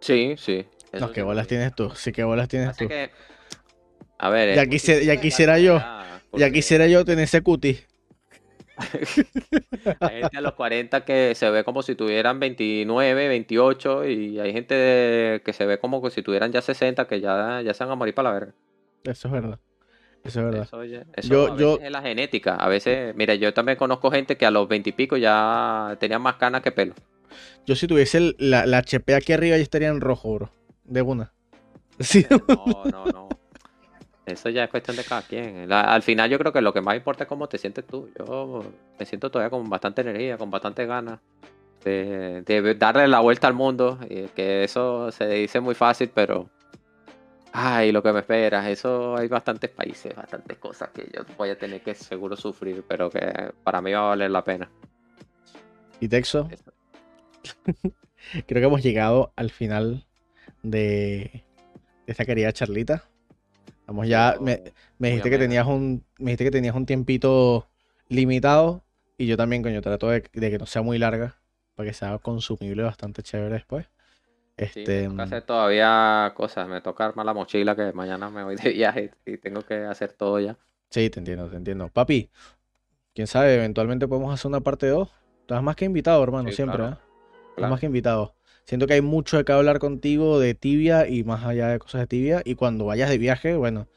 Sí, 0.00 0.34
sí. 0.38 0.64
No, 0.92 1.10
qué 1.10 1.22
bolas 1.22 1.46
tienes 1.48 1.74
tú. 1.74 1.90
Sí, 1.94 2.12
qué 2.12 2.22
bolas 2.24 2.48
tienes 2.48 2.68
Así 2.68 2.84
tú. 2.84 2.88
que, 2.88 3.10
a 4.18 4.30
ver, 4.30 4.54
Ya 4.54 4.66
quisiera- 4.66 5.02
ya 5.02 5.20
quisiera 5.20 5.58
yo. 5.58 5.82
Ya 6.34 6.50
quisiera 6.50 6.86
yo 6.86 7.04
tener 7.04 7.24
ese 7.24 7.40
cutis. 7.42 7.87
Hay 10.00 10.20
gente 10.22 10.36
a 10.38 10.40
los 10.40 10.52
40 10.54 11.04
que 11.04 11.34
se 11.34 11.50
ve 11.50 11.64
como 11.64 11.82
si 11.82 11.94
tuvieran 11.94 12.38
29, 12.40 13.28
28 13.28 14.06
y 14.06 14.38
hay 14.40 14.52
gente 14.52 14.74
de- 14.74 15.42
que 15.44 15.52
se 15.52 15.66
ve 15.66 15.78
como 15.78 16.02
que 16.02 16.10
si 16.10 16.22
tuvieran 16.22 16.52
ya 16.52 16.62
60 16.62 17.06
que 17.06 17.20
ya, 17.20 17.60
ya 17.62 17.74
se 17.74 17.84
van 17.84 17.92
a 17.92 17.96
morir 17.96 18.14
para 18.14 18.28
la 18.30 18.34
verga. 18.38 18.54
Eso 19.04 19.28
es 19.28 19.32
verdad. 19.32 19.58
Eso 20.24 20.40
es 20.40 20.44
verdad. 20.46 20.62
Eso, 20.64 20.84
ya- 20.84 21.04
eso 21.16 21.28
Yo- 21.28 21.52
a 21.52 21.56
yo- 21.56 21.72
veces 21.72 21.86
es 21.86 21.92
la 21.92 22.02
genética. 22.02 22.54
A 22.56 22.68
veces, 22.68 23.14
mira, 23.14 23.34
yo 23.34 23.52
también 23.54 23.78
conozco 23.78 24.10
gente 24.10 24.36
que 24.36 24.46
a 24.46 24.50
los 24.50 24.68
20 24.68 24.90
y 24.90 24.92
pico 24.92 25.16
ya 25.16 25.96
tenía 26.00 26.18
más 26.18 26.36
canas 26.36 26.62
que 26.62 26.72
pelo. 26.72 26.94
Yo 27.66 27.76
si 27.76 27.86
tuviese 27.86 28.18
el- 28.18 28.36
la, 28.38 28.66
la 28.66 28.78
HP 28.78 29.14
aquí 29.14 29.32
arriba 29.32 29.56
ya 29.56 29.62
estaría 29.62 29.88
en 29.88 30.00
rojo, 30.00 30.34
bro. 30.34 30.50
De 30.84 31.02
una. 31.02 31.32
Sí. 32.00 32.24
No, 32.30 32.84
no, 32.92 33.06
no. 33.06 33.28
Eso 34.28 34.48
ya 34.50 34.64
es 34.64 34.70
cuestión 34.70 34.96
de 34.96 35.04
cada 35.04 35.22
quien. 35.22 35.68
La- 35.68 35.82
al 35.92 36.02
final 36.02 36.30
yo 36.30 36.38
creo 36.38 36.52
que 36.52 36.60
lo 36.60 36.72
que 36.72 36.80
más 36.80 36.96
importa 36.96 37.24
es 37.24 37.28
cómo 37.28 37.48
te 37.48 37.58
sientes 37.58 37.86
tú. 37.86 38.10
Yo 38.18 38.64
me 38.98 39.06
siento 39.06 39.30
todavía 39.30 39.50
con 39.50 39.68
bastante 39.68 40.02
energía, 40.02 40.36
con 40.38 40.50
bastante 40.50 40.86
ganas 40.86 41.20
de, 41.84 42.42
de 42.42 42.74
darle 42.74 43.08
la 43.08 43.20
vuelta 43.20 43.46
al 43.48 43.54
mundo. 43.54 43.98
Y 44.08 44.24
que 44.28 44.64
eso 44.64 45.10
se 45.12 45.28
dice 45.28 45.60
muy 45.60 45.74
fácil, 45.74 46.10
pero... 46.14 46.48
Ay, 47.52 47.92
lo 47.92 48.02
que 48.02 48.12
me 48.12 48.20
espera. 48.20 48.68
Eso 48.70 49.16
hay 49.16 49.26
bastantes 49.26 49.70
países, 49.70 50.14
bastantes 50.14 50.58
cosas 50.58 50.90
que 50.90 51.08
yo 51.12 51.22
voy 51.36 51.48
a 51.50 51.58
tener 51.58 51.80
que 51.80 51.94
seguro 51.94 52.36
sufrir, 52.36 52.84
pero 52.86 53.10
que 53.10 53.52
para 53.64 53.80
mí 53.80 53.92
va 53.92 54.00
a 54.00 54.08
valer 54.10 54.30
la 54.30 54.44
pena. 54.44 54.70
Y 55.98 56.08
Texo, 56.08 56.48
creo 58.46 58.60
que 58.60 58.64
hemos 58.66 58.82
llegado 58.82 59.32
al 59.34 59.50
final 59.50 60.06
de, 60.62 61.44
de 62.06 62.12
esta 62.12 62.24
querida 62.26 62.52
charlita. 62.52 63.07
Vamos 63.88 64.08
ya. 64.08 64.36
Me, 64.40 64.62
me 64.98 65.08
dijiste 65.08 65.30
que 65.30 65.38
tenías 65.38 65.66
un. 65.66 66.04
Me 66.18 66.26
dijiste 66.32 66.44
que 66.44 66.50
tenías 66.52 66.76
un 66.76 66.86
tiempito 66.86 67.68
limitado. 68.08 68.84
Y 69.18 69.26
yo 69.26 69.36
también, 69.36 69.62
coño, 69.64 69.80
trato 69.82 70.08
de, 70.10 70.22
de 70.32 70.50
que 70.50 70.58
no 70.58 70.66
sea 70.66 70.82
muy 70.82 70.98
larga. 70.98 71.40
Para 71.74 71.88
que 71.90 71.94
sea 71.94 72.18
consumible 72.20 72.84
bastante 72.84 73.22
chévere 73.24 73.54
después. 73.54 73.90
Sí, 74.72 74.80
Este. 74.80 75.02
me 75.08 75.08
toca 75.08 75.22
hacer 75.24 75.42
todavía 75.42 76.32
cosas. 76.36 76.68
Me 76.68 76.80
toca 76.82 77.06
armar 77.06 77.26
la 77.26 77.34
mochila 77.34 77.76
que 77.76 77.92
mañana 77.92 78.30
me 78.30 78.44
voy 78.44 78.56
de 78.56 78.70
viaje 78.72 79.12
y 79.26 79.38
tengo 79.38 79.62
que 79.64 79.84
hacer 79.84 80.12
todo 80.14 80.40
ya. 80.40 80.58
Sí, 80.90 81.10
te 81.10 81.18
entiendo, 81.20 81.48
te 81.50 81.56
entiendo. 81.56 81.88
Papi, 81.88 82.30
quién 83.14 83.26
sabe, 83.28 83.56
eventualmente 83.56 84.08
podemos 84.08 84.34
hacer 84.34 84.48
una 84.50 84.60
parte 84.62 84.88
2. 84.88 85.10
Estás 85.42 85.62
más 85.62 85.76
que 85.76 85.86
invitado, 85.86 86.22
hermano, 86.24 86.50
Sí, 86.50 86.56
siempre, 86.56 86.84
claro, 86.84 86.94
¿eh? 86.94 86.98
Estás 87.54 87.54
claro. 87.56 87.70
más 87.70 87.80
que 87.80 87.86
invitado. 87.86 88.37
Siento 88.68 88.86
que 88.86 88.92
hay 88.92 89.00
mucho 89.00 89.38
de 89.38 89.46
qué 89.46 89.52
hablar 89.52 89.78
contigo 89.78 90.38
de 90.38 90.52
tibia 90.52 91.08
y 91.08 91.24
más 91.24 91.42
allá 91.42 91.68
de 91.68 91.78
cosas 91.78 92.02
de 92.02 92.06
tibia. 92.06 92.42
Y 92.44 92.54
cuando 92.54 92.84
vayas 92.84 93.08
de 93.08 93.16
viaje, 93.16 93.56
bueno, 93.56 93.88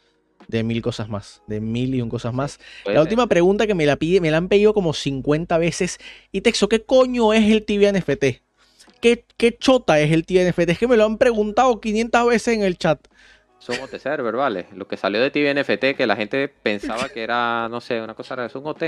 de 0.48 0.64
mil 0.64 0.82
cosas 0.82 1.10
más. 1.10 1.44
De 1.46 1.60
mil 1.60 1.94
y 1.94 2.02
un 2.02 2.08
cosas 2.08 2.34
más. 2.34 2.58
La 2.86 3.02
última 3.02 3.28
pregunta 3.28 3.68
que 3.68 3.76
me 3.76 3.86
la 3.86 3.98
pide, 3.98 4.22
me 4.22 4.32
la 4.32 4.38
han 4.38 4.48
pedido 4.48 4.74
como 4.74 4.94
50 4.94 5.58
veces. 5.58 6.00
Y 6.32 6.40
Texo, 6.40 6.70
¿qué 6.70 6.84
coño 6.86 7.34
es 7.34 7.52
el 7.52 7.66
tibia 7.66 7.92
NFT? 7.92 8.24
¿Qué, 9.02 9.26
qué 9.36 9.58
chota 9.58 10.00
es 10.00 10.10
el 10.14 10.26
tibia 10.26 10.50
NFT? 10.50 10.70
Es 10.70 10.80
que 10.80 10.88
me 10.88 10.96
lo 10.96 11.04
han 11.04 11.18
preguntado 11.18 11.82
500 11.82 12.28
veces 12.28 12.56
en 12.56 12.64
el 12.64 12.78
chat. 12.78 13.06
De 13.68 14.00
server, 14.00 14.36
¿vale? 14.36 14.68
Lo 14.74 14.88
que 14.88 14.98
salió 14.98 15.22
de 15.22 15.30
TV 15.32 15.54
NFT, 15.54 15.98
que 15.98 16.08
la 16.08 16.16
gente 16.16 16.48
pensaba 16.48 17.10
que 17.10 17.22
era, 17.22 17.68
no 17.70 17.80
sé, 17.80 18.02
una 18.02 18.16
cosa 18.16 18.46
es 18.46 18.56
un 18.56 18.66
OT. 18.66 18.84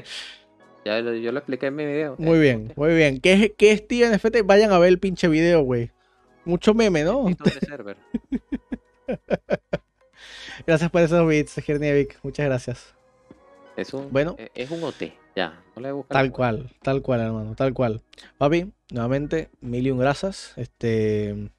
Ya 0.85 0.99
lo- 1.01 1.13
yo 1.15 1.31
lo 1.31 1.39
expliqué 1.39 1.67
en 1.67 1.75
mi 1.75 1.85
video. 1.85 2.15
Muy 2.17 2.39
bien, 2.39 2.73
muy 2.75 2.93
bien. 2.93 3.19
¿Qué 3.21 3.33
es, 3.33 3.51
qué 3.57 3.71
es 3.71 3.87
tibia 3.87 4.09
NFT? 4.11 4.41
Vayan 4.43 4.71
a 4.71 4.79
ver 4.79 4.89
el 4.89 4.99
pinche 4.99 5.27
video, 5.27 5.61
güey. 5.61 5.91
Mucho 6.45 6.73
meme, 6.73 7.03
¿no? 7.03 7.25
De 7.25 7.61
server. 7.61 7.97
Gracias 10.67 10.89
por 10.91 11.01
esos 11.01 11.27
bits, 11.27 11.55
Gernievic. 11.55 12.19
Muchas 12.23 12.45
gracias. 12.45 12.95
Es 13.75 13.93
un, 13.93 14.11
Bueno. 14.11 14.35
es- 14.37 14.51
es 14.53 14.71
un 14.71 14.83
OT, 14.83 15.13
ya. 15.35 15.59
No 15.75 15.81
le 15.81 16.03
Tal 16.09 16.31
cual, 16.31 16.69
tal 16.81 17.01
cual, 17.01 17.21
hermano, 17.21 17.55
tal 17.55 17.73
cual. 17.73 18.01
Papi, 18.37 18.71
nuevamente, 18.91 19.49
mil 19.61 19.87
y 19.87 19.91
un 19.91 19.97
gracias. 19.99 20.53
Este, 20.57 21.49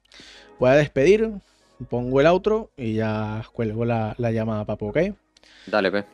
voy 0.59 0.69
a 0.69 0.73
despedir, 0.75 1.29
pongo 1.89 2.21
el 2.21 2.27
outro 2.27 2.71
y 2.77 2.93
ya 2.93 3.43
cuelgo 3.51 3.83
la, 3.85 4.15
la 4.17 4.31
llamada, 4.31 4.65
papu, 4.65 4.87
¿ok? 4.89 4.97
Dale, 5.67 5.91
pe. 5.91 6.05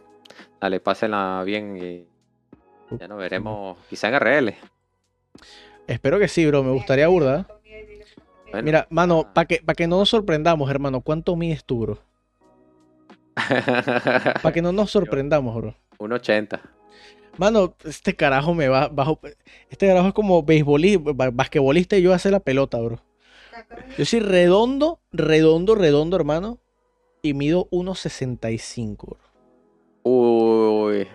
Dale, 0.60 0.80
pásenla 0.80 1.44
bien 1.46 1.78
y 1.78 2.08
ya 3.00 3.08
nos 3.08 3.18
veremos 3.18 3.78
quizá 3.90 4.08
en 4.10 4.16
RL. 4.16 4.56
Espero 5.88 6.20
que 6.20 6.28
sí, 6.28 6.46
bro. 6.46 6.64
Me 6.64 6.72
gustaría 6.72 7.08
burda. 7.08 7.48
Bueno, 8.52 8.66
Mira, 8.66 8.88
mano, 8.90 9.26
ah. 9.28 9.34
para 9.34 9.46
que, 9.48 9.62
pa' 9.66 9.74
que 9.74 9.88
no 9.88 9.98
nos 9.98 10.10
sorprendamos, 10.10 10.70
hermano, 10.70 11.02
¿cuánto 11.02 11.36
mides 11.36 11.64
tú, 11.64 11.80
bro? 11.82 12.00
Para 13.36 14.52
que 14.52 14.62
no 14.62 14.72
nos 14.72 14.92
sorprendamos, 14.92 15.56
bro. 15.56 15.76
un 16.00 16.12
80. 16.14 16.60
Mano, 17.38 17.76
este 17.86 18.14
carajo 18.16 18.54
me 18.54 18.68
va 18.68 18.90
bajo. 18.90 19.20
Este 19.70 19.88
carajo 19.88 20.10
es 20.10 20.14
como 20.14 20.44
beisbolista, 20.44 21.12
ba- 21.14 21.32
basquetbolista 21.32 21.96
y 21.98 22.02
yo 22.02 22.14
hace 22.14 22.30
la 22.30 22.42
pelota, 22.42 22.78
bro. 22.80 23.00
Yo 23.98 24.04
soy 24.06 24.20
redondo, 24.20 25.00
redondo, 25.14 25.76
redondo, 25.76 26.18
hermano. 26.18 26.60
Y 27.22 27.34
mido 27.34 27.68
1.65, 27.72 28.98
bro. 29.08 29.18
Uy. 30.04 31.08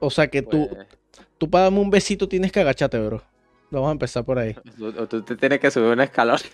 O 0.00 0.10
sea 0.10 0.28
que 0.28 0.42
tú, 0.42 0.68
pues, 0.68 0.86
tú 1.38 1.48
para 1.50 1.64
darme 1.64 1.80
un 1.80 1.90
besito 1.90 2.28
tienes 2.28 2.52
que 2.52 2.60
agacharte, 2.60 2.98
bro. 2.98 3.22
Vamos 3.70 3.88
a 3.88 3.92
empezar 3.92 4.24
por 4.24 4.38
ahí. 4.38 4.54
tú, 4.76 5.06
tú 5.06 5.22
te 5.22 5.36
tienes 5.36 5.58
que 5.60 5.70
subir 5.70 5.88
una 5.88 6.04
escalón. 6.04 6.38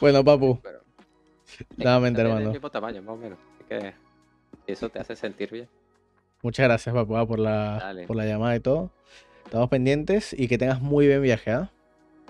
Bueno, 0.00 0.24
papu, 0.24 0.60
Pero- 0.62 0.80
nuevamente, 1.76 2.20
el 2.20 2.26
hermano. 2.26 2.50
mismo 2.50 2.70
tamaño, 2.70 3.00
más 3.02 3.14
o 3.14 3.16
menos. 3.16 3.38
Así 3.54 3.64
que 3.68 3.94
eso 4.66 4.88
te 4.88 4.98
hace 4.98 5.16
sentir 5.16 5.50
bien. 5.50 5.68
Muchas 6.42 6.64
gracias, 6.64 6.94
papu, 6.94 7.16
ah, 7.16 7.26
por 7.26 7.38
la, 7.38 7.78
Dale. 7.78 8.06
por 8.06 8.16
la 8.16 8.26
llamada 8.26 8.56
y 8.56 8.60
todo. 8.60 8.90
Estamos 9.44 9.68
pendientes 9.70 10.32
y 10.38 10.48
que 10.48 10.58
tengas 10.58 10.80
muy 10.82 11.06
buen 11.06 11.22
viaje, 11.22 11.50
¿ah? 11.52 11.70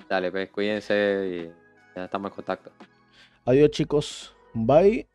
Dale, 0.09 0.31
pues 0.31 0.51
cuídense 0.51 1.49
y 1.49 1.97
ya 1.97 2.05
estamos 2.05 2.31
en 2.31 2.35
contacto. 2.37 2.71
Adiós, 3.45 3.71
chicos. 3.71 4.37
Bye. 4.53 5.09